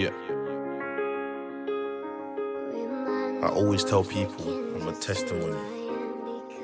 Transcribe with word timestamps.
Yeah. 0.00 0.12
I 3.42 3.48
always 3.50 3.84
tell 3.84 4.02
people 4.02 4.48
I'm 4.74 4.88
a 4.88 4.94
testimony. 4.94 5.60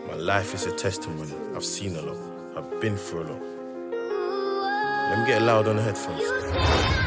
My 0.08 0.14
life 0.14 0.54
is 0.54 0.64
a 0.64 0.74
testimony. 0.74 1.34
I've 1.54 1.62
seen 1.62 1.96
a 1.96 2.00
lot. 2.00 2.16
I've 2.56 2.80
been 2.80 2.96
through 2.96 3.24
a 3.24 3.26
lot. 3.32 3.42
Let 5.10 5.18
me 5.18 5.26
get 5.26 5.42
loud 5.42 5.68
on 5.68 5.76
the 5.76 5.82
headphones. 5.82 7.05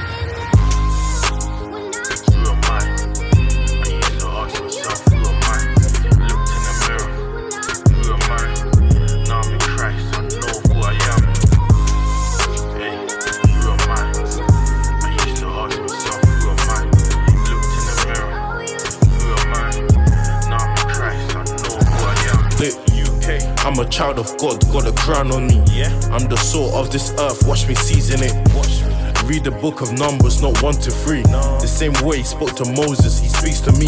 Child 23.99 24.17
of 24.17 24.38
God, 24.38 24.62
got 24.71 24.88
a 24.88 24.94
crown 24.94 25.30
on 25.30 25.48
me. 25.48 25.62
Yeah, 25.73 25.91
I'm 26.09 26.30
the 26.30 26.38
salt 26.38 26.73
of 26.73 26.90
this 26.90 27.12
earth, 27.20 27.45
watch 27.45 27.67
me 27.67 27.76
season 27.76 28.23
it. 28.23 28.31
Watch 28.55 28.81
me. 28.84 29.27
Read 29.27 29.44
the 29.44 29.52
book 29.52 29.81
of 29.81 29.91
Numbers, 29.91 30.41
not 30.41 30.63
one 30.63 30.76
to 30.76 30.90
three. 30.90 31.21
The 31.23 31.67
same 31.67 31.91
way 32.07 32.20
he 32.20 32.23
spoke 32.23 32.55
to 32.55 32.66
Moses, 32.71 33.20
he 33.20 33.27
speaks 33.27 33.59
to 33.59 33.73
me. 33.73 33.88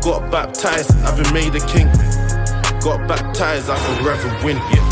Got 0.00 0.30
baptized, 0.32 0.96
I've 1.04 1.22
been 1.22 1.30
made 1.34 1.54
a 1.54 1.60
king. 1.66 1.88
Got 2.80 3.06
baptized, 3.06 3.68
I 3.68 3.76
forever 4.00 4.30
win. 4.46 4.56
Yeah. 4.56 4.91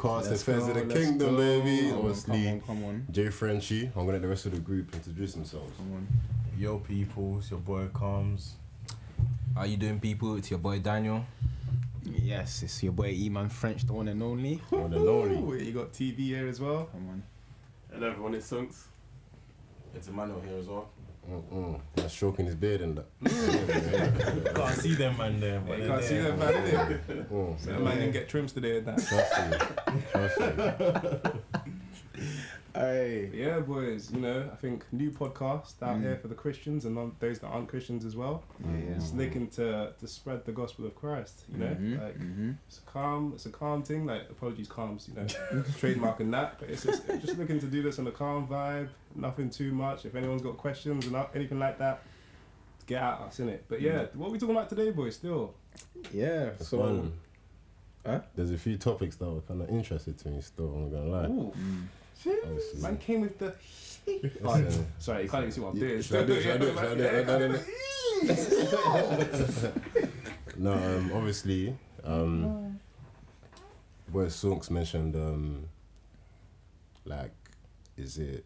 Ever 0.00 0.08
podcast, 0.08 0.30
Let's 0.30 0.42
Affairs 0.42 0.64
go, 0.64 0.70
of 0.70 0.88
the 0.88 0.94
Kingdom, 0.94 1.36
go. 1.36 1.36
baby. 1.36 1.88
Come 1.90 1.98
Obviously, 1.98 2.44
come 2.44 2.52
on, 2.52 2.60
come 2.62 2.84
on. 2.84 3.06
J 3.10 3.28
Frenchie. 3.28 3.86
I'm 3.86 3.92
gonna 3.94 4.12
let 4.12 4.22
the 4.22 4.28
rest 4.28 4.46
of 4.46 4.52
the 4.52 4.58
group 4.58 4.94
introduce 4.94 5.34
themselves. 5.34 5.72
Come 5.76 5.92
on. 5.92 6.08
Yo, 6.58 6.78
people, 6.78 7.38
it's 7.38 7.50
your 7.50 7.60
boy 7.60 7.86
Calmz. 7.88 8.52
How 9.54 9.64
you 9.64 9.76
doing, 9.76 10.00
people? 10.00 10.36
It's 10.36 10.50
your 10.50 10.58
boy 10.58 10.78
Daniel. 10.78 11.24
Yes, 12.04 12.62
it's 12.62 12.82
your 12.82 12.92
boy 12.92 13.12
Eman 13.14 13.50
French, 13.50 13.86
the 13.86 13.92
one 13.92 14.08
and 14.08 14.22
only. 14.22 14.56
One 14.70 14.92
and 14.92 15.06
only. 15.08 15.66
You 15.66 15.72
got 15.72 15.92
TV 15.92 16.16
here 16.18 16.48
as 16.48 16.60
well. 16.60 16.84
Come 16.92 17.08
on. 17.08 17.22
Hello 17.92 18.08
everyone, 18.10 18.34
it's 18.34 18.50
Sunks. 18.50 18.84
It's 19.94 20.08
Emmanuel 20.08 20.40
here 20.40 20.56
as 20.58 20.66
well. 20.66 20.88
Mm-mm. 21.28 21.80
That's 21.94 22.12
stroking 22.12 22.46
his 22.46 22.54
beard 22.54 22.80
and 22.80 22.98
that. 22.98 24.52
Can't 24.54 24.74
see 24.80 24.94
them 24.94 25.16
man 25.16 25.40
there, 25.40 25.60
but 25.60 25.78
you 25.78 25.86
can't 25.86 26.02
see 26.02 26.16
there. 26.18 26.32
that 26.32 26.38
man, 26.38 26.98
innit? 26.98 27.28
Mm. 27.28 27.64
That 27.64 27.82
man 27.82 27.98
didn't 27.98 28.12
get 28.12 28.28
trims 28.28 28.52
today 28.52 28.78
and 28.78 28.86
that. 28.86 28.98
Trust 29.06 29.40
me. 29.50 30.02
Trust 30.12 30.40
me. 32.16 32.24
Hey. 32.74 33.30
Yeah, 33.34 33.58
boys, 33.60 34.12
you 34.12 34.20
know, 34.20 34.48
I 34.52 34.54
think 34.56 34.84
new 34.92 35.10
podcast 35.10 35.82
out 35.82 35.98
Mm. 35.98 36.02
here 36.02 36.16
for 36.16 36.28
the 36.28 36.36
Christians 36.36 36.84
and 36.84 36.94
non- 36.94 37.16
those 37.18 37.40
that 37.40 37.48
aren't 37.48 37.68
Christians 37.68 38.04
as 38.04 38.14
well. 38.14 38.44
Yeah. 38.64 38.94
Just 38.94 39.16
looking 39.16 39.48
to 39.50 39.92
to 39.98 40.06
spread 40.06 40.44
the 40.44 40.52
gospel 40.52 40.86
of 40.86 40.94
Christ, 40.94 41.44
you 41.50 41.58
know? 41.58 41.66
Mhm, 41.74 42.00
Like 42.00 42.18
mhm. 42.18 42.56
it's 42.68 42.78
a 42.78 42.82
calm 42.82 43.32
it's 43.34 43.46
a 43.46 43.50
calm 43.50 43.82
thing, 43.82 44.06
like 44.06 44.30
apologies 44.30 44.68
calms, 44.68 45.08
you 45.08 45.14
know, 45.14 45.26
trademark 45.78 46.20
and 46.20 46.32
that. 46.32 46.60
But 46.60 46.70
it's 46.70 46.84
just, 46.84 47.06
just 47.08 47.36
looking 47.38 47.58
to 47.58 47.66
do 47.66 47.82
this 47.82 47.98
on 47.98 48.06
a 48.06 48.12
calm 48.12 48.46
vibe, 48.46 48.88
nothing 49.16 49.50
too 49.50 49.72
much. 49.72 50.04
If 50.06 50.14
anyone's 50.14 50.42
got 50.42 50.56
questions 50.56 51.04
and 51.04 51.12
not- 51.12 51.34
anything 51.34 51.58
like 51.58 51.78
that, 51.78 52.02
get 52.86 53.02
at 53.02 53.20
us 53.20 53.40
in 53.40 53.48
it. 53.48 53.64
But 53.68 53.80
yeah, 53.80 54.06
what 54.14 54.28
are 54.28 54.30
we 54.30 54.38
talking 54.38 54.54
about 54.54 54.68
today, 54.68 54.92
boys? 54.92 55.16
Still. 55.16 55.54
Yeah. 56.12 56.50
It's 56.54 56.68
So. 56.68 56.78
fun. 56.78 57.12
Huh? 58.06 58.20
There's 58.36 58.50
a 58.52 58.56
few 58.58 58.78
topics 58.78 59.16
that 59.16 59.28
were 59.28 59.40
kind 59.42 59.60
of 59.60 59.68
interested 59.68 60.16
to 60.18 60.28
me 60.28 60.40
still, 60.40 60.72
I'm 60.72 60.82
not 60.84 60.92
gonna 60.92 61.10
lie. 61.10 61.26
Ooh. 61.26 61.52
Mm. 62.24 62.34
Obviously. 62.44 62.80
Man 62.82 62.96
came 62.98 63.20
with 63.22 63.38
the. 63.38 63.54
Listen, 64.42 64.86
Sorry, 64.98 65.22
you 65.24 65.28
can't 65.28 65.42
even 65.44 65.52
see 65.52 65.60
what 65.60 65.74
I'm 65.74 65.78
doing. 65.78 66.02
should 66.02 66.16
I 66.16 66.24
do 66.26 66.32
it? 66.32 66.42
Should 66.42 66.52
I 66.52 66.58
do 66.58 66.66
it? 66.66 66.74
Should 66.74 67.28
I 67.28 67.38
do 67.38 67.54
it? 69.64 70.56
No, 70.56 70.72
um, 70.98 71.10
obviously, 71.14 71.76
um, 72.04 72.80
where 74.10 74.26
Sunks 74.26 74.70
mentioned, 74.70 75.14
um, 75.16 75.68
like, 77.04 77.32
is 77.96 78.18
it 78.18 78.44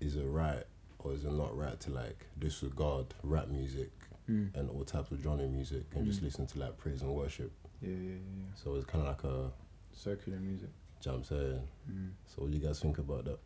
is 0.00 0.16
it 0.16 0.24
right 0.24 0.62
or 0.98 1.12
is 1.12 1.24
it 1.24 1.32
not 1.32 1.56
right 1.56 1.78
to 1.80 1.90
like 1.90 2.26
disregard 2.38 3.06
rap 3.22 3.48
music 3.48 3.90
Mm. 4.30 4.54
and 4.54 4.70
all 4.70 4.84
types 4.84 5.10
of 5.10 5.20
genre 5.20 5.48
music 5.48 5.82
and 5.96 6.06
just 6.06 6.20
Mm. 6.20 6.24
listen 6.24 6.46
to 6.46 6.58
like 6.60 6.76
praise 6.78 7.02
and 7.02 7.12
worship? 7.12 7.50
Yeah, 7.80 7.88
yeah, 7.90 7.96
yeah, 7.96 8.10
yeah. 8.38 8.44
So 8.54 8.76
it's 8.76 8.86
kind 8.86 9.04
of 9.04 9.08
like 9.08 9.24
a 9.24 9.50
Secular 9.92 10.38
music. 10.38 10.68
Jump 11.02 11.26
saying. 11.26 11.60
Mm. 11.90 12.10
So 12.26 12.42
what 12.42 12.50
do 12.50 12.56
you 12.56 12.64
guys 12.64 12.80
think 12.80 12.98
about 12.98 13.24
that? 13.24 13.38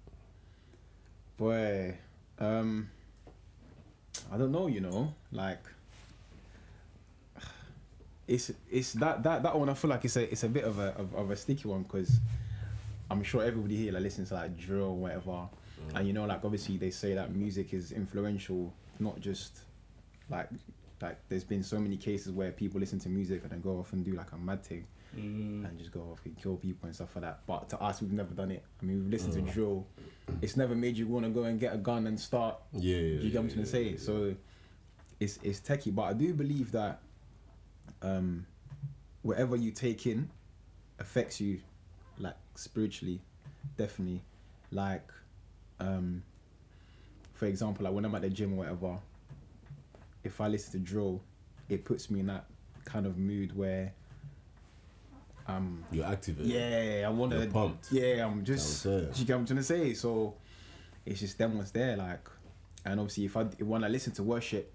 Boy, 1.37 1.97
um, 2.39 2.91
I 4.33 4.37
don't 4.37 4.53
know. 4.53 4.67
You 4.67 4.81
know, 4.81 5.15
like, 5.33 5.63
it's 8.29 8.53
it's 8.71 8.93
that 8.95 9.23
that 9.23 9.43
that 9.43 9.59
one. 9.59 9.69
I 9.69 9.75
feel 9.75 9.91
like 9.91 10.05
it's 10.05 10.17
a 10.17 10.31
it's 10.31 10.45
a 10.45 10.49
bit 10.49 10.65
of 10.65 10.79
a 10.79 10.95
of, 10.99 11.15
of 11.15 11.31
a 11.31 11.37
sticky 11.37 11.69
one 11.69 11.83
because 11.83 12.21
I'm 13.11 13.23
sure 13.23 13.43
everybody 13.43 13.77
here 13.77 13.93
like 13.93 14.03
listens 14.03 14.29
to 14.29 14.35
like 14.35 14.57
drill 14.57 14.91
or 14.91 14.97
whatever, 14.97 15.49
and 15.95 16.07
you 16.07 16.13
know, 16.13 16.27
like 16.27 16.45
obviously 16.45 16.77
they 16.77 16.91
say 16.91 17.15
that 17.15 17.35
music 17.35 17.73
is 17.73 17.93
influential, 17.93 18.73
not 18.99 19.21
just 19.21 19.61
like 20.31 20.49
like 21.01 21.19
there's 21.29 21.45
been 21.45 21.63
so 21.63 21.79
many 21.79 21.97
cases 21.97 22.33
where 22.33 22.53
people 22.53 22.81
listen 22.81 22.99
to 22.99 23.09
music 23.09 23.43
and 23.43 23.53
then 23.53 23.61
go 23.61 23.79
off 23.79 23.93
and 23.93 24.05
do 24.05 24.13
like 24.13 24.33
a 24.33 24.39
mad 24.39 24.63
thing 24.63 24.87
and 25.17 25.79
just 25.79 25.93
go 25.93 26.01
off 26.13 26.21
and 26.25 26.37
kill 26.41 26.57
people 26.57 26.87
and 26.87 26.95
stuff 26.95 27.15
like 27.17 27.25
that. 27.25 27.41
But 27.47 27.69
to 27.71 27.81
us, 27.81 28.01
we've 28.03 28.13
never 28.13 28.35
done 28.35 28.51
it. 28.51 28.63
I 28.81 28.85
mean, 28.85 29.03
we've 29.03 29.11
listened 29.11 29.35
to 29.35 29.53
drill. 29.53 29.87
It's 30.43 30.57
never 30.57 30.75
made 30.75 30.97
you 30.97 31.07
want 31.07 31.25
to 31.25 31.31
go 31.31 31.45
and 31.45 31.59
get 31.59 31.75
a 31.75 31.79
gun 31.79 32.07
and 32.07 32.19
start. 32.19 32.57
Yeah, 32.73 32.97
yeah. 32.97 33.21
You 33.21 33.31
get 33.31 33.39
what 33.39 33.45
I'm 33.45 33.51
trying 33.51 33.65
to 33.65 33.71
say? 33.71 33.83
yeah, 33.91 33.99
So 33.99 34.35
it's 35.19 35.39
it's 35.43 35.61
techie, 35.61 35.95
but 35.95 36.03
I 36.03 36.13
do 36.13 36.35
believe 36.35 36.73
that 36.73 37.01
um, 38.03 38.47
whatever 39.23 39.57
you 39.57 39.71
take 39.71 40.07
in 40.07 40.31
affects 40.99 41.41
you, 41.41 41.61
like 42.19 42.37
spiritually, 42.55 43.21
definitely. 43.77 44.23
Like, 44.71 45.09
um, 45.81 46.23
for 47.35 47.47
example, 47.47 47.85
like 47.85 47.95
when 47.95 48.05
I'm 48.05 48.15
at 48.15 48.23
the 48.23 48.31
gym 48.31 48.55
or 48.55 48.57
whatever, 48.57 48.99
if 50.25 50.41
I 50.41 50.49
listen 50.49 50.73
to 50.73 50.79
drill, 50.79 51.23
it 51.69 51.85
puts 51.85 52.11
me 52.11 52.21
in 52.21 52.27
that 52.27 52.47
kind 52.85 53.07
of 53.07 53.17
mood 53.19 53.57
where. 53.57 53.93
Um, 55.49 55.85
You're 55.93 56.07
activated. 56.07 56.51
yeah, 56.51 57.05
I 57.07 57.11
want 57.11 57.33
to. 57.33 57.47
pumped. 57.47 57.93
Yeah, 57.93 58.27
I'm 58.27 58.45
just. 58.45 58.85
That's 58.85 58.87
what 58.87 58.95
I'm 58.95 59.13
Do 59.13 59.21
you 59.21 59.27
get 59.27 59.33
what 59.35 59.39
I'm 59.41 59.47
trying 59.47 59.57
to 59.59 59.63
say? 59.63 59.95
So, 59.95 60.35
it's 61.05 61.21
just 61.21 61.39
them 61.39 61.57
ones 61.57 61.71
there, 61.71 61.97
like, 61.97 62.29
and 62.85 62.99
obviously, 63.01 63.27
if 63.27 63.37
I 63.37 63.45
when 63.45 63.85
I 63.85 63.89
listen 63.89 64.13
to 64.15 64.23
worship, 64.23 64.73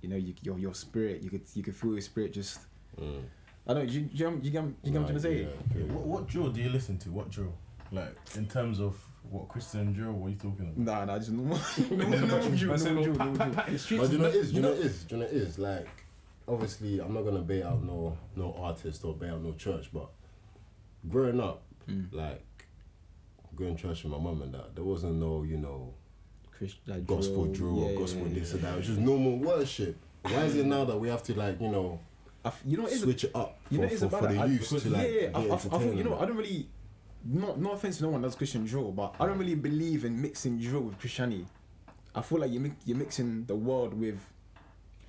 you 0.00 0.08
know, 0.08 0.16
you, 0.16 0.34
your 0.42 0.58
your 0.58 0.74
spirit, 0.74 1.22
you 1.22 1.30
could 1.30 1.42
you 1.54 1.62
could 1.62 1.74
feel 1.76 1.92
your 1.92 2.00
spirit 2.00 2.32
just. 2.32 2.60
Mm. 3.00 3.22
I 3.66 3.74
don't. 3.74 3.86
Do 3.86 3.92
you, 3.94 4.00
do 4.02 4.16
you, 4.16 4.40
you, 4.42 4.50
get- 4.50 4.64
you 4.64 4.92
get 4.92 4.92
what 4.92 4.98
I'm 5.00 5.04
trying 5.04 5.14
to 5.14 5.20
say? 5.20 5.40
Yeah, 5.42 5.48
yeah. 5.76 5.84
What, 5.92 6.06
what 6.06 6.26
drill 6.28 6.48
do 6.50 6.60
you 6.60 6.68
listen 6.68 6.98
to? 6.98 7.10
What 7.10 7.30
drill? 7.30 7.52
Like 7.90 8.14
in 8.36 8.46
terms 8.46 8.80
of 8.80 8.96
what 9.30 9.48
Christian 9.48 9.92
drill? 9.92 10.12
What 10.12 10.28
are 10.28 10.30
you 10.30 10.36
talking 10.36 10.60
about? 10.74 10.78
Nah, 10.78 11.04
nah, 11.04 11.18
just 11.18 11.30
normal. 11.32 11.58
normal, 11.90 12.18
normal 12.26 12.50
drill, 12.56 12.70
Man 12.70 12.78
said, 12.78 12.94
normal 12.94 12.94
"Well, 12.94 13.04
drill, 13.04 13.16
pat, 13.16 13.26
normal 13.26 13.36
pat, 13.38 13.52
pat 13.54 13.66
in 13.68 13.72
the 13.74 13.78
streets. 13.78 14.00
But 14.02 14.10
do 14.10 14.12
you 14.16 14.18
know 14.22 14.28
what 14.28 14.34
it 14.34 14.38
is? 14.40 14.48
Do 14.48 14.52
you 14.52 14.56
you 14.56 14.62
know 14.62 14.68
know- 14.68 14.74
what 14.76 14.84
it 14.84 14.86
is? 14.86 15.04
Do 15.04 15.14
you 15.16 15.20
know 15.20 15.26
what 15.26 15.34
it 15.34 15.42
is? 15.42 15.58
Like, 15.58 15.88
obviously, 16.48 17.00
I'm 17.00 17.14
not 17.14 17.22
gonna 17.24 17.40
bait 17.42 17.62
out 17.62 17.82
no 17.82 18.16
no 18.36 18.54
artist 18.58 19.04
or 19.04 19.14
bait 19.14 19.30
out 19.30 19.42
no 19.42 19.52
church, 19.54 19.90
but 19.92 20.08
growing 21.08 21.40
up, 21.40 21.62
Mm. 21.88 22.12
like 22.12 22.44
going 23.56 23.74
to 23.76 23.82
church 23.82 24.04
with 24.04 24.12
my 24.12 24.18
mum 24.18 24.40
and 24.42 24.54
that, 24.54 24.74
there 24.76 24.84
wasn't 24.84 25.16
no 25.16 25.42
you 25.42 25.56
know 25.56 25.92
Christ- 26.56 26.76
like 26.86 27.04
gospel 27.06 27.46
drill 27.46 27.82
or 27.84 27.98
gospel 27.98 28.26
yeah, 28.28 28.34
this 28.38 28.50
yeah. 28.50 28.54
and 28.56 28.64
that. 28.64 28.74
It 28.74 28.76
was 28.78 28.86
just 28.86 28.98
normal 29.00 29.36
worship. 29.38 29.96
Why 30.22 30.44
is 30.44 30.54
it 30.54 30.66
now 30.66 30.84
that 30.84 30.96
we 30.98 31.08
have 31.08 31.22
to 31.24 31.34
like 31.34 31.60
you 31.60 31.68
know 31.68 31.98
I 32.44 32.48
f- 32.48 32.62
you 32.66 32.76
know, 32.76 32.86
switch 32.86 33.24
it 33.24 33.32
up 33.34 33.58
You 33.70 33.78
for, 33.78 33.82
know, 33.86 33.88
it's 33.92 34.00
for, 34.02 34.08
for 34.10 34.26
the 34.28 34.46
youth 34.46 34.68
to 34.68 34.88
yeah, 34.88 34.96
like 34.96 35.10
yeah, 35.12 35.30
I, 35.34 35.40
I, 35.40 35.54
I 35.54 35.78
think 35.78 35.96
you 35.96 36.04
know. 36.04 36.18
I 36.18 36.24
don't 36.26 36.36
really. 36.36 36.68
No, 37.24 37.54
no 37.54 37.70
offense 37.72 37.98
to 37.98 38.02
no 38.04 38.08
one 38.10 38.22
that's 38.22 38.34
Christian 38.34 38.64
drill, 38.64 38.90
but 38.90 39.14
I 39.20 39.26
don't 39.26 39.38
really 39.38 39.54
believe 39.54 40.04
in 40.04 40.20
mixing 40.20 40.58
drill 40.58 40.80
with 40.82 40.98
Christianity. 40.98 41.46
I 42.14 42.20
feel 42.22 42.38
like 42.40 42.50
you 42.50 42.58
mi- 42.60 42.72
you're 42.84 42.96
mixing 42.96 43.44
the 43.46 43.54
world 43.54 43.94
with 43.94 44.18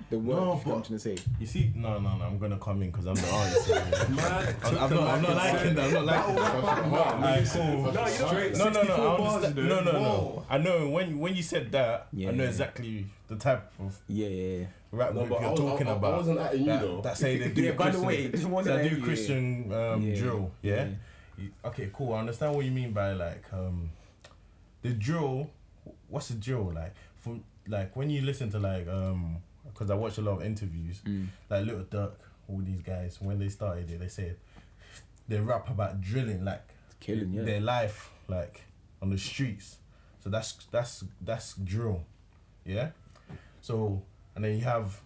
the 0.10 0.20
world. 0.20 0.40
No, 0.40 0.44
you 0.44 0.66
know 0.66 0.72
what 0.72 0.76
I'm 0.78 0.84
trying 0.84 0.84
to 0.84 1.00
say. 1.00 1.18
You 1.40 1.46
see, 1.48 1.72
no, 1.76 1.98
no, 2.00 2.18
no. 2.18 2.26
I'm 2.26 2.38
gonna 2.38 2.58
come 2.58 2.82
in 2.82 2.92
because 2.92 3.06
I'm 3.06 3.16
the 3.16 3.30
artist. 3.34 3.70
Man, 3.70 4.56
I'm, 4.64 4.78
I'm 4.78 4.90
not, 4.96 5.08
I'm 5.08 5.22
not 5.22 5.36
liking 5.36 5.76
that. 5.76 5.86
I'm 5.88 5.94
not 5.94 6.06
liking 6.06 6.36
that. 6.36 6.56
Alright, 6.56 7.48
cool. 7.48 7.64
No, 7.64 7.88
you 7.88 7.94
don't. 7.94 8.10
Straight- 8.30 8.58
No, 8.58 8.64
no, 8.66 8.70
no. 8.70 8.80
64 8.82 8.96
I 9.14 9.18
bars, 9.18 9.36
understand. 9.44 9.70
No, 9.70 9.80
know. 9.82 9.92
no, 9.92 10.00
no. 10.02 10.46
I 10.50 10.58
know 10.58 10.90
when 10.90 11.20
when 11.20 11.36
you 11.36 11.44
said 11.44 11.72
that, 11.72 12.08
Yeah, 12.14 12.30
I 12.30 12.32
know 12.34 12.44
exactly 12.44 13.06
the 13.28 13.36
type 13.38 13.72
of 13.80 14.00
Yeah, 14.08 14.28
yeah, 14.28 14.58
yeah. 14.60 14.66
rap 14.92 15.14
No, 15.14 15.22
group 15.22 15.30
but 15.32 15.42
you're 15.42 15.52
was- 15.52 15.60
talking 15.60 15.88
I- 15.88 15.92
I 15.92 15.96
about. 15.96 16.18
wasn't 16.18 16.40
at 16.40 16.60
you 16.60 16.66
that, 16.66 16.82
though. 16.82 17.02
that 17.02 17.18
say 17.18 17.38
they 17.38 17.50
do 17.50 17.62
Yeah, 17.64 17.72
by 17.72 17.90
the 17.90 18.02
way, 18.02 18.26
it 18.26 18.44
wasn't 18.46 18.78
that 18.78 18.90
do 18.90 18.96
you, 18.98 19.02
Christian 19.04 19.72
um, 19.74 20.02
Yeah. 20.02 20.16
drill. 20.16 20.52
Yeah? 20.62 20.88
Yeah. 21.38 21.46
okay, 21.66 21.90
cool. 21.94 22.14
I 22.14 22.20
understand 22.20 22.54
what 22.56 22.66
you 22.66 22.72
mean 22.72 22.92
by 22.92 23.14
like 23.14 23.44
um, 23.54 23.90
the 24.82 24.90
drill. 24.90 25.50
What's 26.10 26.28
the 26.28 26.36
drill 26.36 26.72
like? 26.76 26.94
From 27.18 27.44
like 27.68 27.96
when 27.96 28.10
you 28.10 28.22
listen 28.22 28.52
to 28.52 28.60
like 28.60 28.88
um, 28.88 29.38
because 29.74 29.90
I 29.90 29.96
watch 29.96 30.18
a 30.18 30.22
lot 30.22 30.38
of 30.40 30.44
interviews, 30.46 31.02
Mm. 31.06 31.28
like 31.50 31.66
Lil 31.66 31.84
Durk, 31.86 32.14
all 32.48 32.60
these 32.60 32.82
guys 32.82 33.20
when 33.22 33.40
they 33.40 33.50
started 33.50 33.90
it, 33.90 34.00
they 34.00 34.08
said 34.08 34.38
they 35.28 35.40
rap 35.40 35.70
about 35.70 36.00
drilling 36.02 36.44
like 36.46 36.64
Killing, 37.00 37.34
yeah. 37.34 37.44
their 37.44 37.60
life 37.62 38.12
like 38.28 38.62
on 39.02 39.10
the 39.10 39.18
streets. 39.18 39.78
So 40.22 40.30
that's 40.30 40.54
that's 40.72 41.04
that's 41.22 41.56
drill, 41.56 42.04
yeah. 42.66 42.92
So 43.62 44.02
and 44.36 44.46
then 44.46 44.58
you 44.58 44.64
have. 44.64 45.02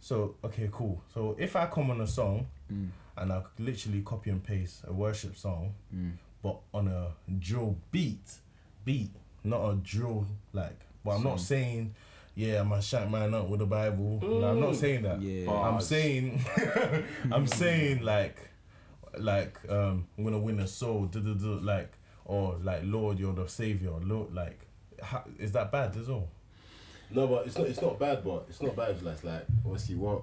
So 0.00 0.36
okay, 0.44 0.68
cool. 0.72 1.02
So 1.12 1.36
if 1.38 1.56
I 1.56 1.66
come 1.66 1.90
on 1.90 2.00
a 2.00 2.06
song 2.06 2.46
Mm. 2.72 2.88
and 3.16 3.32
I 3.32 3.42
literally 3.60 4.02
copy 4.02 4.30
and 4.30 4.42
paste 4.42 4.82
a 4.86 4.92
worship 4.92 5.36
song, 5.36 5.74
Mm. 5.94 6.12
but 6.42 6.58
on 6.74 6.88
a 6.88 7.12
drill 7.38 7.76
beat, 7.92 8.38
beat, 8.84 9.10
not 9.44 9.70
a 9.70 9.76
drill 9.76 10.26
like. 10.52 10.80
But 11.04 11.12
I'm 11.16 11.22
not 11.22 11.40
saying, 11.40 11.94
yeah, 12.36 12.60
I'm 12.60 12.68
gonna 12.68 12.82
shout 12.82 13.10
man 13.10 13.32
up 13.32 13.48
with 13.48 13.60
the 13.60 13.66
Bible. 13.66 14.20
No, 14.22 14.46
I'm 14.46 14.60
not 14.60 14.76
saying 14.76 15.02
that. 15.04 15.22
Yeah. 15.22 15.50
I'm 15.50 15.80
saying, 15.80 16.44
I'm 17.32 17.46
saying 17.46 18.02
like, 18.02 18.36
like 19.18 19.58
um, 19.70 20.06
I'm 20.18 20.24
gonna 20.24 20.38
win 20.38 20.60
a 20.60 20.66
soul, 20.68 21.06
duh, 21.06 21.20
duh, 21.20 21.32
duh, 21.32 21.58
like, 21.62 21.92
or 22.26 22.56
like 22.62 22.82
Lord, 22.84 23.18
you're 23.18 23.32
the 23.32 23.48
savior. 23.48 23.92
Lord, 24.02 24.34
like, 24.34 24.60
how, 25.02 25.24
is 25.38 25.52
that 25.52 25.72
bad 25.72 25.96
as 25.96 26.10
all? 26.10 26.28
No, 27.10 27.26
but 27.26 27.46
it's 27.46 27.56
not. 27.56 27.68
It's 27.68 27.80
not 27.80 27.98
bad. 27.98 28.22
But 28.22 28.44
it's 28.50 28.60
not 28.60 28.76
bad. 28.76 28.90
It's 28.90 29.02
like, 29.02 29.14
it's 29.14 29.24
like 29.24 29.46
obviously 29.64 29.94
what 29.94 30.22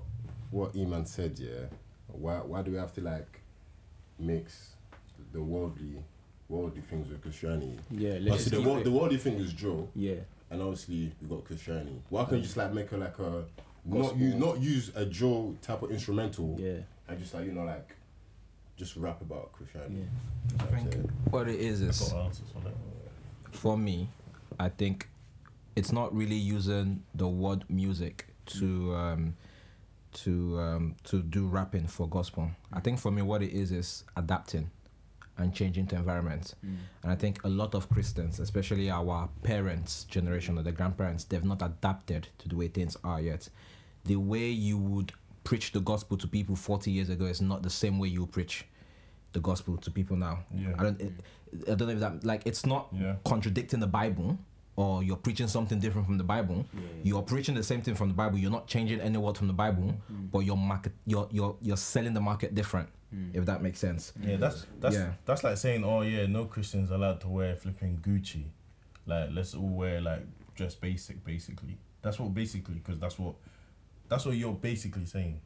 what 0.51 0.74
Eman 0.74 1.07
said. 1.07 1.39
Yeah. 1.39 1.66
Why 2.07 2.36
why 2.36 2.62
do 2.62 2.69
we 2.69 2.77
have 2.77 2.94
to 2.94 3.01
like 3.01 3.42
mix 4.19 4.74
the 5.31 5.42
worldly 5.42 5.95
worldly 6.48 6.81
things 6.81 7.09
with 7.09 7.24
Christianity? 7.24 7.80
Yeah, 7.89 8.12
let's 8.12 8.19
Obviously, 8.21 8.38
just 8.38 8.51
the, 8.51 8.69
world, 8.69 8.83
the 8.83 8.92
worldly 8.92 9.18
thing 9.18 9.36
is 9.39 9.51
drill, 9.54 9.89
Yeah. 9.95 10.16
And 10.53 10.61
obviously 10.61 11.11
we 11.21 11.27
got 11.27 11.44
Christianity. 11.44 12.00
Why 12.09 12.23
can't 12.25 12.38
you 12.38 12.44
just 12.44 12.55
like 12.57 12.71
make 12.73 12.91
a 12.91 12.97
like 12.97 13.17
a 13.19 13.44
not 13.85 14.15
you 14.15 14.35
not 14.35 14.59
use 14.61 14.91
a 14.95 15.03
drill 15.05 15.55
type 15.61 15.81
of 15.81 15.91
instrumental 15.91 16.55
Yeah. 16.59 16.77
and 17.09 17.19
just 17.19 17.33
like 17.33 17.45
you 17.45 17.51
know 17.51 17.63
like 17.65 17.89
just 18.77 18.95
rap 18.95 19.21
about 19.21 19.51
Christianity. 19.51 19.95
Yeah. 20.57 20.63
What 20.65 20.73
I'm 20.73 20.91
saying? 20.91 21.11
What 21.29 21.47
it 21.50 21.59
is 21.59 21.81
is 21.81 22.09
for 22.09 22.31
for 23.51 23.77
me, 23.77 24.09
I 24.59 24.69
think 24.69 25.09
it's 25.75 25.91
not 25.91 26.15
really 26.15 26.35
using 26.35 27.03
the 27.15 27.27
word 27.27 27.65
music 27.69 28.27
to 28.45 28.94
um, 28.95 29.35
to 30.13 30.59
um, 30.59 30.95
to 31.06 31.21
do 31.23 31.47
rapping 31.47 31.88
for 31.88 32.07
gospel. 32.07 32.51
I 32.71 32.79
think 32.79 32.99
for 32.99 33.11
me, 33.11 33.21
what 33.21 33.41
it 33.41 33.51
is 33.51 33.71
is 33.71 34.03
adapting 34.15 34.69
and 35.38 35.53
changing 35.53 35.88
to 35.88 35.95
environments. 35.95 36.56
Mm. 36.65 36.77
And 37.03 37.12
I 37.12 37.15
think 37.15 37.44
a 37.44 37.50
lot 37.50 37.74
of 37.74 37.89
Christians, 37.89 38.39
especially 38.39 38.89
our 38.89 39.30
parents' 39.44 40.03
generation 40.06 40.57
or 40.57 40.63
the 40.63 40.71
grandparents, 40.71 41.24
they've 41.24 41.44
not 41.44 41.62
adapted 41.62 42.27
to 42.39 42.50
the 42.50 42.56
way 42.56 42.68
things 42.68 42.95
are 43.03 43.19
yet. 43.19 43.50
The 44.06 44.18
way 44.18 44.47
you 44.50 44.77
would 44.77 45.12
preach 45.44 45.71
the 45.71 45.80
gospel 45.80 46.18
to 46.18 46.27
people 46.27 46.56
40 46.56 46.91
years 46.91 47.09
ago 47.09 47.25
is 47.25 47.41
not 47.41 47.63
the 47.63 47.69
same 47.69 48.00
way 48.00 48.09
you 48.09 48.25
preach 48.25 48.65
the 49.33 49.39
gospel 49.39 49.77
to 49.77 49.91
people 49.91 50.15
now. 50.15 50.39
Yeah. 50.53 50.74
I 50.77 50.83
don't 50.83 51.01
I 51.69 51.75
don't 51.75 51.88
know 51.88 51.94
if 51.94 52.00
that 52.00 52.24
like 52.24 52.44
it's 52.45 52.65
not 52.65 52.89
Yeah. 52.91 53.15
contradicting 53.25 53.80
the 53.80 53.88
Bible 53.88 54.38
or 54.75 55.03
you're 55.03 55.18
preaching 55.18 55.47
something 55.47 55.80
different 55.80 56.07
from 56.07 56.18
the 56.18 56.24
Bible. 56.24 56.65
You're 57.03 57.21
preaching 57.21 57.56
the 57.56 57.63
same 57.63 57.81
thing 57.81 57.95
from 57.95 58.07
the 58.07 58.13
Bible. 58.13 58.38
You're 58.38 58.51
not 58.51 58.68
changing 58.68 59.01
any 59.01 59.18
word 59.18 59.38
from 59.38 59.47
the 59.47 59.53
Bible, 59.53 59.95
mm. 60.12 60.31
but 60.31 60.39
you're 60.39 60.57
market 60.57 60.94
you're 61.06 61.27
you're 61.31 61.56
you're 61.62 61.77
selling 61.77 62.13
the 62.13 62.21
market 62.21 62.56
different. 62.56 62.89
Mm. 63.13 63.36
If 63.36 63.45
that 63.45 63.62
makes 63.62 63.80
sense. 63.80 64.12
Yeah, 64.21 64.38
that's 64.38 64.65
that's 64.80 64.95
Yeah. 64.95 65.13
that's 65.25 65.44
like 65.44 65.57
saying, 65.57 65.83
oh 65.83 66.01
yeah, 66.01 66.25
no 66.25 66.45
Christians 66.45 66.89
allowed 66.89 67.21
to 67.21 67.27
wear 67.27 67.56
flipping 67.56 67.98
Gucci. 68.00 68.45
Like 69.06 69.30
let's 69.31 69.54
all 69.54 69.69
wear 69.69 70.01
like 70.01 70.21
dress 70.56 70.75
basic, 70.75 71.24
basically. 71.24 71.77
That's 72.01 72.19
what 72.19 72.33
basically, 72.33 72.75
because 72.75 73.00
that's 73.00 73.19
what 73.19 73.36
that's 74.10 74.25
what 74.25 74.36
you're 74.36 74.54
basically 74.54 75.06
saying. 75.06 75.39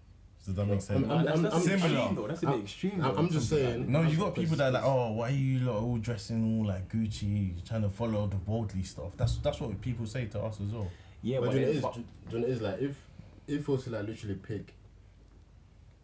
Does 0.45 0.55
that 0.55 0.65
make 0.65 0.79
sense? 0.81 1.05
I'm- 1.09 1.11
I'm- 1.11 1.27
I'm- 1.27 1.45
I'm- 1.47 1.61
Similar. 1.61 2.13
though. 2.15 2.27
That's 2.27 2.43
a 2.43 2.47
bit 2.47 2.61
extreme. 2.61 2.93
I'm, 2.93 3.01
though, 3.01 3.17
I'm 3.19 3.29
just 3.29 3.49
saying. 3.49 3.91
No, 3.91 4.01
you 4.03 4.15
got 4.17 4.33
people 4.33 4.55
that 4.55 4.67
are 4.69 4.71
like, 4.71 4.83
oh, 4.85 5.11
why 5.11 5.27
are 5.27 5.31
you 5.33 5.59
lot 5.59 5.81
all 5.81 5.97
dressing 5.97 6.59
all 6.59 6.67
like 6.67 6.87
Gucci, 6.87 7.61
trying 7.67 7.81
to 7.81 7.89
follow 7.89 8.27
the 8.27 8.37
worldly 8.49 8.83
stuff? 8.83 9.11
That's 9.17 9.37
that's 9.39 9.59
what 9.59 9.81
people 9.81 10.05
say 10.05 10.25
to 10.27 10.39
us 10.41 10.61
as 10.61 10.71
well. 10.71 10.89
Yeah, 11.21 11.39
but 11.41 11.47
but, 11.47 11.51
do 11.51 11.59
you 11.59 11.65
know 11.65 11.67
then- 11.67 11.73
it 11.73 11.77
is, 11.77 11.81
but- 11.81 11.93
do 12.29 12.37
you 12.39 12.45
it 12.45 12.49
is 12.49 12.61
like 12.61 12.79
if 12.81 13.07
if 13.47 13.67
also 13.69 13.91
like 13.91 14.07
literally 14.07 14.35
pick 14.35 14.73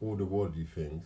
all 0.01 0.15
the 0.17 0.25
worldly 0.25 0.65
things, 0.65 1.05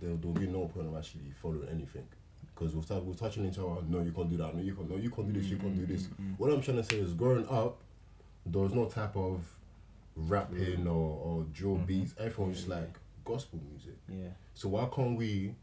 there 0.00 0.14
there'll 0.14 0.32
be 0.32 0.46
no 0.46 0.66
point 0.66 0.88
of 0.88 0.96
actually 0.96 1.32
following 1.40 1.68
anything. 1.68 2.06
Because 2.54 2.74
we'll 2.74 2.82
start 2.82 3.04
we're 3.04 3.14
touching 3.14 3.46
each 3.46 3.58
other. 3.58 3.82
No, 3.88 4.00
you 4.00 4.12
can't 4.12 4.30
do 4.30 4.36
that. 4.38 4.54
No, 4.54 4.62
you 4.62 4.74
can't. 4.74 4.90
No, 4.90 4.96
you 4.96 5.10
can't 5.10 5.32
do 5.32 5.38
this. 5.38 5.50
You 5.50 5.56
can't 5.56 5.76
do 5.76 5.82
mm, 5.82 5.88
this. 5.88 6.04
Mm, 6.04 6.10
mm. 6.20 6.38
What 6.38 6.52
I'm 6.52 6.62
trying 6.62 6.78
to 6.78 6.84
say 6.84 6.96
is, 6.96 7.12
growing 7.12 7.46
up, 7.48 7.78
there 8.46 8.62
was 8.62 8.72
no 8.72 8.86
type 8.86 9.14
of 9.16 9.44
rapping 10.16 10.86
or 10.86 11.20
or 11.22 11.44
drill 11.52 11.74
mm-hmm. 11.74 11.84
beats. 11.84 12.14
Everyone 12.18 12.50
was 12.50 12.58
just 12.58 12.70
like 12.70 12.98
gospel 13.24 13.60
music. 13.70 13.98
yeah. 14.08 14.28
So 14.54 14.70
why 14.70 14.88
can't 14.94 15.18
we, 15.18 15.54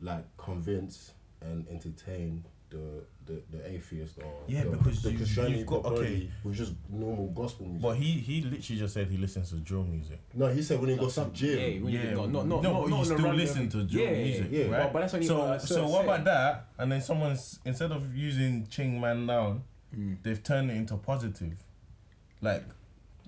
like, 0.00 0.24
convince 0.38 1.12
and 1.42 1.68
entertain 1.68 2.44
the 2.76 3.32
the, 3.32 3.42
the 3.50 3.70
atheist 3.74 4.18
or 4.18 4.32
Yeah, 4.46 4.62
the, 4.64 4.70
because 4.76 5.02
the 5.02 5.10
you- 5.10 5.16
Christianity 5.16 5.58
you've 5.58 5.66
got- 5.66 5.82
got 5.82 5.92
okay. 5.94 6.30
with 6.44 6.54
just 6.56 6.74
normal 6.88 7.26
gospel 7.28 7.66
music? 7.66 7.82
But 7.82 7.96
he 7.96 8.12
he 8.28 8.42
literally 8.42 8.78
just 8.80 8.94
said 8.94 9.08
he 9.08 9.16
listens 9.16 9.50
to 9.50 9.56
drill 9.56 9.82
music. 9.84 10.20
no, 10.34 10.46
he 10.48 10.62
said 10.62 10.78
when 10.80 10.90
he 10.90 10.96
got 10.96 11.06
to 11.06 11.10
some- 11.10 11.32
gym. 11.32 11.58
yeah, 11.58 11.82
when 11.82 11.92
you- 11.92 11.98
Yeah, 12.00 12.10
no, 12.14 12.26
no, 12.26 12.42
no, 12.42 12.60
no, 12.60 12.60
no, 12.60 12.74
but 12.82 12.84
you 12.84 12.90
no, 12.96 13.02
still 13.04 13.16
random- 13.16 13.36
listen 13.36 13.68
to 13.70 13.82
drill 13.84 14.04
yeah, 14.04 14.22
music, 14.24 14.46
yeah. 14.50 14.62
right? 14.66 14.70
But, 14.84 14.92
but 14.92 15.00
that's 15.00 15.14
only 15.14 15.26
so, 15.26 15.36
for 15.36 15.52
a 15.54 15.60
so 15.60 15.88
what 15.88 16.04
about 16.04 16.24
that? 16.24 16.66
And 16.78 16.92
then 16.92 17.00
someone's 17.02 17.58
instead 17.64 17.90
of 17.92 18.14
using 18.16 18.66
Ching 18.68 19.00
Man 19.00 19.26
down, 19.26 19.62
Mm. 19.96 20.18
they've 20.22 20.42
turned 20.42 20.70
it 20.70 20.76
into 20.76 20.96
positive. 20.96 21.56
Like, 22.40 22.64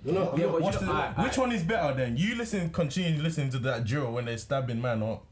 No, 0.05 0.11
no, 0.13 0.31
I'm 0.31 0.39
Yeah, 0.39 0.45
not- 0.45 0.53
but 0.53 0.81
know, 0.81 0.91
I- 0.93 1.23
which 1.25 1.37
I- 1.37 1.41
one 1.41 1.51
is 1.51 1.63
better 1.63 1.93
then? 1.93 2.15
You 2.15 2.35
listen, 2.35 2.69
continue 2.69 3.21
listening 3.21 3.49
to 3.51 3.59
that 3.59 3.83
drill 3.85 4.13
when 4.13 4.25
they're 4.25 4.37
stabbing 4.37 4.81
man 4.81 5.03
up 5.03 5.25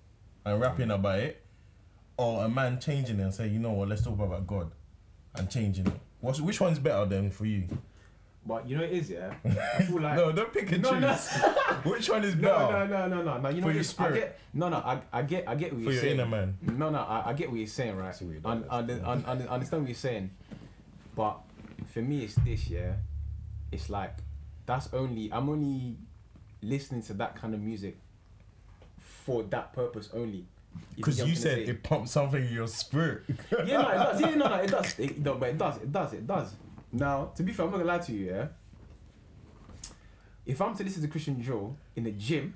and 0.45 0.59
rapping 0.59 0.91
about 0.91 1.19
it, 1.19 1.41
or 2.17 2.45
a 2.45 2.49
man 2.49 2.79
changing 2.79 3.19
it 3.19 3.23
and 3.23 3.33
say, 3.33 3.47
you 3.47 3.59
know 3.59 3.71
what, 3.71 3.87
let's 3.89 4.01
talk 4.03 4.19
about 4.19 4.45
God 4.47 4.71
and 5.35 5.49
changing 5.49 5.87
it. 5.87 5.93
What's 6.19 6.41
which 6.41 6.59
one's 6.59 6.79
better 6.79 7.05
then 7.05 7.29
for 7.31 7.45
you? 7.45 7.67
But 8.45 8.67
you 8.67 8.77
know 8.77 8.83
it 8.83 8.91
is, 8.91 9.09
yeah. 9.09 9.33
I 9.45 9.83
feel 9.83 9.99
like 9.99 10.15
no, 10.15 10.31
don't 10.31 10.53
pick 10.53 10.71
and 10.71 10.81
No, 10.81 10.91
choose. 10.91 11.01
no. 11.01 11.11
which 11.91 12.09
one 12.09 12.23
is 12.23 12.33
better 12.33 12.47
no, 12.57 12.87
no, 12.87 13.07
no, 13.07 13.21
no, 13.23 13.37
no. 13.39 13.49
You 13.49 13.55
know 13.55 13.61
For 13.61 13.65
what 13.67 13.73
your 13.73 13.75
it 13.75 13.79
is? 13.81 13.89
I 13.89 13.93
spirit. 13.93 14.13
get 14.15 14.39
no, 14.53 14.69
no. 14.69 14.77
I, 14.77 15.01
I 15.11 15.21
get, 15.23 15.47
I 15.49 15.55
get 15.55 15.73
what 15.73 15.83
for 15.83 15.91
you're 15.91 16.01
saying. 16.01 16.01
For 16.01 16.05
your 16.05 16.17
saying. 16.17 16.19
inner 16.19 16.25
man? 16.25 16.77
No, 16.79 16.89
no, 16.89 16.99
I, 16.99 17.29
I 17.29 17.33
get 17.33 17.49
what 17.49 17.57
you're 17.57 17.67
saying, 17.67 17.97
right? 17.97 18.15
see 18.15 18.25
what 18.25 18.33
you're 18.35 18.41
Un, 18.51 18.57
doing, 18.59 18.71
un, 18.71 18.87
that's- 18.87 19.05
un, 19.07 19.23
un, 19.41 19.47
understand 19.49 19.83
what 19.83 19.89
you're 19.89 19.95
saying, 19.95 20.29
but 21.15 21.39
for 21.93 22.01
me, 22.01 22.23
it's 22.23 22.35
this, 22.35 22.67
yeah. 22.69 22.93
It's 23.71 23.89
like 23.89 24.15
that's 24.65 24.89
only 24.93 25.29
I'm 25.31 25.49
only 25.49 25.97
listening 26.61 27.01
to 27.03 27.13
that 27.15 27.35
kind 27.35 27.53
of 27.53 27.59
music 27.61 27.97
for 29.01 29.43
that 29.43 29.73
purpose 29.73 30.09
only. 30.13 30.45
Because 30.95 31.27
you 31.27 31.35
said 31.35 31.59
it 31.59 31.83
pumps 31.83 32.11
something 32.11 32.43
in 32.43 32.53
your 32.53 32.67
spirit. 32.67 33.23
yeah, 33.65 33.81
no, 33.81 33.89
it 33.89 33.95
does. 33.95 34.21
Yeah, 34.21 34.35
no, 34.35 34.47
no, 34.47 34.55
it 34.55 34.71
does. 34.71 34.99
It, 34.99 35.19
no, 35.19 35.35
but 35.35 35.49
it 35.49 35.57
does. 35.57 35.77
It 35.77 35.91
does. 35.91 36.13
It 36.13 36.27
does. 36.27 36.53
Now, 36.91 37.31
to 37.35 37.43
be 37.43 37.51
fair, 37.51 37.65
I'm 37.65 37.71
not 37.71 37.77
gonna 37.79 37.89
lie 37.89 37.99
to 37.99 38.11
you, 38.11 38.25
yeah. 38.27 38.47
If 40.45 40.61
I'm 40.61 40.75
to 40.75 40.83
listen 40.83 41.01
to 41.01 41.07
Christian 41.07 41.41
Joe 41.41 41.75
in 41.95 42.05
the 42.05 42.11
gym, 42.11 42.53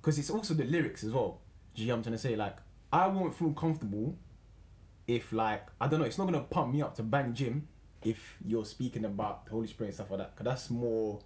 because 0.00 0.18
it's 0.18 0.30
also 0.30 0.54
the 0.54 0.64
lyrics 0.64 1.04
as 1.04 1.12
well. 1.12 1.40
Do 1.74 1.82
you 1.82 1.88
know 1.88 1.94
what 1.94 1.98
I'm 1.98 2.02
trying 2.04 2.12
to 2.14 2.18
say? 2.18 2.36
Like, 2.36 2.56
I 2.92 3.06
won't 3.06 3.34
feel 3.34 3.52
comfortable 3.52 4.16
if, 5.06 5.32
like, 5.32 5.66
I 5.80 5.88
don't 5.88 6.00
know, 6.00 6.06
it's 6.06 6.18
not 6.18 6.26
gonna 6.26 6.40
pump 6.40 6.74
me 6.74 6.82
up 6.82 6.94
to 6.96 7.02
bang 7.02 7.32
gym 7.32 7.68
if 8.04 8.36
you're 8.44 8.64
speaking 8.64 9.04
about 9.04 9.46
the 9.46 9.52
Holy 9.52 9.66
Spirit 9.66 9.88
and 9.88 9.94
stuff 9.94 10.10
like 10.10 10.18
that. 10.18 10.36
Because 10.36 10.44
that's 10.44 10.70
more, 10.70 11.20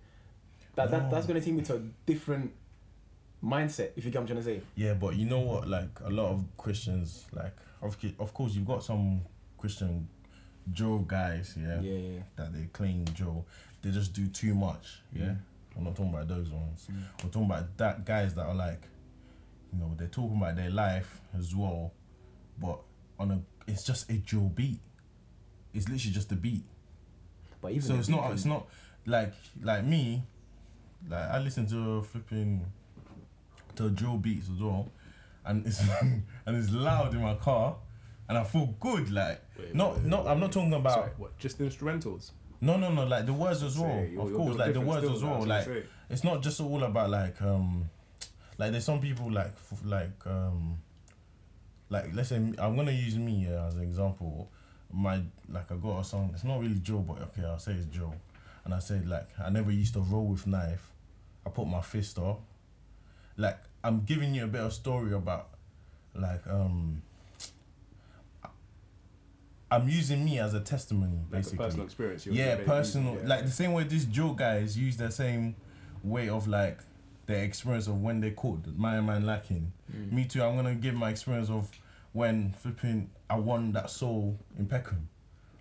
that, 0.76 0.90
that 0.90 1.11
that's 1.11 1.26
gonna 1.26 1.40
take 1.40 1.54
me 1.54 1.62
to 1.62 1.76
a 1.76 1.80
different 2.06 2.52
mindset. 3.43 3.90
If 3.97 4.05
you 4.05 4.11
get 4.11 4.21
what 4.21 4.23
I'm 4.23 4.26
trying 4.26 4.38
to 4.38 4.45
say. 4.45 4.61
Yeah, 4.75 4.95
but 4.95 5.16
you 5.16 5.26
know 5.26 5.40
what? 5.40 5.69
Like 5.69 6.00
a 6.05 6.11
lot 6.11 6.33
of 6.33 6.45
Christians, 6.57 7.26
like 7.33 7.57
of 7.83 7.97
of 8.19 8.35
course 8.35 8.55
you've 8.55 8.66
got 8.66 8.83
some 8.83 9.23
Christian 9.59 10.09
Joe 10.73 10.99
guys, 11.07 11.55
yeah, 11.59 11.81
Yeah, 11.81 11.99
yeah. 11.99 12.21
that 12.37 12.52
they 12.52 12.66
claim 12.73 13.05
Joe. 13.14 13.45
They 13.83 13.90
just 13.90 14.12
do 14.12 14.26
too 14.26 14.55
much. 14.55 15.00
Yeah, 15.12 15.23
mm-hmm. 15.25 15.78
I'm 15.78 15.85
not 15.85 15.97
talking 15.97 16.12
about 16.12 16.28
those 16.28 16.50
ones. 16.50 16.87
Mm-hmm. 16.90 17.02
We're 17.23 17.31
talking 17.31 17.50
about 17.50 17.76
that 17.76 18.05
guys 18.05 18.35
that 18.35 18.47
are 18.47 18.55
like, 18.55 18.83
you 19.73 19.78
know, 19.78 19.95
they're 19.97 20.09
talking 20.09 20.37
about 20.37 20.57
their 20.57 20.71
life 20.71 21.21
as 21.37 21.55
well, 21.55 21.93
but 22.61 22.81
on 23.19 23.31
a 23.31 23.40
it's 23.71 23.85
just 23.85 24.11
a 24.11 24.14
Joe 24.14 24.50
beat. 24.55 24.81
It's 25.75 25.88
literally 25.88 26.14
just 26.14 26.33
a 26.33 26.37
beat. 26.37 26.64
But 27.61 27.73
even 27.73 27.83
So 27.83 27.95
it's 27.97 28.09
not 28.09 28.33
it's 28.33 28.45
not 28.45 28.66
like 29.07 29.33
like 29.62 29.85
me, 29.85 30.23
like 31.09 31.31
I 31.31 31.38
listen 31.38 31.66
to 31.69 32.02
flipping 32.02 32.64
to 33.76 33.90
drill 33.90 34.16
beats 34.18 34.49
as 34.54 34.61
well, 34.62 34.88
and 35.45 35.66
it's 35.66 35.80
and 36.00 36.56
it's 36.56 36.71
loud 36.71 37.14
in 37.14 37.23
my 37.23 37.35
car, 37.35 37.76
and 38.28 38.38
I 38.38 38.45
feel 38.45 38.66
good. 38.80 39.11
Like 39.11 39.40
not 39.73 40.04
not 40.04 40.26
I'm 40.26 40.40
not 40.40 40.52
talking 40.52 40.73
about 40.75 40.95
Sorry, 40.95 41.11
what? 41.16 41.38
Just 41.38 41.59
instrumentals. 41.59 42.30
no 42.61 42.76
no 42.76 42.90
no 42.92 43.04
like 43.06 43.26
the 43.26 43.33
words 43.33 43.62
as 43.62 43.78
well. 43.78 43.88
Say, 43.88 44.16
of 44.16 44.33
course, 44.35 44.56
like 44.56 44.73
the 44.73 44.80
words 44.80 45.09
as 45.09 45.23
well. 45.23 45.45
Like 45.45 45.68
it's 46.11 46.25
not 46.25 46.42
just 46.42 46.61
all 46.61 46.83
about 46.85 47.11
like 47.11 47.40
um 47.42 47.88
like 48.59 48.73
there's 48.73 48.85
some 48.85 49.00
people 49.00 49.30
like 49.30 49.52
f- 49.52 49.80
like 49.85 50.26
um 50.26 50.78
like 51.90 52.14
let's 52.14 52.30
say 52.30 52.37
I'm 52.37 52.76
gonna 52.76 52.90
use 52.92 53.16
me 53.16 53.47
yeah, 53.49 53.66
as 53.66 53.76
an 53.76 53.83
example. 53.83 54.50
My 54.92 55.21
like 55.49 55.71
I 55.71 55.76
got 55.76 56.00
a 56.00 56.04
song. 56.04 56.30
It's 56.35 56.45
not 56.45 56.61
really 56.61 56.78
Joe, 56.78 56.99
but 56.99 57.21
okay, 57.23 57.45
I'll 57.45 57.59
say 57.59 57.73
it's 57.73 57.87
Joe. 57.87 58.14
And 58.64 58.75
I 58.75 58.78
said 58.78 59.09
like 59.09 59.28
I 59.38 59.50
never 59.50 59.71
used 59.71 59.95
to 59.95 60.00
roll 60.00 60.26
with 60.26 60.47
knife. 60.47 60.92
I 61.45 61.50
put 61.50 61.66
my 61.66 61.80
fist 61.80 62.18
up. 62.18 62.40
Like 63.37 63.59
I'm 63.85 64.00
giving 64.05 64.35
you 64.35 64.45
a 64.45 64.47
bit 64.49 64.61
of 64.62 64.73
story 64.73 65.12
about 65.12 65.49
like 66.14 66.47
um. 66.49 67.02
I'm 69.71 69.88
using 69.88 70.25
me 70.25 70.38
as 70.38 70.55
a 70.55 70.61
testimony, 70.61 71.19
Like 71.23 71.43
basically. 71.43 71.59
personal 71.59 71.87
experience. 71.87 72.26
Yeah, 72.26 72.57
personal. 72.64 73.16
yeah. 73.16 73.26
Like 73.28 73.45
the 73.45 73.50
same 73.50 73.73
way 73.73 73.83
these 73.83 74.05
Joe 74.05 74.33
guys 74.33 74.78
use 74.78 74.97
the 74.97 75.11
same 75.11 75.57
way 76.05 76.28
of 76.28 76.47
like 76.47 76.78
their 77.26 77.43
experience 77.43 77.88
of 77.88 78.00
when 78.00 78.21
they 78.21 78.31
caught 78.31 78.64
my 78.76 79.00
man 79.00 79.26
lacking. 79.26 79.73
Mm. 79.93 80.12
Me 80.12 80.25
too. 80.25 80.43
I'm 80.43 80.55
gonna 80.55 80.76
give 80.76 80.95
my 80.95 81.11
experience 81.11 81.50
of 81.50 81.69
when 82.12 82.52
flipping 82.61 83.11
I 83.28 83.37
won 83.38 83.73
that 83.73 83.90
soul 83.90 84.38
in 84.57 84.66
Peckham. 84.66 85.09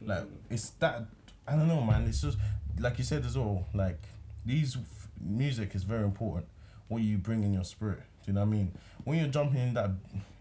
Like 0.06 0.24
Mm. 0.26 0.32
it's 0.52 0.70
that 0.82 1.06
I 1.48 1.56
don't 1.56 1.68
know, 1.68 1.82
man. 1.82 2.04
It's 2.08 2.22
just 2.22 2.38
like 2.78 3.00
you 3.00 3.04
said 3.04 3.26
as 3.26 3.36
well. 3.36 3.66
Like 3.74 4.00
these 4.46 4.76
f- 4.76 5.08
music 5.20 5.74
is 5.74 5.82
very 5.84 6.04
important. 6.04 6.46
What 6.88 7.02
you 7.02 7.18
bring 7.18 7.44
in 7.44 7.54
your 7.54 7.64
spirit. 7.64 8.04
Do 8.24 8.32
you 8.32 8.34
know 8.34 8.42
what 8.42 8.48
I 8.48 8.52
mean? 8.52 8.72
When 9.04 9.18
you're 9.20 9.28
jumping 9.28 9.60
in 9.62 9.74
that 9.76 9.92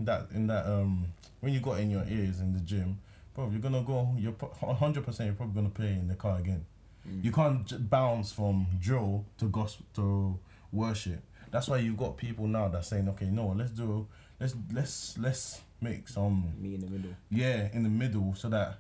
that 0.01 0.29
in 0.35 0.47
that 0.49 0.67
um 0.67 1.07
when 1.41 1.53
you 1.53 1.61
got 1.61 1.81
in 1.81 1.91
your 1.91 2.05
ears 2.09 2.41
in 2.41 2.53
the 2.53 2.61
gym, 2.61 2.99
bro, 3.35 3.51
you're 3.51 3.61
gonna 3.61 3.83
go. 3.83 4.15
You're 4.19 4.35
hundred 4.75 5.05
percent. 5.05 5.27
You're 5.29 5.37
probably 5.37 5.55
gonna 5.55 5.75
play 5.75 5.89
in 5.93 6.09
the 6.09 6.15
car 6.15 6.39
again. 6.39 6.65
You 7.23 7.33
can't 7.33 7.67
j- 7.67 7.77
bounce 7.77 8.33
from 8.33 8.67
drill 8.81 9.27
to 9.39 9.47
gospel 9.49 9.85
to 9.97 10.39
worship. 10.73 11.23
That's 11.51 11.69
why 11.69 11.79
you've 11.79 11.99
got 11.99 12.17
people 12.17 12.47
now 12.47 12.69
that 12.69 12.85
saying, 12.87 13.09
okay, 13.11 13.27
no, 13.27 13.49
let's 13.49 13.71
do, 13.73 14.07
let's 14.41 14.55
let's 14.73 15.19
let's 15.19 15.61
make 15.83 16.09
some 16.09 16.53
Me 16.59 16.75
in 16.75 16.81
the 16.81 16.87
middle. 16.91 17.11
yeah 17.31 17.69
in 17.75 17.83
the 17.83 17.91
middle 17.91 18.35
so 18.35 18.49
that 18.49 18.79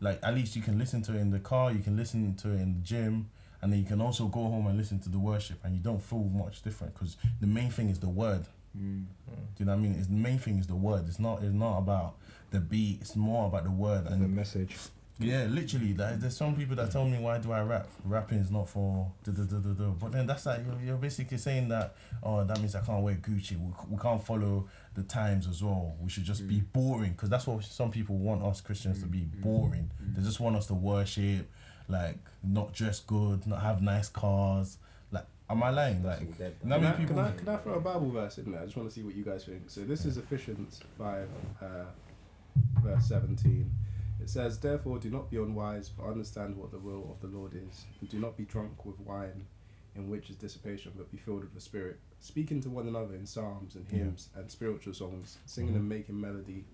like 0.00 0.20
at 0.22 0.32
least 0.32 0.54
you 0.54 0.62
can 0.62 0.78
listen 0.78 1.02
to 1.02 1.12
it 1.16 1.18
in 1.20 1.30
the 1.30 1.40
car, 1.40 1.72
you 1.72 1.80
can 1.80 1.96
listen 1.96 2.34
to 2.36 2.50
it 2.50 2.60
in 2.60 2.74
the 2.74 2.80
gym, 2.80 3.28
and 3.62 3.72
then 3.72 3.78
you 3.80 3.86
can 3.86 4.00
also 4.00 4.26
go 4.26 4.42
home 4.42 4.66
and 4.66 4.78
listen 4.78 4.98
to 5.00 5.08
the 5.08 5.18
worship, 5.18 5.58
and 5.64 5.74
you 5.74 5.80
don't 5.80 6.02
feel 6.02 6.24
much 6.24 6.62
different 6.62 6.94
because 6.94 7.16
the 7.40 7.46
main 7.46 7.70
thing 7.70 7.90
is 7.90 7.98
the 7.98 8.08
word. 8.08 8.46
Mm. 8.76 9.04
Do 9.28 9.34
you 9.58 9.64
know 9.66 9.72
what 9.72 9.78
I 9.78 9.82
mean? 9.82 9.96
It's 9.98 10.06
the 10.06 10.14
main 10.14 10.38
thing 10.38 10.58
is 10.58 10.66
the 10.66 10.76
word. 10.76 11.04
It's 11.08 11.18
not. 11.18 11.42
It's 11.42 11.52
not 11.52 11.78
about 11.78 12.14
the 12.50 12.60
beat. 12.60 12.98
It's 13.00 13.16
more 13.16 13.46
about 13.46 13.64
the 13.64 13.70
word. 13.70 14.06
And 14.06 14.22
the 14.22 14.28
message. 14.28 14.76
yeah, 15.18 15.44
literally. 15.48 15.94
Like, 15.94 16.20
there's 16.20 16.36
some 16.36 16.54
people 16.56 16.76
that 16.76 16.90
tell 16.90 17.04
me 17.04 17.18
why 17.18 17.38
do 17.38 17.52
I 17.52 17.62
rap? 17.62 17.88
Rapping 18.04 18.38
is 18.38 18.50
not 18.50 18.68
for 18.68 19.10
da 19.24 19.32
da 19.32 19.42
da 19.42 19.56
da 19.56 19.72
da. 19.72 19.90
But 19.90 20.12
then 20.12 20.26
that's 20.26 20.46
like 20.46 20.60
you're, 20.64 20.80
you're 20.86 20.96
basically 20.96 21.38
saying 21.38 21.68
that 21.68 21.94
oh 22.22 22.44
that 22.44 22.58
means 22.58 22.74
I 22.74 22.80
can't 22.80 23.02
wear 23.02 23.14
Gucci. 23.14 23.58
We, 23.58 23.72
we 23.90 23.98
can't 23.98 24.24
follow 24.24 24.68
the 24.94 25.02
times 25.02 25.46
as 25.46 25.62
well. 25.62 25.94
We 26.00 26.08
should 26.08 26.24
just 26.24 26.46
be 26.46 26.56
mm. 26.56 26.72
boring 26.72 27.12
because 27.12 27.28
that's 27.28 27.46
what 27.46 27.62
some 27.64 27.90
people 27.90 28.16
want 28.16 28.42
us 28.42 28.60
Christians 28.60 29.00
to 29.02 29.06
be 29.06 29.18
mm. 29.20 29.36
Mm. 29.36 29.42
boring. 29.42 29.90
They 30.00 30.22
just 30.22 30.40
want 30.40 30.56
us 30.56 30.66
to 30.68 30.74
worship, 30.74 31.50
like 31.90 32.16
not 32.42 32.72
dress 32.72 33.00
good, 33.00 33.46
not 33.46 33.60
have 33.62 33.82
nice 33.82 34.08
cars. 34.08 34.78
Like, 35.10 35.26
am 35.48 35.62
I 35.62 35.70
lying? 35.70 36.02
Like, 36.02 36.36
dead, 36.38 36.56
Can 36.60 36.72
I, 36.72 36.92
people? 36.92 37.16
can, 37.16 37.24
I, 37.24 37.30
can 37.32 37.48
I 37.48 37.56
throw 37.56 37.74
a 37.74 37.80
Bible 37.80 38.10
verse 38.10 38.38
in 38.38 38.52
there? 38.52 38.60
I 38.62 38.64
just 38.64 38.76
want 38.76 38.88
to 38.88 38.94
see 38.94 39.02
what 39.02 39.14
you 39.14 39.24
guys 39.24 39.44
think. 39.44 39.62
So 39.68 39.82
this 39.82 40.04
is 40.04 40.16
Ephesians 40.16 40.80
5, 40.98 41.28
uh, 41.62 41.66
verse 42.82 43.04
17. 43.06 43.70
It 44.20 44.28
says, 44.28 44.58
Therefore 44.58 44.98
do 44.98 45.10
not 45.10 45.30
be 45.30 45.38
unwise, 45.38 45.88
but 45.88 46.06
understand 46.06 46.56
what 46.56 46.70
the 46.70 46.78
will 46.78 47.10
of 47.10 47.20
the 47.20 47.36
Lord 47.36 47.52
is. 47.54 47.84
And 48.00 48.08
do 48.08 48.18
not 48.18 48.36
be 48.36 48.44
drunk 48.44 48.84
with 48.84 48.98
wine, 49.00 49.46
in 49.96 50.08
which 50.08 50.30
is 50.30 50.36
dissipation, 50.36 50.92
but 50.96 51.10
be 51.10 51.16
filled 51.18 51.40
with 51.42 51.54
the 51.54 51.60
Spirit. 51.60 51.98
Speaking 52.20 52.60
to 52.62 52.68
one 52.70 52.86
another 52.86 53.14
in 53.14 53.26
psalms 53.26 53.74
and 53.76 53.86
Yeah. 53.90 53.98
hymns 53.98 54.28
and 54.36 54.50
spiritual 54.50 54.92
songs, 54.94 55.38
singing 55.46 55.72
Mhm. 55.72 55.76
and 55.78 55.88
making 55.88 56.20
melody 56.20 56.64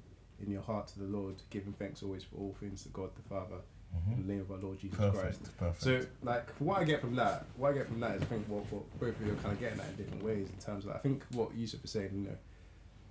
in 0.44 0.50
your 0.50 0.62
heart 0.62 0.88
to 0.88 0.98
the 0.98 1.06
Lord, 1.06 1.36
giving 1.50 1.72
thanks 1.72 2.02
always 2.02 2.24
for 2.24 2.36
all 2.36 2.54
things 2.60 2.82
to 2.82 2.88
God 2.90 3.10
the 3.14 3.22
Father, 3.22 3.60
Mhm. 3.94 4.12
in 4.20 4.26
the 4.26 4.32
name 4.32 4.40
of 4.42 4.50
our 4.50 4.58
Lord 4.58 4.78
Jesus 4.78 4.96
Christ. 4.96 5.14
Perfect. 5.14 5.56
Perfect. 5.58 5.82
So, 5.82 6.06
like, 6.22 6.50
what 6.58 6.78
I 6.80 6.84
get 6.84 7.00
from 7.00 7.14
that, 7.16 7.46
what 7.56 7.70
I 7.70 7.74
get 7.78 7.86
from 7.88 8.00
that 8.00 8.16
is, 8.16 8.22
I 8.22 8.26
think 8.26 8.46
what, 8.48 8.70
what 8.72 9.00
both 9.00 9.18
of 9.20 9.26
you 9.26 9.32
are 9.32 9.36
kind 9.36 9.52
of 9.54 9.60
getting 9.60 9.80
at 9.80 9.88
in 9.90 9.96
different 9.96 10.22
ways. 10.22 10.48
In 10.50 10.58
terms 10.58 10.84
of, 10.84 10.92
I 10.92 10.98
think 10.98 11.24
what 11.32 11.54
Yusuf 11.54 11.84
is 11.84 11.90
saying, 11.90 12.10
you 12.14 12.22
know, 12.28 12.36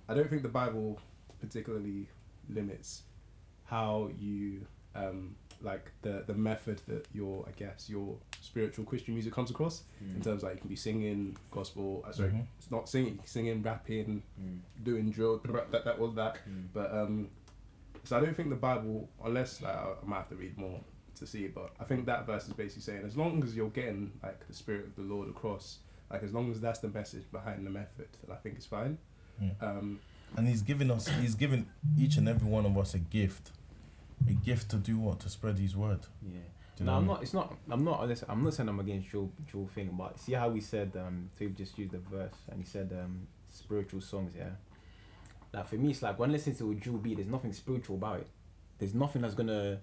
I 0.08 0.14
don't 0.14 0.28
think 0.30 0.42
the 0.42 0.48
Bible 0.48 1.00
particularly 1.40 2.08
limits 2.48 3.02
how 3.64 4.10
you, 4.18 4.66
um, 4.94 5.34
like 5.62 5.90
the 6.02 6.22
the 6.26 6.34
method 6.34 6.80
that 6.86 7.06
your, 7.12 7.44
I 7.48 7.52
guess, 7.52 7.88
your 7.90 8.16
spiritual 8.40 8.84
Christian 8.84 9.14
music 9.14 9.32
comes 9.32 9.50
across. 9.50 9.82
In 10.00 10.20
terms 10.20 10.42
of, 10.42 10.44
like, 10.44 10.54
you 10.56 10.60
can 10.60 10.68
be 10.68 10.76
singing 10.76 11.36
gospel. 11.50 12.04
Uh, 12.06 12.12
sorry, 12.12 12.28
Mhm. 12.30 12.46
it's 12.58 12.70
not 12.70 12.88
singing, 12.88 13.18
singing, 13.24 13.62
rapping, 13.62 14.22
Mm. 14.40 14.60
doing 14.84 15.10
drill, 15.10 15.38
that, 15.72 15.84
that, 15.84 15.98
all 15.98 16.08
that. 16.12 16.36
Mm. 16.48 16.68
But 16.72 16.92
um, 16.94 17.30
so 18.06 18.16
I 18.16 18.20
don't 18.20 18.36
think 18.36 18.50
the 18.50 18.56
Bible, 18.56 19.08
unless 19.24 19.62
like, 19.62 19.74
I 19.74 19.92
I 20.02 20.06
might 20.06 20.16
have 20.18 20.28
to 20.30 20.36
read 20.36 20.56
more 20.56 20.80
to 21.18 21.26
see 21.26 21.44
it, 21.44 21.54
but 21.54 21.70
I 21.80 21.84
think 21.84 22.06
that 22.06 22.26
verse 22.26 22.46
is 22.46 22.52
basically 22.52 22.82
saying 22.82 23.02
as 23.06 23.16
long 23.16 23.42
as 23.42 23.56
you're 23.56 23.70
getting 23.70 24.12
like 24.22 24.46
the 24.46 24.54
spirit 24.54 24.86
of 24.86 24.96
the 24.96 25.02
Lord 25.02 25.28
across, 25.28 25.78
like 26.10 26.22
as 26.22 26.32
long 26.32 26.50
as 26.50 26.60
that's 26.60 26.78
the 26.80 26.88
message 26.88 27.24
behind 27.32 27.66
the 27.66 27.70
method, 27.70 28.08
then 28.22 28.36
I 28.36 28.38
think 28.40 28.56
it's 28.56 28.66
fine. 28.66 28.98
Yeah. 29.40 29.50
Um, 29.60 30.00
And 30.36 30.46
he's 30.46 30.62
given 30.62 30.90
us, 30.90 31.08
he's 31.08 31.34
given 31.34 31.66
each 31.98 32.16
and 32.16 32.28
every 32.28 32.48
one 32.48 32.66
of 32.66 32.76
us 32.76 32.94
a 32.94 32.98
gift, 32.98 33.50
a 34.28 34.32
gift 34.32 34.70
to 34.70 34.76
do 34.76 34.98
what 34.98 35.20
to 35.20 35.28
spread 35.28 35.58
his 35.58 35.76
word. 35.76 36.00
Yeah. 36.22 36.40
Do 36.76 36.84
you 36.84 36.86
no, 36.86 36.96
I'm 36.96 37.06
what 37.06 37.14
not. 37.14 37.22
It's 37.22 37.32
not. 37.34 37.56
I'm 37.70 37.84
not. 37.84 38.06
listen, 38.06 38.28
I'm 38.30 38.42
not 38.42 38.52
saying 38.52 38.68
I'm 38.68 38.80
against 38.80 39.08
Joel, 39.08 39.32
Joel 39.50 39.66
thing, 39.68 39.94
but 39.96 40.18
see 40.18 40.32
how 40.34 40.50
we 40.50 40.60
said. 40.60 40.92
Um, 40.94 41.30
so 41.38 41.46
he 41.46 41.50
just 41.50 41.78
used 41.78 41.92
the 41.92 41.98
verse 41.98 42.34
and 42.50 42.60
he 42.60 42.66
said 42.66 42.92
um, 42.92 43.26
spiritual 43.48 44.02
songs. 44.02 44.34
Yeah. 44.36 44.50
Like 45.56 45.66
for 45.68 45.76
me, 45.76 45.90
it's 45.90 46.02
like 46.02 46.18
when 46.18 46.30
listening 46.32 46.56
to 46.56 46.70
a 46.70 46.74
Jewel 46.74 46.98
beat, 46.98 47.16
there's 47.16 47.28
nothing 47.28 47.52
spiritual 47.52 47.96
about 47.96 48.20
it. 48.20 48.26
There's 48.78 48.94
nothing 48.94 49.22
that's 49.22 49.34
gonna. 49.34 49.78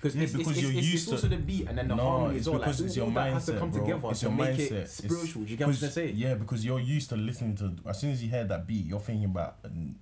Cause 0.00 0.16
Yeah, 0.16 0.22
it's, 0.22 0.32
because 0.32 0.52
it's, 0.52 0.62
you're 0.62 0.70
it's, 0.72 0.80
used 0.80 0.94
it's 0.94 1.04
to- 1.08 1.12
also 1.12 1.28
the 1.28 1.36
beat 1.36 1.68
and 1.68 1.76
then 1.76 1.88
the 1.88 1.94
No, 1.94 2.02
harmony 2.02 2.38
it's 2.38 2.46
as 2.46 2.50
well. 2.50 2.58
Like, 2.60 2.68
it's 2.70 2.80
all, 2.80 2.88
your 2.88 3.04
all 3.04 3.10
that 3.10 3.32
has 3.34 3.44
to 3.44 3.52
mindset, 3.52 3.58
come 3.58 3.70
bro. 3.70 3.80
together 3.82 4.08
It's 4.08 4.20
to 4.20 4.26
your 4.26 4.34
make 4.34 4.56
mindset. 4.56 4.70
it 4.72 4.88
spiritual. 4.88 5.42
Do 5.42 5.50
you 5.50 5.56
get 5.58 5.66
what 5.66 5.72
I'm 5.74 5.78
trying 5.78 5.88
to 5.90 5.94
say? 5.94 6.10
Yeah, 6.12 6.34
because 6.36 6.64
you're 6.64 6.80
used 6.80 7.08
to 7.10 7.16
listening 7.16 7.54
to. 7.56 7.74
As 7.86 8.00
soon 8.00 8.12
as 8.12 8.22
you 8.24 8.30
hear 8.30 8.44
that 8.44 8.66
beat, 8.66 8.86
you're 8.86 8.98
thinking 8.98 9.26
about 9.26 9.56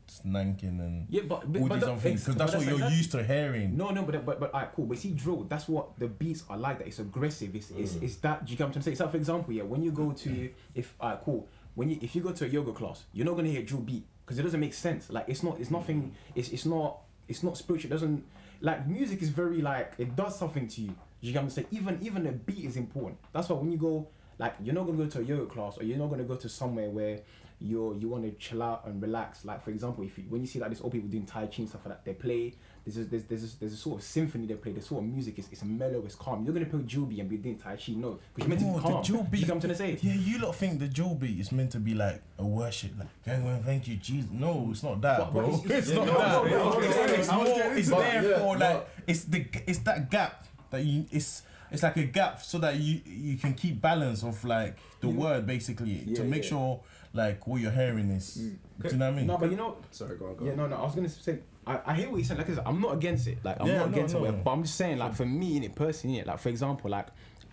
snanking 0.06 0.78
and 0.78 1.06
Yeah, 1.10 1.22
but 1.28 1.52
but, 1.52 1.60
all 1.62 1.66
but 1.68 1.74
these 1.74 1.82
other 1.88 1.96
things 2.00 2.20
because 2.20 2.36
that's 2.36 2.54
what 2.54 2.64
you're 2.64 2.74
exactly- 2.74 2.96
used 2.96 3.10
to 3.10 3.24
hearing. 3.24 3.76
No, 3.76 3.90
no, 3.90 4.02
but 4.04 4.24
but 4.24 4.38
but 4.38 4.54
alright, 4.54 4.72
cool. 4.72 4.86
But 4.86 4.98
see, 4.98 5.10
drill. 5.10 5.42
That's 5.48 5.66
what 5.68 5.98
the 5.98 6.06
beats 6.06 6.44
are 6.48 6.56
like. 6.56 6.78
That 6.78 6.86
it's 6.86 7.00
aggressive. 7.00 7.56
It's 7.56 7.70
it's, 7.72 7.94
Mm. 7.94 8.02
it's 8.04 8.16
that. 8.18 8.44
Do 8.44 8.52
you 8.52 8.56
get 8.56 8.64
what 8.64 8.66
I'm 8.68 8.72
trying 8.74 8.84
to 8.84 8.90
say? 8.90 8.94
So, 8.94 9.08
for 9.08 9.16
example, 9.16 9.52
yeah, 9.52 9.64
when 9.64 9.82
you 9.82 9.90
go 9.90 10.12
to 10.12 10.50
if 10.76 10.94
alright, 11.00 11.20
cool. 11.24 11.48
When 11.74 11.90
you 11.90 11.98
if 12.02 12.14
you 12.14 12.22
go 12.22 12.30
to 12.30 12.44
a 12.44 12.48
yoga 12.48 12.72
class, 12.72 13.02
you're 13.12 13.26
not 13.26 13.34
gonna 13.34 13.48
hear 13.48 13.62
drill 13.62 13.80
beat 13.82 14.04
because 14.28 14.38
it 14.38 14.42
doesn't 14.42 14.60
make 14.60 14.74
sense. 14.74 15.08
Like 15.08 15.24
it's 15.26 15.42
not. 15.42 15.58
It's 15.58 15.70
nothing. 15.70 16.14
It's 16.34 16.50
it's 16.50 16.66
not. 16.66 16.98
It's 17.28 17.42
not 17.42 17.56
spiritual. 17.56 17.90
It 17.90 17.94
doesn't 17.94 18.24
like 18.60 18.86
music 18.86 19.22
is 19.22 19.30
very 19.30 19.62
like 19.62 19.94
it 19.96 20.14
does 20.14 20.38
something 20.38 20.68
to 20.68 20.82
you. 20.82 20.94
You 21.22 21.32
get 21.32 21.38
what 21.38 21.44
I'm 21.44 21.50
saying? 21.50 21.68
Even 21.70 21.98
even 22.02 22.24
the 22.24 22.32
beat 22.32 22.66
is 22.66 22.76
important. 22.76 23.18
That's 23.32 23.48
why 23.48 23.56
when 23.56 23.72
you 23.72 23.78
go 23.78 24.06
like 24.38 24.54
you're 24.62 24.74
not 24.74 24.84
gonna 24.84 24.98
go 24.98 25.06
to 25.06 25.20
a 25.20 25.22
yoga 25.22 25.46
class 25.46 25.78
or 25.78 25.84
you're 25.84 25.96
not 25.96 26.10
gonna 26.10 26.24
go 26.24 26.36
to 26.36 26.48
somewhere 26.48 26.90
where 26.90 27.20
you're 27.60 27.94
you 27.96 28.08
want 28.08 28.24
to 28.24 28.30
chill 28.32 28.62
out 28.62 28.86
and 28.86 29.02
relax. 29.02 29.44
Like 29.44 29.62
for 29.64 29.70
example, 29.70 30.04
if 30.04 30.16
you, 30.18 30.24
when 30.28 30.40
you 30.40 30.46
see 30.46 30.58
like 30.60 30.70
these 30.70 30.80
old 30.80 30.92
people 30.92 31.08
doing 31.08 31.26
tai 31.26 31.46
chi 31.46 31.54
and 31.58 31.68
stuff 31.68 31.82
like 31.84 31.94
that, 31.96 32.04
they 32.04 32.14
play. 32.14 32.54
There's 32.86 32.96
a, 32.98 33.04
there's 33.04 33.24
there's 33.24 33.44
a, 33.54 33.60
there's 33.60 33.72
a 33.74 33.76
sort 33.76 33.98
of 33.98 34.04
symphony 34.04 34.46
they 34.46 34.54
play. 34.54 34.72
The 34.72 34.80
sort 34.80 35.02
of 35.04 35.10
music 35.10 35.38
is 35.38 35.48
it's 35.52 35.62
mellow, 35.64 36.02
it's 36.06 36.14
calm. 36.14 36.44
You're 36.44 36.54
gonna 36.54 36.66
play 36.66 36.80
Jubi 36.80 37.20
and 37.20 37.28
be 37.28 37.36
doing 37.36 37.58
tai 37.58 37.76
chi, 37.76 37.92
no, 37.92 38.18
because 38.34 38.48
you're 38.48 38.48
meant 38.48 38.60
to 38.60 38.66
No, 38.66 38.72
be 38.72 38.78
the 38.78 38.82
calm. 38.82 39.04
You 39.04 39.12
get 39.12 39.48
what 39.48 39.50
I'm 39.54 39.60
trying 39.60 39.60
to 39.60 39.74
say? 39.74 39.98
Yeah, 40.00 40.14
you 40.14 40.38
lot 40.38 40.54
think 40.54 40.78
the 40.78 41.14
beat 41.20 41.40
is 41.40 41.52
meant 41.52 41.72
to 41.72 41.78
be 41.80 41.94
like 41.94 42.22
a 42.38 42.46
worship, 42.46 42.92
like 42.98 43.08
"Gang, 43.24 43.42
gang, 43.42 43.62
thank 43.62 43.88
you, 43.88 43.96
Jesus. 43.96 44.30
No, 44.30 44.68
it's 44.70 44.82
not 44.82 45.00
that, 45.02 45.18
But- 45.18 45.32
bro. 45.32 45.48
it's- 45.48 45.64
it's- 45.64 45.88
It's 45.88 45.96
not 45.96 46.06
that. 46.06 46.46
It's- 46.46 47.18
It's 47.18 47.32
more. 47.32 47.46
It's 47.76 47.90
there 47.90 48.38
for 48.38 48.56
like 48.56 48.88
it's 49.06 49.24
the 49.24 49.46
it's 49.66 49.78
that 49.80 50.10
gap 50.10 50.46
that 50.70 50.84
you 50.84 51.04
it's 51.10 51.42
it's 51.70 51.82
like 51.82 51.96
a 51.98 52.04
gap 52.04 52.40
so 52.42 52.58
that 52.58 52.76
you 52.76 53.00
you 53.04 53.36
can 53.36 53.52
keep 53.54 53.80
balance 53.80 54.22
of 54.22 54.42
like 54.44 54.76
the 55.00 55.08
word 55.08 55.46
basically 55.46 56.02
Yeah, 56.06 56.16
to 56.16 56.24
make 56.24 56.42
yeah. 56.44 56.48
sure 56.48 56.80
like 57.12 57.46
what 57.46 57.60
you're 57.60 57.70
hearing 57.72 58.10
is. 58.10 58.34
Do 58.34 58.42
you 58.90 58.96
know 58.96 59.06
what 59.06 59.14
I 59.14 59.16
mean? 59.16 59.26
No, 59.26 59.38
but 59.38 59.50
you 59.50 59.56
know, 59.56 59.76
sorry, 59.90 60.16
go 60.16 60.26
on, 60.26 60.36
go 60.36 60.44
Yeah, 60.44 60.52
on. 60.52 60.56
no, 60.58 60.66
no. 60.68 60.76
I 60.76 60.82
was 60.82 60.94
gonna 60.94 61.08
say, 61.08 61.38
I, 61.66 61.80
I 61.86 61.94
hear 61.94 62.10
what 62.10 62.18
you 62.18 62.24
said. 62.24 62.38
Like, 62.38 62.48
I 62.50 62.54
said, 62.54 62.62
I'm 62.66 62.80
not 62.80 62.94
against 62.94 63.26
it. 63.26 63.38
Like, 63.42 63.56
I'm 63.60 63.66
Yeah, 63.66 63.78
not 63.78 63.90
no, 63.90 63.96
against 63.96 64.14
no. 64.14 64.24
it. 64.24 64.44
But 64.44 64.50
I'm 64.50 64.62
just 64.62 64.76
saying, 64.76 64.98
like, 64.98 65.14
for 65.14 65.26
me, 65.26 65.56
in 65.56 65.64
it 65.64 65.74
personally, 65.74 66.18
innit, 66.18 66.26
like, 66.26 66.38
for 66.38 66.48
example, 66.48 66.90
like, 66.90 67.08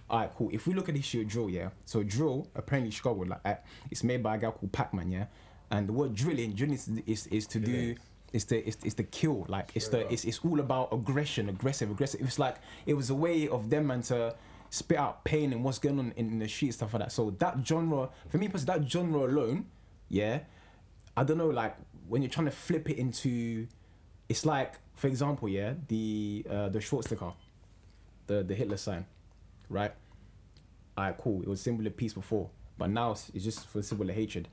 alright, 0.09 0.31
cool. 0.35 0.49
If 0.53 0.67
we 0.67 0.73
look 0.73 0.87
at 0.89 0.93
the 0.95 0.99
issue 0.99 1.21
of 1.21 1.27
drill, 1.27 1.49
yeah. 1.49 1.69
So 1.85 2.03
drill 2.03 2.47
apparently 2.55 2.91
struggled. 2.91 3.29
Like, 3.29 3.41
uh, 3.43 3.55
it's 3.91 4.03
made 4.03 4.21
by 4.23 4.35
a 4.35 4.37
guy 4.37 4.51
called 4.51 4.71
Pac-Man, 4.71 5.11
yeah. 5.11 5.25
And 5.71 5.87
the 5.89 5.93
word 5.93 6.13
drilling, 6.13 6.53
drilling 6.53 6.75
is 6.75 6.89
is, 7.07 7.27
is 7.27 7.47
to 7.47 7.59
do. 7.59 7.95
It's 8.33 8.45
the 8.45 8.67
it's, 8.67 8.77
it's 8.83 8.95
the 8.95 9.03
kill 9.03 9.45
like 9.47 9.71
it's 9.75 9.87
the 9.87 10.11
it's, 10.11 10.25
it's 10.25 10.39
all 10.43 10.59
about 10.59 10.89
aggression 10.91 11.47
aggressive 11.47 11.89
aggressive 11.89 12.19
it's 12.19 12.37
like 12.37 12.57
it 12.85 12.93
was 12.93 13.09
a 13.09 13.15
way 13.15 13.47
of 13.47 13.69
them 13.69 13.87
man 13.87 14.01
to 14.03 14.35
spit 14.75 14.97
out 14.97 15.23
pain 15.23 15.53
and 15.53 15.63
what's 15.63 15.79
going 15.79 15.99
on 15.99 16.13
in, 16.15 16.31
in 16.31 16.39
the 16.39 16.47
street 16.47 16.73
stuff 16.73 16.93
like 16.93 17.03
that 17.03 17.11
so 17.11 17.31
that 17.39 17.57
genre 17.65 18.09
for 18.29 18.37
me 18.37 18.47
personally 18.47 18.79
that 18.79 18.89
genre 18.89 19.25
alone 19.25 19.65
yeah 20.09 20.39
I 21.17 21.23
don't 21.23 21.37
know, 21.37 21.47
like 21.49 21.75
when 22.07 22.21
you're 22.21 22.31
trying 22.31 22.45
to 22.45 22.51
flip 22.51 22.89
it 22.89 22.97
into, 22.97 23.67
it's 24.27 24.45
like, 24.45 24.73
for 24.95 25.07
example, 25.07 25.47
yeah, 25.47 25.73
the 25.87 26.45
uh, 26.49 26.69
the 26.69 26.81
swastika, 26.81 27.33
the 28.27 28.43
the 28.43 28.53
Hitler 28.53 28.77
sign, 28.77 29.05
right? 29.69 29.93
Alright, 30.97 31.17
cool. 31.17 31.41
It 31.41 31.47
was 31.47 31.61
symbol 31.61 31.85
of 31.87 31.95
peace 31.97 32.13
before, 32.13 32.49
but 32.77 32.89
now 32.89 33.11
it's, 33.11 33.29
just 33.31 33.67
for 33.67 33.81
symbol 33.81 34.09
of 34.09 34.15
hatred. 34.15 34.47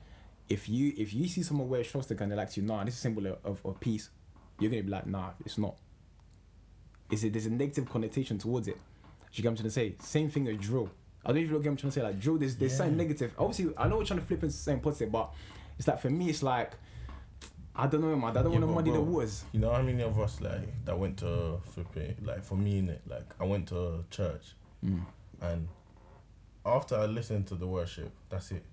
if 0.49 0.67
you 0.67 0.93
if 0.97 1.13
you 1.13 1.27
see 1.27 1.41
someone 1.41 1.69
wear 1.69 1.81
a 1.81 1.85
swastika 1.85 2.23
and 2.23 2.31
they're 2.31 2.37
like 2.37 2.51
to 2.51 2.61
you, 2.61 2.67
nah, 2.67 2.83
this 2.83 2.95
is 2.95 2.99
a 2.99 3.03
symbol 3.03 3.27
of, 3.43 3.65
of 3.65 3.79
peace, 3.79 4.09
you're 4.59 4.71
gonna 4.71 4.83
be 4.83 4.89
like, 4.89 5.07
nah, 5.07 5.31
it's 5.45 5.57
not. 5.57 5.75
Is 7.11 7.23
it 7.23 7.33
there's 7.33 7.45
a 7.45 7.49
negative 7.49 7.89
connotation 7.89 8.37
towards 8.37 8.67
it? 8.67 8.77
Do 9.33 9.39
you 9.39 9.43
get 9.43 9.49
what 9.49 9.51
I'm 9.51 9.55
trying 9.57 9.63
to 9.63 9.71
say? 9.71 9.95
Same 9.99 10.29
thing 10.29 10.45
with 10.45 10.61
drill. 10.61 10.89
I 11.25 11.29
don't 11.29 11.37
even 11.39 11.51
know 11.53 11.57
what 11.59 11.67
I'm 11.67 11.75
trying 11.77 11.91
to 11.91 11.99
say. 11.99 12.03
Like 12.03 12.19
drill, 12.19 12.37
there's 12.37 12.55
there's 12.55 12.77
something 12.77 12.95
negative. 12.97 13.33
Obviously, 13.37 13.73
I 13.77 13.87
know 13.87 13.97
we're 13.97 14.05
trying 14.05 14.19
to 14.19 14.25
flip 14.25 14.43
into 14.43 14.55
something 14.55 14.81
positive, 14.81 15.11
but 15.11 15.33
it's 15.77 15.87
like 15.87 15.99
for 15.99 16.09
me, 16.09 16.29
it's 16.29 16.43
like 16.43 16.73
I 17.75 17.87
don't 17.87 18.01
know, 18.01 18.15
man. 18.15 18.37
I 18.37 18.43
don't 18.43 18.51
Yeah, 18.53 18.59
want 18.59 18.61
to 18.61 18.67
but 18.67 18.73
muddy 18.75 18.91
the 18.91 19.01
waters. 19.01 19.43
You 19.51 19.59
know 19.61 19.71
how 19.73 19.81
many 19.81 20.03
of 20.03 20.19
us 20.19 20.39
like 20.41 20.85
that 20.85 20.97
went 20.99 21.17
to 21.19 21.59
flipping 21.71 22.15
like 22.23 22.43
for 22.43 22.55
me 22.55 22.81
innit, 22.81 22.99
like 23.07 23.25
I 23.39 23.45
went 23.45 23.67
to 23.69 24.05
church 24.11 24.53
Mm. 24.85 25.05
and 25.41 25.67
after 26.65 26.95
I 26.95 27.05
listened 27.05 27.47
to 27.47 27.55
the 27.55 27.65
worship, 27.67 28.11
that's 28.29 28.51
it. 28.51 28.63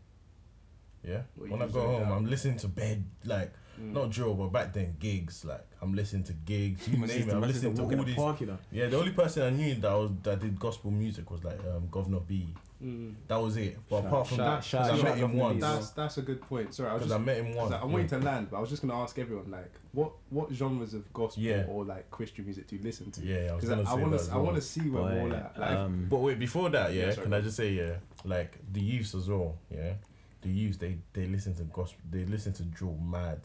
Yeah. 1.02 1.22
What, 1.36 1.50
when 1.50 1.62
I 1.62 1.66
go 1.68 1.80
home, 1.86 2.02
out? 2.04 2.12
I'm 2.18 2.26
listening 2.26 2.58
to 2.58 2.68
bed 2.68 3.04
like 3.24 3.52
Mm. 3.80 3.92
not 3.92 4.10
drill, 4.10 4.34
but 4.34 4.48
back 4.52 4.72
then 4.72 4.96
Giggs. 4.98 5.44
Like 5.44 5.66
I'm 5.80 5.94
listening 5.94 6.24
to 6.24 6.32
Giggs. 6.32 6.86
You 6.88 6.98
name 6.98 7.28
it. 7.28 7.32
I'm 7.34 7.40
listening 7.40 7.74
to 7.74 7.82
all 7.82 8.04
these. 8.04 8.14
park, 8.14 8.40
you 8.40 8.46
know. 8.48 8.58
Yeah, 8.70 8.86
the 8.88 8.98
only 8.98 9.12
person 9.12 9.42
I 9.42 9.50
knew 9.56 9.74
that 9.76 9.92
was 9.92 10.10
that 10.22 10.40
did 10.40 10.58
gospel 10.58 10.90
music 10.90 11.30
was 11.30 11.42
like 11.44 11.58
um, 11.60 11.88
Guvna 11.90 12.26
B. 12.26 12.48
Mm. 12.84 13.12
That 13.28 13.36
was 13.36 13.58
it. 13.58 13.76
But 13.90 13.96
Shout- 13.98 14.06
apart 14.06 14.26
from 14.28 14.36
shout- 14.38 14.46
that, 14.62 14.64
shout- 14.64 14.84
because 14.86 15.00
I 15.00 15.08
met 15.08 15.18
him 15.18 15.36
once. 15.36 15.60
That's 15.60 15.90
that's 15.90 16.16
a 16.18 16.22
good 16.22 16.40
point. 16.40 16.74
Sorry, 16.74 16.88
I 16.88 16.94
was 16.94 17.02
Because 17.02 17.10
just 17.12 17.20
I 17.20 17.24
met 17.24 17.36
him 17.44 17.54
once. 17.54 17.70
Like, 17.72 17.82
I'm 17.82 17.92
waiting 17.92 18.08
to 18.08 18.18
land, 18.18 18.48
but 18.50 18.56
I 18.56 18.60
was 18.60 18.70
just 18.70 18.80
gonna 18.82 18.98
ask 19.02 19.18
everyone 19.18 19.50
like, 19.50 19.70
what 19.92 20.12
what 20.30 20.50
genres 20.52 20.94
of 20.94 21.12
gospel 21.12 21.42
Yeah. 21.42 21.64
or 21.68 21.84
like 21.84 22.10
Christian 22.10 22.46
music 22.46 22.68
do 22.68 22.76
you 22.76 22.82
listen 22.82 23.10
to? 23.12 23.20
Yeah, 23.22 23.36
I 23.36 23.54
was 23.54 23.64
Because 23.64 23.68
gonna 23.68 23.82
I, 23.82 23.94
say 23.96 24.02
want 24.02 24.18
to 24.20 24.32
I 24.32 24.36
want 24.38 24.56
to 24.56 24.62
see 24.62 24.80
where 24.88 25.02
we're 25.02 25.20
all 25.20 25.28
Boy, 25.28 25.34
at. 25.36 25.58
Like, 25.58 25.70
um, 25.70 26.06
But 26.08 26.16
wait, 26.20 26.38
before 26.38 26.70
that, 26.70 26.94
yeah, 26.94 27.06
Yeah, 27.08 27.14
can 27.16 27.34
I 27.34 27.40
just 27.42 27.56
say, 27.58 27.70
yeah, 27.72 27.96
like 28.24 28.56
the 28.72 28.80
youths 28.80 29.14
as 29.14 29.28
well, 29.28 29.56
yeah, 29.70 29.92
the 30.40 30.48
youths 30.48 30.78
they 30.78 30.96
they 31.12 31.26
listen 31.26 31.54
to 31.56 31.64
gospel, 31.64 32.00
they 32.10 32.24
listen 32.24 32.54
to 32.54 32.62
drill 32.62 32.96
mad, 32.96 33.40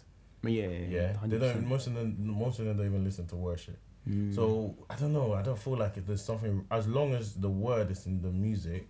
yeah, 0.48 0.68
yeah. 0.68 1.14
They 1.26 1.38
don't. 1.38 1.68
Most 1.68 1.88
of 1.88 1.94
them, 1.96 2.16
most 2.20 2.60
of 2.60 2.66
them 2.66 2.78
don't 2.78 2.86
even 2.86 3.04
listen 3.04 3.28
to 3.28 3.36
worship. 3.36 3.78
Mm. 4.10 4.34
So 4.34 4.76
I 4.90 4.96
don't 4.96 5.14
know. 5.14 5.34
I 5.34 5.42
don't 5.42 5.58
feel 5.58 5.78
like 5.78 5.98
if 5.98 6.06
there's 6.06 6.24
something 6.24 6.66
as 6.70 6.88
long 6.88 7.14
as 7.14 7.34
the 7.36 7.50
word 7.50 7.92
is 7.92 8.06
in 8.06 8.22
the 8.22 8.30
music. 8.30 8.88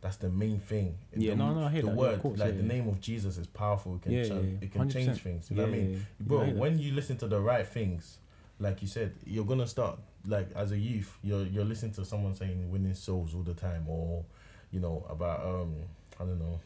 That's 0.00 0.16
the 0.16 0.30
main 0.30 0.58
thing. 0.58 0.96
Yeah, 1.14 1.30
the, 1.30 1.36
no, 1.36 1.54
no, 1.54 1.66
I 1.66 1.70
hear 1.70 1.82
the 1.82 1.86
that, 1.90 1.94
yeah, 1.94 2.00
word, 2.00 2.14
of 2.14 2.22
course, 2.22 2.40
like 2.40 2.48
yeah, 2.48 2.56
the 2.56 2.62
yeah. 2.62 2.68
name 2.72 2.88
of 2.88 3.00
Jesus 3.00 3.38
is 3.38 3.46
powerful. 3.46 3.94
It 3.94 4.02
can, 4.02 4.10
Yeah, 4.10 4.24
yeah, 4.24 4.34
yeah, 4.34 4.58
it 4.60 4.72
can 4.72 4.88
100%. 4.88 4.92
change 4.92 5.22
things. 5.22 5.48
You 5.48 5.56
know 5.58 5.62
what 5.62 5.68
I 5.68 5.76
mean? 5.76 5.90
yeah, 5.92 5.96
yeah. 5.98 6.02
Bro, 6.18 6.44
when 6.54 6.78
you 6.80 6.92
listen 6.92 7.16
to 7.18 7.28
the 7.28 7.38
right 7.38 7.64
things, 7.64 8.18
like 8.58 8.82
you 8.82 8.88
said, 8.88 9.14
you're 9.24 9.44
gonna 9.44 9.66
start 9.68 10.00
like 10.26 10.48
as 10.56 10.72
a 10.72 10.76
youth, 10.78 11.16
you're 11.22 11.44
you're 11.46 11.64
listening 11.64 11.92
to 11.92 12.04
someone 12.04 12.34
saying 12.34 12.68
winning 12.68 12.94
souls 12.94 13.32
all 13.32 13.42
the 13.42 13.54
time, 13.54 13.84
or 13.88 14.24
you 14.72 14.80
know 14.80 15.06
about 15.08 15.44
um 15.44 15.74
I 16.18 16.24
don't 16.24 16.40
know, 16.40 16.58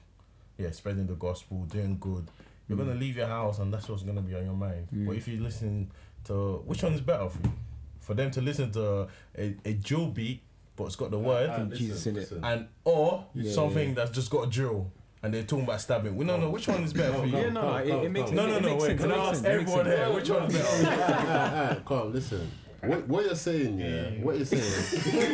yeah, 0.57 0.71
spreading 0.71 1.07
the 1.07 1.15
gospel, 1.15 1.65
doing 1.65 1.99
good. 2.01 2.27
You're 2.69 2.77
Mm. 2.79 2.87
gonna 2.87 2.99
leave 2.99 3.17
your 3.17 3.29
house, 3.29 3.59
and 3.61 3.73
that's 3.73 3.89
what's 3.89 4.03
gonna 4.03 4.23
be 4.23 4.35
on 4.35 4.45
your 4.45 4.55
mind. 4.55 4.89
But 4.93 5.17
if 5.17 5.29
you 5.29 5.41
listen 5.43 5.91
to 6.25 6.63
which 6.67 6.83
one 6.83 6.93
is 6.95 7.01
better 7.01 7.29
for 7.29 7.39
you, 7.45 7.53
for 8.01 8.15
them 8.15 8.31
to 8.33 8.41
listen 8.41 8.71
to 8.73 9.07
a 9.39 9.57
a 9.65 9.73
drill 9.75 10.07
beat, 10.09 10.43
but 10.77 10.85
it's 10.87 10.97
got 10.97 11.11
the 11.11 11.19
word, 11.19 11.49
Ah, 11.51 11.65
Jesus 11.75 12.07
in 12.07 12.17
it. 12.17 12.31
and 12.43 12.67
or 12.85 13.25
Yeah, 13.35 13.53
something 13.53 13.89
yeah. 13.91 13.95
that's 13.95 14.11
just 14.11 14.31
got 14.31 14.47
a 14.49 14.51
drill. 14.51 14.91
And 15.23 15.33
they're 15.35 15.43
talking 15.45 15.65
about 15.65 15.81
stabbing. 15.81 16.15
We 16.15 16.25
don't 16.25 16.41
know 16.41 16.51
which 16.51 16.69
one 16.69 16.85
is 16.85 16.93
better 16.93 17.15
for 17.15 17.27
you. 17.27 17.37
Yeah, 17.37 17.49
no, 17.49 17.77
it, 17.77 17.89
it 17.89 18.11
makes 18.11 18.31
No, 18.31 18.45
it, 18.45 18.49
no, 18.49 18.57
it 18.59 18.63
no. 18.63 18.69
makes 18.69 18.83
Wait, 18.83 18.89
sense, 18.89 19.01
can 19.01 19.11
it 19.11 19.15
I 19.15 19.17
makes 19.17 19.29
ask 19.29 19.35
sense, 19.35 19.47
it 19.47 19.59
makes 19.59 19.71
everyone 19.71 19.85
sense. 19.87 19.99
here 19.99 20.15
which 20.15 20.31
one 20.31 20.43
is 20.45 20.53
better? 20.85 21.03
Alright, 21.67 21.85
Carl, 21.85 22.09
listen. 22.11 22.51
What, 22.89 23.09
what 23.09 23.25
you're 23.25 23.35
saying, 23.35 23.79
yeah, 23.79 24.11
what 24.23 24.37
you're 24.37 24.45
saying 24.47 24.63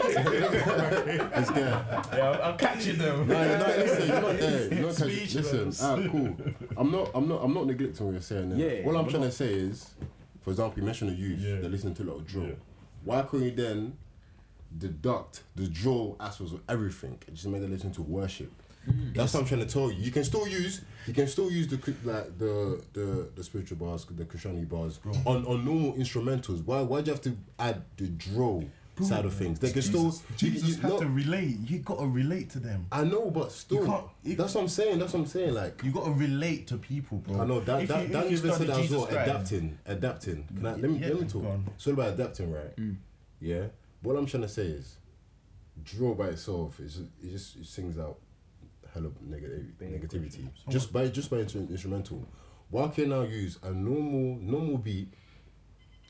it's 0.09 1.50
that 1.50 2.09
Yeah, 2.12 2.38
I'm 2.42 2.56
catching 2.59 2.99
them. 2.99 3.28
no, 3.28 3.42
you're 3.42 3.59
not, 3.59 3.68
listen, 3.78 4.09
you're 4.09 4.21
not 4.21 4.38
there. 4.38 4.75
You're 4.75 4.87
not 4.87 4.97
catching, 4.97 5.11
Speechless. 5.26 5.52
listen, 5.52 5.87
alright, 5.87 6.10
cool. 6.10 6.36
I'm 6.76 6.91
not, 6.91 7.10
I'm 7.15 7.28
not, 7.28 7.43
I'm 7.45 7.54
not 7.54 7.67
neglecting 7.67 8.06
what 8.06 8.12
you're 8.12 8.21
saying. 8.21 8.56
Yeah. 8.56 8.67
Yeah, 8.67 8.86
What 8.86 8.97
I'm 8.97 9.04
we're 9.04 9.10
trying 9.10 9.23
not. 9.23 9.30
to 9.30 9.36
say 9.36 9.52
is, 9.52 9.91
for 10.43 10.50
example, 10.50 10.78
you 10.80 10.84
mentioned 10.86 11.10
the 11.10 11.15
youth, 11.15 11.41
Yeah. 11.41 11.60
they're 11.60 11.71
listening 11.71 11.95
to 11.97 12.02
a 12.02 12.04
lot 12.06 12.17
of 12.17 12.26
drill. 12.26 12.47
Yeah. 12.47 12.54
Why 13.04 13.23
couldn't 13.23 13.47
you 13.47 13.52
then 13.54 13.97
deduct 14.76 15.43
the 15.54 15.67
drill 15.69 16.17
aspects 16.21 16.52
of 16.52 16.60
everything 16.69 17.19
and 17.26 17.36
just 17.36 17.47
make 17.49 17.60
them 17.60 17.71
listen 17.71 17.93
to 17.93 18.02
worship? 18.02 18.50
Mm. 18.88 19.14
That's 19.14 19.32
what 19.34 19.40
I'm 19.40 19.47
trying 19.47 19.60
to 19.60 19.66
tell 19.66 19.90
you. 19.92 20.02
You 20.02 20.10
can 20.10 20.25
still 20.25 20.47
use, 20.49 20.80
you 21.06 21.14
can 21.14 21.28
still 21.28 21.50
use 21.50 21.68
the 21.68 21.76
like 22.04 22.36
the 22.38 22.82
the 22.92 23.28
the 23.34 23.45
spiritual 23.45 23.76
bars, 23.78 24.04
the 24.10 24.25
Christianity 24.25 24.64
bars 24.64 24.99
on, 25.25 25.47
on 25.47 25.64
normal 25.64 25.92
instrumentals. 25.95 26.64
Why 26.64 26.80
why 26.80 27.00
do 27.00 27.06
you 27.06 27.12
have 27.12 27.23
to 27.23 27.36
add 27.58 27.82
the 27.97 28.08
drill 28.08 28.64
side 29.00 29.25
of 29.25 29.34
things? 29.34 29.58
They 29.60 29.71
can 29.73 29.82
still. 29.82 30.10
Jesus, 30.10 30.23
you- 30.42 30.50
Jesus 30.50 30.68
you- 30.76 30.82
had 30.82 30.90
no, 30.90 30.99
to 31.00 31.08
relate. 31.08 31.58
You 31.64 31.78
got 31.78 31.99
to 32.00 32.06
relate 32.06 32.50
to 32.50 32.58
them. 32.58 32.86
I 32.90 33.04
know, 33.04 33.30
but 33.30 33.45
You 33.45 33.50
still, 33.50 34.10
you- 34.25 34.34
that's 34.36 34.54
what 34.54 34.62
I'm 34.62 34.68
saying. 34.68 34.99
That's 34.99 35.12
what 35.12 35.21
I'm 35.21 35.26
saying. 35.26 35.54
Like 35.54 35.82
You 35.84 35.92
got 35.92 36.04
to 36.06 36.12
relate 36.12 36.66
to 36.68 36.76
people, 36.76 37.18
bro. 37.18 37.40
I 37.40 37.47
know 37.47 37.60
that 37.60 37.82
If 37.82 37.88
that, 37.88 38.02
you- 38.08 38.12
that 38.14 38.26
even 38.32 38.52
said 38.52 38.66
that 38.66 38.78
as 38.80 38.90
well. 38.90 39.06
Christ- 39.06 39.30
Adapting, 39.30 39.78
adapting. 39.86 40.45
Can 40.56 40.66
I, 40.66 40.71
let 40.75 40.90
me 40.90 40.99
Yeah, 40.99 41.08
let 41.08 41.21
me 41.21 41.26
talk. 41.28 41.45
It's 41.76 41.86
all 41.86 41.92
about 41.95 42.14
adapting, 42.14 42.52
right? 42.52 42.76
Mm. 42.76 42.97
Yeah. 43.40 43.66
What 44.02 44.16
I'm 44.16 44.26
trying 44.26 44.42
to 44.42 44.49
say 44.49 44.66
is, 44.66 44.97
draw 45.84 46.14
by 46.14 46.26
itself 46.28 46.78
is 46.80 46.99
it 46.99 47.30
just 47.30 47.56
it 47.56 47.66
sings 47.66 47.99
out 47.99 48.18
hell 48.93 49.07
of 49.07 49.21
negative 49.23 49.67
negativity 49.81 50.49
just 50.69 50.93
by 50.93 51.09
just 51.09 51.31
by 51.31 51.39
instru- 51.39 51.69
instrumental. 51.71 52.26
Why 52.71 52.89
can 52.89 53.13
I 53.13 53.26
use 53.26 53.59
a 53.63 53.71
normal 53.71 54.39
normal 54.41 54.78
beat? 54.78 55.13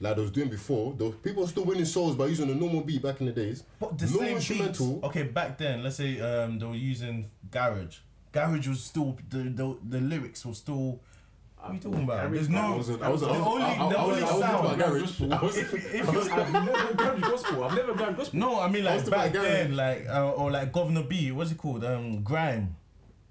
Like 0.01 0.17
I 0.17 0.21
was 0.21 0.33
doing 0.33 0.49
before, 0.49 0.95
those 0.95 1.15
people 1.17 1.45
are 1.45 1.47
still 1.47 1.65
winning 1.65 1.85
souls 1.85 2.17
by 2.17 2.27
using 2.27 2.51
a 2.51 2.55
normal 2.55 2.81
beat 2.81 3.03
back 3.03 3.21
in 3.21 3.27
the 3.27 3.33
days. 3.33 3.63
But 3.79 3.99
the 3.99 4.07
normal 4.07 4.21
same 4.21 4.37
instrumental. 4.37 4.69
instrumental. 4.69 5.09
Okay, 5.09 5.23
back 5.23 5.59
then, 5.59 5.83
let's 5.85 5.97
say 5.97 6.21
um, 6.21 6.59
they 6.59 6.67
were 6.67 6.75
using 6.75 7.31
garage. 7.51 7.99
Garage 8.33 8.67
was 8.67 8.83
still 8.83 9.17
the 9.29 9.39
the, 9.45 9.77
the 9.89 10.01
lyrics 10.01 10.45
were 10.45 10.55
still. 10.55 11.01
What 11.63 11.71
are 11.71 11.75
you 11.75 11.81
talking 11.81 12.03
about? 12.03 12.33
There's 12.33 12.49
no. 12.49 12.59
I 12.59 12.67
I 12.73 12.77
wasn't- 12.77 12.99
the 13.01 13.07
I 13.07 13.09
was- 13.09 13.23
only 13.23 13.63
I- 13.63 13.69
I- 13.71 13.77
the 13.77 13.83
I 13.83 13.87
was- 13.87 13.97
only 13.97 14.23
I 14.23 14.25
wasn't 14.25 14.41
sound. 14.43 14.67
about 14.67 14.79
garage. 14.79 15.23
I 15.23 15.43
was- 15.43 15.57
If, 15.57 15.75
if 15.75 15.95
you, 15.95 16.21
I've 16.33 16.53
never 16.53 16.95
grabbed 16.95 17.21
gospel. 17.23 17.65
I've 17.65 17.77
never 17.77 17.95
grabbed 17.95 18.17
gospel. 18.17 18.39
no, 18.41 18.61
I 18.61 18.69
mean 18.69 18.85
like 18.85 19.01
was 19.01 19.09
back 19.11 19.33
garage. 19.33 19.45
then, 19.47 19.77
like 19.77 20.07
uh, 20.09 20.31
or 20.33 20.51
like 20.51 20.73
Guvna 20.73 21.09
B. 21.09 21.31
What's 21.31 21.53
it 21.53 21.59
called? 21.59 21.85
Um, 21.85 22.23
grime. 22.25 22.75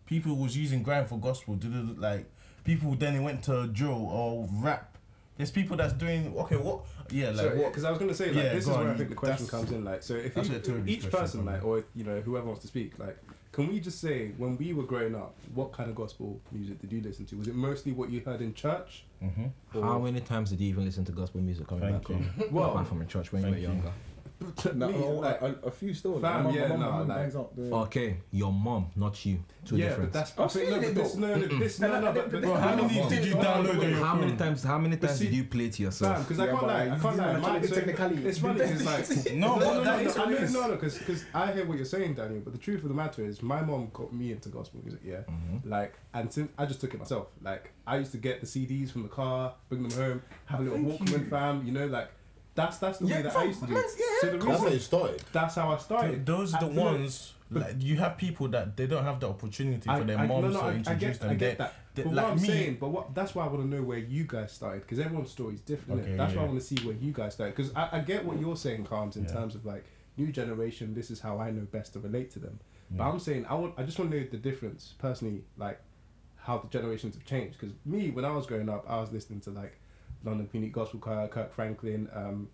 People 0.06 0.38
was 0.38 0.56
using 0.58 0.82
grime 0.82 1.06
for 1.08 1.18
gospel. 1.20 1.56
Did 1.56 1.76
it 1.76 2.00
like 2.00 2.26
people 2.64 2.96
then 2.96 3.22
went 3.22 3.44
to 3.44 3.68
drill 3.68 4.08
or 4.10 4.48
rap. 4.54 4.98
There's 5.36 5.52
people 5.52 5.76
that's 5.76 5.94
doing 5.94 6.34
okay. 6.38 6.56
What? 6.56 6.86
Yeah, 7.10 7.28
like 7.32 7.36
so, 7.38 7.50
what? 7.56 7.68
because 7.72 7.84
I 7.84 7.90
was 7.90 8.00
gonna 8.00 8.14
say 8.14 8.28
like 8.28 8.36
Yeah, 8.46 8.54
this 8.54 8.64
is 8.64 8.70
go 8.70 8.78
where 8.78 8.88
on, 8.88 8.94
I 8.94 8.98
think 8.98 9.10
the 9.10 9.16
question 9.16 9.48
comes 9.48 9.72
in. 9.74 9.84
Like, 9.84 10.04
so 10.04 10.14
if 10.16 10.36
you- 10.38 10.84
each 10.88 11.10
person, 11.12 11.44
like, 11.46 11.66
or 11.66 11.84
you 11.96 12.06
know, 12.06 12.22
whoever 12.22 12.46
wants 12.46 12.62
to 12.62 12.68
speak, 12.68 12.98
like, 12.98 13.18
can 13.52 13.68
we 13.68 13.80
just 13.80 14.00
say 14.00 14.32
when 14.38 14.58
we 14.58 14.72
were 14.74 14.84
growing 14.84 15.14
up, 15.16 15.36
what 15.54 15.74
kind 15.74 15.90
of 15.90 15.96
gospel 15.96 16.40
music 16.52 16.80
did 16.80 16.92
you 16.92 17.02
listen 17.02 17.26
to? 17.26 17.36
Was 17.36 17.48
it 17.48 17.56
mostly 17.56 17.92
what 17.92 18.10
you 18.10 18.22
heard 18.22 18.42
in 18.42 18.54
church? 18.54 19.04
Mm-hmm. 19.22 19.82
How 19.84 20.00
many 20.00 20.22
times 20.22 20.52
did 20.52 20.62
you 20.62 20.70
even 20.70 20.86
listen 20.86 21.04
to 21.06 21.12
gospel 21.12 21.42
music 21.42 21.68
coming 21.68 21.90
Thank 21.90 22.02
back 22.08 22.10
you. 22.10 22.16
home? 22.16 22.32
Well- 22.52 22.70
apart 22.72 22.88
from 22.88 23.02
in 23.02 23.08
church 23.08 23.32
when 23.34 23.42
you 23.44 23.48
were 23.50 23.54
Thank 23.56 23.64
you. 23.68 23.74
younger. 23.74 23.92
No, 24.76 24.88
Me, 24.88 24.96
oh, 24.98 25.10
like- 25.20 25.42
a, 25.42 25.56
a 25.66 25.72
few 25.72 25.94
still. 25.94 26.20
Fam, 26.20 26.46
My 26.46 26.52
yeah, 26.52 26.68
my 26.68 26.76
mum- 26.76 26.80
nah, 26.80 26.98
like- 27.00 27.08
bangs 27.08 27.36
out 27.36 27.56
the- 27.56 27.74
Okay, 27.76 28.18
your 28.32 28.52
mom, 28.52 28.88
not 28.96 29.26
you. 29.26 29.40
Two 29.64 29.78
yeah, 29.78 29.90
different. 29.90 30.12
but 30.12 30.20
that's 30.20 30.38
I 30.38 30.42
was 30.44 30.56
no, 30.56 30.62
feeling 30.62 30.80
but 30.82 30.90
it 30.90 30.96
this, 30.96 31.16
no, 31.16 31.36
no, 31.36 31.60
this, 31.60 31.80
no, 31.80 32.00
no, 32.02 32.12
but, 32.14 32.32
but 32.32 32.42
Bro, 32.42 32.56
How 32.56 32.76
many 32.76 33.10
did 33.10 33.26
you 33.26 33.36
download 33.36 33.80
on 33.80 33.90
your 33.90 34.00
how 34.06 34.16
many 34.16 34.30
phone? 34.30 34.38
times? 34.38 34.64
How 34.64 34.78
many 34.80 34.98
times 34.98 35.20
see- 35.20 35.26
did 35.26 35.34
you 35.36 35.44
play 35.44 35.70
to 35.70 35.84
yourself? 35.84 36.14
Fam, 36.16 36.24
because 36.24 36.40
I 36.40 36.46
Yeah, 36.46 36.50
can't 36.52 36.62
but 36.62 36.68
lie, 36.68 36.82
I 36.82 36.88
can't 36.88 37.04
lie. 37.04 37.12
trying 37.18 37.36
to 37.36 37.42
Mine, 37.42 37.62
get 37.62 37.70
so, 37.70 37.76
technically. 37.76 38.26
it's 38.26 38.40
funny 38.40 38.54
because 38.60 38.86
like 38.86 39.34
No, 39.36 39.56
but 39.56 39.60
no, 39.60 39.84
that 39.84 40.04
no, 40.04 40.10
is 40.10 40.18
I 40.18 40.26
mean, 40.26 40.54
no, 40.54 40.68
no, 40.68 40.76
because 40.76 41.26
I 41.34 41.52
hear 41.52 41.66
what 41.66 41.78
you're 41.78 41.86
saying, 41.86 42.14
Daniel. 42.16 42.42
But 42.44 42.54
the 42.54 42.60
truth 42.60 42.82
of 42.84 42.90
the 42.90 42.96
matter 42.96 43.24
is, 43.24 43.44
my 43.44 43.62
mom 43.62 43.90
got 43.94 44.12
me 44.14 44.32
into 44.32 44.50
gospel 44.50 44.80
music. 44.84 45.02
Yeah, 45.06 45.18
mm-hmm. 45.18 45.70
like, 45.70 45.94
and 46.14 46.32
since 46.34 46.50
I 46.58 46.66
just 46.66 46.82
took 46.82 46.94
it 46.96 47.00
myself. 47.00 47.28
Like, 47.44 47.72
I 47.86 47.98
used 47.98 48.12
to 48.14 48.18
get 48.18 48.42
the 48.42 48.48
CDs 48.48 48.92
from 48.92 49.04
the 49.04 49.10
car, 49.10 49.54
bring 49.70 49.84
them 49.88 49.92
home, 49.92 50.22
have 50.46 50.60
a 50.60 50.64
oh, 50.64 50.66
little 50.76 50.90
Thank 50.98 51.02
Walkman, 51.10 51.20
you. 51.20 51.26
fam. 51.26 51.66
You 51.68 51.72
know, 51.74 51.86
like 51.88 52.10
that's 52.66 52.78
that's 52.78 52.98
the 53.00 53.06
way 53.06 53.12
Yeah, 53.12 53.22
that 53.24 53.36
I 53.36 53.44
used 53.46 53.60
to 53.62 53.68
do. 53.68 53.74
man, 53.74 53.84
it. 53.84 53.92
yeah, 54.00 54.30
so 54.32 54.38
the 54.38 54.46
That's 54.46 54.60
how 54.62 54.68
it 54.68 54.80
started. 54.82 55.24
that's 55.32 55.56
how 55.56 55.72
I 55.74 55.78
started. 55.78 56.26
Those 56.26 56.54
are 56.54 56.60
the 56.62 56.68
I- 56.68 56.74
no, 56.74 56.84
ones. 56.84 57.34
Like 57.54 57.76
you 57.84 57.98
have 57.98 58.16
people 58.18 58.48
that 58.50 58.78
they 58.78 58.88
don't 58.88 59.04
have 59.04 59.20
the 59.20 59.28
opportunity 59.28 59.90
I, 59.90 60.00
for 60.00 60.06
their 60.06 60.18
I, 60.18 60.26
no, 60.26 60.40
moms 60.42 60.54
no, 60.54 60.60
to 60.62 60.66
I, 60.66 60.70
I 60.70 60.74
introduce 60.76 61.00
get, 61.02 61.20
them. 61.20 61.30
I 61.30 61.34
They- 61.34 61.40
get 61.40 61.58
that. 61.58 61.74
they- 61.96 62.04
but 62.04 62.14
like 62.14 62.26
what 62.26 62.32
I'm 62.34 62.42
me- 62.42 62.48
saying, 62.48 62.78
but 62.80 62.90
what 62.90 63.14
that's 63.14 63.36
why 63.36 63.44
I 63.44 63.48
want 63.50 63.62
to 63.64 63.68
know 63.76 63.84
where 63.84 63.98
you 63.98 64.24
guys 64.24 64.54
started 64.54 64.84
because 64.84 65.00
everyone's 65.00 65.32
story 65.32 65.56
is 65.56 65.60
different. 65.62 66.02
Okay, 66.02 66.16
that's 66.16 66.34
why 66.34 66.44
I 66.44 66.46
want 66.46 66.60
to 66.60 66.66
see 66.66 66.78
where 66.88 66.96
you 66.96 67.12
guys 67.12 67.34
started 67.34 67.54
because 67.56 67.74
I, 67.76 67.90
I 67.98 68.00
get 68.00 68.24
what 68.24 68.40
you're 68.40 68.56
saying, 68.56 68.86
Calmz, 68.86 69.18
in 69.18 69.26
Yeah. 69.26 69.34
terms 69.34 69.56
of 69.56 69.66
like 69.66 69.84
new 70.16 70.32
generation. 70.32 70.94
This 70.94 71.12
is 71.12 71.20
how 71.20 71.40
I 71.40 71.52
know 71.52 71.64
best 71.64 71.92
to 71.94 72.00
relate 72.00 72.32
to 72.32 72.40
them. 72.40 72.60
But 72.90 73.04
I'm 73.04 73.20
saying 73.20 73.46
I 73.50 73.56
want. 73.56 73.74
I 73.78 73.84
just 73.84 74.00
want 74.00 74.12
to 74.12 74.18
know 74.22 74.26
the 74.32 74.38
difference 74.38 74.94
personally, 74.98 75.44
like 75.58 75.80
how 76.38 76.58
the 76.60 76.68
generations 76.70 77.16
have 77.16 77.26
changed. 77.26 77.58
Because 77.60 77.76
me, 77.86 78.12
when 78.12 78.24
I 78.24 78.32
was 78.32 78.46
growing 78.48 78.70
up, 78.70 78.86
I 78.88 79.00
was 79.02 79.12
listening 79.12 79.42
to 79.42 79.50
like 79.52 79.78
London 80.24 80.48
Phoenix 80.48 80.74
Gospel 80.74 81.00
Choir, 81.00 81.28
Kirk 81.28 81.54
Franklin, 81.54 82.10
um, 82.14 82.50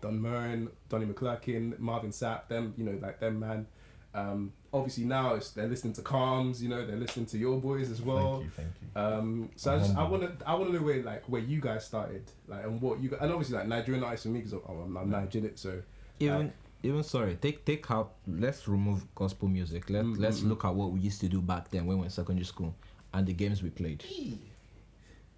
Don 0.00 0.18
Murren, 0.20 0.68
Donnie 0.88 1.06
McClurkin, 1.06 1.78
Marvin 1.78 2.10
Sapp, 2.10 2.48
them, 2.48 2.74
you 2.76 2.84
know, 2.84 2.98
like 3.00 3.20
them 3.20 3.40
man. 3.40 3.66
Um, 4.14 4.52
obviously 4.72 5.04
now 5.04 5.34
it's, 5.34 5.50
they're 5.50 5.66
listening 5.66 5.92
to 5.94 6.02
Calmz, 6.02 6.60
you 6.60 6.68
know, 6.68 6.86
they're 6.86 6.94
listening 6.96 7.26
to 7.26 7.38
your 7.38 7.58
boys 7.58 7.90
as 7.90 8.00
well. 8.00 8.34
Thank 8.34 8.44
you, 8.44 8.50
thank 8.50 8.68
you. 8.80 9.00
Um, 9.00 9.50
so 9.56 9.70
I 9.70 9.74
I'm 9.74 9.80
just 9.80 9.96
I 9.96 10.02
want 10.08 10.38
to 10.38 10.48
I 10.48 10.54
want 10.54 10.66
to 10.70 10.76
know 10.76 10.82
where 10.84 11.02
like 11.02 11.24
where 11.28 11.40
you 11.40 11.60
guys 11.60 11.84
started, 11.84 12.22
like 12.46 12.64
and 12.64 12.80
what 12.80 13.00
you 13.02 13.08
gu- 13.08 13.16
and 13.20 13.32
obviously 13.32 13.56
like 13.56 13.66
Nigerian 13.66 14.04
artists 14.04 14.24
for 14.24 14.30
me 14.30 14.40
because 14.40 14.52
I'm, 14.68 14.96
I'm 14.96 15.10
Nigerian, 15.10 15.56
so 15.56 15.82
even 16.20 16.52
even 16.84 17.02
sorry, 17.02 17.34
take 17.40 17.64
take 17.64 17.90
out. 17.90 18.12
Let's 18.28 18.68
remove 18.68 19.12
gospel 19.16 19.48
music. 19.48 19.90
Let 19.90 20.04
Mm, 20.04 20.18
let's 20.20 20.40
mm, 20.40 20.44
mm. 20.44 20.48
look 20.50 20.64
at 20.64 20.74
what 20.74 20.92
we 20.92 21.00
used 21.00 21.20
to 21.22 21.28
do 21.28 21.40
back 21.40 21.70
then 21.70 21.86
when 21.86 21.96
we 21.96 22.00
were 22.00 22.06
in 22.06 22.10
secondary 22.10 22.44
school. 22.46 22.72
and 23.14 23.26
the 23.26 23.32
games 23.32 23.62
we 23.62 23.70
played. 23.70 24.04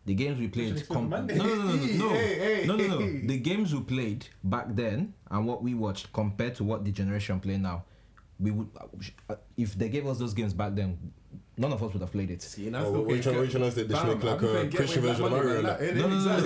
The 0.06 0.14
games 0.14 0.38
we 0.38 0.48
played. 0.48 0.74
Listen, 0.74 0.94
Com- 0.94 1.10
no, 1.10 1.20
no, 1.22 1.34
no, 1.34 1.54
no, 1.54 1.74
no, 1.74 2.08
Hey, 2.14 2.34
hey, 2.62 2.66
no, 2.66 2.76
no, 2.76 2.86
no. 2.86 2.98
hey. 3.00 3.26
The 3.26 3.38
games 3.38 3.74
we 3.74 3.80
played 3.80 4.26
back 4.44 4.66
then 4.70 5.14
and 5.30 5.46
what 5.46 5.62
we 5.62 5.74
watched 5.74 6.12
compared 6.12 6.54
to 6.56 6.64
what 6.64 6.84
the 6.84 6.92
generation 6.92 7.40
play 7.40 7.56
now, 7.58 7.84
we 8.38 8.50
would. 8.52 8.68
uh, 9.28 9.34
If 9.56 9.74
they 9.76 9.88
gave 9.88 10.06
us 10.06 10.18
those 10.18 10.32
games 10.32 10.54
back 10.54 10.74
then, 10.76 10.96
none 11.58 11.72
of 11.72 11.82
us 11.82 11.92
would 11.92 12.02
have 12.02 12.12
played 12.12 12.30
it. 12.30 12.40
See, 12.42 12.68
and 12.68 12.76
I 12.76 12.80
Oh, 12.82 12.90
still 12.92 13.02
which 13.04 13.26
one- 13.26 13.38
which 13.38 13.54
one 13.54 13.62
is 13.64 13.78
it? 13.78 13.88
This 13.88 14.04
look 14.04 14.22
like 14.22 14.42
a 14.42 14.64
get 14.66 14.76
Christian 14.76 15.02
away 15.04 15.08
version 15.12 15.24
of 15.24 15.30
that 15.32 15.36
Mario, 15.44 15.62
money 15.62 15.86
innit? 15.86 15.96
No, 15.96 16.08
no, 16.08 16.18
no, 16.18 16.38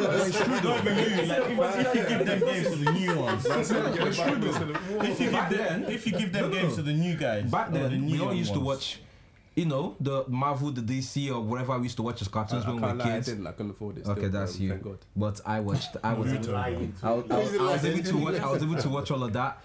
no, 0.00 0.24
Exactly. 0.26 0.68
Not 0.68 0.86
even 0.86 0.96
you. 0.96 1.26
Like, 1.26 1.50
if, 1.50 1.86
if 1.86 1.94
you 1.96 2.08
give 2.16 2.26
them 2.26 2.40
games 2.40 2.66
to 2.68 2.76
the 2.84 2.92
new 2.92 3.18
ones, 3.18 3.48
Man 3.48 3.64
said 3.64 3.94
get 3.96 4.06
it 4.06 4.16
back 4.16 4.42
instead 4.44 4.70
of- 4.70 4.76
if 5.02 5.20
you 5.20 5.30
give 5.30 5.48
them, 5.50 5.84
if 5.88 6.06
you 6.06 6.12
give 6.12 6.32
them 6.32 6.42
No, 6.42 6.48
no, 6.48 6.54
games 6.62 6.74
to 6.76 6.82
the 6.82 6.92
new 6.92 7.16
guys, 7.16 7.50
Back 7.50 7.72
then, 7.72 7.90
we 8.06 8.12
new 8.12 8.24
all 8.24 8.34
used 8.34 8.52
to 8.54 8.60
watch, 8.60 9.00
you 9.56 9.64
know, 9.64 9.96
the 9.98 10.24
Marvel, 10.28 10.70
the 10.70 10.82
DC, 10.82 11.34
or 11.34 11.40
whatever 11.40 11.76
we 11.78 11.84
used 11.84 11.96
to 11.96 12.02
watch 12.02 12.20
as 12.20 12.28
cartoons 12.28 12.64
I 12.64 12.68
when 12.68 12.76
we 12.76 12.82
were 12.82 12.88
can't 12.88 12.98
lie, 12.98 13.04
I 13.06 13.10
kids. 13.12 13.26
didn't. 13.28 13.46
I 13.46 13.52
couldn't 13.52 13.70
afford 13.70 13.98
it. 13.98 14.06
Okay, 14.06 14.28
that's 14.28 14.56
bro, 14.56 14.62
you. 14.62 14.70
Thank 14.70 14.82
God. 14.82 14.98
But 15.16 15.40
I 15.46 15.60
watched. 15.60 15.96
I 16.04 16.12
was. 16.12 16.30
You. 16.30 16.54
I, 16.54 16.88
I, 17.02 17.08
I, 17.08 17.10
I 17.10 17.72
was 17.72 17.84
able 17.86 18.02
to 18.04 18.16
watch. 18.18 18.34
I 18.40 18.50
was 18.50 18.62
able 18.62 18.76
to 18.76 18.88
watch 18.90 19.10
all 19.10 19.24
of 19.24 19.32
that. 19.32 19.62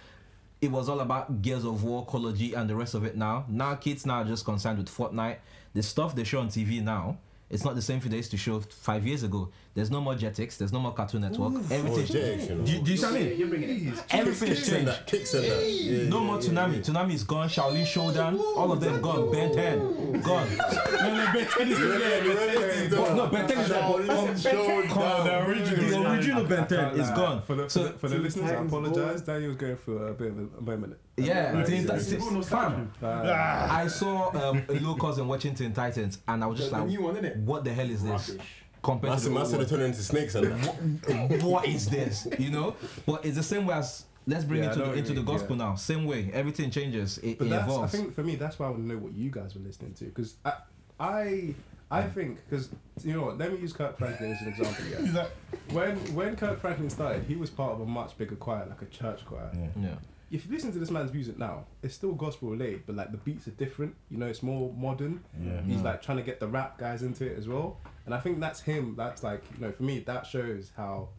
It 0.62 0.72
was 0.72 0.88
all 0.88 1.02
about 1.02 1.42
Gears 1.42 1.66
of 1.66 1.84
War, 1.84 2.06
Call 2.06 2.26
of 2.28 2.38
Duty, 2.38 2.54
and 2.54 2.70
the 2.70 2.76
rest 2.76 2.94
of 2.94 3.04
it. 3.04 3.18
Now, 3.18 3.46
now 3.50 3.76
kids 3.76 4.06
now 4.06 4.22
are 4.22 4.26
just 4.26 4.46
concerned 4.46 4.78
with 4.78 4.88
Fortnite. 4.88 5.38
The 5.74 5.84
stuff 5.84 6.16
they 6.16 6.24
show 6.24 6.40
on 6.40 6.48
TV 6.48 6.82
now, 6.82 7.18
it's 7.50 7.66
not 7.66 7.76
the 7.76 7.82
same 7.82 8.00
thing 8.00 8.12
they 8.12 8.18
used 8.18 8.32
to 8.32 8.38
show 8.38 8.60
five 8.62 9.06
years 9.06 9.24
ago. 9.24 9.50
There's 9.74 9.90
no 9.90 10.02
more 10.02 10.16
Jetix. 10.16 10.58
There's 10.58 10.74
no 10.74 10.80
more 10.82 10.94
Cartoon 10.94 11.22
Network. 11.22 11.54
Oh, 11.56 11.64
Everything. 11.72 12.06
Jax, 12.06 12.50
you 12.50 12.56
know. 12.56 12.64
Do, 12.66 12.82
do 12.82 12.92
you 12.92 12.98
see 12.98 13.06
what 13.06 13.16
I 13.16 13.20
mean? 13.20 13.40
You're 13.40 13.48
bringing 13.48 13.88
it. 13.88 14.04
Everything's 14.12 14.68
changed. 14.70 14.88
that, 14.88 15.08
kicks 15.08 15.34
in 15.34 15.44
that. 15.44 15.64
Yeah, 15.70 16.10
No 16.10 16.20
yeah, 16.20 16.26
more 16.26 16.36
yeah, 16.42 16.50
Toonami. 16.50 16.74
yeah. 16.76 16.82
Toonami 16.82 17.14
is 17.14 17.24
gone. 17.24 17.48
Xiaolin 17.48 17.86
Showdown. 17.86 18.38
All 18.58 18.72
of 18.74 18.82
them 18.82 19.02
gone. 19.02 19.32
Ben 19.32 19.54
10 19.54 20.22
gone. 20.22 20.48
No, 21.02 21.16
no, 21.16 21.34
Ben 21.34 21.48
10 21.48 21.68
is 21.72 21.78
still 21.78 22.00
there. 22.00 22.24
Ben 22.24 22.38
10 22.38 22.70
is 22.70 22.88
still. 22.88 23.16
No, 23.16 23.28
Ben 23.28 23.48
10 23.48 23.58
is 23.60 23.70
Shaolin 23.70 24.08
gone. 24.08 24.38
Showdown. 24.38 25.26
The 25.26 25.50
original. 25.50 25.90
The 26.04 26.12
original 26.12 26.44
Ben 26.44 26.68
10 26.68 27.00
is 27.00 27.10
gone. 27.12 27.42
For 27.44 27.56
the, 27.56 27.64
for 27.64 27.70
So- 27.70 27.84
the, 27.86 27.90
for 27.94 28.10
the 28.10 28.18
listeners, 28.18 28.52
I 28.52 28.56
apologize. 28.56 29.22
Daniel 29.22 29.48
was 29.50 29.58
going 29.58 29.78
through 29.78 29.98
a 30.08 30.14
bit 30.14 30.32
of 30.32 30.38
a, 30.38 30.42
a 30.58 30.62
moment. 30.62 30.98
Yeah, 31.18 31.64
Teen 31.64 31.86
Titans. 31.88 32.50
Fam, 32.50 32.92
I 33.02 33.88
saw 33.88 34.30
um, 34.50 34.64
a 34.68 34.74
little 34.74 34.96
cousin 34.96 35.28
watching 35.28 35.56
Teen 35.56 35.72
Titans, 35.74 36.20
and 36.28 36.44
I 36.44 36.48
was 36.48 36.60
just 36.60 36.72
like, 36.72 36.88
new 36.88 37.02
one, 37.04 37.16
innit? 37.16 37.38
"What 37.44 37.64
the 37.64 37.72
hell 37.74 37.90
is 37.90 38.04
this?" 38.04 38.36
Rubbish. 38.84 39.02
Compared 39.02 39.20
to 39.20 39.24
the 39.26 39.30
massive, 39.32 39.60
old 39.60 39.68
they 39.68 39.70
turn 39.70 39.82
into 39.82 40.02
snakes 40.02 40.36
and 40.36 40.52
that. 40.52 40.76
one. 40.76 41.40
what 41.42 41.68
is 41.68 41.88
this? 41.88 42.28
You 42.40 42.52
know, 42.52 42.76
but 43.06 43.26
it's 43.26 43.38
the 43.38 43.44
same 43.44 43.66
way 43.66 43.76
as 43.76 44.06
let's 44.28 44.44
bring 44.44 44.64
Yeah, 44.64 44.70
it 44.70 44.74
to 44.74 44.80
the, 44.80 44.86
what 44.86 44.94
you 44.96 45.00
into 45.00 45.14
the 45.14 45.24
gospel 45.24 45.56
yeah. 45.56 45.66
now. 45.66 45.76
Same 45.76 46.06
way, 46.06 46.30
everything 46.34 46.72
changes. 46.72 47.18
It, 47.20 47.38
But 47.38 47.48
it 47.48 47.50
that's, 47.52 47.74
I 47.74 47.88
think 47.88 48.16
for 48.16 48.24
me, 48.24 48.36
that's 48.36 48.60
why 48.60 48.68
I 48.68 48.70
want 48.70 48.84
to 48.84 48.88
know 48.88 48.98
what 48.98 49.14
you 49.14 49.30
guys 49.30 49.56
were 49.56 49.62
listening 49.62 49.94
to. 49.96 50.06
Because 50.06 50.36
I, 50.46 50.54
I, 51.00 51.56
I 51.90 52.04
think, 52.04 52.40
because, 52.50 52.70
you 53.04 53.14
know 53.14 53.24
what, 53.24 53.38
let 53.38 53.52
me 53.52 53.60
use 53.60 53.74
Kirk 53.74 53.98
Franklin 53.98 54.32
as 54.32 54.42
an 54.42 54.48
example, 54.50 54.86
yeah. 54.86 55.24
Is 55.24 55.74
When, 55.74 55.98
when 56.16 56.36
Kirk 56.36 56.60
Franklin 56.60 56.90
started, 56.90 57.24
he 57.24 57.36
was 57.36 57.50
part 57.50 57.74
of 57.74 57.82
a 57.82 57.86
much 57.86 58.18
bigger 58.18 58.36
choir, 58.36 58.66
like 58.68 58.82
a 58.82 58.86
church 58.86 59.26
choir. 59.26 59.50
Yeah. 59.54 59.68
yeah. 59.80 59.96
If 60.32 60.46
you 60.46 60.54
listen 60.54 60.72
to 60.72 60.80
this 60.80 60.90
man's 60.90 61.12
music 61.12 61.38
now, 61.38 61.66
it's 61.84 61.94
still 61.94 62.14
gospel 62.14 62.52
related, 62.52 62.84
but 62.86 62.96
like 62.96 63.12
the 63.12 63.18
beats 63.18 63.48
are 63.50 63.52
different. 63.52 63.96
You 64.10 64.18
know, 64.18 64.28
it's 64.28 64.42
more 64.42 64.72
modern. 64.72 65.22
Yeah. 65.38 65.62
He's 65.64 65.82
mm. 65.82 65.84
like 65.84 66.02
trying 66.02 66.20
to 66.20 66.24
get 66.24 66.40
the 66.40 66.48
rap 66.48 66.78
guys 66.78 67.04
into 67.04 67.30
it 67.30 67.38
as 67.38 67.50
well, 67.50 67.78
and 68.06 68.14
I 68.16 68.20
think 68.20 68.40
that's 68.40 68.62
him. 68.62 68.96
That's 68.98 69.24
like 69.24 69.44
you 69.56 69.66
know, 69.66 69.72
for 69.72 69.84
me, 69.84 70.00
that 70.00 70.26
shows 70.26 70.72
how 70.76 71.10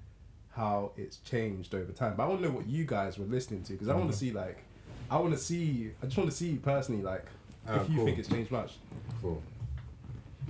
how 0.51 0.93
it's 0.97 1.17
changed 1.19 1.75
over 1.75 1.93
time. 1.93 2.15
But 2.17 2.25
I 2.25 2.27
want 2.27 2.43
to 2.43 2.49
know 2.49 2.55
what 2.55 2.67
you 2.67 2.85
guys 2.85 3.19
were 3.19 3.25
listening 3.27 3.63
to 3.65 3.73
because 3.73 3.89
I 3.89 3.95
want 3.95 4.11
to 4.11 4.17
see 4.17 4.33
like, 4.33 4.59
I 5.11 5.17
want 5.19 5.33
to 5.33 5.39
see. 5.39 5.91
I 6.03 6.07
just 6.07 6.19
want 6.19 6.31
to 6.31 6.37
see 6.37 6.57
personally 6.57 7.03
like 7.03 7.25
Ah, 7.69 7.81
if 7.81 7.89
you 7.89 7.97
cool. 7.97 8.05
think 8.07 8.19
it's 8.19 8.29
changed 8.29 8.51
much. 8.51 8.73
Cool. 9.21 9.41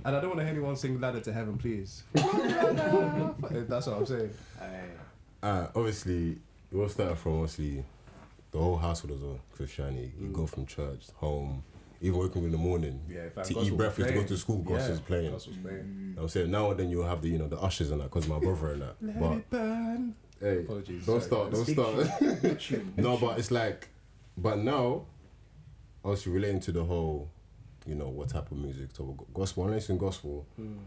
And 0.05 0.15
I 0.15 0.19
don't 0.19 0.29
want 0.31 0.39
to 0.39 0.43
hear 0.45 0.53
anyone 0.53 0.75
sing 0.75 0.99
"Ladder 0.99 1.21
to 1.21 1.31
Heaven," 1.31 1.57
please. 1.57 2.03
that's 2.13 3.87
what 3.87 3.97
I'm 3.97 4.05
saying. 4.05 4.31
Uh, 5.41 5.67
obviously, 5.75 6.37
it 6.71 6.75
all 6.77 6.89
started 6.89 7.17
from 7.17 7.33
obviously 7.33 7.83
the 8.51 8.57
whole 8.57 8.77
household 8.77 9.13
as 9.13 9.21
well. 9.21 9.39
Christianity. 9.55 10.11
You 10.19 10.27
go 10.29 10.45
from 10.47 10.65
church, 10.65 11.05
home, 11.15 11.63
even 12.03 12.19
waking 12.19 12.41
up 12.41 12.45
in 12.45 12.51
the 12.51 12.57
morning 12.57 12.99
Yeah, 13.09 13.21
if 13.21 13.33
to 13.47 13.59
eat 13.61 13.75
breakfast, 13.75 14.07
to 14.09 14.13
go 14.13 14.23
to 14.23 14.37
school. 14.37 14.57
Gospel's 14.59 14.99
playing. 14.99 15.31
Gospel's 15.31 15.57
playing. 15.57 15.77
You 15.77 15.83
know 15.83 16.15
what 16.15 16.21
I'm 16.23 16.29
saying 16.29 16.51
now 16.51 16.69
and 16.71 16.79
then 16.79 16.89
you'll 16.89 17.07
have 17.07 17.21
the 17.21 17.29
you 17.29 17.37
know 17.39 17.47
the 17.47 17.59
ushers 17.59 17.89
and 17.91 18.01
that 18.01 18.05
because 18.11 18.27
my 18.27 18.37
brother 18.39 18.73
and 18.73 18.81
that. 18.83 18.95
Let 19.01 19.19
but 19.19 19.31
it 19.37 19.49
burn. 19.49 20.15
hey, 20.39 20.59
Apologies. 20.59 21.05
don't 21.05 21.23
sorry, 21.23 21.49
start, 21.49 21.51
guys. 21.51 21.75
don't 21.75 22.41
Big 22.41 22.61
start. 22.61 22.81
no, 22.97 23.17
but 23.17 23.39
it's 23.39 23.49
like, 23.51 23.87
but 24.37 24.57
now, 24.59 25.05
obviously 26.03 26.31
relating 26.33 26.59
to 26.61 26.71
the 26.73 26.83
whole, 26.83 27.29
you 27.87 27.95
know, 27.95 28.09
what 28.09 28.29
type 28.29 28.51
of 28.51 28.57
music, 28.57 28.89
so 28.93 29.05
go- 29.05 29.27
gospel. 29.33 29.63
I 29.63 29.69
listen 29.69 29.97
gospel, 29.97 30.45
Mm, 30.59 30.77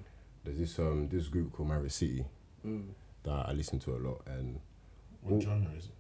there's 0.44 0.59
this 0.59 0.79
um 0.79 1.09
this 1.09 1.29
group 1.29 1.52
called 1.52 1.68
Maverick 1.70 1.92
City 1.92 2.24
mm. 2.66 2.88
that 3.24 3.48
I 3.48 3.52
listen 3.52 3.79
to 3.81 3.96
a 3.96 3.98
lot, 3.98 4.20
and 4.26 4.61
What 5.22 5.42
genre 5.42 5.72
is 5.79 5.87
it? 5.87 5.90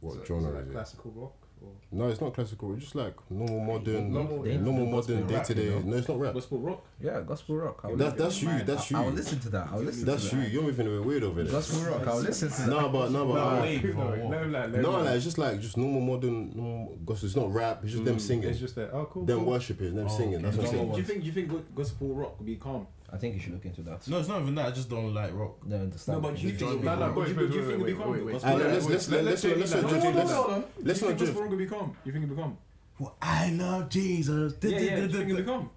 what 0.00 0.14
So- 0.14 0.24
genre 0.24 0.50
so 0.50 0.56
like 0.56 0.62
is 0.64 0.68
it? 0.70 0.72
Classical 0.72 1.10
rock. 1.16 1.47
Or? 1.60 1.70
No, 1.90 2.08
it's 2.08 2.20
not 2.20 2.34
classical. 2.34 2.72
It's 2.74 2.82
just 2.84 2.94
like 2.94 3.14
normal 3.30 3.60
modern, 3.60 4.12
Normal- 4.12 4.44
normal, 4.44 4.84
yeah. 4.86 4.90
modern 4.92 5.26
day 5.26 5.42
to 5.42 5.54
day. 5.54 5.82
No, 5.84 5.96
it's 5.96 6.08
not 6.08 6.18
rap. 6.20 6.34
Gospel 6.34 6.58
rock. 6.60 6.84
Yeah, 7.00 7.20
gospel 7.22 7.56
rock. 7.56 7.80
I 7.82 7.86
will 7.88 7.96
That's 7.96 8.16
that's 8.18 8.42
you. 8.42 8.48
listen- 8.50 8.66
That's 8.66 8.90
you. 8.90 8.96
I, 8.96 9.00
I 9.00 9.04
will 9.06 9.12
listen 9.12 9.38
to 9.40 9.48
that. 9.50 9.68
I 9.72 9.74
will 9.76 9.82
listen 9.82 10.04
That's 10.04 10.28
to 10.30 10.36
you. 10.36 10.42
that. 10.42 10.50
You're 10.50 10.62
moving 10.62 10.86
a 10.86 10.90
bit 10.90 11.04
weird 11.04 11.22
over 11.24 11.42
there. 11.42 11.52
Gospel 11.52 11.90
rock. 11.90 12.06
I 12.06 12.14
will 12.14 12.20
listen 12.22 12.48
to 12.50 12.60
that. 12.62 12.68
No, 12.68 12.88
but 12.90 13.10
no, 13.10 13.26
but 13.26 13.34
No, 13.34 13.40
I- 13.40 13.60
wait, 13.62 13.84
no, 13.84 13.92
no, 13.94 14.46
like, 14.46 14.70
no, 14.72 14.80
no, 14.80 14.90
like- 14.92 15.04
like 15.04 15.14
it's 15.16 15.24
just 15.24 15.38
like 15.38 15.60
just 15.60 15.76
normal 15.76 16.00
modern 16.00 16.56
normal 16.56 16.96
gospel. 17.04 17.26
It's 17.26 17.36
not 17.36 17.52
rap. 17.52 17.80
It's 17.82 17.92
just 17.92 18.04
them 18.04 18.16
Mm, 18.16 18.20
singing. 18.20 18.48
It's 18.50 18.58
just 18.60 18.74
that. 18.76 18.90
Oh, 18.92 19.06
cool. 19.06 19.24
them 19.24 19.38
cool. 19.38 19.46
worshiping, 19.52 19.94
them 19.96 20.06
Oh, 20.08 20.16
singing. 20.16 20.34
okay. 20.36 20.44
That's 20.44 20.56
what 20.58 20.66
I'm 20.66 20.72
saying. 20.72 20.92
Do 20.92 20.98
you 20.98 21.04
think? 21.04 21.20
Do 21.20 21.26
you 21.26 21.32
think 21.32 21.74
gospel 21.74 22.14
rock 22.14 22.38
would 22.38 22.46
be 22.46 22.56
calm? 22.56 22.86
I 23.10 23.16
think 23.16 23.34
you 23.34 23.40
should 23.40 23.54
look 23.54 23.64
into 23.64 23.80
that. 23.82 24.06
No, 24.08 24.18
it's 24.18 24.28
not 24.28 24.42
even 24.42 24.54
that. 24.56 24.66
I 24.66 24.70
just 24.70 24.90
don't 24.90 25.14
like 25.14 25.32
rock. 25.32 25.64
No, 25.66 25.76
understand. 25.76 26.22
No, 26.22 26.28
but 26.28 26.38
you 26.42 26.50
think? 26.50 26.60
genre. 26.60 26.84
No, 26.96 27.08
no, 27.08 27.14
do 27.24 27.30
you- 27.30 27.34
do 27.36 27.42
you 27.42 27.48
think 27.48 27.62
it'd 27.64 27.78
be 27.78 27.92
wait, 27.94 27.96
calm? 27.98 28.12
wait, 28.12 28.24
wait. 28.24 28.32
Gospel 28.32 28.50
Alright, 28.50 28.64
rock? 28.66 28.74
let's 28.74 28.88
let's 28.88 29.08
Let- 29.08 29.24
let's 29.24 29.44
let's 29.44 29.56
let's 29.58 29.70
that- 29.72 29.82
not 29.82 29.90
no, 29.90 29.96
just 29.96 30.04
no, 30.04 30.10
no, 30.12 30.18
let's 30.18 30.32
Hold 30.32 30.50
on. 30.50 30.54
let's 30.60 30.68
you 30.78 30.84
not 30.84 30.94
think 31.08 31.18
just 31.18 31.32
gospel 31.32 31.42
rock 31.42 31.50
would? 31.50 31.60
You 32.04 32.12
think 32.12 32.24
it'd 32.24 32.28
be 32.36 32.42
calm? 32.42 32.58
Well, 32.98 33.16
I 33.22 33.50
love 33.50 33.88
Jesus. 33.88 34.54
Yeah, 34.62 34.70
yeah. 34.70 34.78
Do 34.96 35.02
you 35.02 35.08
think 35.08 35.24
it'd 35.30 35.36
be 35.36 35.42
calm? 35.44 35.70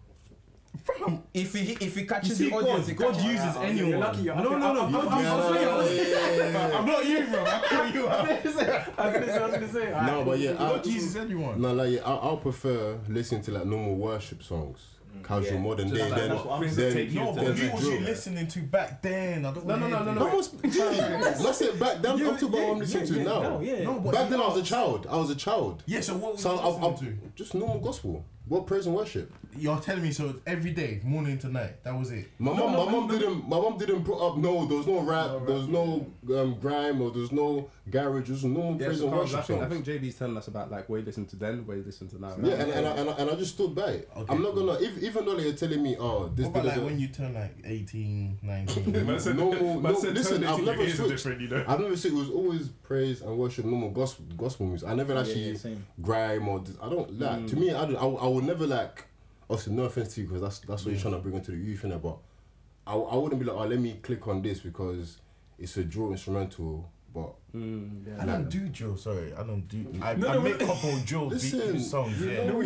If 1.34 1.54
he 1.54 1.72
if 1.74 1.96
he 1.96 2.02
You 2.02 2.08
catches 2.08 2.38
see, 2.38 2.50
the 2.50 2.56
audience, 2.56 2.80
God, 2.80 2.88
he 2.88 2.94
God 2.94 3.14
catches- 3.14 3.26
uses 3.26 3.80
You're 3.88 3.98
lucky 4.00 4.22
you're- 4.24 4.36
no, 4.38 4.44
no, 4.44 4.58
no. 4.58 4.82
I'm, 4.86 4.96
I'm, 4.96 5.08
I'm, 5.08 5.08
I'm, 5.18 5.24
yeah, 5.56 5.84
yeah, 5.84 6.36
yeah, 6.36 6.68
yeah. 6.70 6.78
I'm 6.80 6.86
not 6.86 7.06
you, 7.06 7.28
bro. 7.28 7.44
I 7.46 7.60
call 7.62 7.88
you 7.88 8.10
out. 8.10 8.30
I 8.30 8.34
was 8.44 8.54
gonna 8.54 8.54
say. 8.54 8.84
I 8.98 9.46
was 9.46 9.54
gonna 9.54 9.68
say. 9.72 9.90
No, 10.06 10.24
but 10.26 10.40
yeah, 10.40 10.52
I, 10.52 10.56
God 10.56 10.86
uses 10.86 11.16
anyone. 11.18 11.62
no, 11.62 11.74
like 11.74 11.92
yeah, 11.92 12.02
I, 12.06 12.12
I'll 12.16 12.38
prefer 12.38 12.98
listening 13.08 13.42
to 13.44 13.52
like 13.52 13.66
normal 13.66 13.96
worship 13.96 14.42
songs, 14.44 14.80
casual 15.24 15.54
Yeah. 15.54 15.60
modern 15.60 15.90
Just 15.90 16.02
day. 16.02 16.10
like 16.10 16.20
Then, 16.20 16.30
that's 16.30 16.46
what 16.46 16.62
I'm 16.62 16.70
saying, 16.70 16.94
then, 16.96 17.08
you 17.08 17.20
No, 17.20 17.26
but 17.34 17.36
then 17.36 17.56
the 17.56 17.62
you 17.62 17.68
the 17.70 17.76
was 17.76 17.88
you 17.88 18.00
listening 18.00 18.48
to 18.48 18.60
back 18.62 19.02
then. 19.02 19.46
I 19.46 19.54
don't 19.54 19.66
No, 19.66 19.76
no, 19.76 19.82
wanna 19.90 20.06
no, 20.06 20.14
no, 20.14 20.20
no. 20.20 20.28
I 20.28 20.36
was, 20.36 20.52
that's 20.52 21.62
it. 21.62 21.80
Back 21.80 22.02
then, 22.02 22.12
I'm 22.12 22.20
talking 22.20 22.48
about 22.50 22.62
what 22.62 22.72
I'm 22.72 22.80
listening 22.80 23.06
to 23.08 23.24
now. 23.24 23.42
No, 23.42 23.62
yeah. 23.62 24.12
Back 24.12 24.30
then, 24.30 24.40
I 24.42 24.48
was 24.48 24.58
a 24.58 24.64
child. 24.64 25.08
I 25.10 25.18
was 25.18 25.30
a 25.30 25.36
child. 25.36 25.84
Yeah, 25.86 26.02
so 26.02 26.18
what 26.18 26.34
was 26.34 26.42
So 26.42 26.54
you 26.54 26.60
I, 26.60 26.88
I, 26.88 27.14
just 27.36 27.54
normal 27.54 27.80
gospel. 27.80 28.26
What 28.52 28.68
praise 28.68 28.86
and 28.86 28.94
worship? 28.94 29.32
You're 29.56 29.80
telling 29.80 30.04
me 30.04 30.12
so 30.12 30.36
every 30.46 30.72
day, 30.72 31.00
morning 31.06 31.38
to 31.40 31.48
night. 31.48 31.82
That 31.86 31.98
was 31.98 32.12
it. 32.12 32.28
My 32.38 32.52
No, 32.52 32.68
mom, 32.68 32.74
no, 32.74 32.86
my 32.86 32.92
no, 32.92 33.00
mom 33.00 33.08
no. 33.08 33.18
didn't. 33.20 33.48
My 33.48 33.58
mom 33.62 33.78
didn't 33.78 34.04
put 34.04 34.20
up. 34.20 34.38
No, 34.38 34.66
there 34.66 34.78
was 34.78 34.88
no 34.88 35.00
rap. 35.00 35.46
there 35.46 35.56
was 35.56 35.70
no 35.70 36.06
um, 36.38 36.60
grime, 36.60 37.02
or 37.02 37.12
there 37.12 37.22
was 37.22 37.32
no 37.32 37.70
garage. 37.90 38.30
It 38.30 38.34
was 38.34 38.44
normal 38.44 38.80
Yeah, 38.80 38.88
praise 38.88 39.00
so 39.00 39.08
and 39.08 39.18
worship 39.18 39.40
I 39.40 39.42
think, 39.42 39.64
I 39.64 39.70
think 39.70 39.86
JB's 39.86 40.16
telling 40.16 40.36
us 40.36 40.48
about 40.50 40.70
like 40.70 40.90
what 40.90 41.00
he 41.00 41.06
listened 41.06 41.30
to 41.30 41.38
then, 41.38 41.66
what 41.66 41.78
he 41.78 41.84
listened 41.84 42.10
to 42.10 42.20
now. 42.22 42.36
Yeah, 42.42 42.56
and, 42.56 42.72
and, 42.72 42.88
I, 42.88 42.92
and, 42.92 43.10
I, 43.10 43.14
and 43.14 43.30
I 43.30 43.36
just 43.36 43.54
stood 43.54 43.74
by 43.74 43.88
it. 43.88 44.10
Okay, 44.18 44.34
I'm 44.34 44.42
not 44.42 44.54
cool. 44.54 44.68
gonna, 44.68 44.80
if, 44.82 45.02
even 45.02 45.26
though 45.26 45.36
they're 45.36 45.54
telling 45.54 45.82
me, 45.84 45.96
oh, 45.98 46.28
this, 46.28 46.46
What 46.46 46.52
about 46.52 46.66
like 46.66 46.76
da- 46.76 46.82
da- 46.82 46.86
when 46.88 47.00
you 47.00 47.08
turn 47.08 47.34
like 47.34 47.56
18, 47.64 48.40
19? 48.42 49.06
Man 49.06 49.20
said- 49.20 49.38
normal, 49.38 49.80
no, 49.82 49.90
listen, 49.92 50.44
I've 50.44 50.60
never 50.64 50.78
your 50.82 50.88
ears 50.88 51.00
are 51.00 51.18
switched. 51.18 51.42
you 51.42 51.48
know. 51.50 51.64
I've 51.68 51.80
never 51.80 51.96
said 51.98 52.12
it 52.12 52.16
was 52.16 52.30
always 52.30 52.68
praise 52.84 53.22
and 53.22 53.38
worship, 53.38 53.66
normal 53.66 53.92
gospel, 53.92 54.26
gospel 54.38 54.66
music. 54.68 54.88
I 54.90 54.94
never 54.94 55.18
actually 55.18 55.58
grime 56.02 56.48
or 56.48 56.64
I 56.82 56.90
don't 56.90 57.20
like. 57.20 57.48
To 57.48 57.56
me, 57.56 57.72
I, 57.74 57.86
don't, 57.86 57.96
I, 57.98 58.06
I 58.06 58.28
would 58.42 58.48
never 58.48 58.68
like. 58.68 59.06
Obviously, 59.50 59.74
no 59.74 59.84
offense 59.84 60.14
to 60.16 60.22
you 60.22 60.28
because 60.28 60.42
that's 60.42 60.60
that's 60.60 60.86
what 60.86 60.92
you're 60.94 61.02
trying 61.02 61.14
to 61.16 61.20
bring 61.20 61.36
into 61.36 61.52
the 61.52 61.58
youth, 61.58 61.82
innit? 61.84 62.02
But 62.02 62.18
I, 62.88 62.94
I 62.96 63.16
wouldn't 63.16 63.40
be 63.40 63.46
like, 63.46 63.58
oh, 63.58 63.66
let 63.68 63.80
me 63.80 64.00
click 64.02 64.28
on 64.28 64.42
this 64.42 64.60
because 64.60 65.18
it's 65.60 65.76
a 65.78 65.84
draw 65.84 66.12
instrumental. 66.12 66.90
But 67.14 67.34
Mm, 67.54 68.08
yeah. 68.08 68.24
I 68.24 68.26
don't 68.26 68.48
do 68.50 68.70
drill, 68.70 68.96
sorry. 68.96 69.34
I 69.34 69.44
don't 69.44 69.68
do. 69.68 69.86
I, 70.02 70.14
No, 70.14 70.30
I 70.30 70.34
no, 70.36 70.42
make 70.42 70.58
but- 70.58 70.68
couple 70.70 70.98
drill 71.06 71.24
beat 71.26 71.34
Listen, 71.34 71.78
songs, 71.82 72.22
yeah. 72.22 72.46
no. 72.46 72.62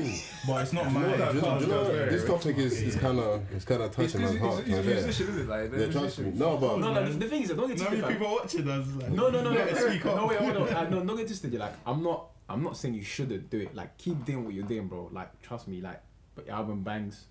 But 0.48 0.62
it's 0.62 0.74
not 0.74 0.92
my. 0.92 1.02
know 1.02 1.18
that 1.18 1.34
you 1.34 1.42
know, 1.42 1.60
you 1.60 1.66
know, 1.68 2.06
this 2.06 2.24
topic 2.26 2.58
is, 2.60 2.80
is 2.84 2.96
kind 2.96 3.18
of 3.20 3.42
it's 3.52 3.66
kind 3.66 3.82
of 3.82 3.90
touching 3.90 4.22
my 4.22 4.38
heart. 4.38 4.64
he's, 4.64 4.68
he's 4.68 4.78
a 4.78 4.82
you 4.84 4.88
know, 4.90 4.94
musician, 5.02 5.28
isn't 5.30 5.42
it? 5.42 5.48
Like, 5.50 5.72
Yeah, 5.76 5.88
trust 5.88 6.20
me. 6.20 6.32
No, 6.36 6.58
but 6.58 6.78
No, 6.78 6.94
no. 6.94 7.04
The, 7.10 7.18
the 7.18 7.28
thing 7.28 7.42
is, 7.42 7.48
that 7.50 7.58
don't 7.58 7.68
get 7.70 7.80
No, 7.80 7.86
twisted. 7.86 8.04
fam. 8.06 8.14
people 8.14 8.32
watching 8.34 8.70
us. 8.70 8.88
Like, 9.02 9.10
No, 9.10 9.30
no, 9.30 9.42
no, 9.42 9.50
no. 9.50 9.56
better 9.66 9.90
speak 9.90 10.06
up. 10.06 10.16
No, 10.18 10.28
wait, 10.28 10.38
hold 10.38 10.58
on. 10.58 10.68
Uh, 10.76 10.90
no, 10.90 11.04
don't 11.04 11.18
get 11.18 11.26
twisted. 11.26 11.52
You're 11.52 11.62
like, 11.62 11.74
I'm 11.88 12.04
not. 12.04 12.28
I'm 12.50 12.64
not 12.64 12.78
saying 12.78 12.94
you 12.94 13.04
shouldn't 13.04 13.50
do 13.50 13.60
it. 13.60 13.76
Like, 13.76 13.98
keep 13.98 14.24
doing 14.26 14.46
what 14.46 14.54
you're 14.54 14.66
doing, 14.68 14.88
bro. 14.88 15.10
Like, 15.12 15.42
trust 15.42 15.68
me. 15.68 15.82
Like, 15.82 16.02
but 16.36 16.46
your 16.46 16.56
album 16.56 16.84
bangs. 16.84 17.26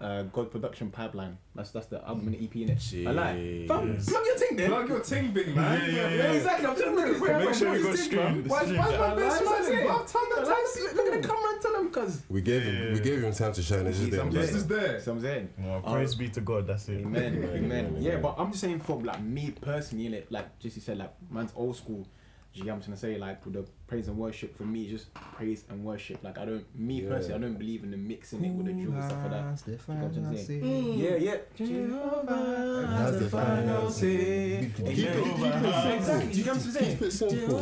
uh, 0.00 0.22
God 0.24 0.50
Production 0.50 0.90
Pipeline. 0.90 1.36
That's 1.56 1.70
that's 1.72 1.86
the 1.86 1.98
album 2.06 2.28
and 2.28 2.36
the 2.36 2.44
EP 2.44 2.54
in 2.56 2.68
it. 2.70 3.08
I 3.08 3.10
like. 3.10 3.36
Jeez. 3.36 3.66
Fam, 3.66 3.96
plug 3.96 4.26
your 4.26 4.36
thing 4.38 4.56
there. 4.56 4.68
Plug 4.68 4.88
your 4.88 5.00
ting 5.00 5.30
big 5.32 5.56
man. 5.56 5.80
Yeah, 5.80 5.96
yeah, 5.96 6.08
Yeah, 6.14 6.32
exactly. 6.32 6.66
I'm 6.68 6.76
telling 6.76 7.06
you. 7.14 7.20
Where, 7.20 7.38
Make 7.40 7.54
sure 7.54 7.72
we 7.72 7.82
go 7.82 7.94
stream 7.96 8.44
Why, 8.46 8.62
stream. 8.62 8.78
why, 8.78 8.98
why, 8.98 9.14
best 9.16 9.44
like 9.44 9.60
man 9.62 9.72
it, 9.72 9.78
here? 9.82 9.90
I've 9.90 10.12
turned 10.12 10.26
that 10.36 10.38
I 10.38 10.42
like- 10.42 10.94
Look 10.94 11.06
at 11.14 11.22
the 11.22 11.28
camera 11.28 11.50
and 11.52 11.62
tell 11.62 11.72
them, 11.72 11.90
cuz. 11.90 12.22
We 12.28 12.40
gave 12.42 12.62
him 12.62 12.92
we 12.92 13.00
gave 13.00 13.24
him 13.24 13.32
time 13.32 13.52
to 13.54 13.62
shine. 13.62 13.86
It's 13.86 13.96
just 13.98 14.08
He's 14.10 14.16
them. 14.18 14.28
upset. 14.28 14.42
This 14.42 14.54
is 14.54 14.66
there. 14.68 15.00
So 15.00 15.12
I'm 15.12 15.20
saying. 15.20 15.48
Praise 15.84 16.14
be 16.14 16.28
to 16.28 16.40
God. 16.42 16.66
That's 16.68 16.88
it. 16.90 17.00
Amen, 17.00 17.34
Amen, 17.34 17.50
amen. 17.56 17.86
amen, 17.86 17.96
Yeah, 18.02 18.18
but 18.18 18.34
I'm 18.38 18.50
just 18.50 18.60
saying 18.60 18.78
from 18.80 19.02
like 19.02 19.20
me 19.22 19.50
personally. 19.60 20.24
Like 20.30 20.58
Jesse 20.60 20.78
said, 20.80 20.98
like 20.98 21.12
man's 21.28 21.52
old 21.56 21.74
school. 21.76 22.06
Do 22.52 22.60
you 22.60 22.64
get 22.64 22.70
what 22.70 22.76
I'm 22.76 22.82
trying 22.82 22.94
to 22.94 23.00
say? 23.00 23.18
Like 23.18 23.44
with 23.44 23.54
the 23.54 23.64
praise 23.88 24.06
and 24.06 24.16
worship 24.18 24.54
for 24.56 24.64
me, 24.64 24.86
just 24.88 25.12
praise 25.14 25.64
and 25.70 25.82
worship. 25.84 26.22
Like 26.22 26.36
I 26.38 26.44
don't, 26.44 26.64
me 26.78 27.00
Yeah. 27.02 27.08
personally, 27.08 27.34
I 27.34 27.38
don't 27.38 27.58
believe 27.58 27.82
in 27.84 27.90
the 27.90 27.96
mixing 27.96 28.44
it 28.44 28.50
with 28.52 28.66
the 28.66 28.72
drill 28.74 28.92
and 28.92 29.02
stuff 29.02 29.22
like 29.22 29.30
that. 29.32 29.62
You 29.66 29.72
get 29.72 29.88
what 29.88 29.96
I'm 29.96 30.12
trying 30.12 30.36
to 30.36 30.44
say? 30.44 30.58
Yeah, 30.58 31.16
yeah. 31.16 31.36
Jehovah 31.56 32.86
has 32.86 33.18
the 33.18 33.28
final 33.30 33.90
say. 33.90 34.70
Keep 34.76 34.86
it- 34.86 34.98
Amen. 35.08 35.24
keep 35.24 35.32
it 35.34 35.40
simple. 35.40 35.92
Exactly. 35.96 36.32
Do 36.32 36.38
you 36.38 36.44
get 36.44 36.54
what 36.54 36.64
I'm 36.64 36.70
saying? 36.70 36.98
Keep 36.98 37.02
it 37.02 37.12
simple. 37.12 37.58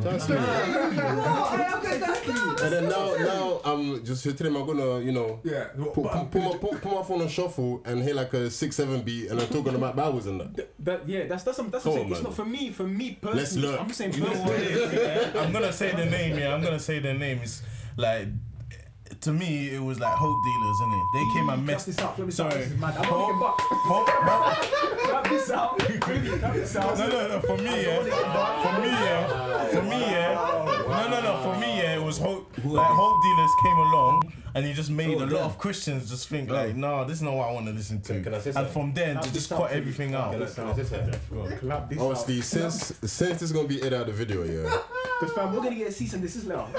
That's 0.00 0.28
me. 0.28 0.36
And 2.60 2.72
then 2.72 2.84
now, 2.88 3.14
now 3.16 3.60
I'm 3.64 4.04
just 4.04 4.22
sitting. 4.22 4.46
I'm 4.54 4.66
gonna, 4.66 5.00
you 5.00 5.12
know, 5.12 5.40
Yeah. 5.44 5.64
put, 5.76 5.92
put, 5.94 6.30
put, 6.30 6.42
my, 6.42 6.50
put, 6.56 6.80
put 6.82 6.92
my 6.92 7.02
phone 7.02 7.22
on 7.22 7.28
shuffle 7.28 7.82
and 7.84 8.02
hear 8.02 8.14
like 8.14 8.32
a 8.34 8.50
six 8.50 8.76
seven 8.76 9.02
beat, 9.02 9.28
and 9.30 9.40
I'm 9.40 9.46
talking 9.48 9.74
about 9.74 9.94
Bibles 9.96 10.26
and 10.26 10.40
that. 10.40 10.56
Th- 10.56 10.68
That, 10.80 11.08
yeah, 11.08 11.26
that's 11.26 11.42
that's 11.44 11.58
that's 11.58 11.84
what 11.84 11.86
I'm 11.86 11.98
saying. 11.98 12.12
It's 12.12 12.22
not 12.22 12.34
for 12.34 12.44
me. 12.44 12.70
For 12.70 12.84
me 12.84 13.18
personally, 13.20 13.76
I'm 13.76 13.88
just 13.88 14.00
You 14.16 14.20
know 14.24 14.32
what 14.42 14.60
it 14.60 14.72
personally. 14.72 15.40
I'm 15.40 15.52
gonna 15.52 15.72
say 15.72 15.92
the 15.94 16.06
name. 16.06 16.38
Yeah, 16.38 16.54
I'm 16.54 16.62
gonna 16.62 16.78
say 16.80 16.98
the 16.98 17.14
name. 17.14 17.40
It's 17.42 17.62
like 17.96 18.28
to 19.22 19.32
me, 19.32 19.70
it 19.70 19.82
was 19.82 19.98
like 20.00 20.12
hope 20.14 20.42
dealers, 20.44 20.76
innit? 20.80 21.12
They 21.12 21.24
came 21.34 21.48
and 21.48 21.62
mm, 21.62 21.64
Clap 21.64 21.66
messed. 21.66 21.86
this 21.86 21.98
out. 21.98 22.14
Clap 22.16 22.26
this. 22.26 22.36
Sorry. 22.36 22.54
This 22.54 22.70
is 22.72 22.78
mad. 22.80 22.96
I'm 22.96 23.04
Hope- 23.04 23.40
not 23.40 23.56
back. 23.58 23.66
hope- 23.66 24.08
hope- 24.20 24.98
Clap 25.08 25.28
this 25.28 25.50
out. 25.50 25.78
Baby, 26.06 26.28
this 26.28 26.76
out. 26.76 26.98
No, 26.98 27.08
no, 27.08 27.28
no. 27.28 27.40
For 27.40 27.56
me, 27.56 27.82
yeah. 27.82 27.98
For 27.98 28.80
me, 28.80 28.88
yeah. 28.88 29.66
For 29.68 29.82
me, 29.82 30.00
yeah. 30.00 30.84
No, 30.88 31.08
no, 31.10 31.20
no. 31.20 31.42
For 31.42 31.60
me, 31.60 31.78
yeah. 31.78 31.96
It 31.96 32.02
was 32.02 32.18
hope. 32.18 32.50
Like 32.64 32.86
hope 32.86 33.22
dealers 33.22 33.50
came 33.62 33.78
along, 33.78 34.32
and 34.54 34.66
he 34.66 34.72
just 34.72 34.90
made 34.90 35.16
a 35.20 35.26
lot 35.26 35.42
of 35.42 35.58
Christians 35.58 36.10
just 36.10 36.28
think 36.28 36.50
like, 36.50 36.74
no, 36.76 37.04
this 37.04 37.16
is 37.18 37.22
not 37.22 37.34
what 37.34 37.48
I 37.48 37.52
want 37.52 37.66
to 37.66 37.72
listen 37.72 38.00
to. 38.02 38.20
Can 38.22 38.34
I 38.34 38.38
say 38.40 38.52
And 38.54 38.66
from 38.68 38.92
then, 38.94 39.14
Clap 39.16 39.24
to 39.24 39.32
just 39.32 39.48
cut 39.50 39.70
everything 39.72 40.14
out. 40.14 40.32
Can 40.32 40.42
I- 40.42 40.46
can 40.46 40.66
I 40.66 40.74
say 40.76 40.84
something? 40.84 41.58
Clap 41.58 41.88
this 41.90 41.98
Obviously, 42.00 42.38
out. 42.38 42.44
since 42.72 42.92
since 43.12 43.32
this 43.32 43.42
is 43.42 43.52
gonna 43.52 43.68
be 43.68 43.76
edited 43.80 43.94
out 43.94 44.08
of 44.08 44.18
the 44.18 44.24
video, 44.24 44.44
yeah. 44.44 44.78
Because 45.20 45.34
fam, 45.34 45.52
we're 45.52 45.62
gonna 45.62 45.74
get 45.74 45.88
a 45.88 45.92
cease 45.92 46.12
and 46.14 46.22
desist 46.22 46.46
letter. 46.46 46.64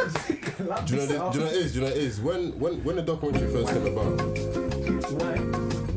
Clap 0.59 0.85
Do 0.85 0.93
you 0.95 0.99
know 1.01 1.05
this 1.05 1.07
this, 1.07 1.19
out. 1.19 1.33
do 1.33 1.39
you 1.39 1.45
know 1.45 1.49
what 1.51 1.55
it 1.57 1.61
is? 1.65 1.71
Do 1.73 1.79
you 1.79 1.85
know 1.85 1.91
what 1.91 1.97
it 1.97 2.03
is? 2.03 2.21
When 2.29 2.59
when 2.59 2.83
when 2.83 2.95
the 2.97 3.01
documentary 3.01 3.51
first 3.51 3.73
came 3.73 3.87
about, 3.87 4.21
Why? 5.17 5.37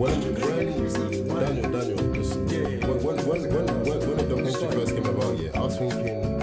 when 0.00 0.18
when 0.22 1.40
Daniel 1.44 1.70
Daniel, 1.70 2.14
just, 2.14 2.36
when, 2.38 3.04
when, 3.04 3.16
when, 3.28 3.42
when, 3.52 3.66
when, 3.84 4.00
when 4.00 4.16
the 4.16 4.26
documentary 4.30 4.70
first 4.72 4.94
came 4.94 5.04
about, 5.04 5.38
yeah, 5.38 5.50
I 5.54 5.60
was 5.60 5.76
thinking, 5.76 6.38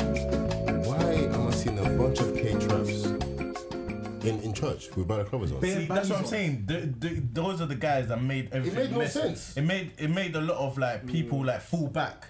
why 0.86 1.02
am 1.34 1.47
I 1.47 1.52
seeing 1.52 1.80
a 1.80 1.89
bunch 1.97 2.19
of 2.19 2.36
K 2.36 2.54
traps 2.54 3.06
in 4.28 4.39
in 4.41 4.54
church 4.54 4.95
with 4.95 5.08
balaclavas 5.08 5.56
on? 5.56 5.62
See, 5.63 5.86
that's 5.86 6.10
what 6.12 6.19
I'm 6.19 6.25
saying. 6.25 6.65
The, 6.67 6.82
the, 6.82 7.21
those 7.34 7.60
are 7.60 7.65
the 7.65 7.73
guys 7.73 8.10
that 8.10 8.21
made 8.21 8.54
everything. 8.54 8.80
It 8.80 8.84
made 8.84 8.91
no 8.91 8.99
messy. 8.99 9.19
sense. 9.21 9.58
It 9.58 9.63
made 9.63 9.93
it 9.97 10.12
made 10.12 10.36
a 10.36 10.41
lot 10.41 10.60
of 10.60 10.78
like 10.78 11.08
people 11.08 11.43
like 11.43 11.62
fall 11.62 11.88
back. 11.88 12.28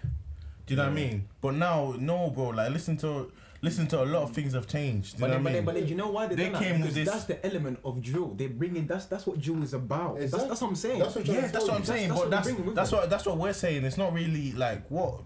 Do 0.66 0.76
you 0.76 0.78
know 0.78 0.84
what 0.84 0.94
I 0.94 0.96
mean? 0.96 1.28
But 1.42 1.56
now, 1.56 1.94
no, 2.00 2.30
bro. 2.30 2.52
Like 2.52 2.72
listen 2.72 2.96
to 3.00 3.34
listen 3.62 3.88
to 3.88 4.02
a 4.02 4.06
lot 4.06 4.24
of 4.24 4.32
things 4.34 4.54
have 4.54 4.68
changed. 4.68 5.18
Do 5.18 5.18
you 5.18 5.22
But 5.22 5.28
know 5.28 5.34
then, 5.34 5.44
what 5.44 5.44
but, 5.44 5.50
I 5.52 5.54
then, 5.56 5.66
but 5.66 5.76
then, 5.76 5.88
you 5.88 5.96
know 5.96 6.10
why 6.10 6.28
they, 6.28 6.36
They 6.36 6.44
done 6.46 6.54
that? 6.54 6.62
came 6.64 6.82
with 6.82 6.94
this- 6.94 7.10
That's 7.10 7.26
the 7.26 7.46
element 7.46 7.80
of 7.84 8.02
drill. 8.02 8.34
They 8.36 8.48
bring 8.48 8.76
in. 8.76 8.88
That's 8.88 9.06
that's 9.06 9.26
what 9.28 9.40
drill 9.40 9.64
is 9.64 9.74
about. 9.74 10.16
That's, 10.16 10.26
Exactly. 10.26 10.50
that's 10.50 10.62
what 10.62 10.68
I'm 10.70 10.76
saying. 10.76 11.00
That's 11.00 11.16
what 11.16 11.26
yeah, 11.26 11.48
that's 11.48 11.66
what 11.68 11.74
I'm 11.74 11.86
saying. 11.86 12.10
That's- 12.10 12.24
but 12.24 12.30
that's 12.32 12.48
that's 12.48 12.52
what 12.52 12.58
they 12.58 12.64
bring 12.64 12.76
that's 12.76 12.92
what 12.92 13.10
that's 13.10 13.26
what 13.26 13.38
we're 13.38 13.54
saying. 13.54 13.84
It's 13.84 13.98
not 13.98 14.14
really 14.14 14.52
like 14.54 14.88
what. 14.90 15.22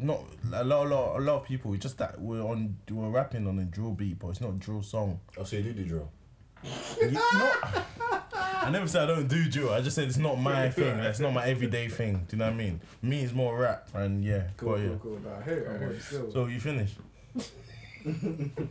Not 0.00 0.20
a 0.52 0.62
lot, 0.62 0.86
a 0.86 0.88
lot, 0.88 1.16
a 1.18 1.20
lot 1.20 1.36
of 1.42 1.44
people. 1.44 1.74
It's 1.74 1.82
just 1.82 1.98
that 1.98 2.20
we're 2.20 2.40
on, 2.40 2.76
we're 2.88 3.08
rapping 3.10 3.48
on 3.48 3.58
a 3.58 3.64
drill 3.64 3.90
beat, 3.92 4.20
but 4.20 4.28
it's 4.28 4.40
not 4.40 4.50
a 4.50 4.56
drill 4.56 4.80
song. 4.80 5.18
Oh, 5.36 5.42
so 5.42 5.56
you 5.56 5.62
do 5.64 5.72
the 5.72 5.82
drill? 5.82 6.08
You- 7.00 7.10
not- 7.10 7.86
I 8.60 8.70
never 8.70 8.86
said 8.86 9.04
I 9.04 9.06
don't 9.14 9.26
do 9.28 9.48
drill. 9.48 9.70
I 9.72 9.80
just 9.80 9.96
said 9.96 10.06
it's 10.08 10.16
not 10.18 10.38
my 10.40 10.68
thing. 10.70 10.98
It's 11.00 11.18
not 11.20 11.32
my 11.32 11.46
everyday 11.46 11.88
thing. 11.88 12.26
Do 12.28 12.36
you 12.36 12.38
know 12.38 12.46
what 12.46 12.54
I 12.54 12.56
mean? 12.56 12.80
Me 13.02 13.22
is 13.22 13.32
more 13.32 13.58
rap, 13.58 13.88
and 13.94 14.24
yeah, 14.24 14.48
Cool, 14.56 14.72
but 14.72 14.80
yeah. 14.80 14.88
cool, 14.88 14.98
cool. 14.98 15.18
Nah, 15.24 15.38
I 15.38 15.42
hear 15.42 15.58
it. 15.58 15.68
I 15.74 15.78
hear 15.78 15.88
it 15.90 15.96
oh, 15.96 16.02
still. 16.02 16.32
So 16.32 16.46
you 16.46 16.60
finished? 16.60 16.96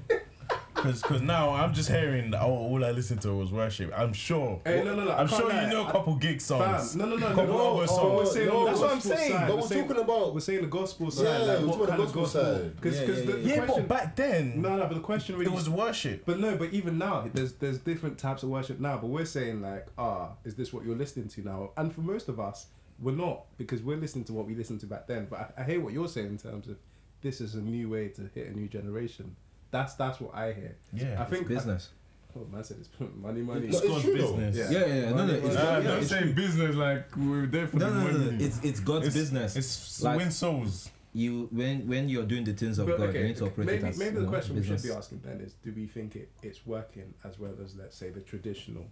Because 0.78 1.02
cause 1.02 1.22
now 1.24 1.50
I'm 1.56 1.74
just 1.74 1.90
hearing 1.90 2.30
that 2.32 2.42
oh, 2.44 2.50
all 2.52 2.86
I 2.86 2.92
listened 2.92 3.20
to 3.24 3.34
was 3.34 3.52
worship. 3.52 3.92
I'm 3.98 4.14
sure. 4.14 4.62
Hey, 4.64 4.84
no, 4.84 4.96
no, 4.96 5.06
no, 5.06 5.12
I 5.12 5.22
I'm 5.22 5.28
sure 5.28 5.50
lie. 5.50 5.64
you 5.64 5.70
know 5.72 5.88
a 5.88 5.92
couple 5.92 6.16
gig 6.18 6.40
songs. 6.40 6.92
Fam, 6.92 7.00
no, 7.00 7.06
no, 7.08 7.16
no, 7.16 7.28
couple 7.30 7.48
no, 7.48 7.72
other 7.78 7.80
no, 7.80 7.86
songs. 7.88 8.14
we're 8.16 8.26
saying 8.32 8.48
no, 8.48 8.66
that's 8.68 8.80
what 8.80 8.92
I'm 8.92 9.00
saying. 9.02 9.32
side. 9.32 9.48
But 9.48 9.56
We're 9.56 9.62
we're 9.64 9.68
saying- 9.68 9.88
talking 9.88 10.04
about 10.04 10.34
We're 10.36 10.40
saying 10.40 10.62
the 10.62 10.68
gospel 10.68 11.10
side. 11.10 11.24
Yeah, 11.26 11.38
like, 11.40 11.60
we're 11.62 11.66
what 11.68 11.78
talking 11.78 11.88
kind 11.88 12.00
the 12.00 12.04
of 12.04 12.14
gospel 12.14 12.22
gospel? 12.24 12.44
side. 12.62 12.76
Because 12.76 13.00
Yeah, 13.00 13.06
the, 13.08 13.14
yeah, 13.16 13.26
the 13.26 13.40
yeah, 13.42 13.56
question. 13.66 13.86
but 13.88 13.88
back 13.88 14.16
then 14.16 14.62
no, 14.62 14.76
no, 14.78 14.86
but 14.86 14.94
the 14.94 15.00
question 15.00 15.36
really 15.36 15.52
it 15.52 15.56
was 15.56 15.68
worship. 15.68 16.24
But 16.28 16.40
no, 16.40 16.56
but 16.56 16.72
even 16.72 17.00
now, 17.00 17.28
there's 17.34 17.54
there's 17.54 17.80
different 17.80 18.20
types 18.20 18.44
of 18.44 18.50
worship 18.50 18.80
now. 18.80 18.98
But 19.00 19.08
we're 19.08 19.26
saying 19.26 19.64
like, 19.64 19.88
ah, 19.98 20.34
is 20.46 20.54
this 20.54 20.72
what 20.72 20.86
you're 20.86 20.96
listening 20.96 21.28
to 21.30 21.42
now? 21.42 21.72
And 21.76 21.92
for 21.92 22.02
most 22.02 22.30
of 22.30 22.40
us, 22.40 22.68
we're 23.00 23.14
not 23.16 23.46
because 23.58 23.82
we're 23.82 23.98
listening 23.98 24.26
to 24.26 24.34
what 24.34 24.46
we 24.46 24.54
listened 24.54 24.80
to 24.82 24.86
back 24.86 25.08
then. 25.08 25.26
But 25.28 25.56
I, 25.58 25.62
I 25.62 25.66
hear 25.66 25.82
what 25.82 25.92
you're 25.94 26.08
saying 26.08 26.28
in 26.28 26.38
terms 26.38 26.68
of 26.68 26.78
this 27.22 27.42
is 27.42 27.56
a 27.56 27.62
new 27.62 27.90
way 27.90 28.10
to 28.10 28.30
hit 28.34 28.48
a 28.48 28.52
new 28.58 28.68
generation. 28.68 29.36
That's 29.72 29.94
that's 29.96 30.20
what 30.22 30.34
I 30.36 30.54
hear. 30.54 30.76
Yeah, 30.94 31.22
I 31.22 31.26
think 31.26 31.48
Business. 31.48 31.90
oh, 32.36 32.46
man 32.52 32.64
said 32.64 32.78
it's 32.80 32.90
money, 33.16 33.42
money. 33.42 33.62
No, 33.62 33.68
it's 33.68 33.82
God's 33.82 34.04
true 34.04 34.18
though. 34.18 34.34
business. 34.34 34.72
Yeah. 34.72 34.80
Yeah, 34.80 34.86
yeah, 34.88 34.96
yeah. 35.04 35.10
No, 35.12 35.26
no, 35.26 35.34
it's, 35.34 35.56
Uh, 35.56 35.62
God- 35.80 35.84
don't 35.84 36.00
it's, 36.00 36.10
say 36.10 36.32
business 36.34 36.76
like 36.76 37.16
we're 37.18 37.46
there 37.48 37.68
for 37.68 37.78
no, 37.78 37.90
no, 37.94 38.12
no, 38.12 38.18
no, 38.32 38.38
It's 38.46 38.64
it's 38.64 38.80
God's 38.80 39.08
It's- 39.08 39.14
business. 39.14 39.56
It's 39.56 40.02
Like- 40.04 40.18
win 40.20 40.32
souls. 40.32 40.90
you 41.14 41.50
when 41.52 41.88
when 41.88 42.08
you're 42.10 42.26
doing 42.26 42.44
the 42.44 42.54
things 42.54 42.78
of 42.80 42.86
But, 42.88 42.98
God, 43.00 43.10
okay, 43.10 43.22
you 43.22 43.28
need 43.30 43.38
to 43.38 43.46
operate 43.46 43.68
maybe 43.68 43.84
it 43.88 43.90
as 43.90 43.98
maybe 43.98 44.12
you 44.14 44.20
the 44.20 44.26
know, 44.26 44.30
question 44.30 44.56
business. 44.56 44.84
we 44.84 44.88
should 44.90 44.94
be 44.94 44.98
asking 44.98 45.22
then 45.26 45.42
is, 45.42 45.54
do 45.64 45.74
we 45.76 45.88
think 45.88 46.16
it, 46.16 46.30
it's 46.44 46.66
working 46.66 47.14
as 47.24 47.40
well 47.40 47.54
as 47.64 47.76
let's 47.76 47.98
say 47.98 48.10
the 48.12 48.20
traditional 48.22 48.86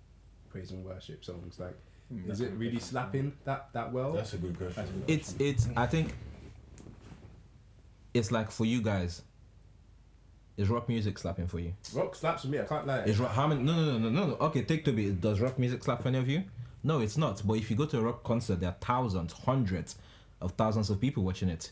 praise 0.49 0.71
and 0.71 0.83
worship 0.83 1.23
songs? 1.23 1.59
Like, 1.59 1.77
Hmm, 2.09 2.29
is 2.29 2.39
it 2.41 2.51
really 2.53 2.79
slapping 2.79 3.33
that 3.45 3.69
that 3.73 3.91
well? 3.93 4.13
That's 4.13 4.33
a 4.33 4.37
good 4.37 4.57
question. 4.57 5.03
It's 5.07 5.35
it's 5.39 5.67
I 5.75 5.85
think 5.87 6.13
it's 8.15 8.31
like 8.31 8.49
for 8.49 8.65
you 8.65 8.81
guys. 8.81 9.21
Is 10.57 10.69
rock 10.69 10.87
music 10.87 11.17
slapping 11.17 11.47
for 11.47 11.59
you? 11.59 11.73
Rock 11.93 12.15
slaps 12.15 12.43
for 12.43 12.47
me. 12.47 12.59
I 12.59 12.63
can't 12.63 12.87
lie. 12.87 12.99
Is 13.03 13.19
rock 13.19 13.33
how 13.33 13.45
many? 13.45 13.61
No, 13.61 13.73
no, 13.75 13.97
no, 13.97 14.09
no, 14.09 14.25
no. 14.27 14.33
Okay, 14.35 14.61
take 14.63 14.85
Toby. 14.85 15.11
Does 15.11 15.41
rock 15.41 15.59
music 15.59 15.83
slap 15.83 16.01
for 16.01 16.07
any 16.07 16.17
of 16.17 16.29
you? 16.29 16.43
No, 16.81 17.01
it's 17.01 17.17
not. 17.17 17.41
But 17.45 17.55
if 17.55 17.69
you 17.69 17.75
go 17.75 17.85
to 17.87 17.99
a 17.99 18.01
rock 18.01 18.23
concert, 18.23 18.61
there 18.61 18.69
are 18.69 18.75
thousands, 18.79 19.33
hundreds 19.33 19.97
of 20.41 20.51
thousands 20.53 20.89
of 20.89 21.01
people 21.01 21.23
watching 21.23 21.49
it. 21.49 21.71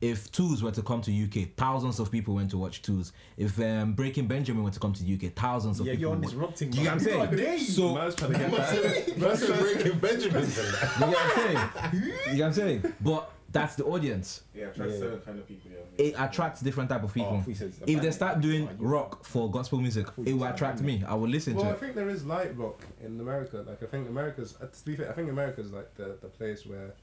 If 0.00 0.30
Twos 0.32 0.62
were 0.62 0.70
to 0.72 0.82
come 0.82 1.00
to 1.02 1.12
UK, 1.12 1.50
thousands 1.56 1.98
of 2.00 2.10
people 2.10 2.34
went 2.34 2.50
to 2.50 2.58
watch 2.58 2.82
Twos. 2.82 3.12
If 3.36 3.58
um, 3.60 3.92
Breaking 3.94 4.26
Benjamin 4.26 4.62
were 4.64 4.70
to 4.70 4.78
come 4.80 4.92
to 4.94 5.02
the 5.04 5.14
UK, 5.14 5.32
thousands 5.34 5.78
of 5.80 5.86
Yeah, 5.86 5.92
people. 5.92 6.00
you're 6.02 6.10
on 6.12 6.20
would 6.20 6.28
this 6.28 6.34
watch- 6.34 6.46
rock 6.48 6.56
thing. 6.56 6.70
Do 6.70 6.78
you 6.78 6.84
get 6.84 6.94
what 6.94 7.12
I'm 7.30 7.38
saying? 7.38 7.58
So 7.60 7.94
Man's 7.94 8.14
trying 8.16 8.32
to 8.32 8.38
get 8.38 8.50
that. 8.50 9.14
That's 9.18 9.42
a 9.42 9.52
breaking 9.54 9.98
Benjamins 10.00 10.58
and 10.58 10.68
that. 10.74 10.94
you 11.00 11.06
get 11.06 11.08
what 11.08 11.18
I'm 11.18 11.92
saying? 11.92 12.02
You 12.02 12.10
get 12.10 12.38
what 12.38 12.46
I'm 12.46 12.52
saying? 12.52 12.94
But 13.00 13.32
that's 13.50 13.76
the 13.76 13.84
audience. 13.84 14.42
Yeah, 14.54 14.66
attracts 14.66 14.94
Yeah. 14.94 15.00
certain 15.00 15.20
kind 15.20 15.38
of 15.38 15.48
people. 15.48 15.70
Yeah. 15.70 16.04
It 16.06 16.14
attracts 16.18 16.60
different 16.60 16.90
type 16.90 17.02
of 17.02 17.12
people. 17.14 17.36
Oh, 17.38 17.50
he 17.50 17.54
says- 17.54 17.80
if 17.86 18.00
they 18.02 18.10
start 18.10 18.40
doing 18.40 18.68
rock 18.78 19.24
for 19.24 19.50
gospel 19.50 19.80
music, 19.80 20.06
it 20.24 20.32
will 20.34 20.44
attract 20.44 20.80
me. 20.82 21.02
I 21.06 21.14
will 21.14 21.28
listen 21.28 21.54
Well, 21.54 21.64
to 21.64 21.70
I 21.70 21.74
think 21.74 21.94
there 21.94 22.08
is 22.10 22.24
light 22.26 22.56
rock 22.56 22.84
in 23.00 23.18
America. 23.20 23.64
Like 23.66 23.82
I 23.82 23.86
think 23.86 24.08
America's. 24.08 24.56
uh, 24.60 24.66
To 24.66 24.84
be 24.84 24.96
fair, 24.96 25.10
I 25.10 25.14
think 25.14 25.30
America's 25.30 25.72
like 25.72 25.94
the 25.94 26.18
the 26.20 26.28
place 26.28 26.66
where 26.66 26.94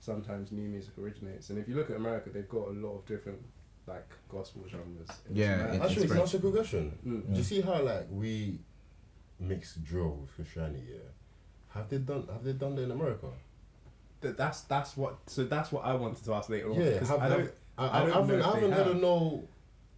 sometimes 0.00 0.50
new 0.50 0.68
music 0.68 0.96
originates. 0.98 1.50
And 1.50 1.58
if 1.58 1.68
you 1.68 1.76
look 1.76 1.90
at 1.90 1.96
America, 1.96 2.30
they've 2.30 2.48
got 2.48 2.68
a 2.68 2.72
lot 2.72 2.94
of 2.98 3.06
different 3.06 3.40
like 3.86 4.08
gospel 4.28 4.64
genres. 4.68 5.08
It's 5.08 5.20
Yeah, 5.30 5.56
mad. 5.56 5.74
it- 5.74 5.82
Actually, 5.82 6.02
it's 6.04 6.12
can 6.12 6.20
I 6.22 6.24
a 6.24 6.38
good 6.38 6.54
question? 6.54 6.98
Mm. 7.06 7.32
Do 7.32 7.38
you 7.38 7.44
see 7.44 7.60
how 7.60 7.82
like 7.82 8.06
we 8.10 8.60
mix 9.38 9.74
drill 9.76 10.12
with 10.22 10.34
Christianity? 10.34 10.84
Yeah. 10.90 10.98
Have 11.68 11.88
they 11.90 11.98
done? 11.98 12.26
Have 12.32 12.44
they 12.44 12.52
done 12.54 12.76
that 12.76 12.82
in 12.82 12.90
America? 12.92 13.28
Th- 14.22 14.36
that's 14.36 14.62
that's 14.62 14.96
what. 14.96 15.16
So 15.26 15.44
that's 15.44 15.70
what 15.72 15.84
I 15.84 15.94
wanted 15.94 16.24
to 16.24 16.34
ask 16.34 16.48
later 16.48 16.70
on. 16.70 16.80
Yeah. 16.80 16.90
because 16.90 17.08
Have, 17.10 17.20
I 17.22 17.28
don't. 17.28 17.50
I, 17.78 17.86
I 17.86 17.86
I, 17.86 17.98
don't 18.00 18.08
know 18.08 18.14
haven't, 18.14 18.40
if 18.40 18.46
I 18.46 18.54
haven't 18.54 18.72
heard 18.72 18.86
have. 18.86 18.96
of 18.96 19.02
no. 19.02 19.42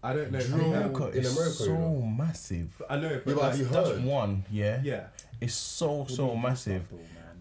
I 0.03 0.13
don't 0.13 0.33
know. 0.33 0.39
if 0.39 0.47
Drill 0.49 0.59
they 0.59 0.65
have- 0.65 0.85
America 0.95 1.09
in 1.19 1.25
is 1.25 1.37
America, 1.37 1.55
so 1.57 1.65
you 1.65 1.73
know. 1.79 2.15
massive. 2.19 2.83
I 2.91 2.97
know, 2.97 3.09
but 3.09 3.11
Yeah, 3.11 3.21
but 3.25 3.37
like, 3.37 3.51
have 3.53 3.59
you 3.59 3.65
That's 3.67 3.89
heard? 3.91 4.05
one. 4.05 4.45
Yeah. 4.51 4.81
yeah. 4.85 5.07
It's 5.41 5.55
so 5.55 6.07
so 6.09 6.35
massive. 6.37 6.83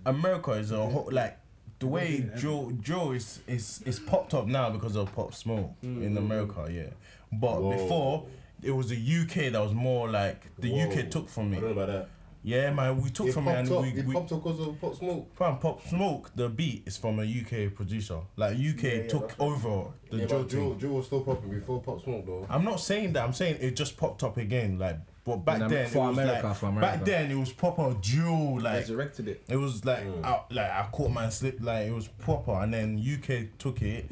America 0.05 0.51
is 0.51 0.71
a 0.71 0.85
whole 0.85 1.09
like 1.11 1.37
the 1.79 1.87
way 1.87 2.29
Joe 2.37 2.71
Joe 2.81 3.11
is 3.11 3.39
is 3.47 3.81
is 3.85 3.99
popped 3.99 4.33
up 4.33 4.47
now 4.47 4.69
because 4.69 4.95
of 4.95 5.13
Pop 5.15 5.33
Smoke 5.33 5.71
in 5.81 6.13
mm. 6.13 6.17
America, 6.17 6.67
yeah. 6.71 6.89
But 7.31 7.61
Whoa. 7.61 7.71
before 7.71 8.25
it 8.61 8.71
was 8.71 8.87
the 8.89 8.95
UK 8.95 9.51
that 9.51 9.61
was 9.61 9.73
more 9.73 10.09
like 10.09 10.47
the 10.57 10.71
Whoa. 10.71 10.89
UK 10.89 11.09
took 11.09 11.27
from 11.29 11.45
I 11.45 11.47
me. 11.47 11.55
don't 11.59 11.75
know 11.75 11.81
about 11.83 11.87
that. 11.87 12.09
Yeah, 12.45 12.71
man, 12.73 13.01
we 13.01 13.09
took 13.09 13.27
It 13.27 13.33
from 13.33 13.47
it 13.47 13.55
and 13.59 13.71
up. 13.71 13.81
we, 13.83 13.89
It 13.89 14.05
we 14.05 14.13
popped 14.13 14.31
up 14.33 14.43
because 14.43 14.59
of 14.67 14.79
Pop 14.81 14.95
Smoke. 14.95 15.33
Fam, 15.35 15.57
Pop 15.59 15.87
Smoke, 15.87 16.29
the 16.35 16.49
beat 16.49 16.83
is 16.85 16.97
from 16.97 17.19
a 17.19 17.23
UK 17.23 17.73
producer. 17.73 18.19
Like 18.35 18.55
UK 18.57 18.83
yeah, 18.83 19.07
took 19.07 19.29
that's 19.29 19.39
right. 19.39 19.47
over 19.47 19.91
the 20.11 20.17
yeah, 20.17 20.25
Joe 20.25 20.43
but 20.43 20.79
Joe, 20.79 20.87
was 20.89 21.05
still 21.05 21.21
popping 21.21 21.51
before 21.51 21.81
Pop 21.81 22.01
Smoke 22.03 22.25
though. 22.25 22.45
I'm 22.49 22.65
not 22.65 22.81
saying 22.81 23.13
that. 23.13 23.23
I'm 23.23 23.31
saying 23.33 23.57
it 23.61 23.75
just 23.77 23.95
popped 23.95 24.23
up 24.23 24.35
again. 24.37 24.77
Like 24.77 24.97
But 25.23 25.37
back 25.37 25.55
In 25.57 25.61
Am- 25.63 25.69
then, 25.69 25.89
for 25.89 25.99
it 25.99 26.07
was 26.09 26.17
America, 26.17 26.47
like, 26.47 26.57
for 26.57 26.65
America. 26.65 26.97
back 26.97 27.05
then 27.05 27.31
it 27.31 27.35
was 27.35 27.53
proper 27.53 27.95
drill. 28.01 28.59
Like 28.59 28.73
Resurrected 28.73 29.27
it. 29.29 29.43
it 29.47 29.55
was 29.55 29.85
like 29.85 30.05
out, 30.25 30.51
like 30.51 30.69
I 30.69 30.87
caught 30.91 31.11
my 31.11 31.29
slip. 31.29 31.59
Like 31.61 31.87
it 31.87 31.93
was 31.93 32.09
proper, 32.09 32.51
and 32.61 32.73
then 32.73 32.97
UK 32.99 33.57
took 33.57 33.81
it. 33.81 34.09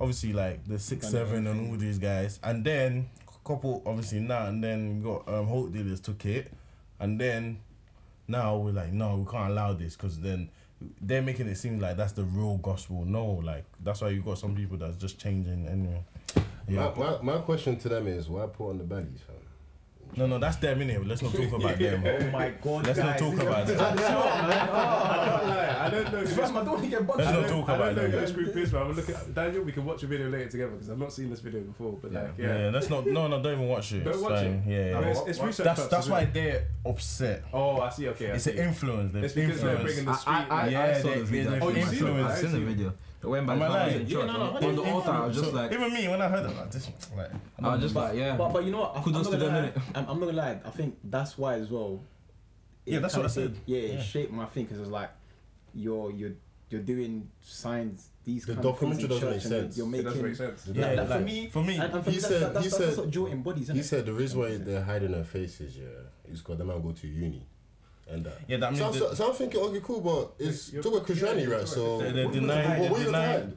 Obviously, 0.00 0.32
like 0.32 0.64
the 0.64 0.78
six 0.78 1.08
seven 1.08 1.46
and 1.48 1.70
all 1.70 1.76
these 1.76 1.98
guys, 1.98 2.38
and 2.44 2.64
then 2.64 3.08
couple 3.44 3.80
obviously 3.86 4.18
now 4.18 4.46
and 4.46 4.62
then 4.62 4.96
we 4.98 5.04
got 5.08 5.28
um 5.28 5.46
Hope 5.46 5.72
dealers 5.72 6.00
took 6.00 6.24
it, 6.26 6.52
and 7.00 7.20
then 7.20 7.60
now 8.28 8.56
we're 8.56 8.72
like 8.72 8.92
no 8.92 9.16
we 9.16 9.30
can't 9.30 9.50
allow 9.50 9.72
this 9.72 9.96
because 9.96 10.20
then 10.20 10.48
they're 11.00 11.22
making 11.22 11.48
it 11.48 11.56
seem 11.56 11.80
like 11.80 11.96
that's 11.96 12.12
the 12.12 12.24
real 12.24 12.58
gospel. 12.58 13.04
No, 13.04 13.24
like 13.24 13.64
that's 13.82 14.00
why 14.00 14.10
you 14.10 14.22
got 14.22 14.38
some 14.38 14.54
people 14.54 14.76
that's 14.76 14.96
just 14.96 15.18
changing 15.18 15.66
anyway. 15.66 16.02
Yeah. 16.68 16.92
My, 16.96 17.18
my, 17.18 17.22
my 17.22 17.38
question 17.38 17.76
to 17.78 17.88
them 17.88 18.06
is 18.06 18.28
why 18.28 18.46
put 18.46 18.70
on 18.70 18.78
the 18.78 18.84
baggies, 18.84 19.20
fam? 19.20 19.35
No, 20.14 20.26
no, 20.26 20.38
that's 20.38 20.56
them 20.56 20.78
innit? 20.80 21.06
Let's 21.06 21.20
not 21.22 21.32
talk 21.34 21.52
about 21.52 21.78
them. 21.78 22.02
Oh 22.26 22.30
my 22.30 22.48
god. 22.50 22.86
Let's 22.86 22.98
not 22.98 23.18
talk 23.18 23.34
about 23.34 23.66
them. 23.66 23.76
Oh, 24.78 25.76
I 25.80 25.90
don't 25.90 26.12
know. 26.12 26.18
if 26.20 26.32
Fam, 26.32 26.56
I 26.56 26.64
don't 26.64 26.68
want 26.72 26.82
to 26.84 26.88
get 26.90 27.06
bugged. 27.06 27.18
Let's 27.20 27.32
not 27.32 27.46
don't, 27.46 27.60
talk 27.60 27.68
I 27.68 27.74
about 27.76 27.84
don't 27.86 27.96
know 27.96 28.02
if 28.04 28.10
them. 28.12 28.22
it's 28.22 28.32
screw 28.32 28.46
piss, 28.52 28.70
but 28.70 28.82
I'm 28.82 28.92
looking 28.92 29.14
at 29.14 29.34
Daniel. 29.34 29.62
We 29.62 29.72
can 29.72 29.84
watch 29.84 30.02
a 30.02 30.06
video 30.06 30.28
later 30.28 30.48
together 30.50 30.72
because 30.72 30.90
I've 30.90 30.98
not 30.98 31.12
seen 31.12 31.30
this 31.30 31.40
video 31.40 31.60
before. 31.60 31.92
But 32.00 32.12
like, 32.12 32.30
Yeah. 32.38 32.58
yeah. 32.64 32.70
let's 32.70 32.88
not. 32.90 33.06
No, 33.06 33.26
no, 33.28 33.42
don't 33.42 33.52
even 33.54 33.68
watch 33.68 33.92
it. 33.92 34.04
Don't 34.04 34.14
It's 34.14 34.22
watch 34.22 34.32
fine. 34.32 34.46
it. 34.46 34.62
Yeah, 34.66 34.90
yeah. 34.90 35.00
mean, 35.00 35.08
it's, 35.10 35.20
it's 35.26 35.40
research 35.40 35.64
that's 35.64 35.86
that's 35.88 36.08
why 36.08 36.24
they're 36.24 36.66
upset. 36.84 37.44
Oh, 37.52 37.80
I 37.80 37.90
see. 37.90 38.08
Okay, 38.08 38.30
I 38.30 38.34
It's 38.34 38.46
an 38.46 38.56
influence. 38.58 39.12
They've 39.12 39.24
It's 39.24 39.34
because 39.34 39.60
they're 39.60 39.76
bringing 39.76 40.04
the 40.06 40.10
I, 40.12 40.14
street. 40.16 40.32
I, 40.32 40.46
I, 40.48 40.68
Yeah, 40.68 40.80
I 40.84 41.00
saw 41.00 41.08
the 41.14 41.24
video. 41.24 41.58
Oh, 41.60 41.68
you 41.68 41.76
influenced. 41.76 41.98
seen 41.98 42.06
it? 42.08 42.20
I've 42.20 42.30
I've 42.30 42.38
seen 42.38 42.50
the 42.52 42.56
seen 42.56 42.92
it. 43.18 43.22
video. 43.22 43.30
When 43.30 43.46
by 43.46 43.52
Am 43.54 43.58
the 43.58 43.64
I 43.64 43.68
time 43.68 43.76
I 43.76 43.84
was 43.84 43.92
lying? 43.92 44.00
in 44.02 44.06
Yeah, 44.08 44.16
church, 44.16 44.26
no, 44.26 44.32
no, 44.32 44.42
on 44.54 44.60
they've 44.60 44.76
the 44.76 44.82
altar, 44.92 45.10
I 45.10 45.26
was 45.26 45.36
just 45.36 45.50
So 45.50 45.56
like, 45.56 45.72
even 45.72 45.94
me 45.94 46.08
when 46.08 46.22
I 46.22 46.28
heard 46.28 46.46
about 46.46 46.72
this, 46.72 46.90
like 47.16 47.30
I 47.62 47.72
was 47.72 47.80
just 47.82 47.94
like, 47.94 48.16
yeah. 48.16 48.36
But, 48.36 48.52
but 48.52 48.64
you 48.64 48.72
know 48.72 48.80
what? 48.80 48.96
I- 48.96 49.02
Kudos 49.02 49.26
I'm 49.26 49.32
to 49.32 49.38
not 49.38 49.46
gonna 49.46 49.62
them, 49.62 49.72
lie. 49.74 49.82
I'm, 50.00 50.08
I'm 50.08 50.20
not 50.20 50.26
gonna 50.26 50.38
lie. 50.38 50.60
I 50.64 50.70
think 50.70 50.98
that's 51.04 51.36
why 51.38 51.54
as 51.54 51.70
well. 51.70 52.00
it 52.84 52.92
Yeah, 52.94 52.98
that's 53.00 53.16
what 53.16 53.26
I 53.26 53.28
kinda- 53.28 53.48
said. 53.54 53.56
Yeah, 53.66 53.78
it 53.78 53.94
Yeah. 53.94 54.02
shaped 54.02 54.32
my 54.32 54.46
thinking. 54.46 54.76
Cause 54.76 54.82
it's 54.86 54.90
like 54.92 55.10
you're 55.74 56.10
you're 56.10 56.32
you're 56.70 56.80
doing 56.82 57.28
signs. 57.42 58.08
These 58.24 58.44
The 58.46 58.54
kind 58.54 58.66
of 58.66 58.78
things 58.80 58.98
in 58.98 59.08
doesn't 59.08 59.20
church 59.20 59.34
make 59.34 59.44
and 59.44 59.52
sense. 59.52 59.76
You're 59.76 59.86
It 59.86 59.90
making. 59.90 60.06
doesn't 60.06 60.22
make 60.24 60.34
sense. 60.36 60.68
yeah, 60.72 60.86
like, 60.94 60.96
for 61.06 61.14
like, 61.14 61.24
me- 61.24 61.48
for 61.48 61.62
me, 61.62 61.74
And, 61.76 61.92
and 61.94 62.04
for 62.04 62.10
He 62.10 62.16
me, 62.16 62.20
said- 62.22 62.30
that's, 62.30 62.40
that's, 62.54 62.56
he 62.56 62.62
that's, 62.70 62.76
said- 62.76 62.86
that's 62.88 62.98
what 62.98 63.10
Joe 63.10 63.26
embodies. 63.28 63.68
He 63.68 63.74
innit? 63.74 63.84
said 63.84 64.06
the 64.06 64.12
reason 64.12 64.40
why 64.40 64.56
they're 64.56 64.82
hiding 64.82 65.12
their 65.12 65.22
faces, 65.22 65.76
yeah, 65.78 65.84
is 66.32 66.40
because 66.40 66.58
the 66.58 66.64
man 66.64 66.82
go 66.82 66.90
to 66.90 67.06
uni, 67.06 67.46
and 68.08 68.24
that. 68.24 68.38
yeah, 68.48 68.56
that 68.58 68.70
means 68.72 68.78
So, 68.80 68.84
I'm- 68.90 68.98
that 69.10 69.16
so 69.16 69.28
I'm 69.30 69.34
thinking, 69.34 69.60
okay, 69.60 69.80
cool, 69.82 70.00
but 70.00 70.32
it's 70.44 70.72
You're- 70.72 70.82
talk 70.82 70.92
about 70.94 71.06
Christianity, 71.06 71.42
yeah, 71.42 71.48
right? 71.48 71.56
you're 71.58 71.66
So 71.66 71.98
they- 71.98 72.12
they're 72.12 72.24
what- 72.26 72.34
what- 72.34 72.40
denying, 72.40 72.68
what- 72.68 72.78
they're 72.80 72.90
what 72.92 73.04
denying. 73.04 73.40
hide? 73.42 73.52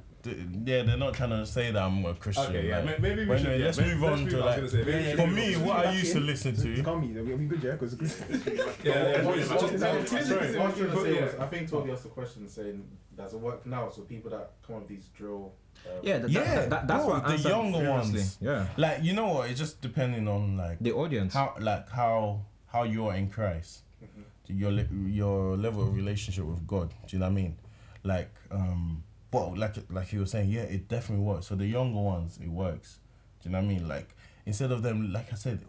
Yeah, 0.65 0.83
they're 0.83 0.97
not 0.97 1.13
trying 1.13 1.29
to 1.29 1.45
say 1.45 1.71
that 1.71 1.81
I'm 1.81 2.03
a 2.05 2.13
Christian. 2.13 2.45
Okay, 2.47 2.67
yeah. 2.67 2.79
like. 2.79 2.99
Maybe 2.99 3.21
we 3.21 3.25
But 3.25 3.37
should. 3.37 3.47
anyway, 3.47 3.59
yeah, 3.59 3.65
let's 3.67 3.77
ma- 3.79 3.85
move 3.85 4.01
let's 4.01 4.13
on 4.13 4.19
move 4.25 4.29
to 4.33 4.39
I 4.41 4.45
like. 4.59 4.69
say, 4.69 4.83
maybe 4.83 5.07
we 5.07 5.15
For 5.15 5.27
me, 5.27 5.55
what 5.55 5.85
I 5.87 5.91
used 5.93 6.11
to 6.11 6.19
listen 6.19 6.55
to. 6.57 6.83
Call 6.83 6.99
me. 6.99 7.17
Are 7.17 7.23
we 7.23 7.45
good, 7.45 7.63
yeah? 7.63 7.71
Because 7.71 7.93
Yeah, 8.83 8.83
yeah, 8.83 9.21
I 9.21 9.25
was 9.25 9.37
just- 9.47 9.49
gonna 9.49 10.01
just- 10.01 10.09
say- 10.11 10.23
sorry, 10.23 10.57
what 10.57 10.65
I 10.65 10.69
was 10.69 10.77
gonna 10.77 10.93
but 10.93 11.03
say 11.03 11.15
yeah. 11.15 11.21
was, 11.25 11.35
I 11.39 11.45
think 11.47 11.69
Tobi 11.69 11.93
asked 11.93 12.05
a 12.05 12.09
question 12.09 12.49
saying, 12.49 12.83
does 13.15 13.33
it 13.33 13.39
work 13.39 13.65
now? 13.65 13.87
So 13.89 14.01
people 14.01 14.29
that 14.31 14.51
come 14.67 14.75
up 14.75 14.81
with 14.81 14.89
these 14.89 15.07
drill. 15.17 15.53
Um, 15.85 15.91
Yeah, 16.03 16.17
that, 16.17 16.29
Yeah, 16.29 16.43
that, 16.43 16.69
that, 16.69 16.87
that's 16.89 17.05
bro, 17.05 17.13
what 17.13 17.23
I 17.23 17.27
the 17.27 17.33
answered 17.35 17.49
younger 17.49 17.77
previously. 17.79 18.19
ones. 18.19 18.37
Yeah, 18.41 18.65
Like 18.75 19.01
you 19.03 19.13
know 19.13 19.27
what? 19.33 19.49
It's 19.49 19.59
just 19.59 19.79
depending 19.81 20.27
on 20.27 20.57
like 20.57 20.79
the 20.79 20.91
audience. 20.91 21.33
how 21.33 21.55
like 21.61 21.89
how 21.89 22.41
how 22.67 22.83
you 22.83 23.07
are 23.07 23.15
in 23.15 23.29
Christ, 23.29 23.83
your 24.49 24.71
le- 24.71 24.87
your 25.07 25.55
level 25.57 25.83
of 25.83 25.95
relationship 25.95 26.43
with 26.45 26.65
God. 26.67 26.89
Do 27.07 27.15
you 27.15 27.19
know 27.19 27.25
what 27.27 27.31
I 27.31 27.35
mean? 27.35 27.55
Like 28.03 28.31
um, 28.51 29.03
but 29.31 29.57
like 29.57 29.75
like 29.89 30.11
you 30.13 30.19
were 30.19 30.25
saying, 30.25 30.49
yeah, 30.49 30.61
it 30.63 30.87
definitely 30.87 31.23
works. 31.25 31.47
So 31.47 31.55
the 31.55 31.65
younger 31.65 31.99
ones, 31.99 32.39
it 32.41 32.49
works. 32.49 32.99
Do 33.41 33.49
you 33.49 33.53
know 33.53 33.59
what 33.59 33.65
I 33.65 33.67
mean? 33.67 33.87
Like 33.87 34.09
instead 34.45 34.71
of 34.71 34.81
them, 34.81 35.13
like 35.13 35.31
I 35.31 35.35
said, 35.35 35.59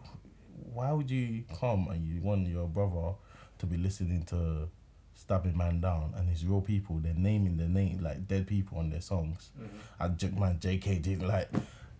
why 0.73 0.91
would 0.91 1.09
you 1.11 1.43
come 1.59 1.87
and 1.89 2.05
you 2.05 2.21
want 2.21 2.47
your 2.47 2.67
brother 2.67 3.15
to 3.59 3.65
be 3.65 3.77
listening 3.77 4.23
to 4.23 4.67
stabbing 5.13 5.55
man 5.55 5.79
down 5.81 6.13
and 6.17 6.29
it's 6.29 6.43
real 6.43 6.61
people? 6.61 6.97
They're 6.99 7.13
naming 7.13 7.57
their 7.57 7.67
name 7.69 7.99
like 8.01 8.27
dead 8.27 8.47
people 8.47 8.77
on 8.79 8.89
their 8.89 9.01
songs. 9.01 9.51
And 9.99 10.17
J- 10.17 10.29
man, 10.31 10.57
J.K. 10.59 10.99
did 10.99 11.21
like 11.23 11.49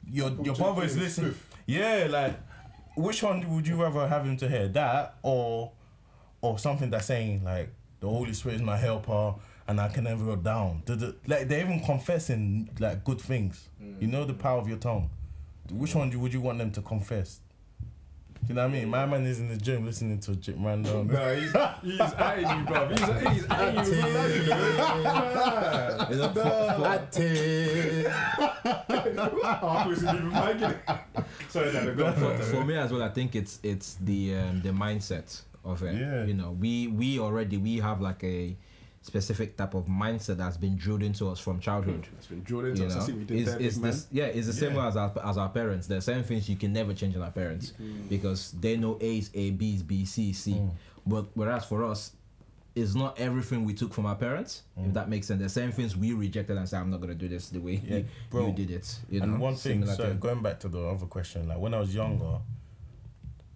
your 0.09 0.31
your 0.43 0.55
brother 0.55 0.83
is 0.83 0.97
listening. 0.97 1.35
Yeah, 1.67 2.07
like 2.09 2.39
which 2.95 3.21
one 3.23 3.47
would 3.55 3.67
you 3.67 3.81
rather 3.81 4.07
have 4.07 4.25
him 4.25 4.35
to 4.37 4.49
hear 4.49 4.67
that 4.69 5.15
or 5.21 5.71
or 6.41 6.57
something 6.59 6.89
that's 6.89 7.05
saying 7.05 7.43
like 7.43 7.69
the 7.99 8.07
Holy 8.09 8.33
Spirit 8.33 8.55
is 8.55 8.61
my 8.61 8.77
helper 8.77 9.35
and 9.67 9.79
I 9.79 9.87
can 9.89 10.03
never 10.05 10.25
go 10.25 10.35
down. 10.35 10.81
The- 10.85 10.95
the- 10.95 11.15
Like 11.27 11.47
they're 11.47 11.61
even 11.65 11.79
confessing 11.81 12.69
like 12.79 13.03
good 13.03 13.21
things. 13.21 13.69
You 13.99 14.07
know 14.07 14.25
the 14.25 14.33
power 14.33 14.59
of 14.59 14.67
your 14.67 14.77
tongue. 14.77 15.09
Which 15.71 15.93
one 15.95 16.09
do- 16.09 16.19
would 16.19 16.33
you 16.33 16.41
want 16.41 16.57
them 16.57 16.71
to 16.71 16.81
confess? 16.81 17.39
Do 18.41 18.47
you 18.49 18.55
know 18.55 18.63
what 18.67 18.71
I 18.75 18.79
mean? 18.79 18.89
My 18.89 19.05
man 19.05 19.23
is 19.27 19.39
in 19.39 19.49
the 19.49 19.55
gym 19.57 19.85
listening 19.85 20.19
to 20.21 20.35
Jip 20.35 20.55
Random. 20.59 21.05
No, 21.07 21.35
he's 21.35 21.51
he's 21.83 21.99
at 21.99 22.39
you, 22.41 22.65
bro. 22.65 22.87
He's 22.89 22.99
he's 22.99 23.45
at 23.45 23.85
you. 23.87 23.93
You 26.11 26.17
know, 26.17 26.29
for- 26.29 26.75
for- 29.83 29.89
was 29.89 30.03
even 30.03 30.31
miking. 30.31 30.77
Sorry, 31.49 31.71
Daniel. 31.71 31.95
Go 31.95 32.11
for, 32.13 32.37
for 32.43 32.65
me 32.65 32.75
as 32.77 32.91
well, 32.91 33.03
I 33.03 33.09
think 33.09 33.35
it's 33.35 33.59
it's 33.63 33.95
the 34.01 34.35
um, 34.35 34.61
the 34.61 34.69
mindset 34.69 35.41
of 35.63 35.83
it. 35.83 35.95
Yeah. 35.95 36.25
You 36.25 36.33
know, 36.33 36.51
we 36.51 36.87
we 36.87 37.19
already 37.19 37.57
we 37.57 37.77
have 37.77 38.01
like 38.01 38.23
a 38.23 38.55
specific 39.01 39.57
type 39.57 39.73
of 39.73 39.85
mindset 39.87 40.37
that's 40.37 40.57
been 40.57 40.75
drilled 40.77 41.01
into 41.03 41.27
us 41.27 41.39
from 41.39 41.59
childhood. 41.59 42.07
It's 42.17 42.27
been 42.27 42.43
drilled 42.43 42.65
into 42.65 42.83
You 42.83 42.87
us. 42.87 43.07
Know, 43.07 43.15
we 43.15 43.23
did 43.23 43.39
it's, 43.39 43.51
there, 43.51 43.61
it's 43.61 43.77
this, 43.77 44.07
yeah, 44.11 44.25
it's 44.25 44.47
the 44.47 44.53
same 44.53 44.75
way 44.75 44.85
as 44.85 44.95
our, 44.95 45.11
as 45.23 45.37
our 45.37 45.49
parents. 45.49 45.87
There's 45.87 46.05
certain 46.05 46.23
things 46.23 46.47
you 46.47 46.55
can 46.55 46.71
never 46.71 46.93
change 46.93 47.15
in 47.15 47.21
our 47.21 47.31
parents 47.31 47.73
mm. 47.81 48.07
because 48.09 48.51
they 48.51 48.77
know 48.77 48.97
A's 49.01 49.31
A, 49.33 49.51
B's 49.51 49.81
B, 49.81 50.05
C, 50.05 50.33
C. 50.33 50.53
Mm. 50.53 50.71
But 51.07 51.25
whereas 51.33 51.65
for 51.65 51.83
us, 51.83 52.11
it's 52.75 52.93
not 52.93 53.19
everything 53.19 53.65
we 53.65 53.73
took 53.73 53.91
from 53.91 54.05
our 54.05 54.15
parents. 54.15 54.61
If 54.77 54.85
mm. 54.85 54.93
that 54.93 55.09
makes 55.09 55.27
sense, 55.27 55.41
The 55.41 55.49
same 55.49 55.71
things 55.71 55.97
we 55.97 56.13
rejected 56.13 56.57
and 56.57 56.69
said, 56.69 56.79
"I'm 56.79 56.91
not 56.91 57.01
gonna 57.01 57.15
do 57.15 57.27
this 57.27 57.49
the 57.49 57.59
way 57.59 57.81
Yeah, 57.83 57.97
you, 58.39 58.47
you 58.47 58.53
did 58.53 58.71
it." 58.71 58.99
You 59.09 59.21
know, 59.21 59.37
one 59.37 59.55
thing, 59.55 59.81
Similar 59.85 59.95
so 59.95 60.09
to- 60.09 60.13
going 60.13 60.41
back 60.43 60.59
to 60.61 60.69
the 60.69 60.79
other 60.79 61.07
question, 61.07 61.47
like 61.47 61.57
when 61.57 61.73
I 61.73 61.79
was 61.79 61.93
younger, 61.93 62.37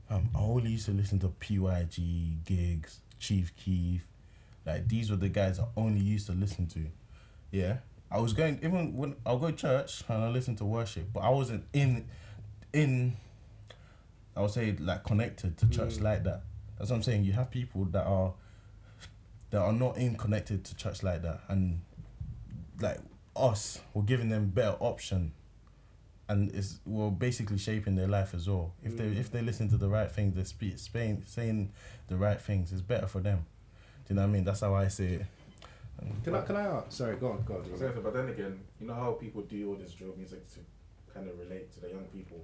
um, 0.09 0.29
I 0.35 0.39
only 0.39 0.71
used 0.71 0.85
to 0.85 0.91
listen 0.91 1.19
to 1.19 1.29
PYG, 1.29 2.43
Giggs, 2.45 2.99
Chief 3.19 3.53
Keef. 3.55 4.05
Like 4.65 4.87
these 4.87 5.09
were 5.09 5.17
the 5.17 5.29
guys 5.29 5.59
I 5.59 5.65
only 5.77 6.01
used 6.01 6.27
to 6.27 6.33
listen 6.33 6.67
to. 6.67 6.85
Yeah. 7.51 7.77
I 8.11 8.19
was 8.19 8.33
going 8.33 8.59
even 8.63 8.95
when 8.95 9.15
I'll 9.25 9.39
go 9.39 9.51
to 9.51 9.55
church 9.55 10.03
and 10.07 10.23
I 10.23 10.29
listen 10.29 10.55
to 10.57 10.65
worship, 10.65 11.11
but 11.13 11.21
I 11.21 11.29
wasn't 11.29 11.65
in 11.73 12.05
in 12.71 13.17
I 14.35 14.41
would 14.41 14.51
say 14.51 14.75
like 14.79 15.03
connected 15.03 15.57
to 15.57 15.69
church 15.69 15.99
like 15.99 16.23
that. 16.23 16.41
That's 16.77 16.89
what 16.89 16.97
I'm 16.97 17.03
saying. 17.03 17.23
You 17.23 17.33
have 17.33 17.49
people 17.49 17.85
that 17.85 18.05
are 18.05 18.33
that 19.49 19.59
are 19.61 19.73
not 19.73 19.97
in 19.97 20.15
connected 20.15 20.63
to 20.65 20.75
church 20.75 21.03
like 21.03 21.21
that 21.23 21.41
and 21.47 21.81
like 22.79 22.99
us, 23.35 23.81
we're 23.93 24.03
giving 24.03 24.29
them 24.29 24.47
better 24.47 24.75
option, 24.79 25.33
and 26.27 26.53
it's 26.53 26.79
we're 26.85 27.11
basically 27.11 27.57
shaping 27.57 27.95
their 27.95 28.07
life 28.07 28.33
as 28.33 28.47
well. 28.49 28.73
If 28.83 28.97
they 28.97 29.05
if 29.05 29.31
they 29.31 29.41
mm. 29.41 29.45
listen 29.45 29.69
to 29.69 29.77
the 29.77 29.87
right 29.87 30.11
things, 30.11 30.35
they 30.35 30.43
speak 30.43 30.79
Spain 30.79 31.23
saying 31.25 31.71
the 32.07 32.17
right 32.17 32.41
things, 32.41 32.71
it's 32.71 32.81
better 32.81 33.07
for 33.07 33.19
them. 33.19 33.45
Do 34.05 34.13
you 34.13 34.15
know 34.15 34.23
what 34.23 34.29
I 34.29 34.31
mean? 34.31 34.43
That's 34.43 34.61
how 34.61 34.75
I 34.75 34.87
see 34.87 35.05
it. 35.05 35.25
Can 36.23 36.35
I 36.35 36.41
can 36.41 36.55
I 36.55 36.63
ask? 36.63 36.91
Sorry, 36.91 37.15
go 37.17 37.31
on, 37.31 37.43
go 37.43 37.55
I 37.55 37.57
was 37.71 37.81
on. 37.81 37.89
gonna 37.89 38.01
but 38.01 38.13
then 38.13 38.29
again, 38.29 38.59
you 38.79 38.87
know 38.87 38.95
how 38.95 39.11
people 39.13 39.41
do 39.43 39.69
all 39.69 39.75
this 39.75 39.93
drill 39.93 40.13
music 40.17 40.49
to 40.53 40.59
kind 41.13 41.29
of 41.29 41.39
relate 41.39 41.71
to 41.73 41.79
the 41.81 41.89
young 41.89 42.05
people. 42.05 42.43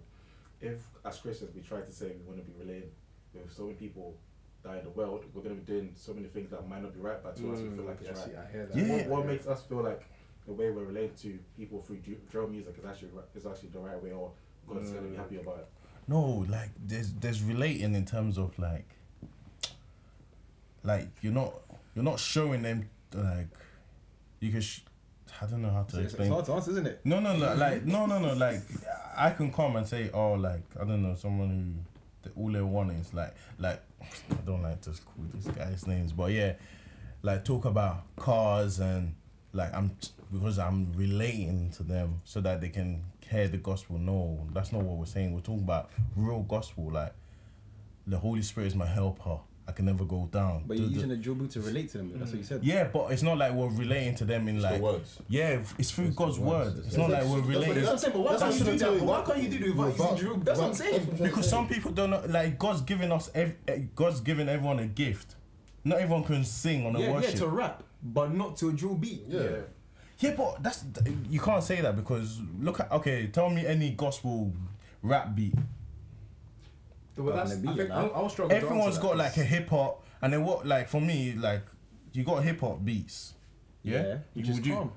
If 0.62 0.80
as 1.04 1.18
Christians 1.20 1.54
we 1.56 1.62
try 1.62 1.82
to 1.82 1.92
say 1.92 2.08
we 2.08 2.26
want 2.26 2.38
to 2.38 2.52
be 2.52 2.58
relating 2.58 2.92
with 3.34 3.52
so 3.52 3.64
many 3.64 3.76
people 3.76 4.16
that 4.64 4.70
are 4.70 4.78
in 4.78 4.84
the 4.84 4.92
world, 4.92 5.26
we're 5.34 5.42
gonna 5.42 5.56
be 5.56 5.64
doing 5.64 5.94
so 5.96 6.14
many 6.14 6.28
things 6.28 6.52
that 6.52 6.68
might 6.68 6.84
not 6.84 6.94
be 6.94 7.00
right, 7.00 7.22
but 7.24 7.36
to 7.38 7.52
us 7.52 7.60
we 7.60 7.70
feel 7.70 7.84
mm, 7.84 7.88
like 7.88 7.98
it's 8.00 8.10
Yes, 8.10 8.28
right. 8.28 8.36
yeah, 8.36 8.44
I 8.48 8.52
hear 8.52 8.66
that. 8.68 8.78
Yeah. 8.78 9.08
What, 9.08 9.08
what 9.08 9.26
makes 9.26 9.48
us 9.48 9.64
feel 9.64 9.84
like 9.84 10.04
the 10.46 10.54
way 10.54 10.70
we're 10.72 10.86
relating 10.86 11.16
to 11.18 11.40
people 11.58 11.82
through 11.82 11.98
dr- 11.98 12.30
drill 12.30 12.48
music 12.48 12.76
is 12.78 12.86
actually 12.86 13.10
is 13.36 13.46
actually 13.46 13.70
the 13.70 13.80
right 13.80 14.02
way, 14.02 14.12
or 14.12 14.32
God's 14.68 14.92
gonna 14.92 15.08
be 15.08 15.16
mm. 15.16 15.18
happy 15.18 15.38
about 15.38 15.58
it. 15.60 15.68
No, 16.08 16.46
like 16.50 16.70
there's 16.84 17.14
there's 17.14 17.42
relating 17.44 17.96
in 17.96 18.06
terms 18.06 18.38
of 18.38 18.58
like 18.58 18.88
like 20.84 21.08
you're 21.22 21.34
not 21.34 21.54
you're 21.96 22.04
not 22.04 22.20
showing 22.20 22.64
them 22.64 22.90
like 23.14 23.48
you 24.40 24.52
can 24.52 24.62
sh- 24.62 24.82
I 25.42 25.46
don't 25.46 25.62
know 25.62 25.70
how 25.70 25.84
to 25.84 25.88
It's, 25.88 25.96
it's 25.96 26.14
explain. 26.14 26.32
hard 26.32 26.46
to 26.46 26.54
answer, 26.54 26.72
isn't 26.72 26.88
it? 26.88 27.02
No, 27.06 27.20
no, 27.20 27.36
no, 27.36 27.56
like 27.56 27.86
no, 27.86 28.06
no, 28.06 28.20
no, 28.20 28.34
like 28.34 28.62
I 29.16 29.30
can 29.32 29.52
come 29.52 29.76
and 29.76 29.88
say, 29.88 30.10
oh, 30.14 30.34
like 30.34 30.64
I 30.80 30.84
don't 30.84 31.04
know, 31.04 31.16
someone 31.16 31.50
who 32.24 32.30
the, 32.30 32.36
all 32.40 32.52
they 32.52 32.62
want 32.62 32.92
is 32.92 33.14
like, 33.14 33.36
like 33.60 33.82
I 34.32 34.36
don't 34.46 34.62
like 34.62 34.82
to 34.82 34.92
call 34.92 35.26
these 35.34 35.48
guys 35.48 35.88
names, 35.88 36.12
but 36.12 36.32
yeah, 36.32 36.54
like 37.22 37.46
talk 37.46 37.66
about 37.66 38.04
cars 38.16 38.80
and 38.80 39.16
like 39.54 39.74
I'm 39.74 39.92
because 40.32 40.60
I'm 40.60 40.92
relating 40.94 41.72
to 41.72 41.84
them 41.84 42.22
so 42.24 42.42
that 42.42 42.62
they 42.62 42.70
can 42.70 43.04
hear 43.30 43.48
the 43.48 43.58
gospel. 43.58 43.98
No, 43.98 44.48
that's 44.54 44.72
not 44.72 44.82
what 44.84 44.98
we're 44.98 45.06
saying. 45.06 45.34
We're 45.34 45.42
talking 45.42 45.64
about 45.64 45.90
real 46.16 46.42
gospel, 46.42 46.92
like 46.92 47.14
the 48.08 48.18
Holy 48.18 48.42
Spirit 48.42 48.68
is 48.68 48.76
my 48.76 48.86
helper. 48.86 49.40
I 49.68 49.74
can 49.74 49.86
never 49.86 50.04
go 50.06 50.28
down. 50.32 50.64
But 50.68 50.78
you're 50.80 50.88
the- 50.88 50.94
using 50.94 51.10
the 51.10 51.16
drill 51.18 51.36
beat 51.36 51.52
to 51.52 51.62
relate 51.62 51.90
to 51.92 52.00
them. 52.00 52.12
That's 52.18 52.32
what 52.32 52.38
you 52.40 52.44
said. 52.44 52.64
yeah, 52.64 52.86
but 52.92 53.12
it's 53.12 53.22
not 53.22 53.38
like 53.38 53.54
we're 53.54 53.70
relating 53.70 54.16
to 54.16 54.26
them 54.26 54.48
in 54.48 54.56
It's 54.56 54.66
the 54.66 54.72
like 54.72 54.82
words. 54.82 55.20
yeah, 55.30 55.60
it's 55.78 55.92
through 55.92 56.08
It's 56.08 56.16
God's 56.16 56.40
words. 56.40 56.76
word. 56.76 56.86
It's 56.88 56.98
not 56.98 57.10
like 57.12 57.24
we're 57.24 57.36
That's 57.38 57.48
what 57.48 57.48
relating. 57.68 57.88
I'm 57.88 57.98
saying. 57.98 58.14
But 58.14 58.20
why 58.22 58.32
That's 58.32 58.42
can't 58.44 58.54
you 58.56 58.60
what 58.60 58.66
do 58.66 58.72
I'm 58.72 58.78
that? 58.78 58.86
saying. 58.88 59.00
But 59.00 59.06
why 59.08 59.22
can't 59.24 59.44
you 59.44 59.50
do 59.60 59.66
it 59.66 59.76
without 59.76 60.12
using 60.12 60.16
drill? 60.18 60.38
That's 60.38 60.60
what 60.60 60.68
I'm 60.68 60.74
saying. 60.74 61.18
Because 61.22 61.50
some 61.50 61.68
people 61.70 61.92
don't 61.92 62.10
know, 62.10 62.24
like 62.28 62.58
God's 62.60 62.82
giving 62.82 63.12
us, 63.12 63.30
ev- 63.36 63.56
eh, 63.68 63.80
God's 63.96 64.20
giving 64.20 64.50
everyone 64.50 64.80
a 64.80 64.88
gift. 64.88 65.36
Not 65.86 66.00
everyone 66.00 66.24
can 66.24 66.44
sing 66.44 66.86
on 66.88 66.96
a 66.96 67.00
Yeah, 67.00 67.20
yeah, 67.22 67.30
to 67.32 67.48
rap, 67.48 67.84
but 68.04 68.34
not 68.34 68.58
to 68.58 68.70
a 68.70 68.74
drill 68.74 68.96
beat. 68.96 69.24
Yeah. 69.28 69.42
Yeah, 69.42 69.50
but 70.30 70.62
that's 70.62 70.86
you 71.30 71.40
can't 71.40 71.64
say 71.64 71.82
that 71.82 71.96
because 71.96 72.40
look 72.60 72.80
at 72.80 72.92
okay. 72.92 73.28
Tell 73.28 73.50
me 73.50 73.66
any 73.66 73.90
gospel 73.92 74.54
rap 75.02 75.36
beat. 75.36 75.56
Well, 77.18 77.36
that's, 77.36 77.56
Gonna 77.56 77.72
I 77.74 77.76
think 77.76 77.90
man. 77.90 77.98
I'll, 77.98 78.12
I'll 78.16 78.30
struggle. 78.30 78.58
to 78.58 78.64
Everyone's 78.66 78.98
got 78.98 79.18
like 79.18 79.36
a 79.38 79.44
hip 79.44 79.70
hop, 79.70 80.06
and 80.22 80.32
then 80.34 80.44
what? 80.46 80.66
Like 80.66 80.88
for 80.88 81.02
me, 81.02 81.34
like 81.34 81.64
you 82.14 82.24
got 82.24 82.44
hip 82.44 82.62
hop 82.62 82.84
beats. 82.86 83.34
Yeah. 83.84 84.02
Yeah, 84.04 84.18
which 84.34 84.50
is 84.50 84.56
Would 84.58 84.66
you- 84.66 84.74
calm. 84.76 84.92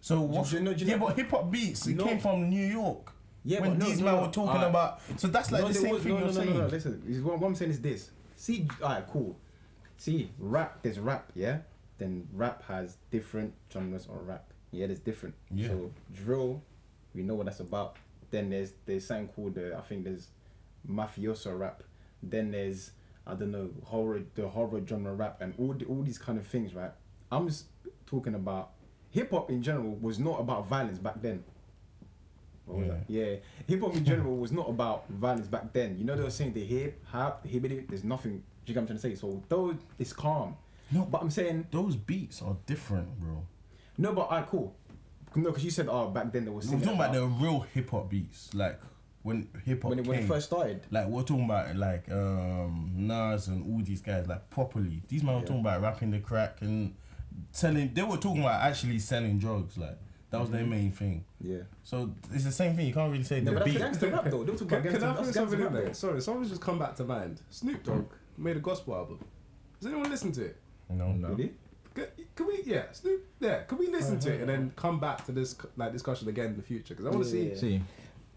So 0.00 0.20
what? 0.20 0.52
you 0.52 0.60
know- 0.60 0.72
do 0.74 0.84
you 0.84 0.90
yeah, 0.92 0.96
know- 0.96 1.06
but 1.06 1.16
hip 1.16 1.30
hop 1.30 1.50
beats. 1.50 1.86
It 1.86 1.96
No. 1.96 2.04
came 2.04 2.18
from 2.20 2.48
New 2.48 2.64
York. 2.64 3.12
Yeah, 3.44 3.60
when 3.60 3.78
but 3.78 3.86
these 3.86 3.98
no, 4.00 4.04
men 4.06 4.14
no. 4.16 4.20
were 4.22 4.26
talking 4.32 4.50
Alright. 4.50 4.68
about. 4.68 5.00
So 5.16 5.28
that's 5.28 5.50
like 5.50 5.62
No, 5.62 5.68
the 5.68 5.74
same 5.74 5.90
was- 5.94 6.02
thing 6.02 6.12
no, 6.12 6.18
you're 6.18 6.26
no, 6.28 6.32
no, 6.32 6.40
saying. 6.40 6.54
no, 6.54 6.60
no, 6.60 6.66
Listen, 6.66 7.02
is 7.08 7.20
what, 7.22 7.38
what 7.38 7.48
I'm 7.48 7.54
saying 7.54 7.70
is 7.72 7.80
this. 7.80 8.10
See, 8.36 8.68
alright, 8.82 9.06
cool. 9.08 9.36
See, 9.96 10.30
rap. 10.38 10.78
There's 10.82 10.98
rap, 11.00 11.32
yeah. 11.34 11.58
Then 11.98 12.28
rap 12.32 12.62
has 12.68 12.96
different 13.10 13.54
genres 13.72 14.06
of 14.06 14.26
rap. 14.26 14.47
Yeah, 14.70 14.86
there's 14.86 14.98
different. 14.98 15.34
Yeah. 15.50 15.68
So 15.68 15.90
drill, 16.12 16.62
we 17.14 17.22
know 17.22 17.34
what 17.34 17.46
that's 17.46 17.60
about. 17.60 17.96
Then 18.30 18.50
there's 18.50 18.72
there's 18.86 19.06
something 19.06 19.28
called 19.28 19.58
uh, 19.58 19.76
I 19.76 19.80
think 19.82 20.04
there's 20.04 20.28
mafioso 20.88 21.58
rap. 21.58 21.82
Then 22.22 22.50
there's 22.50 22.92
I 23.26 23.34
don't 23.34 23.50
know 23.50 23.70
horror 23.84 24.22
the 24.34 24.48
horror 24.48 24.80
genre 24.86 25.14
rap 25.14 25.40
and 25.40 25.54
all 25.58 25.72
the, 25.72 25.84
all 25.86 26.02
these 26.02 26.18
kind 26.18 26.38
of 26.38 26.46
things, 26.46 26.74
right? 26.74 26.92
I'm 27.30 27.48
just 27.48 27.66
talking 28.06 28.34
about 28.34 28.70
hip 29.10 29.30
hop 29.30 29.50
in 29.50 29.62
general 29.62 29.96
was 30.00 30.18
not 30.18 30.40
about 30.40 30.66
violence 30.66 30.98
back 30.98 31.20
then. 31.22 31.44
What 32.66 32.86
Yeah. 32.86 32.94
Yeah, 33.08 33.36
hip 33.66 33.80
hop 33.80 33.96
in 33.96 34.04
general 34.04 34.36
was 34.36 34.52
not 34.52 34.68
about 34.68 35.08
violence 35.08 35.46
back 35.46 35.72
then. 35.72 35.98
You 35.98 36.04
know 36.04 36.16
they 36.16 36.22
were 36.22 36.30
saying 36.30 36.52
the 36.52 36.64
hip 36.64 37.04
hop, 37.06 37.46
hibbity, 37.46 37.88
there's 37.88 38.04
nothing. 38.04 38.42
Do 38.64 38.72
you 38.72 38.74
get 38.74 38.76
what 38.76 38.82
I'm 38.82 38.98
trying 38.98 39.14
to 39.14 39.16
say? 39.16 39.20
So 39.20 39.42
though 39.48 39.76
it's 39.98 40.12
calm. 40.12 40.56
No. 40.90 41.04
but 41.04 41.20
I'm 41.20 41.30
saying 41.30 41.66
Those 41.70 41.96
beats 41.96 42.40
are 42.40 42.56
different, 42.66 43.20
bro. 43.20 43.44
No, 43.98 44.12
but 44.12 44.22
alright, 44.22 44.46
cool. 44.46 44.74
No, 45.36 45.50
because 45.50 45.64
you 45.64 45.70
said 45.70 45.88
oh 45.90 46.08
back 46.08 46.32
then 46.32 46.44
there 46.44 46.52
was 46.54 46.66
We're 46.68 46.78
talking 46.80 46.94
about 46.94 47.12
the 47.12 47.24
real 47.26 47.60
hip 47.74 47.90
hop 47.90 48.08
beats, 48.10 48.52
like 48.54 48.80
when 49.22 49.48
hip 49.64 49.82
hop 49.82 49.90
when 49.90 49.98
it, 49.98 50.06
when 50.06 50.16
it 50.18 50.20
came. 50.20 50.28
first 50.28 50.46
started. 50.46 50.80
Like 50.90 51.06
we're 51.08 51.22
talking 51.22 51.44
about 51.44 51.76
like 51.76 52.10
um 52.10 52.92
Nas 52.96 53.48
and 53.48 53.62
all 53.70 53.82
these 53.84 54.00
guys 54.00 54.26
like 54.26 54.48
properly. 54.50 55.02
These 55.08 55.22
men 55.22 55.34
were 55.34 55.40
talking 55.46 55.60
about 55.60 55.82
rapping 55.82 56.10
the 56.12 56.18
crack 56.20 56.56
and 56.62 56.94
selling. 57.52 57.92
They 57.92 58.02
were 58.02 58.16
talking 58.16 58.40
about 58.42 58.62
actually 58.62 58.98
selling 59.00 59.38
drugs. 59.38 59.76
Like 59.76 59.98
that 60.30 60.40
was 60.40 60.50
their 60.50 60.64
main 60.64 60.92
thing. 60.92 61.24
Yeah. 61.40 61.58
So 61.84 62.14
it's 62.32 62.44
the 62.44 62.52
same 62.52 62.74
thing. 62.74 62.86
You 62.86 62.94
can't 62.94 63.10
really 63.12 63.24
say 63.24 63.40
No, 63.40 63.50
the 63.52 63.58
but 63.58 63.64
that's 63.66 63.70
beat. 63.72 63.78
gangster 63.78 64.08
rap 64.10 64.24
though. 64.24 64.44
They 64.44 64.52
were 64.52 64.58
talking 64.58 64.68
Can, 64.68 64.78
about 64.78 64.82
can 64.82 64.92
gangster, 64.92 65.06
I 65.06 65.12
that's 65.12 65.16
throw 65.18 65.24
gangster 65.24 65.40
something 65.40 65.58
in 65.58 65.64
rap 65.64 65.72
there? 65.74 65.84
though. 65.86 65.92
Sorry, 65.92 66.20
something's 66.22 66.48
just 66.48 66.60
come 66.62 66.78
back 66.78 66.96
to 66.96 67.04
mind. 67.04 67.40
Snoop 67.50 67.82
Dogg 67.84 68.10
made 68.36 68.56
a 68.56 68.60
gospel 68.60 68.94
album. 68.94 69.24
Has 69.80 69.86
anyone 69.86 70.10
listened 70.10 70.34
to 70.34 70.44
it? 70.46 70.56
No. 70.90 71.12
No. 71.12 71.28
Really? 71.28 71.52
Can, 71.94 72.06
can 72.34 72.46
we? 72.46 72.62
Yeah, 72.64 72.84
Yeah, 73.40 73.62
can 73.62 73.78
we 73.78 73.88
listen 73.88 74.18
to 74.20 74.32
it 74.32 74.40
and 74.40 74.48
then 74.48 74.60
uh-huh. 74.60 74.70
come 74.76 75.00
back 75.00 75.24
to 75.26 75.32
this 75.32 75.56
like 75.76 75.92
discussion 75.92 76.28
again 76.28 76.46
in 76.46 76.56
the 76.56 76.62
future? 76.62 76.94
Because 76.94 77.06
I 77.06 77.10
want 77.10 77.28
to 77.28 77.38
Yeah. 77.38 77.54
see. 77.54 77.60
See. 77.60 77.82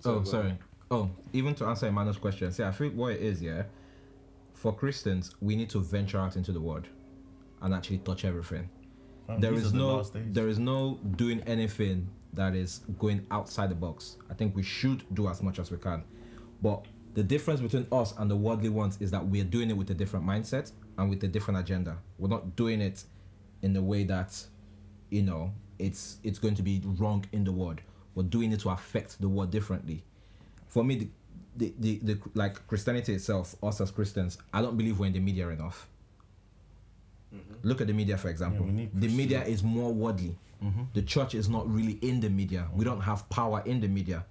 Oh, 0.05 0.23
sorry. 0.23 0.57
Oh, 0.89 1.09
even 1.31 1.55
to 1.55 1.65
answer 1.65 1.87
Emmanuel's 1.87 2.17
question, 2.17 2.51
see, 2.51 2.63
I 2.63 2.71
think 2.71 2.95
what 2.95 3.13
it 3.13 3.21
is, 3.21 3.41
yeah, 3.41 3.63
for 4.53 4.75
Christians, 4.75 5.35
we 5.39 5.55
need 5.55 5.69
to 5.69 5.79
venture 5.79 6.19
out 6.19 6.35
into 6.35 6.51
the 6.51 6.59
world 6.59 6.87
and 7.61 7.73
actually 7.73 7.99
touch 7.99 8.25
everything. 8.25 8.69
Man, 9.27 9.39
there 9.39 9.51
these 9.51 9.61
is 9.61 9.67
are 9.67 9.71
the 9.71 9.77
no, 9.77 10.03
there 10.03 10.47
is 10.49 10.59
no 10.59 10.99
doing 11.15 11.41
anything 11.47 12.09
that 12.33 12.55
is 12.55 12.81
going 12.99 13.25
outside 13.31 13.69
the 13.69 13.75
box. 13.75 14.17
I 14.29 14.33
think 14.33 14.55
we 14.55 14.63
should 14.63 15.03
do 15.13 15.29
as 15.29 15.41
much 15.41 15.59
as 15.59 15.71
we 15.71 15.77
can, 15.77 16.03
but 16.61 16.85
the 17.13 17.23
difference 17.23 17.61
between 17.61 17.87
us 17.91 18.13
and 18.17 18.29
the 18.29 18.35
worldly 18.35 18.69
ones 18.69 18.97
is 19.01 19.11
that 19.11 19.25
we're 19.25 19.43
doing 19.43 19.69
it 19.69 19.77
with 19.77 19.89
a 19.91 19.93
different 19.93 20.25
mindset 20.25 20.71
and 20.97 21.09
with 21.09 21.23
a 21.23 21.27
different 21.27 21.59
agenda. 21.59 21.97
We're 22.17 22.29
not 22.29 22.55
doing 22.55 22.81
it 22.81 23.03
in 23.61 23.73
the 23.73 23.81
way 23.81 24.03
that, 24.05 24.43
you 25.09 25.21
know, 25.21 25.53
it's 25.79 26.17
it's 26.23 26.39
going 26.39 26.55
to 26.55 26.63
be 26.63 26.81
wrong 26.85 27.25
in 27.31 27.43
the 27.43 27.51
world. 27.51 27.81
We're 28.15 28.23
doing 28.23 28.51
it 28.51 28.59
to 28.61 28.69
affect 28.69 29.19
the 29.21 29.29
world 29.29 29.51
differently. 29.51 30.03
For 30.67 30.83
me, 30.83 30.95
the, 30.95 31.07
the, 31.55 31.73
the, 31.79 32.13
the 32.13 32.19
like 32.33 32.65
Christianity 32.67 33.13
itself, 33.13 33.55
us 33.63 33.81
as 33.81 33.91
Christians, 33.91 34.37
I 34.53 34.61
don't 34.61 34.77
believe 34.77 34.99
we're 34.99 35.07
in 35.07 35.13
the 35.13 35.19
media 35.19 35.49
enough. 35.49 35.87
Mm-hmm. 37.33 37.67
Look 37.67 37.81
at 37.81 37.87
the 37.87 37.93
media, 37.93 38.17
for 38.17 38.29
example. 38.29 38.65
we 38.65 38.71
need 38.71 38.89
the 38.93 39.07
media 39.07 39.43
is 39.43 39.63
more 39.63 39.93
worldly. 39.93 40.37
Mm-hmm. 40.63 40.83
The 40.93 41.01
church 41.01 41.33
is 41.33 41.49
not 41.49 41.71
really 41.73 41.97
in 42.01 42.19
the 42.19 42.29
media. 42.29 42.67
We 42.75 42.85
don't 42.85 43.01
have 43.01 43.27
power 43.29 43.63
in 43.65 43.81
the 43.81 43.87
media. 43.87 44.25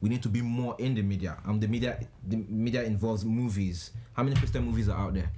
We 0.00 0.08
need 0.08 0.22
to 0.22 0.28
be 0.28 0.42
more 0.42 0.74
in 0.78 0.94
the 0.94 1.02
media. 1.02 1.38
And 1.44 1.60
the 1.60 1.68
media, 1.68 2.00
the 2.26 2.36
media 2.48 2.82
involves 2.82 3.24
movies. 3.24 3.90
How 4.14 4.22
many 4.22 4.36
Christian 4.36 4.64
movies 4.64 4.88
are 4.88 4.98
out 4.98 5.14
there? 5.14 5.30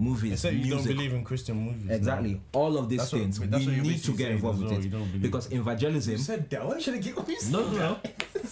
Movies, 0.00 0.32
Except 0.34 0.54
you 0.54 0.60
don't 0.70 0.78
music. 0.78 0.96
believe 0.96 1.12
in 1.12 1.24
Christian 1.24 1.56
movies. 1.56 1.90
Exactly. 1.90 2.40
All 2.52 2.78
of 2.78 2.88
these 2.88 2.98
That's 3.00 3.12
what- 3.12 3.20
things, 3.22 3.40
that's 3.40 3.66
we 3.66 3.80
need 3.80 4.02
to 4.04 4.12
get 4.12 4.30
involved 4.30 4.62
with 4.62 4.70
well, 4.70 4.80
you 4.80 4.90
don't 4.90 5.02
it. 5.02 5.20
Because 5.22 5.50
evangelism. 5.52 6.12
You 6.12 6.18
said 6.18 6.48
that. 6.50 6.64
Why 6.64 6.78
should 6.78 6.94
I 6.94 6.98
get 6.98 7.16
what 7.16 7.28
you? 7.28 7.36
No, 7.50 7.68
no, 7.68 7.76
no. 7.78 7.98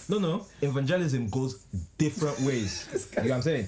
No, 0.09 0.17
no. 0.19 0.45
Evangelism 0.61 1.29
goes 1.29 1.65
different 1.97 2.39
ways. 2.41 2.87
you 3.17 3.23
know 3.23 3.29
what 3.29 3.35
I'm 3.37 3.41
saying? 3.41 3.67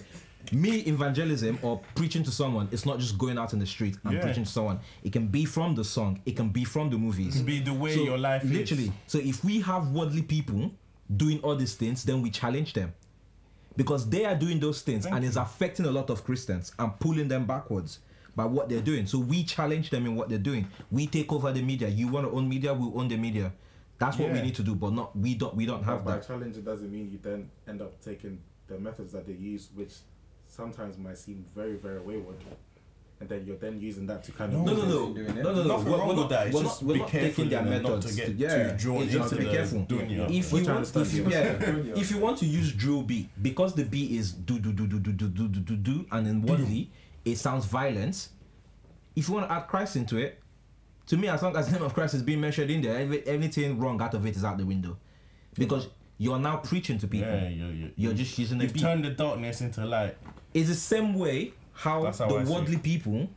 Me, 0.51 0.77
evangelism 0.79 1.59
or 1.61 1.79
preaching 1.95 2.23
to 2.23 2.31
someone, 2.31 2.67
it's 2.71 2.85
not 2.85 2.99
just 2.99 3.17
going 3.17 3.37
out 3.37 3.53
in 3.53 3.59
the 3.59 3.65
street 3.65 3.97
and 4.03 4.13
Yeah. 4.15 4.21
preaching 4.21 4.43
to 4.43 4.49
someone. 4.49 4.79
It 5.03 5.11
can 5.13 5.27
be 5.27 5.45
from 5.45 5.75
the 5.75 5.83
song, 5.83 6.21
it 6.25 6.35
can 6.35 6.49
be 6.49 6.63
from 6.65 6.89
the 6.89 6.97
movies. 6.97 7.35
It 7.35 7.39
can 7.39 7.45
be 7.45 7.59
the 7.59 7.73
way 7.73 7.93
So, 7.95 8.03
your 8.03 8.17
life 8.17 8.43
is. 8.43 8.51
literally. 8.51 8.91
So 9.07 9.19
if 9.19 9.43
we 9.43 9.61
have 9.61 9.89
worldly 9.91 10.23
people 10.23 10.71
doing 11.15 11.39
all 11.43 11.55
these 11.55 11.75
things, 11.75 12.03
then 12.03 12.21
we 12.21 12.29
challenge 12.29 12.73
them. 12.73 12.93
Because 13.79 14.09
they 14.09 14.25
are 14.25 14.35
doing 14.35 14.59
those 14.59 14.81
things 14.81 15.05
Thank 15.05 15.15
and 15.15 15.25
it's 15.25 15.37
affecting 15.37 15.85
a 15.85 15.91
lot 15.91 16.09
of 16.09 16.25
Christians 16.25 16.73
and 16.77 16.99
pulling 16.99 17.29
them 17.29 17.45
backwards 17.45 17.99
by 18.35 18.43
what 18.43 18.67
they're 18.67 18.81
doing. 18.81 19.07
So 19.07 19.19
we 19.19 19.45
challenge 19.45 19.89
them 19.89 20.05
in 20.05 20.17
what 20.17 20.27
they're 20.27 20.37
doing. 20.37 20.67
We 20.91 21.07
take 21.07 21.31
over 21.31 21.53
the 21.53 21.61
media. 21.61 21.87
You 21.87 22.09
want 22.09 22.27
to 22.27 22.31
own 22.33 22.49
media, 22.49 22.73
we 22.73 22.91
own 22.93 23.07
the 23.07 23.15
media. 23.15 23.53
That's 23.97 24.17
what 24.17 24.33
we 24.33 24.41
need 24.41 24.55
to 24.55 24.63
do, 24.63 24.75
but 24.75 24.91
not 24.91 25.17
we 25.17 25.33
don't 25.35 25.55
we 25.55 25.65
don't 25.65 25.83
have 25.83 26.03
by 26.03 26.15
that. 26.15 26.27
challenge, 26.27 26.57
it 26.57 26.65
doesn't 26.65 26.91
mean 26.91 27.09
you 27.09 27.19
then 27.21 27.49
end 27.69 27.81
up 27.81 28.01
taking 28.01 28.41
the 28.67 28.77
methods 28.77 29.13
that 29.13 29.25
they 29.25 29.33
use, 29.33 29.69
which 29.73 29.93
sometimes 30.47 30.97
might 30.97 31.17
seem 31.17 31.45
very, 31.55 31.75
very 31.75 32.01
wayward, 32.01 32.37
and 33.19 33.27
then 33.27 33.45
you're 33.45 33.57
then 33.57 33.79
using 33.79 34.07
that 34.07 34.23
to 34.23 34.31
kind 34.31 34.53
of 34.53 34.61
No, 34.61 34.73
no, 34.73 34.85
no, 34.85 35.13
Doing 35.13 35.35
no, 35.35 35.41
no, 35.41 35.53
no. 35.53 35.63
Nothing 35.63 35.91
We're, 35.91 35.97
wrong 35.97 36.07
we're 36.07 36.13
with 36.13 36.17
not, 36.23 36.29
that. 36.29 36.47
It's 36.47 36.55
we're 36.55 36.63
just 36.63 36.81
not, 36.81 36.87
we're 36.87 36.93
be 36.93 36.99
not 37.01 37.09
careful 37.09 37.29
taking 37.29 37.49
their 37.49 37.59
and 37.59 37.69
not 37.69 37.83
methods. 37.83 38.15
to 38.15 38.21
get 38.21 38.35
yeah, 38.35 38.71
too 38.71 38.77
drawn 38.77 39.03
it's 39.03 39.11
just 39.11 39.31
into 39.33 39.43
be 39.43 39.49
the 39.49 39.55
careful. 39.55 39.85
dunya. 39.85 40.31
If 40.31 40.53
you 40.53 40.65
want, 40.73 40.95
if 40.95 41.13
you, 41.13 41.23
yeah. 41.29 41.43
yeah, 41.59 41.99
if 42.01 42.11
you 42.11 42.17
want 42.19 42.37
to 42.37 42.45
use 42.45 42.71
drill 42.73 43.01
beat 43.03 43.29
because 43.41 43.73
the 43.75 43.83
beat 43.83 44.11
is 44.11 44.31
do 44.31 44.57
do 44.59 44.71
do 44.71 44.87
do 44.87 44.99
do 44.99 45.11
do 45.11 45.27
do 45.27 45.47
do 45.47 45.59
do 45.59 45.75
do, 45.75 46.05
and 46.11 46.27
in 46.27 46.41
worldly 46.41 46.91
it 47.25 47.35
sounds 47.37 47.65
violent. 47.65 48.29
If 49.15 49.27
you 49.27 49.33
want 49.33 49.47
to 49.47 49.53
add 49.53 49.67
Christ 49.67 49.97
into 49.97 50.17
it, 50.17 50.39
to 51.07 51.17
me, 51.17 51.27
as 51.27 51.41
long 51.43 51.57
as 51.57 51.65
the 51.67 51.73
name 51.73 51.83
of 51.83 51.93
Christ 51.93 52.13
is 52.13 52.21
being 52.23 52.39
mentioned 52.39 52.71
in 52.71 52.81
there, 52.81 52.99
every, 52.99 53.27
anything 53.27 53.77
wrong 53.79 54.01
out 54.01 54.13
of 54.13 54.25
it 54.25 54.35
is 54.35 54.45
out 54.45 54.57
the 54.57 54.65
window, 54.65 54.97
because 55.55 55.89
you're 56.17 56.39
now 56.39 56.57
preaching 56.57 56.97
to 56.99 57.07
people. 57.07 57.27
Yeah, 57.29 57.49
you're, 57.49 57.71
you're, 57.71 57.89
You're 57.95 58.13
just 58.13 58.37
using 58.37 58.59
a 58.59 58.63
You've 58.63 58.73
beat. 58.73 58.81
turned 58.81 59.03
the 59.03 59.09
darkness 59.09 59.59
into 59.61 59.85
light. 59.85 60.15
It's 60.53 60.69
the 60.69 60.75
same 60.75 61.13
way 61.15 61.53
how, 61.79 62.03
how 62.05 62.11
the 62.11 62.35
I 62.35 62.43
worldly 62.43 62.77
people 62.77 63.29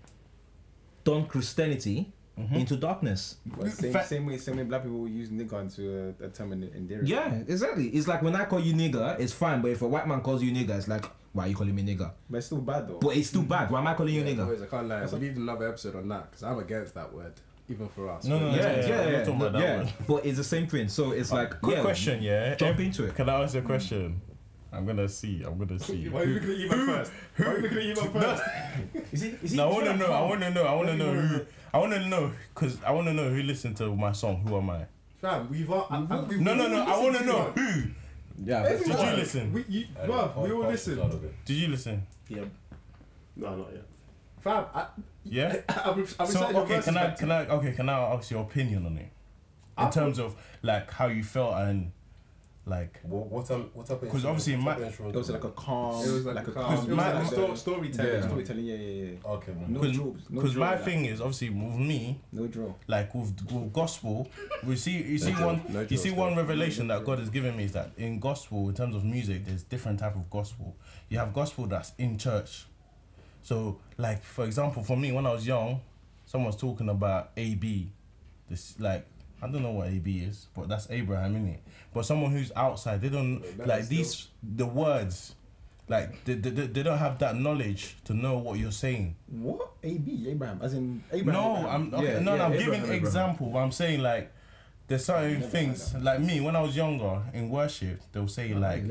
turn 1.04 1.26
Christianity 1.26 2.12
Mm-hmm. 2.40 2.54
into 2.56 2.76
darkness. 2.76 3.36
But 3.44 3.70
same, 3.70 3.92
Fa- 3.92 4.06
same 4.06 4.24
way, 4.24 4.38
same 4.38 4.56
way 4.56 4.62
black 4.62 4.82
people 4.84 5.06
use 5.06 5.28
nigga 5.28 5.60
into 5.60 6.14
a, 6.18 6.24
a 6.24 6.28
term 6.30 6.54
in 6.54 6.62
endearing. 6.74 7.06
Yeah, 7.06 7.30
exactly. 7.46 7.88
It's 7.88 8.08
like 8.08 8.22
when 8.22 8.34
I 8.34 8.46
call 8.46 8.58
you 8.58 8.72
nigger, 8.72 9.20
it's 9.20 9.34
fine, 9.34 9.60
but 9.60 9.70
if 9.70 9.82
a 9.82 9.86
white 9.86 10.08
man 10.08 10.22
calls 10.22 10.42
you 10.42 10.50
nigger, 10.50 10.70
it's 10.78 10.88
like, 10.88 11.04
why 11.34 11.44
are 11.44 11.48
you 11.48 11.54
calling 11.54 11.74
me 11.74 11.82
nigger? 11.82 12.10
but 12.30 12.38
it's 12.38 12.46
still 12.46 12.62
bad 12.62 12.88
though. 12.88 12.98
But 13.00 13.16
it's 13.18 13.28
still 13.28 13.42
bad. 13.42 13.70
Why 13.70 13.80
am 13.80 13.86
I 13.86 13.92
calling 13.92 14.14
you 14.14 14.22
nigger? 14.24 14.46
Boys, 14.46 14.62
I 14.62 14.66
can't 14.66 14.88
lie. 14.88 15.04
We 15.04 15.18
need 15.18 15.36
another 15.36 15.68
episode 15.68 15.94
on 15.96 16.08
that 16.08 16.30
because 16.30 16.42
I'm 16.42 16.58
against 16.58 16.94
that 16.94 17.12
word, 17.12 17.34
even 17.68 17.86
for 17.90 18.10
us. 18.10 18.24
No, 18.24 18.38
no, 18.38 18.50
no. 18.50 18.56
Yeah, 18.56 18.62
yeah, 18.62 18.70
yeah, 18.70 18.86
yeah, 18.88 18.88
yeah. 18.88 19.04
I'm 19.04 19.12
not 19.12 19.24
talking 19.26 19.40
about 19.42 19.52
that 19.52 19.84
yeah. 19.84 19.92
But 20.08 20.24
it's 20.24 20.38
the 20.38 20.44
same 20.44 20.66
thing. 20.66 20.88
So 20.88 21.12
it's 21.12 21.30
like, 21.32 21.60
Quick 21.60 21.76
yeah, 21.76 21.82
question, 21.82 22.22
yeah. 22.22 22.54
Jump 22.54 22.80
If- 22.80 22.86
into 22.86 23.04
it. 23.04 23.14
Can 23.14 23.28
I 23.28 23.42
ask 23.42 23.54
a 23.56 23.60
question? 23.60 24.22
I'm 24.72 24.86
gonna 24.86 25.08
see. 25.08 25.42
I'm 25.44 25.58
gonna 25.58 25.78
see. 25.88 26.08
Why 26.08 26.20
are 26.22 26.24
you 26.24 26.34
looking 26.34 26.50
at 26.50 26.56
you 26.58 26.68
man 26.70 26.86
first? 26.86 27.12
Why 27.36 27.46
are 27.46 27.56
you 27.56 27.62
looking 27.62 27.78
at 27.78 27.84
you 27.84 27.94
man 27.94 28.12
first? 28.22 28.42
is 29.12 29.22
he? 29.22 29.28
Is 29.42 29.50
he? 29.52 29.56
No, 29.56 29.68
I 29.68 29.72
want 29.72 29.84
to 29.86 29.96
know. 29.96 30.12
I 30.12 30.22
want 30.22 30.40
to 30.40 30.50
know. 30.50 30.64
I 30.64 30.74
want 30.74 30.88
to 30.88 30.96
know 30.96 31.12
who. 31.14 31.40
I 31.74 31.78
want 31.78 31.92
to 31.92 32.08
know 32.08 32.32
because 32.54 32.82
I 32.84 32.90
want 32.92 33.06
to 33.08 33.12
know 33.12 33.28
who 33.30 33.42
listened 33.42 33.76
to 33.78 33.94
my 33.94 34.12
song. 34.12 34.42
Who 34.46 34.56
am 34.56 34.70
I? 34.70 34.86
Fam, 35.20 35.48
we've 35.50 35.70
all. 35.70 35.86
I- 35.90 36.06
I- 36.10 36.20
we've 36.22 36.40
No, 36.40 36.54
no, 36.54 36.68
no. 36.68 36.82
I 36.82 36.98
want 36.98 37.12
to 37.16 37.20
to 37.20 37.26
know 37.26 37.42
who. 37.54 37.82
yeah. 38.44 38.62
Everyone. 38.64 38.96
Did 38.98 39.10
you 39.10 39.16
listen? 39.16 39.52
We, 39.52 39.64
you, 39.68 39.86
bruv, 40.04 40.36
we 40.42 40.52
all 40.52 40.62
listen. 40.68 41.30
Did 41.44 41.54
you 41.56 41.68
listen? 41.68 42.06
Yeah. 42.28 42.44
No, 43.36 43.56
not 43.56 43.72
yet. 43.72 43.84
Fam, 44.40 44.64
I, 44.74 44.86
Yeah. 45.24 45.56
I've 45.68 46.16
I've 46.18 46.28
So 46.28 46.44
okay, 46.62 46.80
can 46.80 46.96
I 46.96 47.10
can 47.12 47.30
I 47.30 47.46
okay 47.46 47.72
can 47.72 47.88
I 47.88 47.98
ask 48.14 48.30
your 48.30 48.42
opinion 48.42 48.84
on 48.86 48.96
it 48.98 49.10
in 49.78 49.84
I- 49.86 49.90
terms 49.90 50.18
of 50.18 50.34
like 50.62 50.90
how 50.90 51.06
you 51.06 51.22
felt 51.22 51.54
and 51.56 51.92
like 52.64 53.00
What 53.02 53.26
what 53.26 53.44
type 53.46 53.70
what 53.74 53.86
type 53.86 54.02
of 54.02 54.08
'Cause 54.08 54.24
obviously 54.24 54.54
my- 54.54 54.78
what 54.78 54.78
type 54.90 55.00
of 55.00 55.06
It 55.06 55.18
was 55.18 55.30
like 55.30 55.42
a 55.44 55.46
instrument? 55.48 55.56
calm. 55.56 56.04
It 56.04 56.12
was 56.12 56.24
like, 56.26 56.46
a 56.46 56.52
calm. 56.52 56.64
calm- 56.64 56.74
It 56.74 56.78
was 56.88 56.96
my- 56.96 57.12
like 57.12 57.26
sto- 57.26 57.54
storytelling. 57.56 58.12
Yeah, 58.12 58.20
storytelling. 58.28 58.64
Yeah, 58.64 58.74
yeah, 58.76 59.04
yeah. 59.12 59.30
Okay, 59.32 59.52
man. 59.52 59.72
No 59.72 59.80
because 59.80 59.96
drills. 59.96 60.16
No 60.30 60.34
because 60.36 60.52
drill 60.52 60.64
my 60.64 60.70
like 60.76 60.84
thing 60.84 61.04
is 61.06 61.20
obviously 61.20 61.50
with 61.50 61.76
me 61.76 62.20
No 62.30 62.46
drill. 62.46 62.78
like 62.86 63.12
with, 63.14 63.50
with 63.50 63.72
gospel 63.72 64.28
we 64.64 64.76
see 64.76 64.92
you 65.02 65.18
see 65.18 65.32
drill. 65.32 65.46
one 65.48 65.62
No 65.70 65.80
you 65.80 65.88
see 65.88 65.96
still. 65.96 66.14
one 66.14 66.36
revelation 66.36 66.86
that 66.86 67.04
god 67.04 67.18
has 67.18 67.30
given 67.30 67.56
me 67.56 67.64
is 67.64 67.72
that 67.72 67.90
in 67.96 68.20
gospel 68.20 68.68
in 68.68 68.74
terms 68.76 68.94
of 68.94 69.02
music 69.04 69.44
there's 69.44 69.64
different 69.64 69.98
type 69.98 70.14
of 70.14 70.30
gospel 70.30 70.76
you 71.08 71.18
have 71.18 71.32
gospel 71.34 71.66
that's 71.66 71.92
in 71.98 72.16
church 72.16 72.66
so 73.42 73.80
like 73.98 74.22
for 74.22 74.44
example 74.44 74.84
for 74.84 74.96
me 74.96 75.10
when 75.10 75.26
i 75.26 75.32
was 75.32 75.44
young 75.46 75.80
someone's 76.26 76.54
talking 76.56 76.88
about 76.88 77.30
ab 77.36 77.90
this 78.48 78.78
like 78.78 79.04
I 79.42 79.48
don't 79.48 79.62
know 79.62 79.72
what 79.72 79.88
AB 79.88 80.20
is, 80.20 80.46
but 80.54 80.68
that's 80.68 80.88
Abraham, 80.90 81.32
isn't 81.36 81.48
it? 81.48 81.62
But 81.92 82.06
someone 82.06 82.30
who's 82.30 82.52
outside, 82.54 83.00
they 83.00 83.08
don't 83.08 83.42
Yeah, 83.58 83.64
like 83.66 83.88
these 83.88 84.28
the 84.42 84.66
words, 84.66 85.34
like 85.88 86.24
they, 86.24 86.34
they, 86.34 86.50
they 86.68 86.82
don't 86.82 86.98
have 86.98 87.18
that 87.18 87.36
knowledge 87.36 87.96
to 88.04 88.14
know 88.14 88.38
what 88.38 88.58
you're 88.58 88.70
saying. 88.72 89.16
What? 89.26 89.72
AB 89.82 90.28
Abraham, 90.30 90.60
as 90.62 90.74
in 90.74 91.02
Abraham. 91.12 91.42
No, 91.42 91.56
Abraham. 91.58 91.92
I'm 91.92 91.94
okay, 91.94 92.12
Yeah, 92.14 92.18
no, 92.20 92.32
yeah, 92.32 92.38
no, 92.38 92.44
I'm 92.44 92.52
Abraham, 92.52 92.58
giving 92.58 92.80
Abraham. 92.82 93.04
example. 93.04 93.46
But 93.50 93.58
I'm 93.58 93.72
saying 93.72 94.00
like 94.00 94.32
there's 94.88 95.04
certain 95.04 95.40
things 95.42 95.94
like 96.00 96.20
me 96.20 96.40
when 96.40 96.54
I 96.54 96.60
was 96.60 96.76
younger 96.76 97.22
in 97.32 97.48
worship, 97.50 98.00
they'll 98.12 98.28
say 98.28 98.52
like 98.54 98.84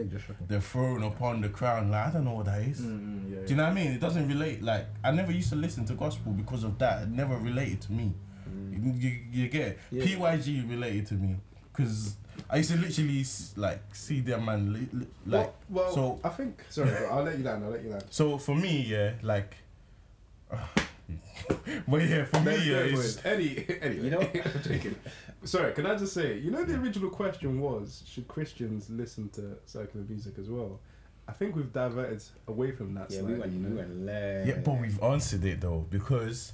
the 0.48 0.60
throne 0.60 1.04
upon 1.04 1.42
the 1.42 1.50
crown. 1.50 1.92
Like 1.92 2.08
I 2.08 2.12
don't 2.12 2.26
know 2.26 2.34
what 2.34 2.46
that 2.48 2.62
is. 2.62 2.82
Mm, 2.82 3.30
yeah, 3.32 3.40
Do 3.46 3.50
you 3.52 3.56
know 3.56 3.64
what 3.64 3.72
I 3.72 3.76
mean? 3.76 3.92
It 3.94 4.00
doesn't 4.02 4.28
relate. 4.28 4.62
Like 4.62 4.88
I 5.04 5.12
never 5.12 5.32
used 5.32 5.50
to 5.52 5.56
listen 5.56 5.86
to 5.86 5.94
gospel 5.94 6.34
because 6.34 6.64
of 6.64 6.78
that. 6.80 7.04
It 7.04 7.10
never 7.10 7.38
related 7.38 7.82
to 7.84 7.92
me. 7.94 8.14
You, 8.70 8.92
you, 9.10 9.20
you 9.32 9.48
get 9.50 9.68
it? 9.70 9.80
Yeah. 9.92 10.04
PYG 10.04 10.70
related 10.70 11.08
to 11.08 11.14
me 11.16 11.38
because 11.72 12.16
I 12.50 12.58
used 12.58 12.72
to 12.72 12.78
literally 12.78 13.26
like 13.56 13.82
see 13.96 14.20
them 14.22 14.46
man 14.46 14.74
li, 14.74 14.88
li, 14.94 15.08
like. 15.26 15.54
well, 15.70 15.84
well, 15.86 15.94
so- 15.94 16.20
I 16.24 16.30
think. 16.30 16.64
Sorry, 16.70 16.90
bro, 16.90 17.10
I'll 17.10 17.24
let 17.24 17.38
you 17.38 17.44
land. 17.44 17.64
I'll 17.64 17.72
let 17.72 17.84
you 17.84 17.90
land. 17.92 18.04
So 18.10 18.38
for 18.38 18.56
me, 18.56 18.82
yeah, 18.88 19.14
like. 19.22 19.56
but 21.88 22.02
yeah, 22.08 22.26
for 22.26 22.40
me, 22.42 22.46
Let's 22.52 22.66
yeah, 22.66 22.74
go, 22.74 22.86
it's, 22.86 23.16
boys. 23.16 23.26
Any, 23.26 23.66
anyway, 23.82 24.04
You 24.04 24.10
know- 24.12 24.20
I'm. 24.70 24.96
Sorry, 25.44 25.74
can 25.74 25.86
I 25.88 25.96
just 25.96 26.14
say, 26.14 26.38
you 26.38 26.52
know, 26.52 26.64
the 26.64 26.76
original 26.76 27.10
question 27.10 27.60
was, 27.60 28.04
should 28.08 28.28
Christians 28.28 28.90
listen 28.90 29.30
to 29.30 29.58
secular 29.66 30.06
music 30.08 30.36
as 30.40 30.50
well? 30.50 30.80
I 31.28 31.32
think 31.34 31.56
we've 31.56 31.72
diverted 31.72 32.24
away 32.48 32.72
from 32.72 32.94
that. 32.96 33.10
Yeah, 33.10 33.22
we 33.24 33.34
went, 33.36 33.52
you 33.54 33.60
we 33.68 33.76
went 33.76 34.06
left. 34.06 34.48
yeah, 34.48 34.58
but 34.64 34.80
we've 34.80 35.02
answered 35.02 35.46
it 35.46 35.62
though 35.62 35.86
because. 35.90 36.54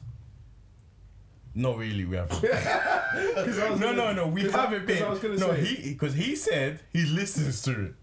Not 1.58 1.78
really, 1.78 2.06
we 2.06 2.16
haven't. 2.16 2.40
'Cause 2.42 3.60
I 3.60 3.70
was 3.72 3.80
no, 3.80 3.88
gonna- 3.96 4.14
no, 4.14 4.14
no, 4.14 4.28
we 4.28 4.44
haven't 4.50 4.86
been. 4.86 5.02
I 5.04 5.10
was 5.10 5.24
no, 5.24 5.38
say- 5.56 5.64
he 5.66 5.90
because 5.94 6.14
he 6.14 6.36
said 6.36 6.82
he 6.94 7.04
listens 7.06 7.64
to 7.64 7.86
it. 7.88 7.94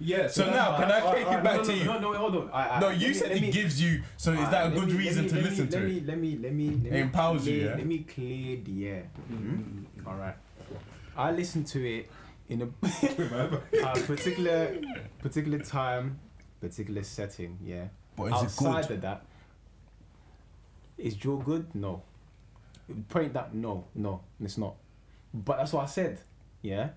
Yeah. 0.00 0.26
So 0.26 0.42
that's 0.44 0.56
now, 0.56 0.76
can 0.76 0.90
I 0.90 1.00
alright, 1.00 1.14
take 1.18 1.26
alright, 1.26 1.38
it 1.38 1.44
back 1.44 1.56
no, 1.58 1.62
to 1.62 1.68
no, 1.68 1.74
you? 1.76 1.84
No, 1.84 1.98
no, 2.00 2.12
hold 2.14 2.36
on. 2.36 2.50
I, 2.50 2.68
I, 2.70 2.80
No, 2.80 2.88
you 2.90 3.08
me- 3.08 3.14
said 3.14 3.28
let 3.28 3.36
it 3.38 3.42
me- 3.42 3.50
gives 3.52 3.80
you. 3.80 4.02
So 4.16 4.32
is 4.32 4.50
that 4.50 4.66
a 4.66 4.70
good 4.74 4.88
me- 4.88 4.94
reason 4.94 5.22
let 5.22 5.28
to 5.30 5.34
me, 5.36 5.42
listen 5.42 5.64
let 5.70 5.70
to 5.72 5.80
me, 5.86 5.96
it? 5.98 6.06
Let 6.06 6.18
me, 6.18 6.38
let 6.42 6.52
me, 6.52 6.68
let 6.70 6.82
me, 6.82 6.88
It 6.90 6.94
empowers 7.02 7.46
you, 7.46 7.52
clear- 7.54 7.70
yeah? 7.70 7.76
Let 7.76 7.86
me 7.86 7.98
clear 8.00 8.56
the 8.64 8.88
air. 8.88 9.04
Mm-hmm. 9.32 10.08
All 10.08 10.16
right. 10.16 10.34
I 11.16 11.30
listened 11.30 11.68
to 11.68 11.88
it 11.88 12.10
in 12.48 12.62
a, 12.62 12.66
a 12.84 14.00
particular, 14.06 14.74
particular 15.22 15.60
time, 15.60 16.18
particular 16.60 17.04
setting. 17.04 17.58
Yeah. 17.64 17.84
But 18.16 18.24
is 18.24 18.32
Outside 18.32 18.84
it 18.86 18.88
good? 18.88 18.94
of 18.96 19.00
that, 19.02 19.22
is 20.98 21.14
Joe 21.14 21.36
good? 21.36 21.72
No. 21.74 22.02
Point 23.08 23.32
that 23.34 23.54
no, 23.54 23.84
no, 23.94 24.20
it's 24.40 24.58
not. 24.58 24.74
But 25.32 25.58
that's 25.58 25.72
what 25.72 25.84
I 25.84 25.86
said. 25.86 26.20
Yeah. 26.62 26.90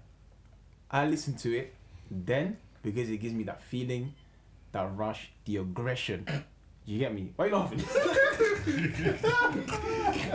I 0.89 1.05
listen 1.05 1.35
to 1.37 1.55
it 1.57 1.73
then 2.09 2.57
because 2.83 3.09
it 3.09 3.17
gives 3.17 3.33
me 3.33 3.43
that 3.45 3.61
feeling, 3.61 4.13
that 4.71 4.95
rush, 4.95 5.31
the 5.45 5.57
aggression. 5.57 6.27
You 6.85 6.99
get 6.99 7.13
me? 7.13 7.33
Why 7.35 7.47
you 7.47 7.55
laughing? 7.55 7.83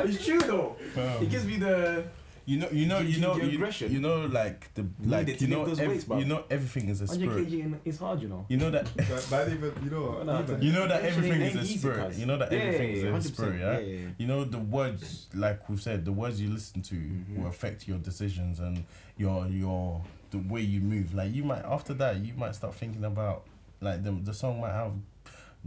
it's 0.05 0.25
true 0.25 0.41
though. 0.41 0.77
It 1.21 1.31
gives 1.31 1.47
me 1.47 1.57
the 1.57 2.05
You 2.45 2.59
know, 2.59 2.69
you 2.73 2.87
know, 2.87 2.99
you 2.99 3.21
know, 3.21 3.37
you, 3.37 3.51
aggression. 3.57 3.93
you 3.93 4.01
know, 4.01 4.27
like 4.27 4.75
the 4.75 4.83
Needed 4.99 5.11
like 5.29 5.41
you 5.41 5.47
know, 5.47 5.59
lift 5.63 5.69
those 5.71 5.81
ev- 5.81 5.89
weights, 5.91 6.07
you 6.09 6.25
know, 6.25 6.45
everything 6.51 6.89
is 6.89 7.01
a 7.01 7.05
100 7.07 7.31
spirit. 7.31 7.49
kg 7.49 7.61
in- 7.61 7.81
it's 7.85 7.99
hard, 7.99 8.21
you 8.21 8.29
know. 8.29 8.45
You 8.49 8.57
know 8.57 8.71
that 8.71 8.89
But, 8.97 9.27
but 9.31 9.49
even, 9.49 9.73
you 9.85 9.91
know? 9.91 10.23
No, 10.25 10.41
even- 10.41 10.61
you 10.63 10.73
know 10.73 10.89
that 10.89 11.05
Actually, 11.05 11.09
everything 11.31 11.41
is 11.43 11.55
a 11.55 11.59
ain't 11.59 11.67
easy, 11.69 11.79
spirit. 11.79 12.09
cuz. 12.09 12.19
You 12.21 12.27
know 12.27 12.39
that 12.39 12.51
Yeah, 12.53 12.59
everything 12.59 12.91
yeah, 12.91 12.97
is 12.97 13.03
a 13.05 13.07
100%, 13.31 13.35
spirit, 13.35 13.61
yeah, 13.61 13.73
yeah? 13.73 13.79
yeah, 13.79 13.99
yeah. 14.01 14.09
You 14.19 14.27
know 14.27 14.45
the 14.45 14.59
words, 14.59 15.27
like 15.35 15.69
we've 15.69 15.81
said, 15.81 16.05
the 16.05 16.13
words 16.13 16.41
you 16.41 16.51
listen 16.51 16.83
to 16.83 16.95
Mm-hmm. 16.97 17.41
will 17.43 17.49
affect 17.49 17.87
your 17.87 17.99
decisions 17.99 18.59
and 18.59 18.85
your 19.17 19.47
your 19.47 20.03
the 20.33 20.39
way 20.39 20.63
you 20.63 20.81
move. 20.81 21.15
Like 21.15 21.33
you 21.35 21.45
might 21.45 21.65
after 21.65 21.95
that, 21.95 22.25
you 22.25 22.35
might 22.35 22.55
start 22.57 22.75
thinking 22.75 23.05
about 23.05 23.45
like 23.81 24.03
the 24.03 24.11
the 24.11 24.35
song 24.35 24.61
might 24.61 24.73
have 24.73 24.93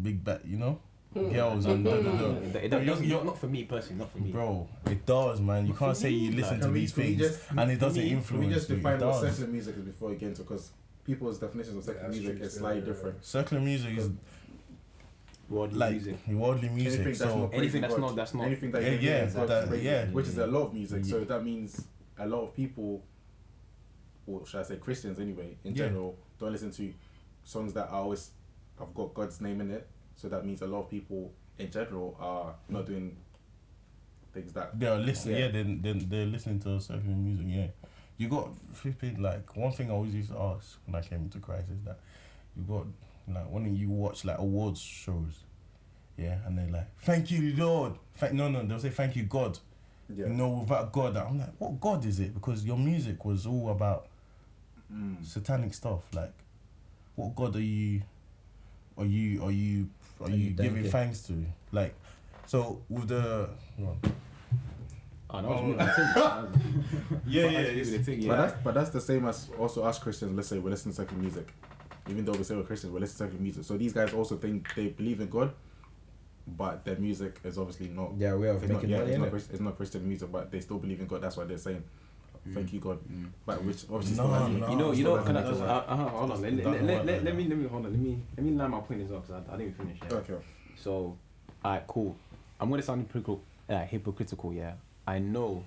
big 0.01 0.23
bet, 0.25 0.45
you 0.45 0.57
know, 0.57 0.79
girls 1.15 1.65
and 1.65 1.83
da, 1.85 1.95
da, 1.95 2.01
da. 2.01 2.25
It, 2.37 2.55
it, 2.55 2.71
But 2.71 2.81
you- 2.81 2.85
doesn't, 2.87 3.05
you- 3.05 3.13
not, 3.13 3.25
not 3.25 3.37
for 3.37 3.47
me 3.47 3.63
personally, 3.63 3.99
not 3.99 4.11
for 4.11 4.17
me. 4.19 4.31
Bro, 4.31 4.67
it 4.87 5.05
does, 5.05 5.39
man. 5.39 5.65
You 5.65 5.73
But 5.73 5.79
for 5.79 5.85
can't 5.85 5.97
say 5.97 6.09
me, 6.09 6.15
you 6.17 6.27
like, 6.31 6.37
listen 6.41 6.57
to 6.59 6.63
Can 6.65 6.73
we- 6.73 6.79
these 6.81 6.91
can 6.93 7.03
we 7.03 7.09
things 7.15 7.21
just- 7.21 7.41
and 7.57 7.71
it 7.71 7.79
doesn't 7.79 8.01
Can 8.01 8.09
we 8.09 8.15
influence 8.17 8.53
just 8.53 8.69
you. 8.69 8.75
It 8.75 8.77
define 8.79 8.99
what 8.99 8.99
does. 9.21 9.21
secular 9.29 9.51
music 9.51 9.75
is 9.77 9.83
before 9.83 10.09
we 10.09 10.15
get 10.15 10.27
into 10.29 10.41
because 10.43 10.71
people's 11.05 11.39
definitions 11.39 11.77
of 11.77 11.83
secular 11.83 12.07
that's 12.07 12.17
music 12.19 12.37
true, 12.37 12.45
is 12.45 12.53
yeah, 12.53 12.59
slightly 12.59 12.79
yeah, 12.81 12.87
yeah. 12.87 12.93
different. 12.93 13.25
Secular 13.25 13.63
music 13.63 13.97
is 13.97 14.09
Worldly 15.47 15.77
like 15.77 15.91
music. 15.91 16.17
worldly 16.29 16.69
music. 16.69 17.01
Anything 17.01 17.05
that's 17.05 17.19
So 17.19 17.39
not 17.39 17.53
Anything 17.53 17.81
that's 17.81 17.93
God, 17.93 18.01
not- 18.01 18.15
that's 18.15 18.33
not- 18.33 18.45
anything 18.47 18.71
that 18.71 18.81
Yeah, 18.81 18.89
you 18.89 18.97
yeah, 18.99 19.19
God's 19.21 19.33
that- 19.49 19.67
praises, 19.67 19.85
yeah. 19.85 20.05
which 20.07 20.27
is 20.27 20.37
a 20.39 20.47
lot 20.47 20.61
of 20.67 20.73
music. 20.73 21.01
Yeah. 21.05 21.11
So 21.11 21.23
that 21.23 21.43
means 21.45 21.87
a 22.17 22.27
lot 22.27 22.41
of 22.45 22.55
people, 22.55 23.03
or 24.25 24.45
should 24.47 24.59
I 24.59 24.63
say 24.63 24.77
Christians 24.77 25.19
anyway, 25.19 25.55
in 25.63 25.75
Yeah. 25.75 25.85
general, 25.85 26.17
don't 26.39 26.51
listen 26.51 26.71
to 26.71 26.93
songs 27.43 27.73
that 27.73 27.89
are 27.89 28.01
always 28.01 28.31
have 28.79 28.91
got 28.95 29.13
God's 29.13 29.39
name 29.39 29.61
in 29.61 29.69
it. 29.71 29.87
So 30.15 30.29
that 30.29 30.45
means 30.45 30.61
a 30.61 30.67
lot 30.67 30.81
of 30.83 30.89
people 30.89 31.31
in 31.57 31.69
general 31.71 32.15
are 32.19 32.55
not 32.69 32.85
doing 32.85 33.15
things 34.33 34.53
that 34.53 34.77
they're 34.79 34.97
listening. 34.97 35.35
Yeah. 35.37 35.45
Yeah, 35.45 35.51
they 35.51 35.63
they 35.63 35.93
they're 35.99 36.25
listening 36.25 36.59
to 36.61 36.79
certain 36.79 37.23
music. 37.23 37.45
Yeah, 37.49 37.67
you 38.17 38.27
got 38.29 38.49
flipping 38.73 39.21
like 39.21 39.55
one 39.55 39.71
thing 39.71 39.89
I 39.89 39.93
always 39.93 40.13
used 40.15 40.31
to 40.31 40.37
ask 40.39 40.77
when 40.85 40.95
I 40.95 41.01
came 41.01 41.19
into 41.21 41.39
crisis 41.39 41.69
is 41.71 41.83
that 41.85 41.99
you 42.55 42.63
got 42.63 42.85
like 43.27 43.49
when 43.49 43.75
you 43.75 43.89
watch 43.89 44.23
like 44.25 44.37
awards 44.37 44.79
shows, 44.81 45.43
yeah, 46.17 46.37
and 46.45 46.57
they're 46.57 46.69
like, 46.71 46.87
"Thank 46.99 47.31
you, 47.31 47.55
Lord." 47.55 47.93
Thank 48.15 48.33
no 48.33 48.47
no 48.49 48.63
they'll 48.63 48.79
say, 48.79 48.89
"Thank 48.89 49.15
you, 49.15 49.23
God." 49.23 49.59
yeah. 50.13 50.27
You 50.27 50.33
know, 50.33 50.49
without 50.49 50.91
God, 50.91 51.17
I'm 51.17 51.39
like, 51.39 51.49
what 51.57 51.81
God 51.81 52.05
is 52.05 52.19
it? 52.19 52.31
Because 52.33 52.63
your 52.63 52.77
music 52.77 53.25
was 53.25 53.45
all 53.47 53.69
about 53.69 54.07
Mm. 54.93 55.25
satanic 55.25 55.73
stuff. 55.73 56.01
Like, 56.13 56.31
what 57.15 57.35
God 57.35 57.55
are 57.55 57.59
you? 57.59 58.03
Are 58.99 59.05
you 59.05 59.43
are 59.43 59.51
you 59.51 59.89
are, 60.21 60.27
Are 60.27 60.29
you, 60.29 60.37
you 60.37 60.49
giving 60.51 60.73
thanking? 60.83 60.91
thanks 60.91 61.21
to? 61.23 61.45
Like, 61.71 61.93
so 62.45 62.81
with 62.89 63.07
the 63.09 63.49
no. 63.77 63.97
Oh, 65.29 65.41
that 65.41 65.49
was 65.49 65.59
Oh. 65.59 65.63
me, 65.65 65.75
I 65.79 65.87
think. 65.87 66.15
yeah 67.27 67.43
But 67.43 67.51
yeah 67.51 67.59
I 67.59 67.61
it's, 67.63 67.89
think 67.89 68.21
the 68.21 68.27
But 68.27 68.37
that's 68.37 68.63
but 68.63 68.73
that's 68.73 68.89
the 68.91 69.01
same 69.01 69.25
as 69.25 69.49
also 69.59 69.83
us 69.83 69.99
Christians. 69.99 70.35
Let's 70.35 70.47
say 70.49 70.59
we're 70.59 70.69
listening 70.69 70.93
to 70.93 71.01
secular 71.01 71.21
music, 71.21 71.51
even 72.09 72.23
though 72.25 72.33
we 72.33 72.43
say 72.43 72.55
we're 72.55 72.63
Christians, 72.63 72.93
we're 72.93 72.99
listening 72.99 73.17
to 73.17 73.23
secular 73.33 73.41
music. 73.43 73.63
So 73.65 73.77
these 73.77 73.91
guys 73.93 74.13
also 74.13 74.37
think 74.37 74.73
they 74.75 74.87
believe 74.89 75.19
in 75.19 75.27
God, 75.29 75.51
but 76.47 76.85
their 76.85 76.95
music 76.97 77.39
is 77.43 77.57
obviously 77.57 77.87
not. 77.89 78.11
Yeah, 78.17 78.35
way 78.35 78.49
of 78.49 78.61
It's 78.63 78.71
not, 78.71 78.75
making 78.81 78.89
yeah, 78.91 78.99
money, 78.99 79.11
it's, 79.11 79.19
not 79.19 79.31
innit? 79.31 79.49
It's 79.51 79.59
not 79.59 79.75
Christian 79.77 80.07
music, 80.07 80.31
but 80.31 80.51
they 80.51 80.59
still 80.61 80.77
believe 80.77 80.99
in 81.01 81.07
God. 81.07 81.21
That's 81.21 81.35
why 81.35 81.43
they're 81.45 81.57
saying, 81.57 81.83
"Thank 82.53 82.73
you, 82.73 82.79
God." 82.79 82.99
Mm. 83.09 83.29
But 83.45 83.63
which 83.63 83.83
obviously 83.91 84.17
No, 84.17 84.33
still 84.33 84.49
no. 84.49 84.69
You 84.69 84.75
know, 84.75 84.91
you 84.91 85.03
know. 85.03 85.23
Can 85.23 85.37
I, 85.37 85.41
hasn't 85.41 85.61
uh, 85.61 85.65
made 85.65 85.69
it 85.69 85.69
uh, 85.69 85.93
uh, 85.93 86.09
hold 86.09 86.31
on. 86.31 86.41
Let, 86.41 86.53
It 86.53 86.65
let, 86.65 86.83
let, 86.83 87.05
let, 87.05 87.23
let 87.23 87.35
me 87.35 87.47
let 87.47 87.57
me 87.57 87.67
hold 87.67 87.85
on. 87.85 87.91
Let 87.91 87.99
me 88.01 88.19
let 88.37 88.45
me 88.45 88.51
land 88.53 88.71
my 88.71 88.79
point 88.79 89.01
as 89.01 89.09
well 89.09 89.19
because 89.21 89.43
I, 89.49 89.53
I 89.53 89.57
didn't 89.57 89.77
finish. 89.77 89.97
Yeah. 90.09 90.17
Okay. 90.17 90.33
So, 90.75 91.17
alright, 91.63 91.87
cool. 91.87 92.15
I'm 92.59 92.69
gonna 92.69 92.81
sound 92.81 93.01
hypocritical, 93.01 93.41
uh, 93.69 93.79
hypocritical. 93.85 94.53
Yeah, 94.53 94.73
I 95.07 95.19
know 95.19 95.65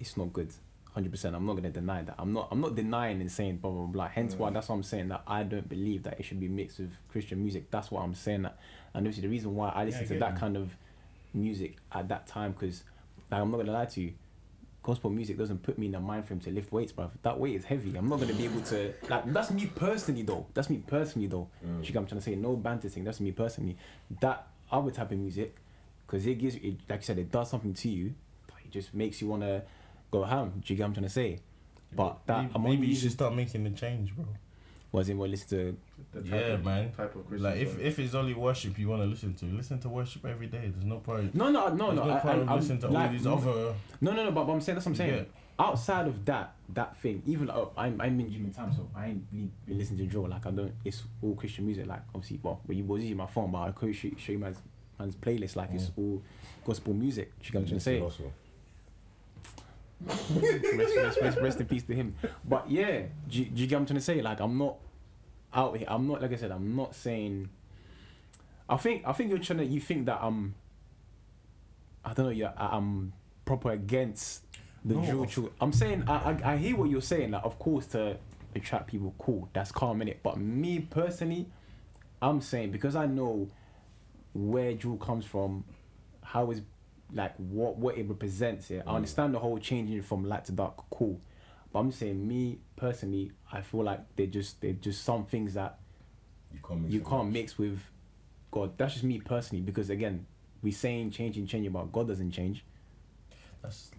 it's 0.00 0.16
not 0.16 0.32
good. 0.32 0.50
Hundred 0.92 1.10
percent. 1.12 1.36
I'm 1.36 1.46
not 1.46 1.54
gonna 1.54 1.70
deny 1.70 2.02
that. 2.02 2.16
I'm 2.18 2.32
not. 2.32 2.48
I'm 2.50 2.60
not 2.60 2.74
denying 2.74 3.20
and 3.20 3.30
saying 3.30 3.58
blah 3.58 3.70
blah 3.70 3.86
blah. 3.86 4.08
Hence 4.08 4.34
why 4.34 4.50
that's 4.50 4.68
what 4.68 4.74
I'm 4.76 4.82
saying 4.82 5.08
that 5.08 5.22
I 5.26 5.42
don't 5.42 5.68
believe 5.68 6.02
that 6.04 6.18
it 6.18 6.24
should 6.24 6.40
be 6.40 6.48
mixed 6.48 6.80
with 6.80 6.92
Christian 7.10 7.40
music. 7.42 7.70
That's 7.70 7.90
what 7.90 8.02
I'm 8.02 8.14
saying. 8.14 8.42
That, 8.42 8.58
and 8.94 9.06
obviously 9.06 9.22
the 9.22 9.28
reason 9.28 9.54
why 9.54 9.68
I 9.70 9.84
listen 9.84 10.04
I 10.04 10.06
to 10.06 10.18
that 10.18 10.32
you. 10.32 10.38
kind 10.38 10.56
of 10.56 10.76
music 11.34 11.76
at 11.92 12.08
that 12.08 12.26
time 12.26 12.52
because, 12.52 12.82
like, 13.30 13.40
I'm 13.40 13.50
not 13.50 13.58
gonna 13.58 13.72
lie 13.72 13.84
to 13.84 14.00
you. 14.00 14.12
Gospel 14.88 15.10
music 15.10 15.36
doesn't 15.36 15.62
put 15.62 15.76
me 15.76 15.84
in 15.84 15.92
the 15.92 16.00
mind 16.00 16.26
frame 16.26 16.40
to 16.40 16.50
lift 16.50 16.72
weights, 16.72 16.92
bruv. 16.92 17.10
That 17.20 17.38
weight 17.38 17.54
is 17.56 17.64
heavy. 17.66 17.94
I'm 17.94 18.08
not 18.08 18.20
gonna 18.20 18.32
be 18.32 18.46
able 18.46 18.62
to 18.62 18.94
like. 19.10 19.30
That's 19.34 19.50
me 19.50 19.66
personally, 19.66 20.22
though. 20.22 20.46
That's 20.54 20.70
me 20.70 20.82
personally, 20.86 21.28
though. 21.28 21.46
Mm. 21.62 21.86
You 21.86 22.00
I'm 22.00 22.06
trying 22.06 22.20
to 22.20 22.22
say? 22.22 22.34
No 22.36 22.56
banter 22.56 22.88
thing. 22.88 23.04
That's 23.04 23.20
me 23.20 23.32
personally. 23.32 23.76
That 24.22 24.46
other 24.72 24.90
type 24.90 25.12
of 25.12 25.18
music, 25.18 25.54
because 26.06 26.26
it 26.26 26.36
gives, 26.36 26.54
it, 26.54 26.76
like 26.88 27.00
you 27.00 27.04
said, 27.04 27.18
it 27.18 27.30
does 27.30 27.50
something 27.50 27.74
to 27.74 27.88
you. 27.90 28.14
But 28.46 28.56
it 28.64 28.70
just 28.70 28.94
makes 28.94 29.20
you 29.20 29.28
wanna 29.28 29.64
go 30.10 30.24
ham. 30.24 30.62
Do 30.64 30.72
you 30.72 30.78
get 30.78 30.84
what 30.84 30.86
I'm 30.86 30.94
trying 30.94 31.04
to 31.04 31.10
say? 31.10 31.40
But 31.94 32.20
that 32.24 32.44
maybe, 32.44 32.52
I'm 32.54 32.62
maybe 32.62 32.86
you 32.86 32.96
should 32.96 33.12
start 33.12 33.34
making 33.34 33.64
the 33.64 33.70
change, 33.70 34.16
bro. 34.16 34.24
Was 34.90 35.08
in 35.08 35.18
what 35.18 35.28
listen 35.30 35.48
to. 35.48 35.76
The 36.14 36.22
type 36.22 36.30
Yeah, 36.30 36.46
of, 36.54 36.64
man. 36.64 36.90
Type 36.92 37.14
of 37.14 37.26
Christian 37.28 37.50
Like 37.50 37.58
if 37.60 37.70
song. 37.72 37.80
if 37.80 37.98
it's 37.98 38.14
only 38.14 38.34
worship 38.34 38.78
you 38.78 38.88
want 38.88 39.02
to 39.02 39.06
listen 39.08 39.34
to, 39.34 39.44
listen 39.46 39.78
to 39.80 39.88
worship 39.88 40.24
every 40.24 40.46
day. 40.46 40.70
There's 40.72 40.84
no 40.84 40.98
point. 40.98 41.34
No, 41.34 41.50
no, 41.50 41.68
no, 41.68 41.90
no. 41.92 42.04
no 42.04 42.10
I, 42.14 42.18
point 42.20 42.38
I, 42.38 42.42
of 42.42 42.48
I'm, 42.48 42.56
listening 42.58 42.78
to 42.80 42.86
all 42.88 42.92
like, 42.94 43.12
these 43.12 43.26
other. 43.26 43.74
No, 44.00 44.12
no, 44.12 44.24
no. 44.24 44.30
But, 44.30 44.44
but 44.44 44.52
I'm 44.52 44.60
saying 44.60 44.76
that's 44.76 44.86
what 44.86 44.92
I'm 44.92 44.96
saying. 44.96 45.14
Yeah. 45.14 45.66
outside 45.66 46.06
of 46.06 46.24
that 46.24 46.54
that 46.74 46.96
thing, 46.98 47.22
even 47.26 47.46
like, 47.48 47.56
oh, 47.56 47.72
I'm 47.76 48.00
I'm 48.00 48.18
in 48.20 48.30
gym 48.32 48.44
in 48.46 48.52
time, 48.52 48.72
so 48.74 48.88
I 48.96 49.06
ain't 49.08 49.24
really 49.32 49.50
been 49.66 49.78
listening 49.78 49.98
to 49.98 50.06
drill. 50.06 50.28
Like 50.28 50.46
I 50.46 50.50
don't. 50.52 50.72
It's 50.84 51.02
all 51.22 51.34
Christian 51.34 51.66
music. 51.66 51.86
Like 51.86 52.02
obviously, 52.14 52.40
well, 52.42 52.60
when 52.64 52.78
you 52.78 52.84
was 52.84 53.02
using 53.02 53.16
my 53.18 53.26
phone, 53.26 53.50
but 53.50 53.58
I 53.58 53.70
could 53.72 53.94
show, 53.94 54.08
show 54.16 54.32
you 54.32 54.38
man's 54.38 54.58
man's 54.98 55.16
playlist. 55.16 55.56
Like 55.56 55.70
it's 55.74 55.90
all 55.98 56.22
gospel 56.64 56.94
music. 56.94 57.32
You 57.42 57.50
get 57.50 57.54
what 57.54 57.60
I'm 57.60 57.78
trying 57.78 57.78
to 57.78 57.84
say? 57.84 58.24
Rest, 60.06 60.96
rest, 60.96 61.18
rest, 61.20 61.38
rest 61.38 61.60
in 61.60 61.66
peace 61.66 61.82
to 61.84 61.94
him. 61.94 62.14
But 62.44 62.70
yeah, 62.70 63.02
do, 63.28 63.38
you- 63.40 63.44
do 63.46 63.60
you 63.62 63.66
get 63.66 63.76
what 63.76 63.80
I'm 63.80 63.86
trying 63.86 63.98
to 63.98 64.04
say? 64.04 64.22
Like 64.22 64.40
I'm 64.40 64.56
not 64.58 64.76
out 65.52 65.76
here. 65.76 65.86
I'm 65.90 66.06
not 66.06 66.22
like 66.22 66.32
I 66.32 66.36
said. 66.36 66.50
I'm 66.50 66.76
not 66.76 66.94
saying. 66.94 67.48
I 68.68 68.76
think 68.76 69.02
I 69.06 69.12
think 69.12 69.30
you're 69.30 69.38
trying 69.38 69.58
to. 69.60 69.64
You 69.64 69.80
think 69.80 70.06
that 70.06 70.18
I'm. 70.22 70.54
I 72.04 72.12
don't 72.14 72.26
know. 72.26 72.30
Yeah, 72.32 72.52
I'm 72.56 73.12
proper 73.44 73.70
against 73.72 74.42
the 74.84 74.94
No, 74.94 75.22
of- 75.22 75.30
drill. 75.30 75.50
I'm 75.60 75.72
saying 75.72 76.04
I, 76.06 76.14
I 76.44 76.52
I 76.52 76.56
hear 76.58 76.76
what 76.76 76.90
you're 76.90 77.00
saying. 77.00 77.32
Like 77.32 77.44
of 77.44 77.58
course 77.58 77.86
to 77.88 78.16
attract 78.54 78.86
people, 78.88 79.14
cool. 79.18 79.48
That's 79.52 79.72
calm 79.72 80.00
in 80.02 80.08
it. 80.08 80.20
But 80.22 80.38
me 80.38 80.80
personally, 80.80 81.46
I'm 82.22 82.40
saying 82.40 82.70
because 82.70 82.94
I 82.94 83.06
know 83.06 83.48
where 84.32 84.74
drill 84.74 84.96
comes 84.96 85.24
from, 85.24 85.64
how 86.22 86.50
is 86.50 86.60
like 87.12 87.34
what 87.36 87.76
what 87.76 87.96
it 87.96 88.08
represents 88.08 88.68
here. 88.68 88.82
I 88.86 88.92
mm. 88.92 88.96
understand 88.96 89.34
the 89.34 89.38
whole 89.38 89.58
changing 89.58 90.02
from 90.02 90.24
light 90.24 90.44
to 90.46 90.52
dark, 90.52 90.88
cool. 90.90 91.20
But 91.72 91.80
I'm 91.80 91.92
saying 91.92 92.26
me 92.26 92.58
personally, 92.76 93.32
I 93.52 93.60
feel 93.60 93.84
like 93.84 94.00
they're 94.16 94.26
just 94.26 94.60
they're 94.60 94.72
just 94.72 95.04
some 95.04 95.24
things 95.26 95.54
that 95.54 95.78
You 96.52 96.60
can't 96.66 96.80
mix 96.82 96.94
you 96.94 97.00
can't 97.00 97.32
mix 97.32 97.58
with 97.58 97.80
God. 98.50 98.76
That's 98.78 98.94
just 98.94 99.04
me 99.04 99.20
personally 99.20 99.62
because 99.62 99.90
again, 99.90 100.26
we 100.62 100.70
saying 100.70 101.10
changing, 101.10 101.46
changing, 101.46 101.72
but 101.72 101.92
God 101.92 102.08
doesn't 102.08 102.30
change. 102.32 102.64
That's 103.62 103.90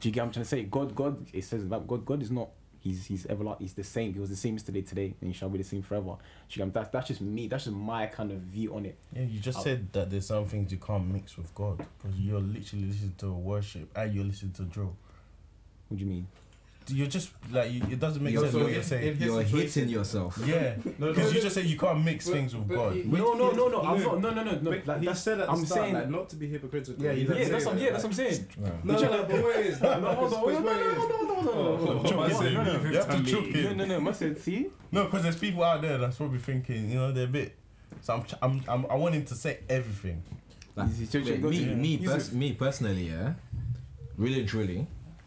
Do 0.00 0.08
you 0.08 0.12
get 0.12 0.20
what 0.20 0.26
I'm 0.26 0.32
trying 0.32 0.44
to 0.44 0.48
say? 0.48 0.62
God, 0.64 0.94
God, 0.94 1.26
it 1.32 1.44
says 1.44 1.66
that 1.68 1.86
God, 1.86 2.04
God 2.04 2.22
is 2.22 2.30
not. 2.30 2.50
He's 2.84 3.06
he's 3.06 3.24
ever 3.26 3.42
like 3.42 3.58
he's 3.60 3.72
the 3.72 3.82
same. 3.82 4.12
He 4.12 4.20
was 4.20 4.28
the 4.28 4.36
same 4.36 4.54
yesterday, 4.56 4.82
today, 4.82 5.14
and 5.22 5.30
he 5.30 5.32
shall 5.32 5.48
be 5.48 5.56
the 5.56 5.64
same 5.64 5.80
forever. 5.82 6.04
Do 6.04 6.10
you 6.10 6.16
get 6.58 6.58
what 6.58 6.64
I'm- 6.64 6.72
that's 6.74 6.88
that's 6.90 7.08
just 7.08 7.20
me. 7.22 7.48
That's 7.48 7.64
just 7.64 7.74
my 7.76 8.06
kind 8.08 8.30
of 8.30 8.38
view 8.40 8.74
on 8.76 8.84
it. 8.84 8.98
yeah. 9.14 9.22
You 9.22 9.40
just 9.40 9.56
I'll- 9.56 9.64
said 9.64 9.90
that 9.94 10.10
there's 10.10 10.26
some 10.26 10.44
things 10.44 10.70
you 10.70 10.76
can't 10.78 11.06
mix 11.10 11.38
with 11.38 11.54
God 11.54 11.78
because 11.78 12.18
you're 12.20 12.40
literally 12.40 12.84
listening 12.84 13.14
to 13.18 13.32
worship 13.32 13.88
and 13.96 14.14
you're 14.14 14.24
listening 14.24 14.52
to 14.52 14.62
drill. 14.64 14.94
What 15.88 15.96
do 15.98 16.04
you 16.04 16.10
mean? 16.10 16.26
You're 16.88 17.06
just 17.06 17.30
like 17.50 17.72
you, 17.72 17.80
it 17.90 17.98
doesn't 17.98 18.22
make 18.22 18.34
You're- 18.34 18.44
sense 18.44 18.52
so 18.58 18.62
what 18.64 18.70
you're 18.74 18.82
saying. 18.82 19.16
You're 19.18 19.40
hitting 19.42 19.88
yourself. 19.88 20.38
Yeah, 20.44 20.74
because 20.74 20.98
no, 21.16 21.28
you 21.30 21.40
just 21.40 21.54
said 21.54 21.64
you 21.64 21.78
can't 21.78 22.04
mix 22.04 22.26
but- 22.26 22.34
things 22.34 22.54
with 22.54 22.68
but 22.68 22.74
God. 22.74 22.92
he- 22.92 23.04
No, 23.04 23.32
no, 23.32 23.52
no, 23.52 23.68
no. 23.68 23.80
I'm 23.80 23.98
No. 24.02 24.12
not. 24.12 24.20
No, 24.20 24.30
no, 24.34 24.42
no, 24.52 24.58
no. 24.60 24.70
Like, 24.84 25.00
he 25.00 25.06
that's, 25.06 25.20
said 25.20 25.40
at 25.40 25.46
the 25.46 25.52
I'm 25.52 25.64
start, 25.64 25.80
saying. 25.80 25.94
like, 25.94 26.10
not 26.10 26.28
to 26.28 26.36
be 26.36 26.46
hypocritical. 26.46 27.02
Yeah, 27.02 27.12
he 27.12 27.20
He 27.20 27.24
did 27.26 27.32
did 27.32 27.38
yeah, 27.38 27.44
say 27.46 27.50
that's 27.52 27.64
what. 27.64 27.74
that, 27.76 27.80
Yeah, 27.82 27.90
that's 27.92 28.04
what 28.04 28.10
I'm 28.10 28.14
saying. 28.16 28.46
No, 28.84 28.94
no, 28.96 29.00
no, 29.00 29.24
but 29.24 29.42
what 29.42 29.56
it 29.56 29.66
is? 29.66 29.80
No, 29.80 29.88
No, 29.94 30.00
no, 30.00 30.14
hold 30.14 30.28
because 30.28 30.32
on, 30.34 30.42
what 30.44 30.52
no, 30.52 30.60
no, 30.60 30.72
it 30.72 30.86
is. 30.92 30.96
no, 30.98 31.08
no, 31.08 31.22
no, 31.44 31.76
no, 31.76 31.76
no, 31.76 32.02
no, 32.02 32.02
no, 32.02 32.28
no, 32.28 32.62
no, 32.62 32.82
no, 32.82 32.90
you 32.90 32.96
have 32.96 33.16
to 33.24 33.30
choke 33.30 33.54
no, 33.54 33.72
no, 33.74 33.84
no. 33.84 34.00
Must 34.00 34.18
say, 34.18 34.34
see. 34.34 34.66
No, 34.92 35.04
because 35.04 35.22
there's 35.22 35.36
people 35.38 35.62
out 35.64 35.82
there 35.82 35.98
that's 35.98 36.16
probably 36.16 36.38
thinking, 36.38 36.90
you 36.90 36.96
know, 36.96 37.12
they're 37.12 37.24
a 37.24 37.28
bit. 37.28 37.56
So 38.00 38.14
I'm, 38.14 38.24
I'm, 38.42 38.64
I'm 38.68 38.86
I 38.90 38.94
want 38.96 39.14
him 39.14 39.24
to 39.26 39.34
say 39.34 39.60
everything. 39.68 40.22
Like, 40.76 40.88
Easy, 40.88 41.06
so 41.06 41.18
you 41.18 41.32
wait, 41.34 41.42
me, 41.42 41.64
to- 41.64 41.74
me, 41.76 41.88
Use 41.96 42.10
pers- 42.12 42.32
me 42.32 42.52
personally, 42.52 43.08
yeah, 43.08 43.34
really 44.16 44.40
and 44.40 44.48
truly, 44.48 44.86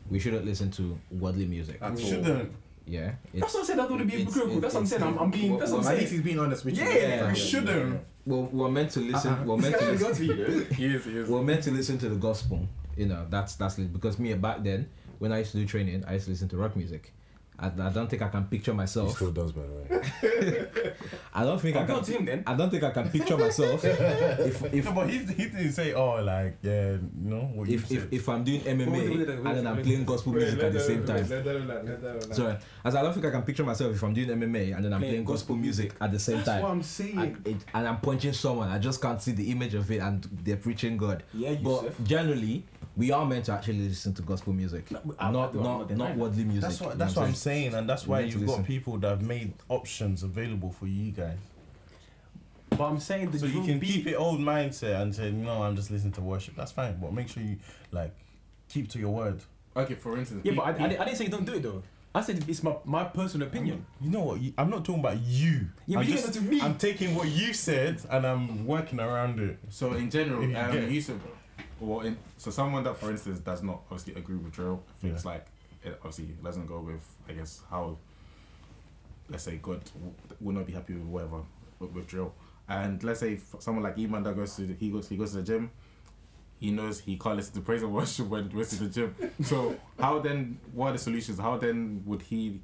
we 0.10 0.20
shouldn't 0.20 0.46
listen 0.46 0.70
to 0.72 0.98
worldly 1.12 1.46
music. 1.46 1.78
At. 1.82 1.98
Shouldn't. 2.00 2.52
Yeah, 2.86 3.14
That's 3.34 3.54
what 3.54 3.64
I 3.64 3.68
said. 3.68 3.80
I 3.80 3.82
don't 3.84 3.92
want 3.92 4.02
to 4.04 4.08
be 4.08 4.22
it's- 4.22 4.34
hypocritical. 4.34 4.62
That's 4.62 4.74
what 4.74 4.80
I'm 4.82 4.86
saying. 4.88 5.04
I'm, 5.04 5.18
I'm 5.18 5.32
being. 5.32 5.58
That's 5.58 5.72
what 5.72 5.86
I'm 5.86 5.92
At 5.92 5.98
least 6.00 6.12
he's 6.14 6.22
being 6.22 6.40
honest 6.40 6.64
with 6.64 6.78
you. 6.78 6.86
Yeah, 6.86 7.28
we 7.30 7.36
shouldn't. 7.36 8.02
Well, 8.26 8.44
we're 8.52 8.70
meant 8.70 8.92
to 8.92 9.00
listen. 9.02 9.46
We're 9.46 9.58
meant 9.58 9.78
to 9.80 9.86
listen. 9.92 10.26
He 10.76 10.86
is, 10.86 11.06
he 11.06 11.18
is. 11.18 11.30
we're 11.30 11.42
meant 11.42 11.64
to 11.64 11.72
listen 11.72 11.98
to 12.00 12.10
the 12.10 12.16
gospel. 12.16 12.68
You 12.98 13.06
know, 13.06 13.26
that's 13.30 13.56
that's 13.56 13.78
li- 13.78 13.86
because 13.86 14.20
me 14.20 14.34
back 14.34 14.64
then 14.64 14.90
when 15.20 15.32
I 15.32 15.40
used 15.40 15.52
to 15.52 15.58
do 15.58 15.66
training, 15.66 16.04
I 16.08 16.14
used 16.14 16.26
to 16.26 16.32
listen 16.32 16.48
to 16.50 16.58
rock 16.58 16.76
music. 16.76 17.14
I, 17.60 17.68
I 17.70 17.90
don't 17.90 18.08
think 18.08 18.22
I 18.22 18.28
can 18.28 18.44
picture 18.46 18.70
He 18.72 18.78
myself. 18.78 19.16
still 19.16 19.32
does, 19.32 19.52
by 19.52 19.64
the 19.64 19.74
way. 19.74 20.92
I 21.34 21.44
don't 21.44 21.60
think 21.60 21.76
I 21.76 21.80
I'll 21.88 22.04
can. 22.04 22.14
him 22.14 22.26
then. 22.26 22.44
I 22.46 22.54
don't 22.54 22.70
think 22.70 22.84
I 22.84 22.92
can 22.92 23.10
picture 23.10 23.36
myself 23.36 23.84
if 23.84 24.64
if 24.74 24.86
No, 24.86 24.92
but 24.92 25.10
he, 25.10 25.18
he 25.20 25.46
didn't 25.50 25.72
say, 25.72 25.92
oh, 25.94 26.24
like, 26.24 26.58
yeah, 26.62 26.92
you 26.92 27.00
know, 27.16 27.50
what 27.56 27.68
if, 27.68 27.88
said. 27.88 27.98
if, 27.98 28.14
if 28.14 28.30
I'm 28.30 28.44
doing 28.44 28.64
Wait, 28.64 28.78
wait, 28.78 28.88
MMA 28.88 29.18
wait, 29.18 29.30
and 29.30 29.46
then 29.58 29.66
I'm 29.66 29.82
playing 29.82 30.06
gospel 30.06 30.34
Wait, 30.34 30.42
music 30.44 30.62
at 30.64 30.74
the 30.74 30.80
same 30.80 31.04
time. 31.04 31.28
Let 31.28 31.44
that 31.46 31.56
relax, 31.56 31.86
let 31.88 32.02
that 32.04 32.14
relax. 32.14 32.36
Sorry, 32.38 32.58
as 32.86 32.96
I 32.96 33.02
don't 33.02 33.14
think 33.14 33.26
I 33.26 33.32
can 33.32 33.42
picture 33.42 33.64
myself 33.64 33.96
if 33.96 34.04
I'm 34.04 34.14
doing 34.14 34.30
MMA 34.30 34.76
and 34.76 34.86
then 34.86 34.94
I'm 34.94 35.00
Playing 35.00 35.14
playing 35.14 35.26
gospel 35.26 35.34
gospel 35.34 35.56
music 35.56 35.94
at 36.00 36.12
the 36.12 36.20
same 36.20 36.36
time. 36.38 36.46
That's 36.46 36.64
what. 36.64 36.72
I'm 36.72 36.84
saying. 36.84 37.18
And, 37.20 37.48
it, 37.48 37.58
and 37.74 37.88
I'm 37.88 37.98
punching 38.02 38.34
someone. 38.34 38.70
I 38.70 38.78
just 38.78 39.02
can't 39.02 39.20
see 39.20 39.32
the 39.32 39.50
image 39.50 39.74
of 39.74 39.90
it, 39.90 39.98
and 39.98 40.24
they're 40.44 40.58
preaching 40.58 40.96
God. 40.98 41.24
Yeah, 41.34 41.56
But 41.56 41.84
Yusuf. 41.86 42.04
generally, 42.04 42.66
we 42.98 43.12
are 43.12 43.26
meant 43.26 43.46
to 43.46 43.54
actually 43.54 43.88
listen 43.88 44.14
to 44.16 44.22
gospel 44.24 44.52
music, 44.54 44.90
No, 44.92 45.00
I- 45.20 45.28
I 45.28 45.32
not 45.32 45.54
not 45.56 45.64
not 45.90 45.98
not 45.98 46.16
worldly 46.18 46.44
music. 46.44 46.64
that's 46.64 46.82
what 46.82 46.98
that's 46.98 47.16
what 47.16 47.28
I'm 47.28 47.34
saying? 47.36 47.72
saying, 47.72 47.74
and 47.76 47.88
that's 47.90 48.06
why 48.08 48.22
you've 48.22 48.42
got 48.42 48.48
listen. 48.50 48.66
people 48.66 48.98
that 48.98 49.10
have 49.10 49.22
made 49.22 49.54
options 49.70 50.24
available 50.24 50.72
for 50.72 50.88
you 50.88 51.12
guys. 51.12 51.38
But 52.72 52.82
I'm 52.82 53.00
saying 53.00 53.32
the 53.32 53.40
so 53.40 53.46
you 53.46 53.64
can 53.64 53.80
beat. 53.80 53.88
keep 53.92 54.08
it 54.08 54.16
old 54.16 54.40
mindset 54.40 55.02
and 55.02 55.16
say, 55.16 55.32
no, 55.32 55.64
I'm 55.64 55.76
just 55.76 55.90
listening 55.90 56.14
to 56.14 56.22
worship. 56.22 56.56
That's 56.56 56.72
fine, 56.72 56.98
but 57.00 57.14
make 57.14 57.30
sure 57.30 57.42
you 57.42 57.58
like 57.92 58.14
keep 58.70 58.90
to 58.90 59.00
your 59.00 59.14
word. 59.14 59.42
Okay, 59.76 59.96
for 59.96 60.18
instance. 60.18 60.42
Yeah, 60.44 60.52
he- 60.54 60.58
but 60.58 60.66
I, 60.66 60.70
I, 60.70 60.88
didn't- 60.88 61.00
I 61.02 61.06
didn't 61.06 61.18
say 61.18 61.24
you 61.26 61.30
don't 61.32 61.46
do 61.46 61.54
it 61.54 61.64
though. 61.64 61.84
I 62.16 62.22
said 62.22 62.44
it's 62.48 62.64
my 62.64 62.76
my 62.84 63.04
personal 63.04 63.48
opinion. 63.48 63.86
You 64.02 64.10
know 64.10 64.22
what? 64.22 64.42
You, 64.42 64.52
I'm 64.58 64.72
not 64.72 64.84
talking 64.84 65.02
about 65.02 65.20
you. 65.22 65.68
Yeah, 65.86 66.00
I'm 66.00 66.04
but 66.04 66.08
you 66.10 66.14
just, 66.16 66.34
get 66.34 66.34
to 66.34 66.42
me. 66.42 66.60
I'm 66.62 66.76
taking 66.78 67.14
what 67.14 67.28
you 67.30 67.54
said 67.54 68.02
and 68.10 68.26
I'm 68.26 68.66
working 68.66 69.00
around 69.00 69.40
it. 69.40 69.60
So 69.70 69.94
in 69.94 70.10
general, 70.10 70.42
If 70.44 70.50
you 70.50 70.58
um, 70.58 70.92
Yusuf, 70.92 71.18
well, 71.80 72.02
in, 72.02 72.18
so 72.38 72.52
someone 72.52 72.84
that, 72.84 72.98
for 72.98 73.12
instance, 73.12 73.40
does 73.40 73.62
not 73.64 73.82
obviously 73.92 74.16
agree 74.16 74.36
with 74.38 74.54
drill, 74.54 74.84
thinks 75.02 75.24
Yeah. 75.24 75.32
like 75.32 75.46
it 75.84 75.94
obviously 76.04 76.36
doesn't 76.44 76.66
go 76.66 76.80
with, 76.80 77.06
I 77.30 77.34
guess, 77.34 77.62
how, 77.70 77.98
let's 79.30 79.44
say, 79.44 79.58
God 79.62 79.82
will 80.42 80.54
not 80.54 80.66
be 80.66 80.74
happy 80.74 80.94
with 80.94 81.04
whatever 81.04 81.42
with, 81.80 81.92
with 81.92 82.08
drill. 82.08 82.34
And 82.70 83.02
let's 83.04 83.20
say 83.22 83.40
someone 83.60 83.84
like 83.84 83.96
Eman 83.98 84.24
that 84.26 84.36
goes 84.36 84.56
to 84.58 84.64
the, 84.64 84.74
he 84.74 84.90
goes 84.90 85.08
he 85.08 85.16
goes 85.16 85.32
to 85.32 85.38
the 85.38 85.44
gym, 85.44 85.72
he 86.60 86.72
knows 86.72 87.00
he 87.00 87.18
can't 87.18 87.38
listen 87.38 87.54
to 87.54 87.62
praise 87.62 87.82
and 87.84 87.94
worship 87.94 88.28
when 88.30 88.50
he 88.50 88.56
goes 88.58 88.70
to 88.70 88.84
the 88.84 88.90
gym. 88.90 89.16
So 89.44 89.76
how 90.00 90.20
then? 90.20 90.60
What 90.74 90.88
are 90.90 90.94
the 90.94 91.00
solutions? 91.00 91.40
How 91.40 91.58
then 91.58 92.04
would 92.06 92.24
he 92.24 92.60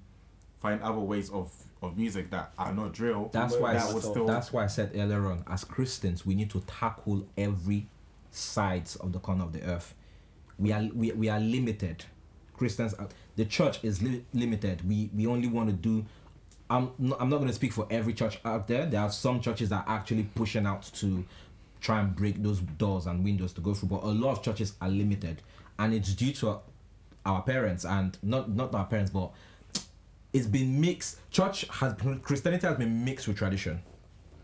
find 0.62 0.82
other 0.82 1.00
ways 1.00 1.30
of 1.30 1.54
of 1.82 1.98
music 1.98 2.32
that 2.32 2.52
are 2.58 2.74
not 2.74 2.92
drill? 2.94 3.30
That's 3.32 3.56
why. 3.56 3.76
That 3.76 3.94
would 3.94 4.04
still. 4.04 4.26
that's 4.26 4.52
why 4.52 4.64
I 4.66 4.68
said 4.68 4.92
earlier 4.96 5.28
on. 5.28 5.44
As 5.48 5.64
Christians, 5.64 6.26
we 6.26 6.36
need 6.36 6.50
to 6.50 6.60
tackle 6.62 7.26
every 7.38 7.88
sides 8.34 8.96
of 8.98 9.14
the 9.14 9.20
corner 9.20 9.44
of 9.44 9.54
the 9.54 9.64
earth. 9.64 9.94
We 10.60 10.72
are 10.72 10.84
we, 10.94 11.12
we 11.12 11.30
are 11.30 11.40
limited. 11.40 12.06
Christians, 12.56 12.94
are, 12.96 13.08
the 13.36 13.46
church 13.46 13.84
is 13.84 14.02
li- 14.02 14.26
limited. 14.34 14.88
We 14.88 15.10
we 15.16 15.28
only 15.28 15.48
want 15.48 15.70
to 15.70 15.74
do. 15.74 16.06
I'm 16.70 16.92
not, 16.98 17.22
I'm 17.22 17.30
not 17.30 17.38
going 17.38 17.50
to 17.50 17.54
speak 17.56 17.74
for 17.74 17.88
every 17.90 18.14
church 18.14 18.40
out 18.46 18.68
there. 18.68 18.86
There 18.86 19.02
are 19.02 19.12
some 19.12 19.42
churches 19.42 19.70
that 19.70 19.86
are 19.88 19.98
actually 19.98 20.24
pushing 20.36 20.66
out 20.66 20.84
to 20.96 21.26
try 21.82 22.00
and 22.00 22.16
break 22.16 22.42
those 22.42 22.60
doors 22.60 23.06
and 23.06 23.24
windows 23.24 23.52
to 23.54 23.62
go 23.62 23.74
through, 23.74 23.90
but 23.90 24.04
a 24.04 24.08
lot 24.08 24.38
of 24.38 24.44
churches 24.44 24.74
are 24.82 24.90
limited, 24.90 25.42
and 25.78 25.94
it's 25.94 26.14
due 26.14 26.32
to 26.34 26.60
our 27.26 27.42
parents 27.42 27.86
and 27.86 28.18
not 28.24 28.50
not 28.50 28.74
our 28.74 28.86
parents, 28.86 29.12
but 29.12 29.32
it's 30.32 30.48
been 30.48 30.80
mixed. 30.80 31.20
Church 31.32 31.66
has 31.70 31.96
Christianity 32.22 32.66
has 32.68 32.78
been 32.78 33.04
mixed 33.06 33.28
with 33.28 33.38
tradition. 33.38 33.82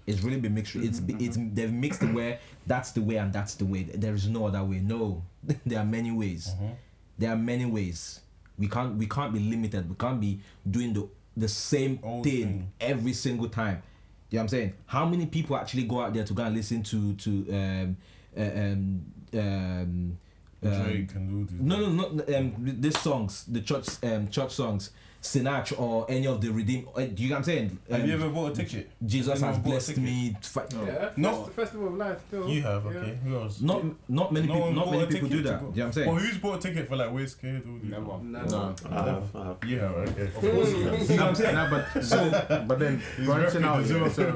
It's 0.10 0.22
really 0.24 0.40
been 0.40 0.56
mixed. 0.56 0.76
It's 0.76 1.00
Mm-hmm, 1.00 1.24
it's 1.26 1.38
they've 1.54 1.72
mixed 1.72 2.02
it 2.04 2.14
where 2.14 2.40
that's 2.66 2.92
the 2.92 3.02
way 3.02 3.16
and 3.18 3.32
that's 3.32 3.56
the 3.56 3.66
way. 3.66 3.84
There 3.84 4.14
is 4.14 4.28
no 4.28 4.48
other 4.48 4.64
way. 4.64 4.80
No, 4.80 5.24
there 5.66 5.80
are 5.80 5.86
many 5.86 6.12
ways. 6.12 6.50
Mm-hmm. 6.50 6.74
There 7.18 7.32
are 7.32 7.38
many 7.38 7.66
ways. 7.66 8.22
We 8.58 8.68
can't 8.68 8.96
we 8.98 9.08
can't 9.08 9.34
be 9.34 9.40
limited. 9.40 9.90
We 9.90 9.96
can't 9.96 10.20
be 10.20 10.42
doing 10.70 10.94
the 10.94 11.08
the 11.38 11.48
same 11.48 12.00
Old 12.04 12.24
thing, 12.24 12.34
thing. 12.34 12.72
every 12.82 13.14
single 13.14 13.48
time. 13.50 13.82
You 14.30 14.38
know 14.38 14.42
what 14.42 14.44
I'm 14.44 14.48
saying? 14.50 14.74
How 14.86 15.06
many 15.06 15.26
people 15.26 15.56
actually 15.56 15.84
go 15.84 16.02
out 16.02 16.14
there 16.14 16.24
to 16.24 16.34
go 16.34 16.44
and 16.44 16.56
listen 16.56 16.84
to 16.84 17.14
to 17.16 17.30
um 17.54 17.98
um 18.38 19.06
um, 19.34 20.18
um 20.64 20.84
Drake 20.84 21.14
and 21.16 21.34
all 21.36 21.46
these. 21.46 21.60
no, 21.62 21.76
no, 21.80 21.90
not 21.90 22.30
um, 22.36 22.54
these 22.82 23.00
songs, 23.00 23.46
the 23.48 23.62
church, 23.62 23.88
um, 24.04 24.28
church 24.30 24.52
songs, 24.52 24.92
Sinach 25.22 25.78
or 25.78 26.06
any 26.10 26.28
of 26.28 26.40
the 26.40 26.50
redeemed. 26.50 26.88
Uh, 26.96 27.02
do 27.02 27.22
you 27.24 27.28
know 27.30 27.34
what 27.36 27.38
I'm 27.40 27.44
saying? 27.44 27.78
Have 27.92 28.02
Um, 28.02 28.08
you 28.08 28.14
ever 28.14 28.30
bought 28.30 28.52
a 28.54 28.56
ticket? 28.56 28.90
Jesus 29.06 29.42
has 29.42 29.58
blessed 29.60 29.98
me. 29.98 30.38
to 30.42 30.50
fi- 30.50 30.66
Yeah, 30.72 31.10
No. 31.18 31.44
fest- 31.44 31.56
Festival 31.58 31.88
of 31.90 31.96
Life 31.96 32.22
still. 32.28 32.48
You 32.48 32.62
have, 32.62 32.86
Yeah. 32.86 32.92
okay. 32.92 33.20
Who 33.26 33.36
else? 33.36 33.60
Not 33.60 33.84
not 34.10 34.32
many 34.32 34.48
No 34.48 34.54
people. 34.54 34.72
Not 34.72 34.92
many 34.92 35.06
people 35.08 35.28
do 35.28 35.42
that. 35.44 35.60
Do 35.60 35.66
you 35.66 35.72
know 35.72 35.72
what 35.72 35.86
I'm 35.88 35.92
saying? 35.92 36.08
Well, 36.08 36.18
who's 36.24 36.38
bought 36.38 36.58
a 36.60 36.62
ticket 36.70 36.88
for 36.88 36.96
like 36.96 37.10
Wizkid? 37.10 37.68
All 37.68 37.80
these? 37.82 37.92
Never. 37.92 38.06
No. 38.06 38.44
No. 38.46 38.76
I 38.90 38.94
have, 38.96 39.36
I 39.36 39.46
have. 39.46 39.58
You 39.68 39.80
have, 39.80 39.92
okay. 39.92 40.22
Of 40.24 40.34
course 40.36 40.46
you 40.72 40.84
does. 40.86 41.10
know 41.10 41.16
what 41.18 41.22
I'm 41.28 41.36
saying? 41.36 41.56
Nah, 41.56 41.70
but 41.70 42.04
so, 42.04 42.64
but 42.68 42.80
then 42.80 43.02
branching 43.26 43.64
out, 43.66 43.80
as 43.82 43.92
yeah, 43.92 44.02
well. 44.02 44.10
so 44.10 44.32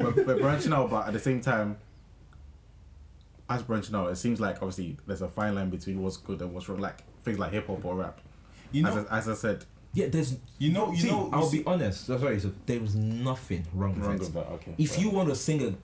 but, 0.00 0.16
but 0.26 0.38
branching 0.40 0.72
out, 0.72 0.90
but 0.90 1.06
at 1.06 1.12
the 1.12 1.20
same 1.20 1.40
time, 1.40 1.76
as 3.48 3.62
branching 3.62 3.94
out, 3.94 4.10
it 4.10 4.16
seems 4.16 4.40
like 4.40 4.56
obviously 4.56 4.96
there's 5.06 5.22
a 5.22 5.28
fine 5.28 5.54
line 5.54 5.70
between 5.70 6.02
what's 6.02 6.16
good 6.16 6.42
and 6.42 6.52
what's 6.52 6.68
wrong, 6.68 6.80
like 6.80 7.04
things 7.22 7.38
like 7.38 7.52
hip 7.52 7.68
hop 7.68 7.84
or 7.84 7.94
rap. 7.94 8.20
You 8.72 8.84
as, 8.86 8.94
know, 8.96 9.06
I, 9.10 9.18
as 9.18 9.28
I 9.28 9.34
said, 9.34 9.64
Yeah, 9.98 10.06
there's. 10.06 10.36
you 10.58 10.70
know, 10.72 10.92
you 10.92 10.98
see, 10.98 11.08
know. 11.08 11.28
I'll 11.32 11.50
you 11.50 11.60
be 11.62 11.66
honest. 11.66 12.06
So 12.06 12.18
sorry. 12.18 12.38
So 12.38 12.52
there 12.66 12.80
is 12.80 12.94
nothing 12.94 13.64
wrong 13.74 13.94
with 13.96 14.04
wrong 14.04 14.14
it. 14.14 14.20
with 14.20 14.34
that. 14.34 14.46
Okay. 14.52 14.74
If 14.78 14.98
you 15.00 15.10
want 15.10 15.28
to 15.28 15.34
sing 15.34 15.60
a, 15.62 15.74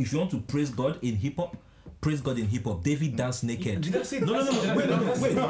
if 0.00 0.12
you 0.12 0.18
want 0.18 0.30
to 0.32 0.40
praise 0.40 0.68
God 0.70 0.98
in 1.02 1.16
hip 1.16 1.36
hop, 1.36 1.56
praise 2.02 2.20
God 2.20 2.38
in 2.38 2.46
hip 2.46 2.64
hop. 2.64 2.82
David 2.82 3.16
danced 3.16 3.44
naked. 3.44 3.80
Did 3.80 3.96
I 3.96 4.02
say 4.02 4.20
No, 4.20 4.26
no, 4.26 4.44
no, 4.44 4.50
no, 4.50 4.76
wait, 4.76 4.90
no, 4.90 4.96
no, 5.00 5.22
wait, 5.22 5.34
no, 5.34 5.48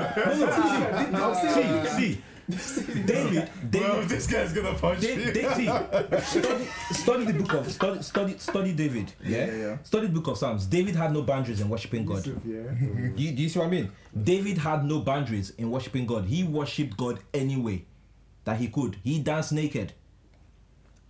no, 1.10 1.88
see, 1.88 2.14
see, 2.14 2.22
see, 2.50 3.02
David, 3.06 3.50
Bro, 3.70 3.80
David, 3.80 4.08
this 4.08 4.26
guy's 4.26 4.52
gonna 4.52 4.74
punch 4.74 5.00
Da- 5.00 5.14
you. 5.14 5.32
Da- 5.32 5.54
see, 5.54 6.40
study, 6.40 6.68
study 6.92 7.24
the 7.24 7.32
book 7.34 7.52
of 7.54 7.70
study, 7.70 8.02
study, 8.02 8.38
study 8.38 8.72
David. 8.72 9.12
Yeah? 9.22 9.46
Yeah, 9.46 9.56
yeah. 9.56 9.78
Study 9.82 10.06
the 10.08 10.12
book 10.12 10.28
of 10.28 10.38
Psalms. 10.38 10.66
David 10.66 10.96
had 10.96 11.12
no 11.12 11.22
boundaries 11.22 11.60
in 11.60 11.68
worshiping 11.68 12.04
God. 12.04 12.26
Yeah. 12.26 12.34
Do 12.44 13.12
you, 13.22 13.32
do 13.32 13.42
you 13.42 13.48
see 13.48 13.58
what 13.58 13.66
I 13.66 13.70
mean? 13.70 13.90
David 14.22 14.58
had 14.58 14.84
no 14.84 15.00
boundaries 15.00 15.50
in 15.50 15.70
worshiping 15.70 16.06
God. 16.06 16.26
He 16.26 16.44
worshipped 16.44 16.96
God 16.96 17.20
anyway 17.32 17.84
that 18.44 18.58
he 18.58 18.68
could. 18.68 18.96
He 19.02 19.18
danced 19.18 19.52
naked. 19.52 19.92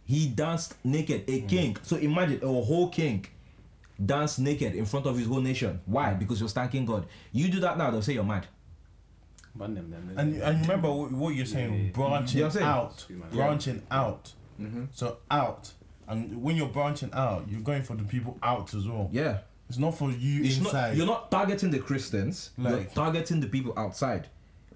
He 0.04 0.28
danced 0.28 0.74
naked. 0.84 1.24
A 1.28 1.42
mm. 1.42 1.48
king. 1.48 1.76
So 1.82 1.96
imagine 1.96 2.40
a 2.42 2.46
whole 2.46 2.88
king 2.88 3.26
danced 4.04 4.38
naked 4.38 4.74
in 4.74 4.84
front 4.84 5.06
of 5.06 5.16
his 5.16 5.26
whole 5.26 5.40
nation. 5.40 5.80
Why? 5.86 6.14
Because 6.14 6.40
you're 6.40 6.48
thanking 6.48 6.84
God. 6.84 7.06
You 7.32 7.48
do 7.48 7.60
that 7.60 7.78
now, 7.78 7.90
they'll 7.90 8.02
say 8.02 8.14
you're 8.14 8.24
mad. 8.24 8.46
Ban 9.56 9.74
them, 9.74 9.90
them. 9.90 10.14
And 10.16 10.34
and 10.42 10.60
remember 10.62 10.90
what, 10.92 11.12
what 11.12 11.34
you're 11.34 11.46
saying, 11.46 11.72
Yeah, 11.74 11.80
yeah. 11.84 11.90
branching 11.92 12.38
You 12.38 12.44
know 12.44 12.50
saying? 12.50 12.66
out, 12.66 13.06
Yeah. 13.08 13.16
branching 13.32 13.82
out. 13.90 14.32
Mhm. 14.60 14.88
So 14.92 15.18
out, 15.30 15.72
and 16.08 16.42
when 16.42 16.56
you're 16.56 16.68
branching 16.68 17.10
out, 17.12 17.48
you're 17.48 17.60
going 17.60 17.82
for 17.82 17.94
the 17.96 18.04
people 18.04 18.36
out 18.42 18.74
as 18.74 18.86
well. 18.88 19.08
Yeah. 19.12 19.38
It's 19.68 19.78
not 19.78 19.96
for 19.96 20.10
you 20.10 20.42
It's 20.44 20.58
not, 20.58 20.66
inside. 20.66 20.96
you're 20.96 21.06
not 21.06 21.30
targeting 21.30 21.70
the 21.70 21.78
Christians. 21.78 22.50
you're 22.58 22.70
Like- 22.78 22.94
targeting 22.94 23.40
the 23.40 23.46
people 23.46 23.72
outside. 23.76 24.28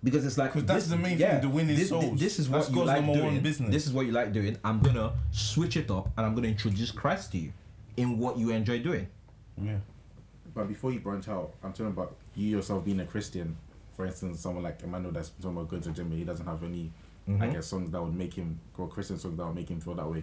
Because 0.02 0.24
it's 0.24 0.38
like 0.38 0.52
'Cause 0.52 0.64
that's 0.64 0.84
this- 0.84 0.90
the 0.90 0.96
main 0.96 1.18
thing, 1.18 1.40
the 1.40 1.48
winning 1.48 1.76
this, 1.76 1.88
souls. 1.88 2.18
This 2.20 2.38
is 2.38 2.48
That's 2.48 2.68
what 2.70 2.76
you 2.78 2.84
like 2.84 3.04
doing. 3.04 3.24
one 3.24 3.40
business. 3.40 3.70
This 3.72 3.86
is 3.86 3.92
what 3.92 4.06
you 4.06 4.12
like 4.12 4.32
doing. 4.32 4.56
I'm 4.64 4.78
gonna 4.80 5.12
switch 5.32 5.76
it 5.76 5.90
up 5.90 6.12
and 6.16 6.24
I'm 6.24 6.34
gonna 6.36 6.46
introduce 6.48 6.92
Christ 6.92 7.32
to 7.32 7.38
you 7.38 7.52
in 7.96 8.16
what 8.18 8.38
you 8.38 8.50
enjoy 8.50 8.78
doing. 8.80 9.08
yeah. 9.60 9.78
But 10.54 10.68
before 10.68 10.92
you 10.92 11.00
branch 11.00 11.28
out, 11.28 11.52
I'm 11.62 11.72
talking 11.72 11.88
about 11.88 12.16
you 12.36 12.48
yourself 12.48 12.84
being 12.84 13.00
a 13.00 13.06
Christian. 13.06 13.56
For 13.98 14.06
instance, 14.06 14.38
someone 14.38 14.62
like 14.62 14.80
Emmanuel 14.84 15.10
that's 15.10 15.30
talking 15.30 15.56
about 15.56 15.68
going 15.68 15.82
to 15.82 15.90
gym, 15.90 16.08
but 16.08 16.16
he 16.18 16.22
doesn't 16.22 16.46
have 16.46 16.62
any, 16.62 16.92
I 17.26 17.30
Mhm. 17.32 17.52
guess, 17.54 17.66
songs 17.66 17.90
that 17.90 18.00
would 18.00 18.14
make 18.14 18.32
him, 18.32 18.60
or 18.78 18.86
Christian 18.86 19.18
songs 19.18 19.36
that 19.36 19.44
would 19.44 19.56
make 19.56 19.68
him 19.68 19.80
feel 19.80 19.96
that 19.96 20.08
way. 20.08 20.22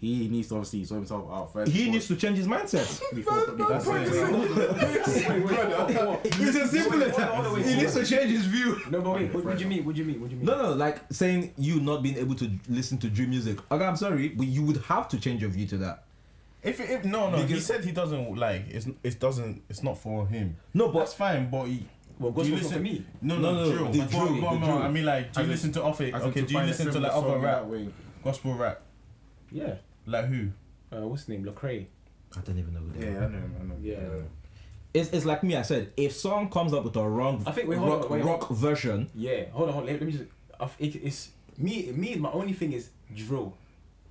He 0.00 0.26
needs 0.26 0.48
to 0.48 0.56
obviously 0.56 0.84
sort 0.86 0.98
himself 0.98 1.30
out 1.30 1.52
first. 1.52 1.70
He 1.70 1.88
needs 1.88 2.08
to 2.08 2.16
change 2.16 2.38
his 2.38 2.48
mindset. 2.48 3.00
Before, 3.14 3.46
before, 3.52 3.68
That's 3.68 3.86
it. 3.86 3.94
It's 6.40 6.56
as 6.56 6.70
simple 6.72 7.00
as 7.04 7.16
that. 7.16 7.64
He 7.64 7.74
needs 7.76 7.94
to 7.94 8.04
change 8.04 8.30
his 8.32 8.46
view. 8.46 8.80
No, 8.90 9.02
but 9.02 9.14
wait. 9.14 9.32
What, 9.34 9.44
what 9.44 9.56
do 9.58 9.62
you 9.62 9.68
mean? 9.70 9.84
What 9.84 9.94
do 9.94 10.00
you 10.00 10.06
mean? 10.08 10.20
What 10.20 10.30
do 10.30 10.34
you 10.36 10.42
mean? 10.42 10.46
No, 10.46 10.60
no, 10.62 10.72
like 10.74 11.00
saying 11.12 11.52
you 11.58 11.78
not 11.80 12.02
being 12.02 12.16
able 12.16 12.34
to 12.36 12.50
listen 12.68 12.98
to 12.98 13.08
dream 13.08 13.30
music. 13.30 13.58
Okay, 13.70 13.84
I'm 13.84 13.94
sorry, 13.96 14.30
but 14.30 14.48
you 14.48 14.64
would 14.64 14.78
have 14.88 15.08
to 15.10 15.20
change 15.20 15.42
your 15.42 15.50
view 15.50 15.66
to 15.68 15.76
that. 15.78 16.02
If 16.62 16.80
if 16.80 17.04
no 17.04 17.30
no, 17.30 17.38
he 17.46 17.58
said 17.60 17.84
he 17.84 17.92
doesn't 17.92 18.36
like 18.36 18.64
it's 18.68 18.86
it 19.02 19.18
doesn't 19.18 19.62
it's 19.70 19.82
not 19.82 19.96
for 19.96 20.26
him. 20.26 20.56
No, 20.74 20.88
but 20.88 20.98
That's 21.00 21.14
fine, 21.14 21.48
but 21.50 21.64
he, 21.66 21.86
Well, 22.20 22.32
do 22.32 22.48
you 22.48 22.56
listen 22.56 22.72
to 22.74 22.80
me. 22.80 23.04
No, 23.22 23.38
No, 23.38 23.52
no, 23.54 23.64
no, 23.64 23.72
drill. 23.72 23.90
the 23.92 23.98
drill, 24.04 24.40
but- 24.40 24.50
the 24.52 24.58
drill. 24.66 24.78
I 24.78 24.88
mean, 24.90 25.04
like, 25.06 25.32
do 25.32 25.40
you 25.40 25.44
As 25.46 25.50
listen 25.50 25.72
to 25.72 25.82
off 25.82 26.00
it? 26.02 26.14
Okay, 26.14 26.42
do 26.42 26.52
you 26.52 26.60
listen 26.60 26.86
to 26.86 26.92
similar 26.92 27.08
like 27.12 27.16
other 27.24 27.38
rap, 27.38 27.64
gospel 28.22 28.54
rap? 28.54 28.82
Yeah. 29.50 29.74
Like 30.06 30.26
who? 30.26 30.48
Uh, 30.92 31.00
what's 31.06 31.22
his 31.22 31.28
name? 31.30 31.44
Lecrae. 31.44 31.86
I 32.36 32.40
don't 32.42 32.58
even 32.58 32.74
know 32.74 32.80
who 32.80 32.92
they 33.00 33.06
Yeah, 33.06 33.12
are. 33.18 33.24
I 33.24 33.28
know, 33.28 33.38
I 33.60 33.64
know. 33.64 33.74
Yeah. 33.80 34.22
It's, 34.92 35.10
it's 35.10 35.24
like 35.24 35.42
me. 35.42 35.56
I 35.56 35.62
said, 35.62 35.92
if 35.96 36.12
someone 36.14 36.50
comes 36.50 36.72
up 36.74 36.84
with 36.84 36.96
a 36.96 37.08
wrong 37.08 37.42
I 37.46 37.52
think- 37.52 37.68
wait, 37.68 37.78
hold 37.78 37.90
on, 37.90 37.98
rock, 38.00 38.10
wait, 38.10 38.22
hold 38.22 38.40
rock 38.42 38.50
version, 38.50 39.08
Yeah. 39.14 39.44
Hold 39.52 39.68
on. 39.68 39.74
Hold 39.74 39.84
on. 39.88 39.92
Let, 39.92 40.00
let 40.00 40.06
me 40.06 40.12
just. 40.12 40.24
I 40.58 40.64
f- 40.64 40.76
It, 40.78 40.96
it's 40.96 41.30
me. 41.56 41.90
Me. 41.92 42.16
My 42.16 42.30
only 42.32 42.52
thing 42.52 42.72
is 42.72 42.90
drill. 43.16 43.54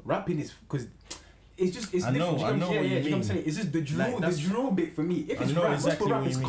Rapping 0.04 0.40
is 0.40 0.52
because. 0.68 0.88
It's 1.58 1.76
just 1.76 1.94
it's 1.94 2.06
I 2.06 2.12
know, 2.12 2.32
different. 2.32 2.44
I 2.44 2.52
you 2.52 2.58
know 2.58 2.72
yeah, 2.72 2.78
what 2.80 2.86
yeah, 2.86 2.92
you 2.92 2.96
you 2.96 2.96
know 2.96 3.02
what 3.02 3.06
I'm 3.12 3.20
mean. 3.20 3.24
saying? 3.24 3.44
It's 3.46 3.58
just 3.58 3.72
the 3.74 3.82
drill, 3.82 4.20
Like, 4.20 4.32
the 4.32 4.42
drill 4.42 4.72
bit 4.72 4.96
for 4.96 5.04
me. 5.04 5.26
If 5.28 5.42
it's 5.42 5.52
rap, 5.52 5.74
exactly 5.74 6.08
gospel 6.08 6.08
rap 6.08 6.22
what 6.22 6.32
is 6.32 6.38
you 6.40 6.44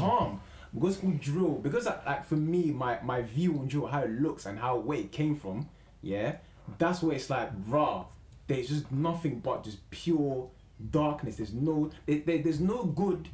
mean. 0.73 0.83
calm. 0.83 0.91
Gospel 0.91 1.11
drill 1.21 1.55
because 1.57 1.87
like, 1.87 2.05
like 2.07 2.25
for 2.25 2.37
me, 2.37 2.71
my 2.73 2.99
my 3.03 3.23
view 3.23 3.59
on 3.59 3.67
drill, 3.69 3.87
how 3.87 4.01
it 4.03 4.11
looks 4.11 4.47
and 4.47 4.59
how 4.59 4.77
where 4.79 4.99
it 4.99 5.13
came 5.13 5.37
from, 5.37 5.69
yeah, 6.03 6.37
that's 6.79 7.03
where 7.03 7.15
it's 7.17 7.31
like 7.31 7.51
raw. 7.69 8.05
There's 8.47 8.69
just 8.69 8.91
nothing 8.91 9.41
but 9.41 9.65
just 9.65 9.79
pure 9.91 10.49
darkness. 10.91 11.37
There's 11.37 11.53
no 11.55 11.91
there, 12.07 12.21
there- 12.27 12.43
there's 12.43 12.61
no 12.61 12.85
good 12.85 13.29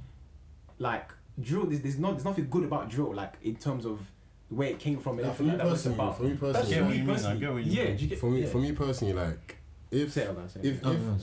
like 0.78 1.10
drill. 1.40 1.66
There's, 1.66 1.80
there's 1.80 1.98
not 1.98 2.12
there's 2.12 2.24
nothing 2.24 2.48
good 2.50 2.64
about 2.64 2.90
drill 2.90 3.14
like 3.14 3.34
in 3.42 3.56
terms 3.56 3.86
of 3.86 4.00
where 4.48 4.68
it 4.68 4.78
came 4.78 4.98
from 5.00 5.18
and 5.18 5.26
Nah, 5.26 5.32
for 5.32 5.42
everything 5.42 5.46
me 5.46 5.52
like 5.52 5.58
that. 5.58 5.66
What's 5.70 5.82
personally, 5.84 5.94
about. 5.96 6.16
for 6.16 6.22
me 6.22 6.36
personally, 6.36 6.68
get 6.68 6.68
just 6.68 6.80
what 6.82 6.90
me 6.90 6.96
you 6.96 7.02
mean, 7.02 7.10
I 7.10 7.14
personally. 7.14 7.40
get 7.40 7.52
what 7.52 7.64
you 7.64 7.72
yeah, 7.72 7.84
mean. 7.84 7.96
do 7.96 8.02
you 8.04 8.08
get, 8.10 8.18
for 8.18 8.30
me, 8.30 8.40
yeah. 8.42 8.46
for 8.48 8.58
me 8.58 8.72
personally, 8.72 9.12
like 9.14 9.56
if 9.90 10.12
Say 10.12 10.22
it, 10.22 10.36
man, 10.38 10.48
say 10.48 10.60
it. 10.60 10.66
if 10.66 10.80
Oh, 10.86 10.92
if, 10.92 11.00
no, 11.00 11.16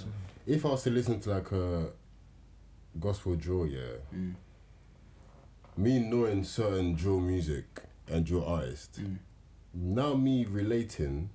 if 0.46 0.66
I 0.66 0.70
was 0.70 0.84
to 0.84 0.90
listen 0.90 1.20
to 1.22 1.30
like 1.30 1.52
a 1.52 1.90
gospel 3.00 3.36
drill, 3.36 3.66
yeah, 3.68 3.80
Mm. 4.14 4.34
Me 5.78 6.00
knowing 6.00 6.44
certain 6.44 6.94
drill 6.96 7.20
music 7.20 7.84
and 8.08 8.26
drill 8.26 8.46
artists, 8.46 9.00
Mm. 9.00 9.18
now 9.74 10.14
me 10.14 10.46
relating 10.46 11.30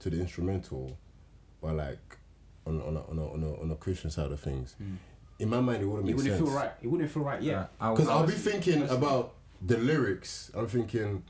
to 0.00 0.10
the 0.10 0.20
instrumental, 0.20 0.98
but 1.60 1.74
like 1.76 2.18
on 2.66 2.80
on 2.80 2.96
a, 2.96 3.00
on 3.10 3.18
a, 3.18 3.32
on 3.32 3.42
a, 3.42 3.60
on 3.62 3.70
a 3.70 3.76
Christian 3.76 4.10
side 4.10 4.32
of 4.32 4.40
things, 4.40 4.74
Mm. 4.82 4.96
in 5.38 5.48
my 5.50 5.60
mind 5.60 5.82
it 5.82 5.86
wouldn't 5.86 6.08
It 6.08 6.16
wouldn't 6.16 6.36
sense. 6.36 6.48
feel 6.48 6.56
right. 6.56 6.72
It 6.82 6.86
wouldn't 6.88 7.10
feel 7.10 7.22
right. 7.24 7.42
Yeah. 7.42 7.66
Because 7.78 8.08
I'll 8.08 8.26
be 8.26 8.32
thinking 8.32 8.80
was- 8.82 8.90
about 8.90 9.34
the 9.64 9.78
lyrics. 9.78 10.50
I'm 10.54 10.66
thinking. 10.68 11.22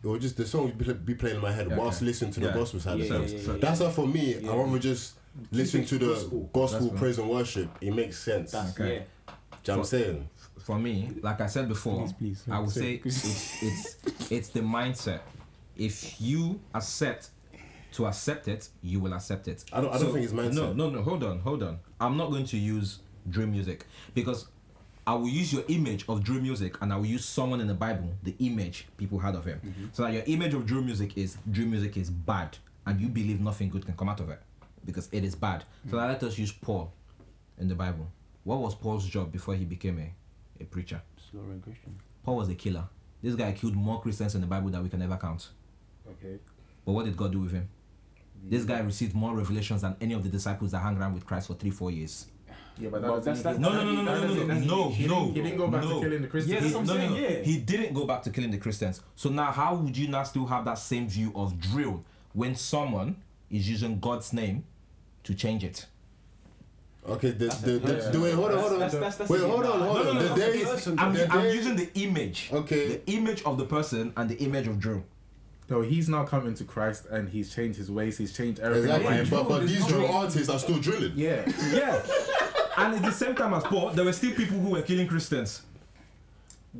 It 0.00 0.06
will 0.06 0.18
just 0.18 0.36
the 0.36 0.46
songs 0.46 0.72
be, 0.74 0.92
be 0.92 1.14
playing 1.16 1.36
in 1.36 1.42
my 1.42 1.50
head 1.50 1.68
Yeah, 1.68 1.76
whilst 1.76 2.02
listening 2.02 2.30
to 2.34 2.40
the 2.40 2.50
gospel 2.52 2.78
side 2.78 3.00
Yeah, 3.00 3.04
of 3.16 3.26
things. 3.28 3.32
yeah, 3.46 3.52
yeah, 3.54 3.58
That's 3.60 3.80
yeah. 3.80 3.86
why 3.88 3.92
for 3.92 4.06
me, 4.06 4.38
Yeah. 4.38 4.52
I 4.52 4.56
rather 4.56 4.78
just 4.78 5.14
listen 5.50 5.84
to 5.86 5.98
the 5.98 6.06
gospel. 6.06 6.50
gospel, 6.52 6.90
praise 6.90 7.18
and 7.18 7.28
worship. 7.28 7.68
It 7.80 7.92
makes 7.92 8.16
sense. 8.16 8.52
That's 8.52 8.78
Okay. 8.78 8.94
yeah. 8.94 9.32
Do 9.64 9.72
you 9.72 9.76
know 9.76 9.78
what 9.78 9.78
I'm 9.78 9.84
saying? 9.84 10.28
For 10.58 10.78
me, 10.78 11.10
like 11.22 11.40
I 11.40 11.46
said 11.46 11.68
before, 11.68 12.02
Please, 12.02 12.12
please, 12.12 12.44
I 12.50 12.58
would 12.60 12.70
say 12.70 12.80
say 12.98 13.02
it's 13.04 13.62
it's 13.62 14.30
it's 14.30 14.48
the 14.50 14.60
mindset. 14.60 15.20
If 15.76 16.20
you 16.20 16.60
accept 16.74 17.30
to 17.92 18.06
accept 18.06 18.48
it, 18.48 18.68
you 18.82 19.00
will 19.00 19.14
accept 19.14 19.48
it. 19.48 19.64
I 19.72 19.80
don't- 19.80 19.94
I 19.94 19.98
don't 19.98 20.12
think 20.12 20.24
it's 20.24 20.32
mindset. 20.34 20.54
No, 20.54 20.72
no, 20.72 20.90
no. 20.90 21.02
Hold 21.02 21.22
on, 21.24 21.38
hold 21.40 21.62
on. 21.62 21.78
I'm 22.00 22.16
not 22.16 22.30
going 22.30 22.44
to 22.46 22.58
use 22.58 22.98
dream 23.30 23.50
music 23.52 23.86
because 24.14 24.46
I 25.06 25.14
will 25.14 25.28
use 25.28 25.52
your 25.54 25.64
image 25.68 26.04
of 26.08 26.22
dream 26.22 26.42
music 26.42 26.76
and 26.82 26.92
I 26.92 26.96
will 26.96 27.06
use 27.06 27.24
someone 27.24 27.60
in 27.60 27.66
the 27.66 27.74
Bible, 27.74 28.10
the 28.24 28.34
image 28.40 28.88
people 28.98 29.18
had 29.18 29.34
of 29.36 29.44
him. 29.46 29.60
Mm-hmm. 29.64 29.84
So 29.92 30.02
that 30.02 30.12
your 30.12 30.22
image 30.26 30.52
of 30.52 30.66
dream 30.66 30.84
music 30.84 31.16
is 31.16 31.38
dream 31.50 31.70
music 31.70 31.96
is 31.96 32.10
bad 32.10 32.58
and 32.86 33.00
you 33.00 33.08
believe 33.08 33.40
nothing 33.40 33.70
good 33.70 33.86
can 33.86 33.96
come 33.96 34.08
out 34.10 34.20
of 34.20 34.28
it 34.28 34.40
because 34.84 35.08
it 35.12 35.24
is 35.24 35.34
bad. 35.34 35.64
So 35.90 35.96
Mm. 35.96 36.00
now 36.00 36.08
let 36.08 36.22
us 36.24 36.36
use 36.38 36.52
Paul 36.52 36.92
in 37.58 37.68
the 37.68 37.74
Bible. 37.74 38.06
What 38.44 38.58
was 38.60 38.74
Paul's 38.74 39.06
job 39.06 39.32
before 39.32 39.54
he 39.54 39.64
became 39.64 39.98
a, 39.98 40.12
a 40.60 40.64
preacher? 40.64 41.00
Paul 42.24 42.36
was 42.36 42.48
a 42.48 42.54
killer. 42.54 42.84
This 43.22 43.34
guy 43.34 43.52
killed 43.52 43.74
more 43.74 44.00
Christians 44.00 44.34
in 44.34 44.40
the 44.40 44.46
Bible 44.46 44.70
than 44.70 44.82
we 44.82 44.88
can 44.88 45.02
ever 45.02 45.16
count. 45.16 45.48
Okay. 46.08 46.38
But 46.84 46.92
what 46.92 47.04
did 47.04 47.16
God 47.16 47.32
do 47.32 47.40
with 47.40 47.52
him? 47.52 47.68
Mm-hmm. 48.38 48.50
This 48.50 48.64
guy 48.64 48.78
received 48.80 49.14
more 49.14 49.34
revelations 49.34 49.82
than 49.82 49.96
any 50.00 50.14
of 50.14 50.22
the 50.22 50.28
disciples 50.28 50.70
that 50.72 50.78
hung 50.78 50.96
around 50.96 51.14
with 51.14 51.26
Christ 51.26 51.48
for 51.48 51.54
three, 51.54 51.70
four 51.70 51.90
years. 51.90 52.26
Yeah, 52.80 52.90
but 52.90 53.02
Well, 53.02 53.16
that 53.16 53.24
that's- 53.24 53.42
doesn't 53.42 53.60
that's- 53.62 53.74
No, 53.74 53.84
no, 53.84 53.92
no, 53.92 54.02
no, 54.02 54.14
no, 54.14 54.20
no, 54.28 54.34
no, 54.34 54.46
that's- 54.46 54.66
no, 54.66 54.88
he 54.90 55.06
no, 55.08 55.14
didn't- 55.24 55.34
He 55.34 55.42
didn't 55.42 55.58
go 55.58 55.68
back 55.68 55.82
no. 55.82 55.94
to 55.94 56.00
killing 56.06 56.22
the 56.22 56.28
Christians. 56.28 56.54
Yeah, 56.54 56.60
that's 56.60 56.74
what 56.74 56.80
I'm 56.80 56.86
no, 56.86 56.92
no, 56.94 56.98
saying, 57.00 57.10
no. 57.10 57.28
yeah. 57.28 57.42
He 57.42 57.58
didn't 57.58 57.92
go 57.94 58.06
back 58.06 58.22
to 58.22 58.30
killing 58.30 58.50
the 58.52 58.58
Christians. 58.58 59.00
So 59.16 59.30
now, 59.30 59.50
how 59.50 59.74
would 59.74 59.96
you 59.96 60.06
not 60.08 60.22
still 60.28 60.46
have 60.46 60.64
that 60.64 60.78
same 60.78 61.08
view 61.08 61.32
of 61.34 61.58
drill 61.58 62.04
when 62.32 62.54
someone 62.54 63.16
is 63.50 63.68
using 63.68 63.98
God's 63.98 64.32
name 64.32 64.64
to 65.24 65.34
change 65.34 65.64
it? 65.64 65.86
Okay, 67.08 67.30
the, 67.30 67.46
the, 67.46 67.70
the, 67.72 67.80
person. 67.80 68.12
the, 68.12 68.20
wait, 68.20 68.34
hold 68.34 68.50
on, 68.50 68.56
That's- 68.56 68.60
hold 68.68 68.72
on. 68.74 68.78
that's- 68.80 68.92
that's- 68.92 69.16
that's 69.16 69.30
wait, 69.30 69.38
the- 69.40 69.48
hold 69.48 69.64
on, 69.64 69.78
no, 69.80 69.84
hold 69.86 70.04
no, 70.04 70.10
on. 70.10 70.16
no, 70.16 70.22
the 70.22 70.28
no, 70.28 70.36
day, 70.52 70.64
person. 70.64 70.98
I'm, 70.98 71.12
the 71.14 71.32
I'm 71.32 71.44
using 71.46 71.76
the 71.76 71.88
image. 71.94 72.50
Okay. 72.52 72.88
The 72.88 73.12
image 73.12 73.42
of 73.44 73.56
the 73.58 73.64
person 73.64 74.12
and 74.16 74.28
the 74.28 74.36
image 74.36 74.66
of 74.66 74.78
drill. 74.78 75.04
No, 75.70 75.80
he's 75.82 76.08
now 76.08 76.24
coming 76.24 76.54
to 76.54 76.64
Christ 76.64 77.06
and 77.10 77.28
he's 77.28 77.54
changed 77.54 77.78
his 77.78 77.90
ways. 77.90 78.16
He's 78.18 78.34
changed 78.36 78.60
everything 78.60 78.90
Exactly, 78.90 79.06
about 79.06 79.26
him. 79.26 79.30
but, 79.30 79.48
but 79.48 79.66
these 79.66 79.80
no- 79.80 79.88
drill 79.88 80.12
artists 80.12 80.48
are 80.48 80.58
still 80.58 80.78
drilling. 80.78 81.12
Yeah. 81.14 81.50
Yeah. 81.72 82.00
and 82.78 82.94
at 82.96 83.02
the 83.02 83.10
same 83.12 83.34
time 83.34 83.52
as 83.54 83.64
Paul, 83.64 83.90
there 83.90 84.04
were 84.04 84.12
still 84.12 84.32
people 84.34 84.58
who 84.58 84.70
were 84.70 84.82
killing 84.82 85.06
Christians. 85.06 85.62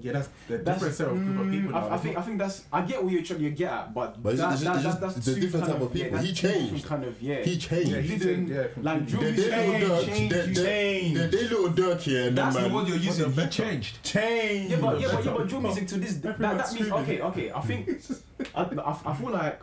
Yeah, 0.00 0.12
that's 0.12 0.28
the 0.46 0.58
That's, 0.58 0.76
different 0.78 0.94
set 0.96 1.08
of 1.08 1.14
group 1.14 1.40
of 1.40 1.50
people. 1.50 1.70
mm, 1.70 1.72
now. 1.72 1.88
I, 1.88 1.94
I 1.94 1.98
think 1.98 2.18
I 2.18 2.22
think 2.22 2.38
that's 2.38 2.64
I 2.72 2.82
get 2.82 3.02
what 3.02 3.10
you're 3.12 3.22
trying 3.22 3.40
you 3.40 3.50
get 3.50 3.72
at, 3.72 3.94
but, 3.94 4.22
But 4.22 4.34
it's- 4.34 4.46
that, 4.46 4.52
it's 4.52 4.62
that, 4.62 4.82
just- 4.82 4.84
that, 4.84 4.88
it's 4.90 5.00
that's 5.00 5.14
just- 5.16 5.28
it's 5.28 5.36
a 5.36 5.40
different 5.40 5.66
type 5.66 5.80
of 5.80 5.92
people. 5.92 6.10
that's 6.12 6.26
He 6.26 6.32
changed. 6.34 6.86
Kind 6.86 7.04
of 7.04 7.22
yeah. 7.22 7.42
He 7.42 7.56
changed. 7.58 7.90
Yeah, 7.90 8.00
he 8.00 8.08
he 8.08 8.18
didn't 8.18 8.48
changed, 8.48 8.52
yeah, 8.52 8.82
like 8.82 9.08
completely. 9.08 9.32
drill 9.42 9.50
They 9.50 9.66
did 9.66 9.80
little 9.80 9.96
music- 9.96 9.98
dirt. 9.98 10.06
change, 10.06 10.30
They 10.30 10.46
you 10.46 10.54
they- 10.54 11.30
change. 11.30 11.32
little 11.50 11.68
dirt 11.70 12.00
here. 12.02 12.28
and 12.28 12.38
That's 12.38 12.54
then 12.56 12.68
the 12.68 12.74
word 12.74 12.88
you're 12.88 12.96
using. 12.98 13.30
He 13.30 13.36
better. 13.36 13.50
changed. 13.50 14.02
Change. 14.04 14.70
Yeah, 14.70 14.76
but 14.76 14.84
yeah, 14.84 14.90
but, 14.92 15.00
yeah, 15.00 15.16
Better. 15.24 15.30
but 15.38 15.48
drill 15.48 15.60
music 15.62 15.88
to 15.88 15.96
this 15.98 16.14
that, 16.16 16.38
that 16.38 16.72
means 16.74 16.90
okay, 16.92 17.20
okay. 17.22 17.50
I 17.50 17.60
think 17.62 17.88
I, 18.54 18.62
I, 18.62 18.98
I 19.06 19.14
feel 19.16 19.30
like 19.30 19.60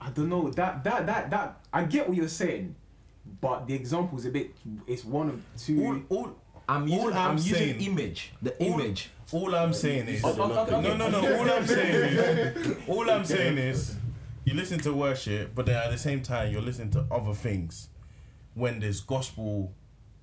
I 0.00 0.10
don't 0.10 0.28
know 0.28 0.48
that 0.50 0.84
that 0.84 1.06
that 1.06 1.30
that 1.30 1.60
I 1.72 1.84
get 1.84 2.08
what 2.08 2.16
you're 2.16 2.28
saying, 2.28 2.74
but 3.40 3.66
the 3.66 3.74
example's 3.74 4.24
a 4.24 4.30
bit. 4.30 4.52
It's 4.86 5.04
one 5.04 5.28
of 5.28 5.42
two. 5.58 5.84
all, 6.08 6.16
all, 6.18 6.36
I'm 6.68 6.86
using, 6.86 7.00
All 7.00 7.08
I'm, 7.14 7.30
I'm 7.30 7.36
using 7.36 7.54
saying- 7.54 7.80
image. 7.80 8.32
The 8.42 8.52
all- 8.56 8.80
image. 8.80 9.10
all 9.32 9.54
I'm 9.54 9.72
saying 9.72 10.08
is. 10.08 10.22
Oh, 10.24 10.36
oh, 10.38 10.52
okay, 10.62 10.80
No, 10.82 10.96
no, 10.96 11.08
no. 11.08 11.38
All 11.38 11.50
I'm 11.50 11.66
saying 11.66 11.94
is, 11.94 12.76
all 12.88 13.10
I'm 13.10 13.24
saying 13.24 13.58
is, 13.58 13.96
you 14.44 14.54
listen 14.54 14.78
to 14.80 14.92
worship, 14.92 15.54
but 15.54 15.66
then 15.66 15.76
at 15.76 15.90
the 15.90 15.98
same 15.98 16.22
time, 16.22 16.52
you're 16.52 16.62
listening 16.62 16.90
to 16.90 17.06
other 17.10 17.34
things. 17.34 17.88
When 18.54 18.80
there's 18.80 19.00
gospel 19.00 19.72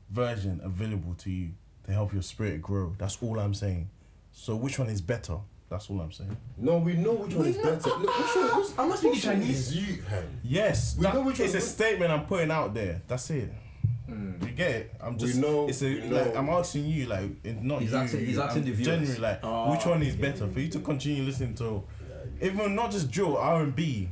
version 0.09 0.59
available 0.63 1.13
to 1.15 1.31
you 1.31 1.51
to 1.85 1.91
help 1.91 2.13
your 2.13 2.21
spirit 2.21 2.61
grow. 2.61 2.95
That's 2.97 3.17
all 3.21 3.39
I'm 3.39 3.53
saying. 3.53 3.89
So 4.31 4.55
which 4.55 4.77
one 4.77 4.89
is 4.89 5.01
better? 5.01 5.37
That's 5.69 5.89
all 5.89 5.99
I'm 6.01 6.11
saying. 6.11 6.35
No, 6.57 6.77
we 6.77 6.93
know 6.93 7.13
which 7.13 7.33
one 7.33 7.47
is 7.47 7.57
better. 7.57 7.89
Look, 7.89 8.01
which 8.01 8.35
one, 8.35 8.59
which, 8.61 8.67
I'm 8.77 8.89
not 8.89 8.97
speaking 8.99 9.19
Chinese. 9.19 9.69
is 9.69 9.75
you, 9.77 10.03
Yes, 10.43 10.95
We 10.97 11.03
that- 11.03 11.13
know 11.15 11.21
which 11.21 11.39
it's 11.39 11.53
one- 11.53 11.57
a 11.57 11.65
statement 11.65 12.11
I'm 12.11 12.25
putting 12.25 12.51
out 12.51 12.73
there. 12.73 13.01
That's 13.07 13.29
it. 13.31 13.51
Mm. 14.09 14.43
You 14.45 14.51
get 14.53 14.71
it? 14.71 14.93
I'm 15.01 15.13
We 15.13 15.19
just. 15.19 15.39
know- 15.39 15.67
It's 15.67 15.81
a 15.81 15.85
we 15.85 16.01
like 16.01 16.33
know. 16.33 16.39
I'm 16.39 16.49
asking 16.49 16.85
you 16.85 17.05
like 17.07 17.31
it- 17.43 17.63
not 17.63 17.81
He's 17.81 17.91
you. 17.91 17.97
asking- 17.97 18.25
he's 18.25 18.37
asking 18.37 18.61
I'm 18.63 18.69
the 18.69 18.73
viewers. 18.75 18.99
Generally, 18.99 19.19
like 19.19 19.39
Oh, 19.43 19.71
which 19.71 19.85
one 19.85 20.03
is 20.03 20.15
better 20.15 20.47
for 20.47 20.59
you 20.59 20.67
to 20.69 20.79
continue 20.79 21.23
listening 21.23 21.55
to? 21.55 21.83
Even 22.41 22.75
not 22.75 22.91
just 22.91 23.09
drill, 23.09 23.37
R 23.37 23.63
and 23.63 23.75
B, 23.75 24.09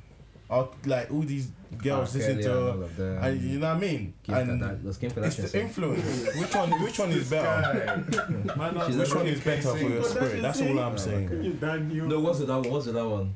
like 0.86 1.12
all 1.12 1.22
these 1.22 1.52
girls 1.82 2.16
R. 2.16 2.20
listen 2.20 2.32
Kelly 2.34 2.44
to. 2.44 2.52
and 2.52 2.70
all 2.78 2.84
of 2.84 2.96
them. 2.96 3.18
and 3.24 3.42
you 3.42 3.60
know 3.60 3.68
what 3.68 3.78
I 3.78 3.80
mean? 3.80 4.14
Kim 4.24 4.36
and 4.36 4.62
Kardashian- 4.62 4.84
does 4.84 4.98
Kim 4.98 5.12
it's 5.24 5.36
the 5.38 5.48
sing? 5.48 5.62
influence. 5.62 6.36
which 6.40 6.56
one? 6.56 6.72
Which 6.84 7.00
one 7.00 7.12
is 7.12 7.30
better? 7.30 8.04
She's 8.88 8.96
Which 8.98 9.16
one 9.16 9.28
is 9.28 9.42
better 9.42 9.62
for 9.76 9.78
your 9.78 10.04
spirit? 10.04 10.42
That's 10.42 10.62
all 10.62 10.80
I'm 10.80 10.98
saying. 10.98 11.60
No, 12.08 12.20
what's 12.20 12.40
the 12.40 12.46
that 12.46 12.60
one? 12.60 12.70
What's 12.72 12.86
the 12.86 12.92
that 12.94 13.08
one? 13.08 13.36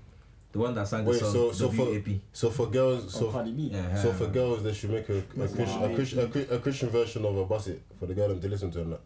The 0.57 0.63
one 0.63 0.73
that 0.73 0.87
sang 0.87 1.03
the 1.05 1.11
Wait, 1.11 1.19
song 1.19 1.31
so 1.31 1.51
so 1.51 1.69
for 1.69 2.01
so 2.33 2.49
for 2.49 2.65
girls, 2.67 3.13
So 3.13 3.19
so 3.19 3.31
Cardi 3.31 3.51
B. 3.51 3.69
Yeah, 3.71 3.95
so 4.01 4.11
for 4.11 4.25
girls, 4.27 4.63
they 4.63 4.73
should 4.73 4.89
make 4.89 5.07
a, 5.07 5.17
a, 5.19 5.21
Christian, 5.21 5.81
why 5.81 5.87
a, 5.87 5.91
I- 5.91 5.95
Christian, 5.95 6.19
a, 6.19 6.25
Chri- 6.27 6.51
a 6.51 6.57
Christian 6.59 6.89
version 6.89 7.25
of 7.25 7.37
a 7.37 7.45
bus 7.45 7.67
it 7.67 7.81
for 7.99 8.07
the 8.07 8.15
girl 8.15 8.29
them 8.29 8.41
to 8.41 8.47
listen 8.49 8.71
to 8.71 8.81
and 8.81 8.93
that. 8.93 9.01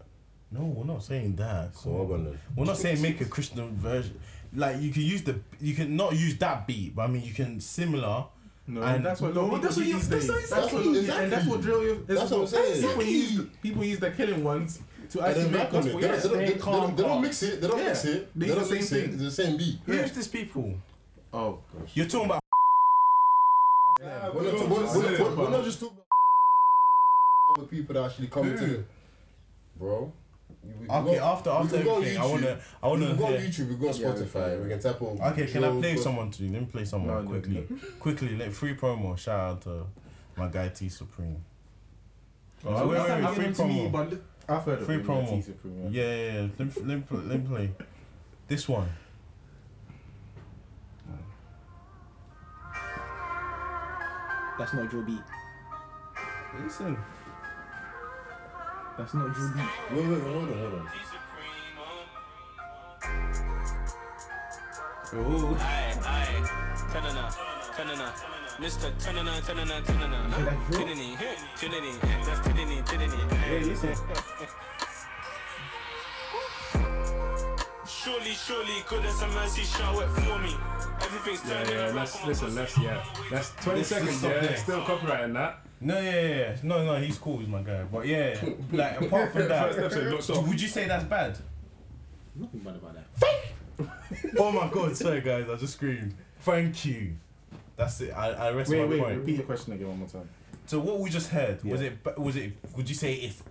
No, 0.54 0.62
we're 0.64 0.86
not 0.86 1.04
saying 1.04 1.36
that. 1.36 1.76
So 1.76 1.90
what 1.90 2.04
about 2.16 2.24
them? 2.26 2.40
We're 2.56 2.66
not 2.66 2.78
saying 2.78 3.02
make 3.02 3.20
a 3.20 3.26
Christian 3.26 3.76
version. 3.76 4.18
Like 4.56 4.82
you 4.82 4.92
can 4.92 5.02
use 5.02 5.24
the 5.24 5.40
you 5.60 5.74
can 5.76 5.94
not 5.96 6.14
use 6.16 6.38
that 6.38 6.66
beat, 6.68 6.96
but 6.96 7.02
I 7.04 7.08
mean 7.08 7.24
you 7.24 7.34
can 7.34 7.60
similar. 7.60 8.26
No, 8.68 8.82
And- 8.82 8.96
and 8.98 9.06
that's 9.06 9.20
what 9.20 9.34
No, 9.36 9.44
people 9.44 9.58
that's 9.60 9.76
what 9.76 9.86
you- 9.86 10.00
that's 10.00 10.28
what- 10.30 10.50
That's 10.50 10.72
what, 10.74 10.86
exactly. 10.86 11.24
and 11.24 11.32
that's 11.34 11.48
what 11.48 11.62
drill 11.62 11.82
is. 11.82 11.98
That's 12.08 12.32
what 12.32 12.40
I'm 12.42 12.48
saying. 12.48 12.74
People 12.76 12.90
Exactly. 12.90 13.12
use 13.12 13.36
the, 13.36 13.44
people 13.62 13.84
use 13.84 14.00
the 14.00 14.12
killing 14.12 14.44
ones 14.44 14.80
to 15.10 15.22
actually 15.22 15.50
make 15.50 15.60
on 15.62 15.66
it. 15.68 15.72
gospel. 15.72 16.00
They 16.00 16.08
Yeah, 16.08 16.12
don't- 16.22 16.22
they 16.22 16.30
don't- 16.54 16.96
they. 16.96 17.04
They 17.04 17.10
don't 17.10 17.22
mix 17.22 17.44
it. 17.44 17.60
They 17.62 17.68
don't 17.68 17.78
Yeah. 17.80 17.86
mix 17.88 18.06
it. 18.06 18.30
They 18.40 18.46
They 18.48 18.56
don't 18.56 18.70
the 18.70 18.74
mix 18.76 18.88
same 18.88 19.00
it. 19.04 19.10
It's 19.14 19.18
the 19.24 19.32
same 19.32 19.58
beat. 19.58 19.80
Who's 19.86 20.12
these 20.14 20.28
people? 20.30 20.74
Oh 21.34 21.60
gosh. 21.74 21.92
You're 21.96 22.06
talking 22.08 22.26
about. 22.26 22.42
We're 24.02 24.08
not, 24.10 24.34
we're, 24.36 24.44
we're, 24.44 25.24
we're, 25.24 25.36
we're 25.36 25.50
not 25.50 25.64
just 25.64 25.80
talking 25.80 25.98
about 25.98 27.58
other 27.60 27.68
people 27.68 27.94
that 27.94 28.06
actually 28.06 28.28
come 28.28 28.44
to 28.58 28.74
it. 28.80 28.86
Bro. 29.78 30.12
We- 30.64 30.88
we 30.88 30.88
Okay, 30.90 31.18
go- 31.18 31.24
after 31.26 31.50
after 31.50 31.76
everything, 31.78 32.18
I 32.18 32.26
wanna 32.26 32.60
I 32.84 32.88
wanna 32.88 33.08
can 33.08 33.18
go 33.18 33.26
on 33.26 33.32
hear. 33.34 33.42
YouTube, 33.42 33.70
we 33.70 33.76
go 33.76 33.90
on 33.90 33.96
Yeah, 33.96 34.10
we 34.14 34.20
Spotify, 34.22 34.52
can. 34.52 34.64
we 34.64 34.70
can 34.70 34.80
tap 34.80 35.02
on. 35.02 35.22
Okay, 35.22 35.46
can 35.48 35.64
I 35.64 35.70
play 35.80 35.92
Costa. 35.94 36.04
someone 36.04 36.32
to 36.32 36.44
you? 36.44 36.52
Let 36.52 36.62
me 36.62 36.68
play 36.68 36.86
someone 36.86 37.08
No, 37.16 37.22
no, 37.22 37.30
quickly. 37.30 37.68
Quickly, 38.00 38.36
let 38.36 38.54
free 38.54 38.76
promo. 38.76 39.18
Shout 39.18 39.40
out 39.40 39.62
to 39.64 39.86
my 40.36 40.48
guy 40.50 40.70
T 40.70 40.90
Supreme. 40.90 41.44
Oh, 42.66 42.78
So 42.78 42.88
wait, 42.88 43.00
wait, 43.00 43.10
wait, 43.24 43.34
free 43.36 43.46
gave 43.46 43.58
them 43.58 43.68
to 43.70 43.74
me, 43.74 43.80
promo. 43.88 43.92
but 43.92 44.22
I've 44.56 44.64
heard 44.64 44.84
Free 44.84 44.96
him, 44.96 45.04
promo. 45.06 45.24
yeah, 45.30 45.36
T 45.36 45.42
Supreme, 45.42 45.90
Yeah, 45.92 46.04
yeah, 46.04 46.34
yeah. 46.34 46.48
Let 46.60 46.60
me, 46.60 46.74
let 46.86 46.98
me, 47.12 47.18
let 47.28 47.40
me 47.42 47.48
play 47.48 47.72
this 48.48 48.68
one. 48.70 48.90
That's 54.62 54.74
not 54.76 54.92
Joe 54.92 55.02
Beat. 55.02 55.24
Listen. 56.64 56.96
That's 58.96 59.14
not 59.16 59.36
Joe 59.36 59.52
Beat. 59.56 59.66
Wait, 59.98 60.08
wait, 60.08 60.12
wait, 60.12 60.22
hold 60.22 60.52
on, 60.52 60.58
hold 60.60 60.74
on. 60.76 60.88
Oh, 65.14 65.58
Aye, 65.60 65.98
aye. 66.06 66.46
Mr. 68.60 68.92
That's 69.00 69.42
hey, 73.38 73.64
listen. 73.64 73.90
Surely, 78.04 78.32
surely, 78.32 78.84
goodness 78.88 79.22
and 79.22 79.34
mercy 79.34 79.62
shower 79.64 80.08
for 80.08 80.40
me. 80.40 80.56
Everything's 81.02 81.48
Yeah, 81.48 81.64
turning 81.64 81.72
yeah, 81.74 81.86
around 81.86 81.96
let's 81.96 82.16
for 82.16 82.22
my 82.24 82.28
listen, 82.30 82.56
let's 82.56 82.78
yeah. 82.78 83.04
That's 83.30 83.50
20 83.64 83.66
Let's- 83.66 83.66
let's 83.76 83.88
seconds, 83.90 84.18
stop 84.18 84.32
yeah. 84.32 84.40
there. 84.42 84.58
Still 84.58 84.82
copyrighting 84.86 85.34
that. 85.34 85.60
No, 85.82 86.00
yeah, 86.00 86.12
yeah, 86.12 86.28
yeah. 86.38 86.56
No, 86.64 86.86
no, 86.86 86.96
he's 87.02 87.18
cool. 87.18 87.40
He's 87.40 87.48
my 87.48 87.62
guy. 87.62 87.84
But 87.84 88.06
yeah, 88.08 88.40
like 88.72 89.02
apart 89.02 89.32
from 89.32 89.42
First 89.48 89.50
that, 89.50 89.70
episode 89.78 90.08
looks 90.12 90.30
off. 90.30 90.48
would 90.48 90.62
you 90.62 90.68
say 90.68 90.88
that's 90.88 91.04
bad? 91.06 91.38
Nothing 92.36 92.60
bad 92.62 92.76
about 92.76 92.96
that. 92.96 93.08
Oh 94.38 94.52
my 94.52 94.70
god, 94.70 94.96
sorry 94.96 95.22
guys, 95.22 95.50
I 95.50 95.56
just 95.56 95.74
screamed. 95.74 96.14
Thank 96.42 96.86
you. 96.86 97.14
That's 97.78 98.00
it. 98.02 98.12
I, 98.12 98.30
I 98.32 98.52
rest 98.52 98.70
Wait, 98.70 98.80
my 98.80 98.86
wait, 98.86 99.00
point. 99.00 99.18
repeat 99.20 99.36
your 99.38 99.46
question 99.46 99.74
again 99.74 99.88
one 99.88 100.00
more 100.00 100.08
time. 100.08 100.30
So 100.68 100.80
what 100.80 101.00
we 101.00 101.10
just 101.10 101.30
heard 101.30 101.64
was 101.64 101.82
it? 101.82 101.94
Was 102.18 102.36
it? 102.36 102.54
Would 102.76 102.88
you 102.90 102.96
say 102.96 103.14
it's 103.16 103.42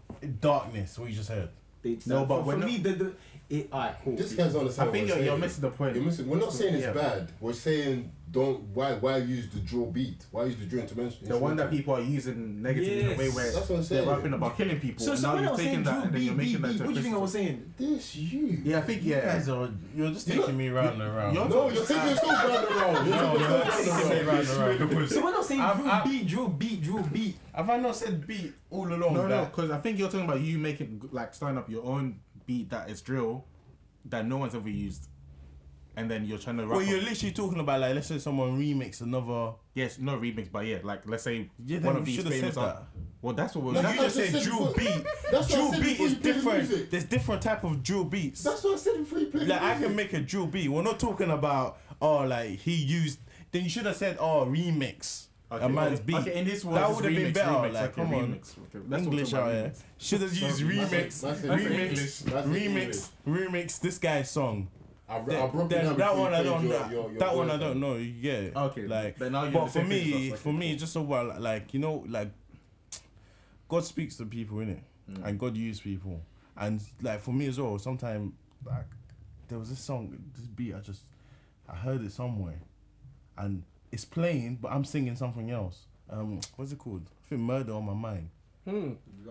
darkness? 0.40 0.98
What 0.98 1.08
you 1.10 1.16
just 1.16 1.30
heard? 1.30 1.48
They, 1.82 1.96
No, 2.06 2.26
but 2.26 2.40
for, 2.42 2.46
we're 2.46 2.60
for 2.60 2.66
me, 2.66 2.76
the, 2.78 2.90
the 2.90 3.12
it, 3.50 3.68
alright, 3.72 3.96
cool. 4.04 4.16
This 4.16 4.32
guy's 4.34 4.54
on 4.54 4.66
the 4.66 4.82
I 4.82 4.86
think 4.92 5.08
you're, 5.08 5.18
you're 5.18 5.36
missing 5.36 5.62
the 5.62 5.70
point. 5.70 5.96
You're 5.96 6.04
missing. 6.04 6.28
We're 6.28 6.38
not 6.38 6.52
saying 6.52 6.74
it's 6.74 6.84
Yeah. 6.84 6.92
bad. 6.92 7.32
We're 7.40 7.52
saying 7.52 8.12
don't. 8.30 8.60
Why? 8.72 8.92
Why 8.94 9.16
use 9.16 9.48
the 9.48 9.58
drill 9.58 9.86
beat? 9.86 10.24
Why 10.30 10.44
use 10.44 10.56
the 10.56 10.66
drill 10.66 10.82
intervention? 10.82 11.26
The 11.28 11.36
one 11.36 11.56
that 11.56 11.68
people 11.68 11.94
are 11.96 12.00
using 12.00 12.62
negatively 12.62 13.00
in 13.00 13.06
a 13.12 13.18
way 13.18 13.28
where 13.28 13.50
That's 13.50 13.68
what 13.68 13.80
I'm 13.80 13.84
they're 13.86 14.04
rapping 14.06 14.32
about 14.34 14.56
killing 14.56 14.78
people. 14.78 15.04
so, 15.04 15.10
and 15.12 15.20
so 15.20 15.34
now 15.34 15.42
you're 15.42 15.56
saying 15.56 15.68
taking 15.68 15.82
that 15.82 15.94
and 16.04 16.04
then 16.04 16.12
Beat, 16.12 16.22
you're 16.26 16.34
making 16.34 16.52
beat, 16.52 16.62
that 16.62 16.68
beat, 16.74 16.80
what 16.82 16.88
do 16.90 16.94
you 16.94 17.02
think 17.02 17.14
I 17.16 17.18
was 17.18 17.32
saying? 17.32 17.74
This 17.76 18.14
you. 18.16 18.60
Yeah, 18.62 18.78
I 18.78 18.80
think 18.82 19.02
You 19.02 19.10
yeah. 19.16 19.20
guys 19.32 19.48
are. 19.48 19.68
You're 19.96 20.10
just 20.12 20.28
taking 20.28 20.56
me 20.56 20.68
round 20.68 21.02
and 21.02 21.16
round. 21.16 21.34
No, 21.34 21.70
you're 21.70 21.84
taking 21.84 22.06
yourself 22.08 22.44
round 22.44 22.66
and 22.68 22.76
round. 22.76 23.10
No, 23.10 23.36
you're 23.36 23.64
taking 23.64 23.84
me 23.84 23.90
round 23.90 24.12
and 24.12 24.26
round. 24.28 24.28
round 24.28 24.48
and 24.48 24.80
round 24.80 24.90
because 24.90 25.10
So 25.14 25.24
when 25.24 25.34
I 25.34 25.38
was 25.38 25.48
saying 25.48 25.60
I've- 25.60 25.82
Drew 25.82 25.90
I've- 25.90 26.08
beat, 26.10 26.26
Drew 26.28 26.48
beat, 26.48 26.82
Drew 26.82 27.02
beat. 27.02 27.36
have 27.52 27.68
I 27.68 27.76
not 27.78 27.96
said 27.96 28.24
beat 28.28 28.52
all 28.70 28.86
along? 28.86 29.14
No, 29.14 29.26
no, 29.26 29.44
because 29.46 29.72
I 29.72 29.78
think 29.78 29.98
you're 29.98 30.08
talking 30.08 30.26
about 30.26 30.40
you 30.40 30.56
making 30.58 31.02
like 31.10 31.34
starting 31.34 31.58
up 31.58 31.68
your 31.68 31.84
own 31.84 32.20
beat 32.50 32.70
that 32.70 32.90
is 32.90 33.00
drill 33.02 33.44
that 34.06 34.26
no 34.26 34.36
one's 34.38 34.54
ever 34.54 34.68
used, 34.68 35.08
and 35.96 36.10
then 36.10 36.24
you're 36.24 36.38
trying 36.38 36.56
to 36.56 36.64
rap. 36.66 36.76
Well, 36.78 36.82
you're 36.90 37.00
literally 37.10 37.32
talking 37.32 37.60
about 37.60 37.80
like 37.80 37.94
let's 37.94 38.08
say 38.08 38.18
someone 38.18 38.58
remix 38.58 39.00
another. 39.02 39.52
yes, 39.74 39.98
no 39.98 40.16
remix, 40.18 40.50
but 40.50 40.66
yeah, 40.66 40.78
like 40.82 41.08
let's 41.08 41.22
say 41.22 41.50
Yeah, 41.64 41.78
then 41.78 41.86
one 41.86 41.94
you 41.96 42.00
of 42.00 42.06
these 42.06 42.14
should 42.16 42.24
have 42.26 42.34
said 42.34 42.40
famous. 42.40 42.54
that. 42.56 42.62
art- 42.76 42.86
Well, 43.22 43.34
that's 43.34 43.54
what 43.54 43.64
we're. 43.64 43.72
No, 43.82 43.90
You 43.90 43.96
That's 44.00 44.14
just 44.14 44.18
I 44.18 44.22
said 44.22 44.32
said 44.32 44.42
drill 44.50 44.66
before. 44.72 44.74
beat. 44.94 45.04
That's 45.30 45.50
what 45.50 45.52
I 45.52 45.54
Drill 45.56 45.72
said 45.72 45.82
beat 45.82 45.88
before 45.98 46.06
is 46.06 46.12
you 46.12 46.18
play 46.18 46.30
the 46.32 46.34
different. 46.38 46.68
music. 46.68 46.90
There's 46.90 47.04
different 47.04 47.42
type 47.42 47.64
of 47.64 47.82
drill 47.82 48.04
beats. 48.04 48.42
That's 48.42 48.64
what 48.64 48.74
I 48.74 48.76
said 48.76 48.96
before 48.98 49.18
you 49.18 49.26
played 49.26 49.48
Like 49.48 49.60
the 49.60 49.66
I 49.66 49.74
can 49.78 49.94
make 49.96 50.12
a 50.14 50.20
drill 50.20 50.46
beat. 50.46 50.68
We're 50.68 50.82
not 50.82 50.98
talking 50.98 51.30
about 51.30 51.78
oh 52.00 52.18
like 52.26 52.58
he 52.66 52.74
used. 52.74 53.18
Then 53.52 53.64
you 53.64 53.70
should 53.70 53.86
have 53.86 53.96
said 53.96 54.16
oh 54.20 54.46
remix 54.46 55.26
Okay, 55.52 55.64
a 55.64 55.68
man's 55.68 55.98
okay, 55.98 56.02
beat. 56.06 56.16
Okay, 56.16 56.38
in 56.38 56.44
this 56.44 56.62
that 56.62 56.70
world, 56.70 56.96
would 56.96 57.04
have 57.06 57.14
been 57.14 57.32
remix, 57.32 57.34
better. 57.34 57.50
Remix, 57.50 57.72
like 57.72 57.82
okay, 57.98 58.02
come 58.02 58.14
on, 58.14 58.28
remix. 58.34 58.58
Okay, 58.58 58.86
that's 58.88 58.90
what 58.90 59.00
English 59.12 59.32
we're 59.32 59.40
out 59.40 59.52
here. 59.52 59.72
Should 59.98 60.20
have 60.22 60.34
used 60.36 60.62
remix, 60.62 60.90
that's- 60.90 61.20
that's 61.20 61.40
remix, 61.42 62.22
remix, 62.44 63.08
remix. 63.26 63.80
This 63.80 63.98
guy's 63.98 64.30
song. 64.30 64.68
I, 65.08 65.16
I 65.16 65.20
That, 65.24 65.52
broke 65.52 65.72
it 65.72 65.82
that, 65.82 65.96
that 65.98 66.16
one 66.16 66.32
I 66.34 66.42
don't. 66.44 66.62
your- 66.68 66.78
that 66.78 66.90
your- 66.92 67.10
your 67.10 67.18
that 67.18 67.36
one 67.36 67.50
I 67.50 67.56
don't 67.56 67.80
man. 67.80 67.80
know. 67.80 67.96
Yeah. 67.96 68.50
Okay, 68.54 68.86
Like, 68.86 69.18
but 69.18 69.32
now 69.32 69.50
but 69.50 69.66
for 69.66 69.70
same 69.80 69.88
page 69.88 70.06
as 70.06 70.12
me, 70.14 70.30
for 70.36 70.52
me, 70.52 70.76
just 70.76 70.92
so 70.92 71.02
well, 71.02 71.34
like 71.40 71.74
you 71.74 71.80
know, 71.80 72.04
like 72.08 72.30
God 73.68 73.84
speaks 73.84 74.16
to 74.18 74.24
people 74.26 74.60
in 74.60 74.70
it, 74.70 74.82
mm. 75.10 75.24
and 75.24 75.38
God 75.38 75.56
uses 75.56 75.80
people, 75.80 76.20
and 76.56 76.80
like 77.02 77.20
for 77.20 77.32
me 77.32 77.46
as 77.48 77.58
well. 77.60 77.76
Sometimes 77.78 78.32
like 78.64 78.86
there 79.48 79.58
was 79.58 79.68
this 79.70 79.80
song, 79.80 80.16
this 80.36 80.46
beat, 80.46 80.74
I 80.74 80.78
just 80.80 81.02
I 81.68 81.74
heard 81.74 82.02
it 82.04 82.12
somewhere, 82.12 82.60
and 83.36 83.64
it's 83.92 84.04
playing, 84.04 84.58
but 84.60 84.72
I'm 84.72 84.84
singing 84.84 85.16
something 85.16 85.50
else. 85.50 85.86
Um, 86.08 86.40
what's 86.56 86.72
it 86.72 86.78
called? 86.78 87.02
I 87.24 87.28
think 87.28 87.40
Murder 87.42 87.72
on 87.74 87.86
My 87.86 87.94
Mind. 87.94 88.30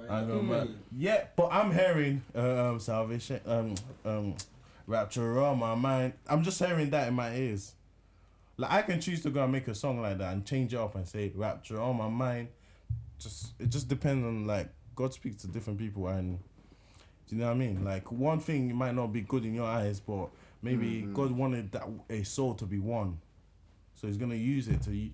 I 0.10 0.22
know, 0.22 0.42
man. 0.42 0.80
Yeah, 0.98 1.26
but 1.36 1.50
I'm 1.52 1.72
hearing 1.74 2.22
uh, 2.36 2.70
um, 2.72 2.80
salvation, 2.80 3.40
um, 3.46 3.76
um, 4.06 4.36
rapture 4.88 5.42
on 5.42 5.60
my 5.60 5.76
mind. 5.76 6.14
I'm 6.28 6.44
just 6.44 6.60
hearing 6.60 6.90
that 6.90 7.08
in 7.08 7.14
my 7.14 7.36
ears. 7.36 7.74
Like 8.58 8.72
I 8.72 8.82
can 8.82 9.00
choose 9.00 9.22
to 9.24 9.30
go 9.30 9.44
and 9.44 9.52
make 9.52 9.68
a 9.68 9.76
song 9.76 10.02
like 10.02 10.18
that 10.18 10.34
and 10.34 10.46
change 10.46 10.74
it 10.74 10.78
up 10.78 10.96
and 10.96 11.08
say 11.08 11.32
rapture 11.36 11.80
on 11.80 11.96
my 11.98 12.10
mind. 12.10 12.50
Just 13.20 13.54
it 13.60 13.70
just 13.70 13.88
depends 13.88 14.26
on 14.26 14.48
like 14.48 14.70
God 14.96 15.14
speaks 15.14 15.42
to 15.44 15.48
different 15.48 15.80
people 15.80 16.08
and 16.08 16.40
do 17.30 17.36
you 17.36 17.42
know 17.42 17.48
what 17.48 17.54
I 17.54 17.58
mean? 17.58 17.86
Like 17.86 18.12
one 18.12 18.40
thing 18.40 18.74
might 18.76 18.96
not 18.96 19.14
be 19.14 19.22
good 19.22 19.46
in 19.46 19.54
your 19.54 19.68
eyes, 19.68 20.00
but 20.00 20.30
maybe 20.62 21.02
God 21.14 21.32
wanted 21.32 21.72
that 21.74 21.84
a 22.10 22.24
soul 22.24 22.56
to 22.56 22.66
be 22.66 22.80
one, 22.80 23.20
so 24.00 24.08
He's 24.08 24.18
gonna 24.18 24.36
use 24.36 24.68
it 24.68 24.82
to. 24.84 24.92
You, 24.96 25.12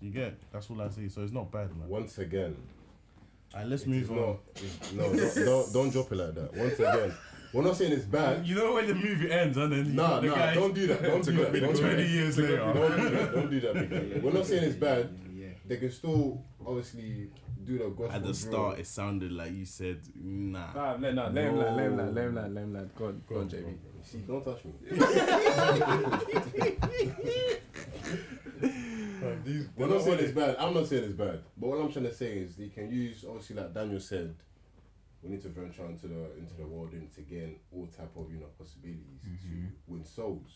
you 0.00 0.10
get 0.10 0.34
that's 0.52 0.68
all 0.70 0.80
I 0.82 0.88
see. 0.90 1.08
So 1.08 1.22
it's 1.22 1.32
not 1.32 1.50
bad, 1.50 1.76
man. 1.76 1.88
Once 1.88 2.18
again, 2.18 2.56
Alright, 3.54 3.68
let's 3.68 3.86
move 3.86 4.10
on. 4.10 4.16
not. 4.16 4.38
it's- 4.56 4.92
No, 4.94 5.12
don't, 5.12 5.44
don't 5.44 5.72
don't 5.72 5.90
drop 5.90 6.12
it 6.12 6.16
like 6.16 6.34
that. 6.34 6.54
Once 6.54 6.74
again, 6.74 7.12
we're 7.52 7.62
not 7.62 7.76
saying 7.76 7.92
it's 7.92 8.04
bad. 8.04 8.46
You 8.46 8.56
know 8.56 8.74
when 8.74 8.86
the 8.88 8.94
movie 8.94 9.30
ends 9.30 9.56
and 9.56 9.72
then 9.72 9.94
Nah, 9.94 10.20
the 10.20 10.28
nah, 10.28 10.34
guy 10.34 10.54
don't 10.54 10.74
do 10.74 10.86
that. 10.88 11.02
Don't 11.02 11.24
do 11.24 11.32
that. 11.32 11.52
Don't 11.52 11.74
do 11.74 11.80
20 11.80 11.96
that. 11.96 12.08
years 12.08 12.38
later. 12.38 12.56
Don't 12.58 12.96
do 13.00 13.10
that. 13.10 13.32
Don't 13.34 13.50
do 13.50 13.60
that. 13.60 13.74
big 13.74 13.90
guy. 14.14 14.20
We're 14.20 14.32
not 14.32 14.46
saying 14.46 14.64
it's 14.64 14.76
bad. 14.76 15.08
Yeah. 15.34 15.46
They 15.66 15.76
can 15.78 15.90
still 15.92 16.42
obviously 16.66 17.30
do 17.64 17.78
the 17.78 17.84
gospel. 17.88 18.06
At 18.10 18.20
the 18.22 18.32
drill. 18.32 18.34
start, 18.34 18.78
it 18.80 18.86
sounded 18.86 19.32
like 19.32 19.52
you 19.52 19.64
said, 19.64 20.00
nah. 20.22 20.72
Nah, 20.74 20.96
let, 21.00 21.14
nah, 21.14 21.28
let 21.28 21.44
him 21.44 21.56
land, 21.56 21.76
let 21.76 21.86
him 21.86 21.96
land, 21.96 22.14
let 22.14 22.24
him 22.24 22.34
land, 22.34 22.54
let 22.54 22.64
him 22.64 22.74
land. 22.74 22.90
Go 22.96 23.06
on, 23.06 23.22
go 23.28 23.38
on, 23.40 23.48
JB. 23.48 23.74
See, 24.06 24.18
don't 24.18 24.44
touch 24.44 24.64
me. 24.64 24.72
We're 29.76 29.88
not 29.88 30.02
saying 30.02 30.18
it's 30.20 30.32
bad. 30.32 30.56
I'm 30.58 30.74
not 30.74 30.86
saying 30.86 31.04
it's 31.04 31.14
bad. 31.14 31.40
But 31.56 31.66
what 31.68 31.78
I'm 31.80 31.92
trying 31.92 32.04
to 32.06 32.14
say 32.14 32.38
is 32.38 32.56
they 32.56 32.68
can 32.68 32.90
use, 32.90 33.24
obviously, 33.28 33.56
like 33.56 33.74
Daniel 33.74 34.00
said, 34.00 34.34
we 35.22 35.30
need 35.30 35.42
to 35.42 35.48
venture 35.48 35.84
into 35.86 36.06
the 36.06 36.36
into 36.38 36.54
the 36.56 36.66
world 36.66 36.92
and 36.92 37.12
to 37.14 37.20
gain 37.22 37.56
all 37.74 37.86
type 37.86 38.12
of 38.16 38.30
you 38.30 38.38
know 38.38 38.46
possibilities 38.58 39.02
Mm-hmm. 39.26 39.64
to 39.66 39.72
win 39.88 40.04
souls. 40.04 40.52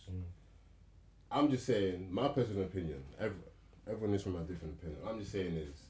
I'm 1.31 1.51
just 1.51 1.67
saying, 1.67 2.09
my 2.11 2.29
personal 2.29 2.63
opinion. 2.65 3.03
Every, 3.19 3.37
everyone 3.91 4.15
is 4.15 4.23
from 4.23 4.37
a 4.37 4.41
different 4.41 4.75
opinion. 4.79 5.01
I'm 5.09 5.19
just 5.19 5.33
saying 5.33 5.57
is, 5.57 5.83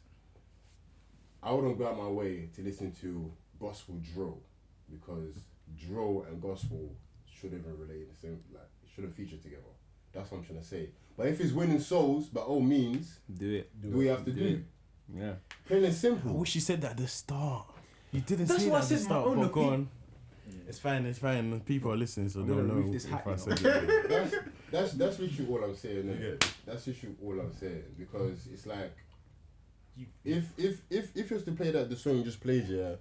I 1.43 1.53
wouldn't 1.53 1.77
go 1.79 1.87
out 1.89 1.99
my 1.99 2.09
way 2.09 2.49
to 2.57 2.63
listen 2.63 2.93
to 3.03 3.31
gospel 3.61 3.97
drill 4.15 4.39
because 4.91 5.35
drill 5.79 6.25
and 6.31 6.41
gospel 6.41 6.95
shouldn't 7.41 7.61
even 7.65 7.79
relate 7.79 8.03
in 8.03 8.09
the 8.09 8.21
same 8.21 8.41
like 8.53 8.63
shouldn't 8.95 9.15
feature 9.17 9.37
together. 9.37 9.63
That's 10.13 10.31
what 10.31 10.39
I'm 10.39 10.45
trying 10.45 10.59
to 10.61 10.65
say. 10.65 10.91
But 11.17 11.29
if 11.29 11.41
it's 11.41 11.53
winning 11.53 11.81
souls, 11.81 12.27
by 12.27 12.41
all 12.41 12.61
means, 12.61 13.19
Do 13.37 13.51
it. 13.55 13.71
do 13.81 13.91
we 13.97 14.07
have 14.07 14.25
to 14.25 14.33
do? 14.33 14.45
it. 14.45 14.61
Yeah. 15.17 15.33
Plain 15.67 15.85
and 15.85 15.89
I 15.89 15.91
simple. 15.91 16.33
wish 16.35 16.55
you 16.55 16.61
said 16.61 16.81
that 16.83 16.93
at 16.93 16.97
the 16.97 17.09
start. 17.09 17.67
You 18.13 18.21
didn't 18.21 18.47
That's 18.47 18.63
say 18.65 18.69
what 18.71 18.83
I 18.83 18.85
that 18.85 18.85
at 18.85 18.89
the 18.91 18.97
said, 18.97 19.11
my 19.11 19.15
start. 19.21 19.27
own 19.29 19.39
But 19.41 19.53
go 19.53 19.65
on. 19.71 19.89
It's 20.69 20.79
fine. 20.79 21.07
It's 21.07 21.19
fine. 21.19 21.61
People 21.61 21.93
are 21.93 21.97
listening, 21.97 22.29
so 22.29 22.41
I'm 22.41 22.47
they'll 22.47 22.57
gonna 22.57 22.69
know 22.69 22.75
remove 22.75 22.93
this 22.93 23.05
if 23.05 23.11
hat, 23.11 23.25
I 23.27 23.37
said 23.37 23.53
it. 23.65 24.09
that's 24.09 24.35
that's 24.71 24.93
that's 24.93 25.19
literally 25.19 25.51
all 25.53 25.65
I'm 25.65 25.77
saying. 25.77 26.19
Yeah. 26.21 26.49
That's 26.67 26.87
literally 26.87 27.17
all 27.25 27.41
I'm 27.41 27.53
saying 27.55 27.85
because 27.99 28.49
it's 28.53 28.67
like 28.67 28.97
if 30.25 30.47
if 30.57 30.81
if 30.91 31.11
if 31.17 31.31
you 31.31 31.37
was 31.37 31.45
to 31.45 31.53
play 31.53 31.71
that 31.71 31.89
the 31.91 31.97
song 31.97 32.17
you 32.19 32.25
just 32.25 32.41
played 32.41 32.67
yeah 32.69 32.95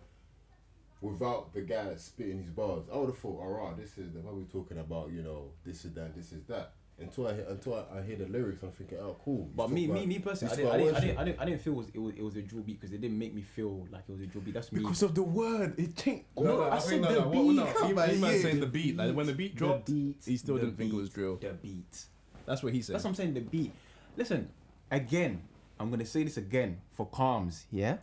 without 1.02 1.54
the 1.54 1.62
guy 1.62 1.95
spitting 1.95 2.41
his 2.41 2.52
bars, 2.52 2.84
I 2.93 2.97
would 2.97 3.08
have 3.08 3.18
thought, 3.18 3.39
alright, 3.39 3.78
this 3.78 3.97
is 3.97 4.14
the 4.14 4.20
what 4.20 4.36
we're 4.36 4.43
talking 4.43 4.80
about. 4.80 5.12
You 5.12 5.22
know, 5.22 5.52
this 5.66 5.86
is 5.86 5.93
that, 5.93 6.16
this 6.16 6.32
is 6.32 6.43
that. 6.47 6.74
Until 7.02 7.28
I 7.28 7.34
hear, 7.34 7.45
until 7.47 7.76
I, 7.76 8.00
I 8.00 8.02
hear 8.02 8.18
the 8.18 8.26
lyrics, 8.26 8.62
I'm 8.62 8.72
thinking, 8.72 8.97
oh, 8.97 9.16
cool. 9.24 9.45
He's 9.45 9.56
But 9.56 9.72
me, 9.72 9.88
talking 9.88 10.02
me, 10.02 10.16
me 10.16 10.20
personally, 10.20 10.54
I 10.54 10.56
didn't, 10.58 10.72
I 10.72 10.78
didn't, 10.78 10.95
I 10.95 11.00
didn't, 11.00 11.18
I 11.18 11.24
didn't, 11.24 11.39
I 11.39 11.45
didn't 11.45 11.62
feel 11.62 11.74
it 11.74 11.78
was, 11.78 11.88
it 11.93 12.00
was, 12.00 12.14
it 12.16 12.22
was 12.24 12.36
a 12.36 12.41
drill 12.41 12.64
beat 12.64 12.82
because 12.82 12.93
it 12.93 13.00
didn't 13.00 13.18
make 13.18 13.34
me 13.34 13.41
feel 13.41 13.88
like 13.89 14.04
it 14.06 14.12
was 14.12 14.20
a 14.20 14.26
drill 14.26 14.43
beat. 14.43 14.54
That's 14.54 14.72
me. 14.74 14.82
Because 14.82 15.02
of 15.04 15.16
the 15.16 15.24
word, 15.24 15.80
it 15.80 15.95
changed. 15.95 16.26
No, 16.36 16.43
no, 16.43 16.64
I, 16.64 16.76
I 16.76 16.80
said 16.80 17.00
no, 17.00 17.08
the 17.08 17.22
no, 17.22 17.28
what, 17.30 17.56
no, 17.56 17.64
beat. 17.64 17.78
he, 17.82 17.88
he 17.88 17.93
man 17.93 18.41
saying 18.41 18.60
the 18.60 18.66
the 18.66 18.72
beat. 18.72 18.97
Like 18.97 19.16
when 19.16 19.28
the 19.28 19.34
beat 19.34 19.56
dropped, 19.56 19.86
beat, 19.86 20.18
he 20.26 20.36
still 20.36 20.58
didn't 20.58 20.76
think 20.76 20.91
it 20.91 20.95
was 20.97 21.10
drill. 21.10 21.38
The 21.38 21.54
beat. 21.54 22.06
That's 22.45 22.62
what 22.62 22.74
he 22.74 22.82
said. 22.82 22.95
That's 22.95 23.06
what 23.06 23.12
I'm 23.12 23.16
saying. 23.16 23.34
The 23.34 23.41
beat. 23.41 23.72
Listen, 24.18 24.50
again, 24.91 25.43
I'm 25.80 25.89
gonna 25.89 26.06
say 26.06 26.24
this 26.26 26.36
again 26.36 26.82
for 26.91 27.08
Calmz. 27.08 27.64
Yeah. 27.72 27.97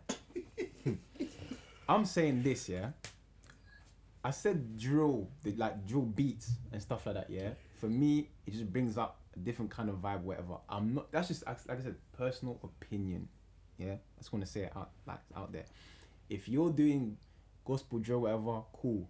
I'm 1.88 2.04
saying 2.04 2.42
this. 2.42 2.68
Yeah. 2.68 2.90
I 4.24 4.30
said 4.30 4.76
drill, 4.76 5.28
the, 5.44 5.52
like 5.52 5.86
drill 5.86 6.02
beats 6.02 6.50
and 6.72 6.82
stuff 6.82 7.06
like 7.06 7.14
that. 7.14 7.30
Yeah. 7.30 7.50
For 7.74 7.86
me, 7.86 8.28
it 8.46 8.52
just 8.52 8.72
brings 8.72 8.98
up 8.98 9.18
a 9.34 9.38
different 9.38 9.70
kind 9.70 9.88
of 9.88 9.96
vibe. 9.96 10.22
Whatever. 10.22 10.56
I'm 10.68 10.94
not. 10.94 11.12
That's 11.12 11.28
just 11.28 11.46
like 11.46 11.58
I 11.68 11.82
said, 11.82 11.96
personal 12.16 12.58
opinion. 12.62 13.28
Yeah. 13.78 13.92
I 13.92 14.18
just 14.18 14.32
want 14.32 14.44
to 14.44 14.50
say 14.50 14.62
it 14.62 14.72
out 14.76 14.90
like 15.06 15.20
out 15.36 15.52
there. 15.52 15.64
If 16.28 16.48
you're 16.48 16.70
doing 16.70 17.16
gospel 17.64 17.98
drill, 17.98 18.22
whatever, 18.22 18.62
cool. 18.72 19.06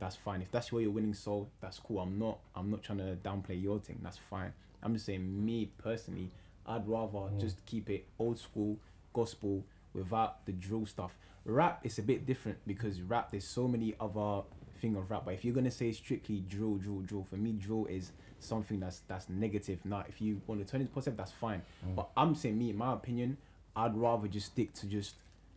That's 0.00 0.16
fine. 0.16 0.42
If 0.42 0.50
that's 0.50 0.72
where 0.72 0.82
you're 0.82 0.90
winning 0.90 1.14
soul, 1.14 1.48
that's 1.60 1.78
cool. 1.78 2.00
I'm 2.00 2.18
not. 2.18 2.38
I'm 2.56 2.70
not 2.70 2.82
trying 2.82 2.98
to 2.98 3.16
downplay 3.22 3.62
your 3.62 3.78
thing. 3.78 4.00
That's 4.02 4.18
fine. 4.18 4.52
I'm 4.82 4.94
just 4.94 5.06
saying, 5.06 5.44
me 5.44 5.70
personally, 5.78 6.30
I'd 6.66 6.86
rather 6.86 7.18
mm. 7.18 7.40
just 7.40 7.64
keep 7.64 7.88
it 7.88 8.06
old 8.18 8.38
school 8.38 8.78
gospel 9.12 9.64
without 9.94 10.44
the 10.44 10.52
drill 10.52 10.84
stuff. 10.84 11.16
Rap 11.44 11.80
is 11.84 11.98
a 11.98 12.02
bit 12.02 12.26
different 12.26 12.58
because 12.66 13.02
rap 13.02 13.30
there's 13.30 13.44
so 13.44 13.68
many 13.68 13.94
other 14.00 14.42
thing 14.78 14.96
of 14.96 15.10
rap. 15.10 15.24
But 15.24 15.34
if 15.34 15.44
you're 15.44 15.54
gonna 15.54 15.70
say 15.70 15.92
strictly 15.92 16.40
drill, 16.40 16.76
drill, 16.76 17.00
drill, 17.00 17.24
for 17.24 17.36
me, 17.36 17.52
drill 17.52 17.86
is 17.86 18.12
something 18.38 18.80
that's 18.80 19.00
that's 19.08 19.28
negative. 19.28 19.80
Now, 19.84 20.04
if 20.08 20.20
you 20.20 20.40
want 20.46 20.64
to 20.64 20.70
turn 20.70 20.80
it 20.80 20.92
positive, 20.92 21.16
that's 21.16 21.32
fine. 21.32 21.62
Mm. 21.86 21.96
But 21.96 22.08
I'm 22.16 22.34
saying, 22.34 22.58
me, 22.58 22.70
in 22.70 22.76
my 22.76 22.92
opinion, 22.92 23.36
I'd 23.76 23.96
rather 23.96 24.28
just 24.28 24.46
stick 24.46 24.72
to 24.74 24.86
just 24.86 25.16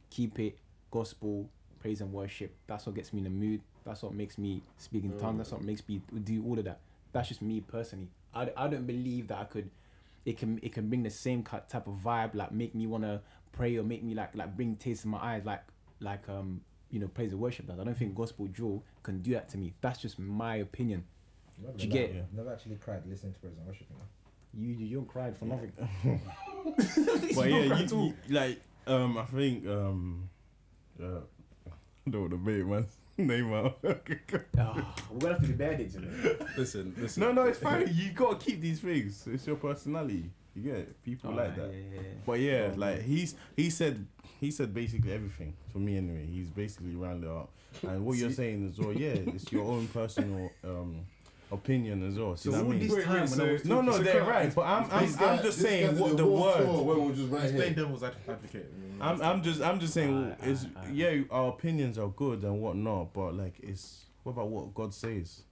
keep 0.10 0.40
it 0.40 0.58
gospel, 0.92 1.50
praise 1.80 2.02
and 2.02 2.12
worship. 2.12 2.54
That's 2.68 2.86
what 2.86 2.96
gets 2.96 3.14
me 3.14 3.20
in 3.20 3.24
the 3.26 3.30
mood. 3.30 3.62
That's 3.86 4.04
what 4.04 4.14
makes 4.14 4.38
me 4.38 4.64
speak 4.78 5.04
in 5.04 5.18
tongues. 5.18 5.38
That's 5.38 5.52
what 5.52 5.64
makes 5.64 5.88
me 5.88 6.02
do 6.24 6.44
all 6.46 6.60
of 6.60 6.66
that. 6.66 6.80
That's 7.14 7.30
just 7.30 7.42
me 7.42 7.62
personally. 7.62 8.10
I, 8.34 8.52
I 8.58 8.68
don't 8.68 8.86
believe 8.86 9.28
that 9.30 9.38
I 9.38 9.46
could. 9.46 9.70
It 10.26 10.38
can 10.38 10.60
it 10.62 10.74
can 10.74 10.90
bring 10.90 11.04
the 11.04 11.10
same 11.10 11.44
type 11.44 11.88
of 11.88 12.00
vibe, 12.04 12.36
like 12.36 12.52
make 12.52 12.76
me 12.76 12.86
wanna 12.86 13.22
pray 13.54 13.78
or 13.78 13.84
make 13.84 14.04
me 14.04 14.14
like 14.14 14.36
like 14.36 14.56
bring 14.58 14.76
tears 14.76 15.02
to 15.02 15.08
my 15.08 15.20
eyes, 15.20 15.46
like 15.46 15.62
like 16.00 16.28
um 16.30 16.62
you 16.92 17.00
know 17.00 17.08
praise 17.08 17.32
and 17.32 17.42
worship 17.42 17.68
does. 17.68 17.80
I 17.80 17.84
don't 17.84 17.98
think 17.98 18.16
gospel 18.16 18.48
drill 18.48 18.84
can 19.04 19.22
do 19.22 19.32
that 19.34 19.50
to 19.50 19.58
me. 19.58 19.74
That's 19.82 20.00
just 20.00 20.20
my 20.20 20.58
opinion. 20.58 21.04
Never, 21.62 21.78
Do 21.78 21.84
you 21.86 21.92
get- 21.92 22.14
Yeah. 22.14 22.22
never 22.36 22.54
actually 22.54 22.76
cried 22.76 23.02
listening 23.08 23.34
to 23.34 23.40
praise 23.40 23.54
and 23.58 23.66
worship. 23.68 23.88
You 23.90 23.96
know? 23.98 24.68
You 24.70 24.74
you, 24.76 24.86
you 24.86 25.02
cried 25.08 25.36
for 25.38 25.46
nothing. 25.46 25.72
But 27.36 27.50
yeah, 27.50 27.80
you, 27.80 27.98
you 27.98 28.14
like 28.30 28.62
um 28.86 29.18
I 29.18 29.26
think 29.26 29.68
um 29.68 30.30
uh, 31.02 31.20
I 31.68 32.10
don't 32.10 32.22
want 32.22 32.32
to 32.34 32.38
make 32.38 32.66
my 32.66 32.84
name 33.18 33.54
out. 33.54 33.78
Ah, 33.84 34.96
we're 35.12 35.20
gonna 35.20 35.34
have 35.34 35.42
to 35.42 35.48
be 35.48 35.54
bad 35.54 35.80
in 35.82 36.04
it. 36.24 36.58
Listen, 36.58 36.94
listen. 36.98 37.22
no, 37.22 37.32
no, 37.32 37.44
it's 37.44 37.60
fine. 37.60 37.88
You 37.92 38.12
gotta 38.12 38.38
keep 38.38 38.62
these 38.62 38.80
things. 38.80 39.28
It's 39.28 39.46
your 39.48 39.56
personality. 39.58 40.30
You 40.58 40.64
get 40.64 40.76
it? 40.80 41.04
people 41.04 41.30
oh, 41.32 41.36
like 41.36 41.56
that. 41.56 41.72
Yeah, 41.72 41.78
yeah, 41.78 41.96
yeah. 42.02 42.08
But 42.26 42.40
yeah, 42.40 42.70
oh, 42.74 42.80
like 42.80 43.02
he's 43.04 43.36
he 43.56 43.70
said 43.70 44.08
he 44.42 44.50
said 44.50 44.74
basically 44.74 45.14
everything 45.14 45.54
for 45.72 45.78
me 45.78 45.98
anyway. 45.98 46.26
He's 46.26 46.50
basically 46.50 46.96
rounded 46.96 47.30
up. 47.30 47.50
And 47.88 48.04
what 48.04 48.18
you're 48.18 48.32
saying 48.32 48.68
as 48.72 48.80
well, 48.80 48.92
yeah, 48.94 49.10
it's 49.10 49.52
your 49.52 49.66
own 49.66 49.88
personal 49.90 50.50
um 50.64 51.02
opinion 51.52 52.08
as 52.08 52.18
well. 52.18 52.36
See 52.36 52.50
So 52.50 52.52
what 52.52 52.58
I 52.58 52.64
all 52.64 52.70
mean? 52.72 52.80
this 52.88 53.06
time 53.06 53.30
when 53.30 53.42
I 53.50 53.52
was 53.54 53.66
no, 53.66 53.82
no, 53.82 53.98
they're 54.00 54.20
come- 54.20 54.30
right. 54.30 54.56
But 54.56 54.62
I'm 54.64 54.92
I'm, 54.92 55.06
This 55.06 55.16
guy- 55.16 55.36
I'm 55.38 55.44
just 55.44 55.60
saying 55.60 56.00
what 56.00 56.18
the 56.18 56.24
whole 56.24 56.42
word. 56.42 56.66
tour 56.66 56.84
we 56.96 57.02
were 57.08 57.14
just 57.16 57.32
right 57.32 57.42
He's 57.44 57.52
playing 57.52 57.74
here. 57.76 57.84
devil's 57.84 58.04
advocate. 58.04 58.74
I'm 59.00 59.22
I'm 59.22 59.44
just 59.44 59.62
I'm 59.62 59.80
just 59.80 59.94
saying 59.94 60.16
Alright, 60.18 60.44
is 60.44 60.64
alright, 60.66 60.78
alright. 60.78 60.96
yeah 60.96 61.22
our 61.30 61.50
opinions 61.50 61.98
are 62.00 62.10
good 62.10 62.44
and 62.44 62.60
whatnot, 62.62 63.14
but 63.14 63.36
like 63.36 63.60
it's 63.62 64.06
what 64.24 64.32
about 64.32 64.50
what 64.50 64.74
God 64.74 64.92
says? 64.94 65.44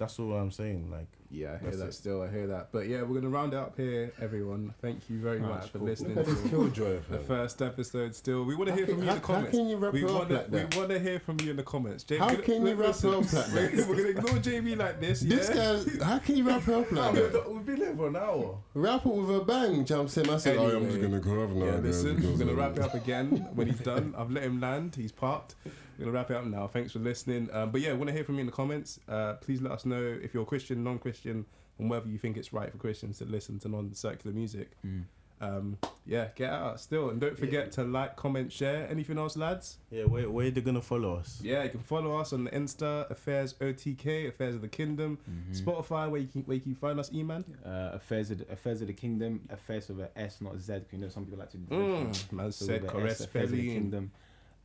That's 0.00 0.18
all 0.18 0.32
I'm 0.32 0.50
saying. 0.50 0.90
Like 0.90 1.06
Yeah, 1.30 1.54
I 1.54 1.58
hear 1.62 1.76
that 1.76 1.88
it. 1.88 1.92
still. 1.94 2.22
I 2.22 2.28
hear 2.30 2.46
that. 2.46 2.70
But 2.72 2.88
yeah, 2.88 3.02
we're 3.02 3.20
gonna 3.20 3.28
round 3.28 3.52
it 3.52 3.58
up 3.58 3.76
here, 3.76 4.12
everyone. 4.20 4.72
Thank 4.80 5.10
you 5.10 5.20
very 5.20 5.38
Alright, 5.40 5.60
much 5.60 5.70
for 5.70 5.78
listening 5.78 6.14
Look 6.16 6.26
at 6.26 6.32
this 6.34 6.42
to 6.42 6.48
killjoy, 6.48 7.00
the 7.10 7.18
first 7.18 7.60
episode. 7.60 8.14
Still, 8.16 8.44
we 8.44 8.54
want 8.56 8.68
to 8.70 8.74
hear 8.74 8.86
can- 8.86 8.94
from 8.94 9.04
you 9.04 9.10
in 9.10 9.14
how- 9.16 9.20
the 9.20 9.20
how 9.20 9.34
comments. 9.34 9.56
can 9.58 9.68
you 9.68 9.76
wrap 9.76 9.92
we 9.92 10.04
up 10.04 10.10
wanna, 10.10 10.34
like 10.34 10.50
that? 10.50 10.72
We 10.74 10.78
want 10.80 10.90
to 10.90 10.98
hear 10.98 11.20
from 11.20 11.36
you 11.40 11.50
in 11.50 11.56
the 11.58 11.62
comments. 11.62 12.04
JB, 12.04 12.18
How 12.26 12.34
can 12.34 12.66
you 12.66 12.74
wrap 12.74 12.96
it 12.96 13.04
up 13.04 13.04
like 13.04 13.30
that? 13.30 13.52
We're, 13.54 13.86
we're 13.88 13.96
gonna 13.96 14.08
ignore 14.08 14.38
JB 14.40 14.76
like 14.78 15.00
this. 15.00 15.20
This 15.34 15.50
yeah? 15.50 15.82
guy, 16.00 16.04
how 16.04 16.18
can 16.18 16.36
you 16.38 16.44
wrap 16.48 16.66
it 16.66 16.74
up 16.74 16.90
like 16.92 17.14
that? 17.14 17.52
we've 17.52 17.66
been 17.66 17.76
here 17.76 17.94
for 17.94 18.08
an 18.08 18.16
hour. 18.16 18.56
Wrap 18.74 19.04
it 19.04 19.12
with 19.14 19.36
a 19.36 19.44
bang. 19.44 19.84
Do 19.84 19.94
you 19.94 20.00
I'm 20.00 20.08
saying? 20.08 20.30
I 20.30 20.36
said, 20.38 20.56
oh, 20.56 20.76
I'm 20.78 20.86
just 20.86 21.00
gonna 21.02 21.20
go 21.20 21.44
off 21.44 21.50
now. 21.50 21.64
Yeah, 21.66 21.70
guys, 21.72 21.82
listen, 22.04 22.22
we're 22.32 22.38
gonna 22.38 22.54
wrap 22.54 22.72
it 22.78 22.82
up 22.82 22.94
again 22.94 23.46
when 23.54 23.66
he's 23.66 23.80
done. 23.80 24.14
I've 24.16 24.30
let 24.30 24.44
him 24.44 24.60
land. 24.60 24.96
He's 24.96 25.12
parked. 25.12 25.54
We're 26.00 26.06
gonna 26.06 26.16
wrap 26.16 26.30
it 26.30 26.36
up 26.38 26.46
now. 26.46 26.66
Thanks 26.66 26.92
for 26.92 26.98
listening. 26.98 27.50
Um, 27.52 27.70
but 27.70 27.82
yeah, 27.82 27.92
want 27.92 28.08
to 28.08 28.14
hear 28.14 28.24
from 28.24 28.36
you 28.36 28.40
in 28.40 28.46
the 28.46 28.52
comments. 28.52 28.98
Uh, 29.06 29.34
please 29.34 29.60
let 29.60 29.72
us 29.72 29.84
know 29.84 30.02
if 30.22 30.32
you're 30.32 30.46
Christian, 30.46 30.82
non-Christian, 30.82 31.44
and 31.78 31.90
whether 31.90 32.08
you 32.08 32.16
think 32.16 32.38
it's 32.38 32.54
right 32.54 32.72
for 32.72 32.78
Christians 32.78 33.18
to 33.18 33.26
listen 33.26 33.58
to 33.60 33.68
non-secular 33.68 34.34
music. 34.34 34.70
Mm. 34.86 35.04
Um, 35.42 35.76
yeah, 36.06 36.28
get 36.36 36.50
out 36.50 36.80
still, 36.80 37.10
and 37.10 37.20
don't 37.20 37.38
forget 37.38 37.72
to 37.72 37.84
like, 37.84 38.16
comment, 38.16 38.50
share. 38.50 38.86
Anything 38.90 39.18
else, 39.18 39.36
lads? 39.36 39.76
Yeah, 39.90 40.04
where 40.04 40.30
where 40.30 40.50
they 40.50 40.62
gonna 40.62 40.80
follow 40.80 41.16
us? 41.16 41.38
Yeah, 41.42 41.64
you 41.64 41.70
can 41.70 41.80
follow 41.80 42.16
us 42.18 42.32
on 42.32 42.44
the 42.44 42.50
Insta, 42.50 43.10
Affairs 43.10 43.54
OTK, 43.60 44.28
Affairs 44.28 44.54
of 44.54 44.62
the 44.62 44.68
Kingdom, 44.68 45.18
Spotify, 45.52 46.10
where 46.10 46.20
you 46.22 46.28
can 46.28 46.42
where 46.42 46.54
you 46.56 46.62
can 46.62 46.74
find 46.74 46.98
us, 46.98 47.10
Eman. 47.10 47.44
Uh, 47.64 47.94
affairs 47.96 48.30
of 48.30 48.38
the, 48.38 48.50
affairs 48.52 48.80
of 48.80 48.86
the 48.88 48.94
kingdom. 48.94 49.40
Affairs 49.50 49.88
with 49.88 50.00
a 50.00 50.18
S, 50.18 50.40
not 50.40 50.58
Z. 50.60 50.80
You 50.92 50.98
know 50.98 51.08
some 51.10 51.24
people 51.26 51.40
like 51.40 51.50
to. 51.50 51.58
do 51.58 51.74
Mm, 51.74 52.32
man 52.32 52.52
So 52.52 52.64
said 52.66 52.82
with 52.82 52.90
a 52.90 52.94
S, 52.94 53.00
caress 53.00 53.20
affairs 53.20 53.50
of 53.52 53.56
the 53.58 53.74
kingdom. 53.74 54.10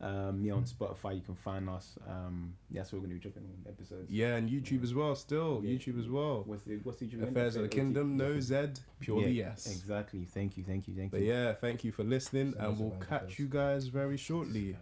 Um, 0.01 0.43
yeah, 0.43 0.53
on 0.53 0.65
Spotify 0.65 1.15
you 1.15 1.21
can 1.21 1.35
find 1.35 1.69
us. 1.69 1.97
Um, 2.07 2.53
yeah, 2.69 2.81
that's 2.81 2.91
what 2.91 2.99
we're 3.01 3.07
gonna 3.07 3.13
be 3.15 3.21
dropping 3.21 3.47
episodes. 3.67 4.11
Yeah, 4.11 4.35
and 4.35 4.49
YouTube 4.49 4.83
as 4.83 4.93
well. 4.93 5.15
Still, 5.15 5.61
Yeah. 5.63 5.77
YouTube 5.77 5.97
as 5.99 6.09
well. 6.09 6.43
What's 6.45 6.63
the 6.63 6.77
what's 6.83 6.99
the 6.99 7.05
again? 7.05 7.23
Affairs 7.29 7.55
of 7.55 7.61
the 7.63 7.69
Kingdom, 7.69 8.17
no 8.17 8.39
Z, 8.39 8.55
purely 8.99 9.31
Yeah, 9.31 9.45
yes. 9.51 9.67
Exactly. 9.67 10.25
Thank 10.25 10.57
you. 10.57 10.63
Thank 10.63 10.87
you. 10.89 10.95
Thank 10.95 11.11
But 11.11 11.21
you. 11.21 11.27
yeah, 11.27 11.53
thank 11.53 11.83
you 11.85 11.91
for 11.93 12.03
listening, 12.03 12.51
Send 12.53 12.65
and 12.65 12.79
we'll 12.79 12.99
catch 12.99 13.39
you 13.39 13.47
guys 13.47 13.87
very 13.87 14.17
shortly. 14.17 14.75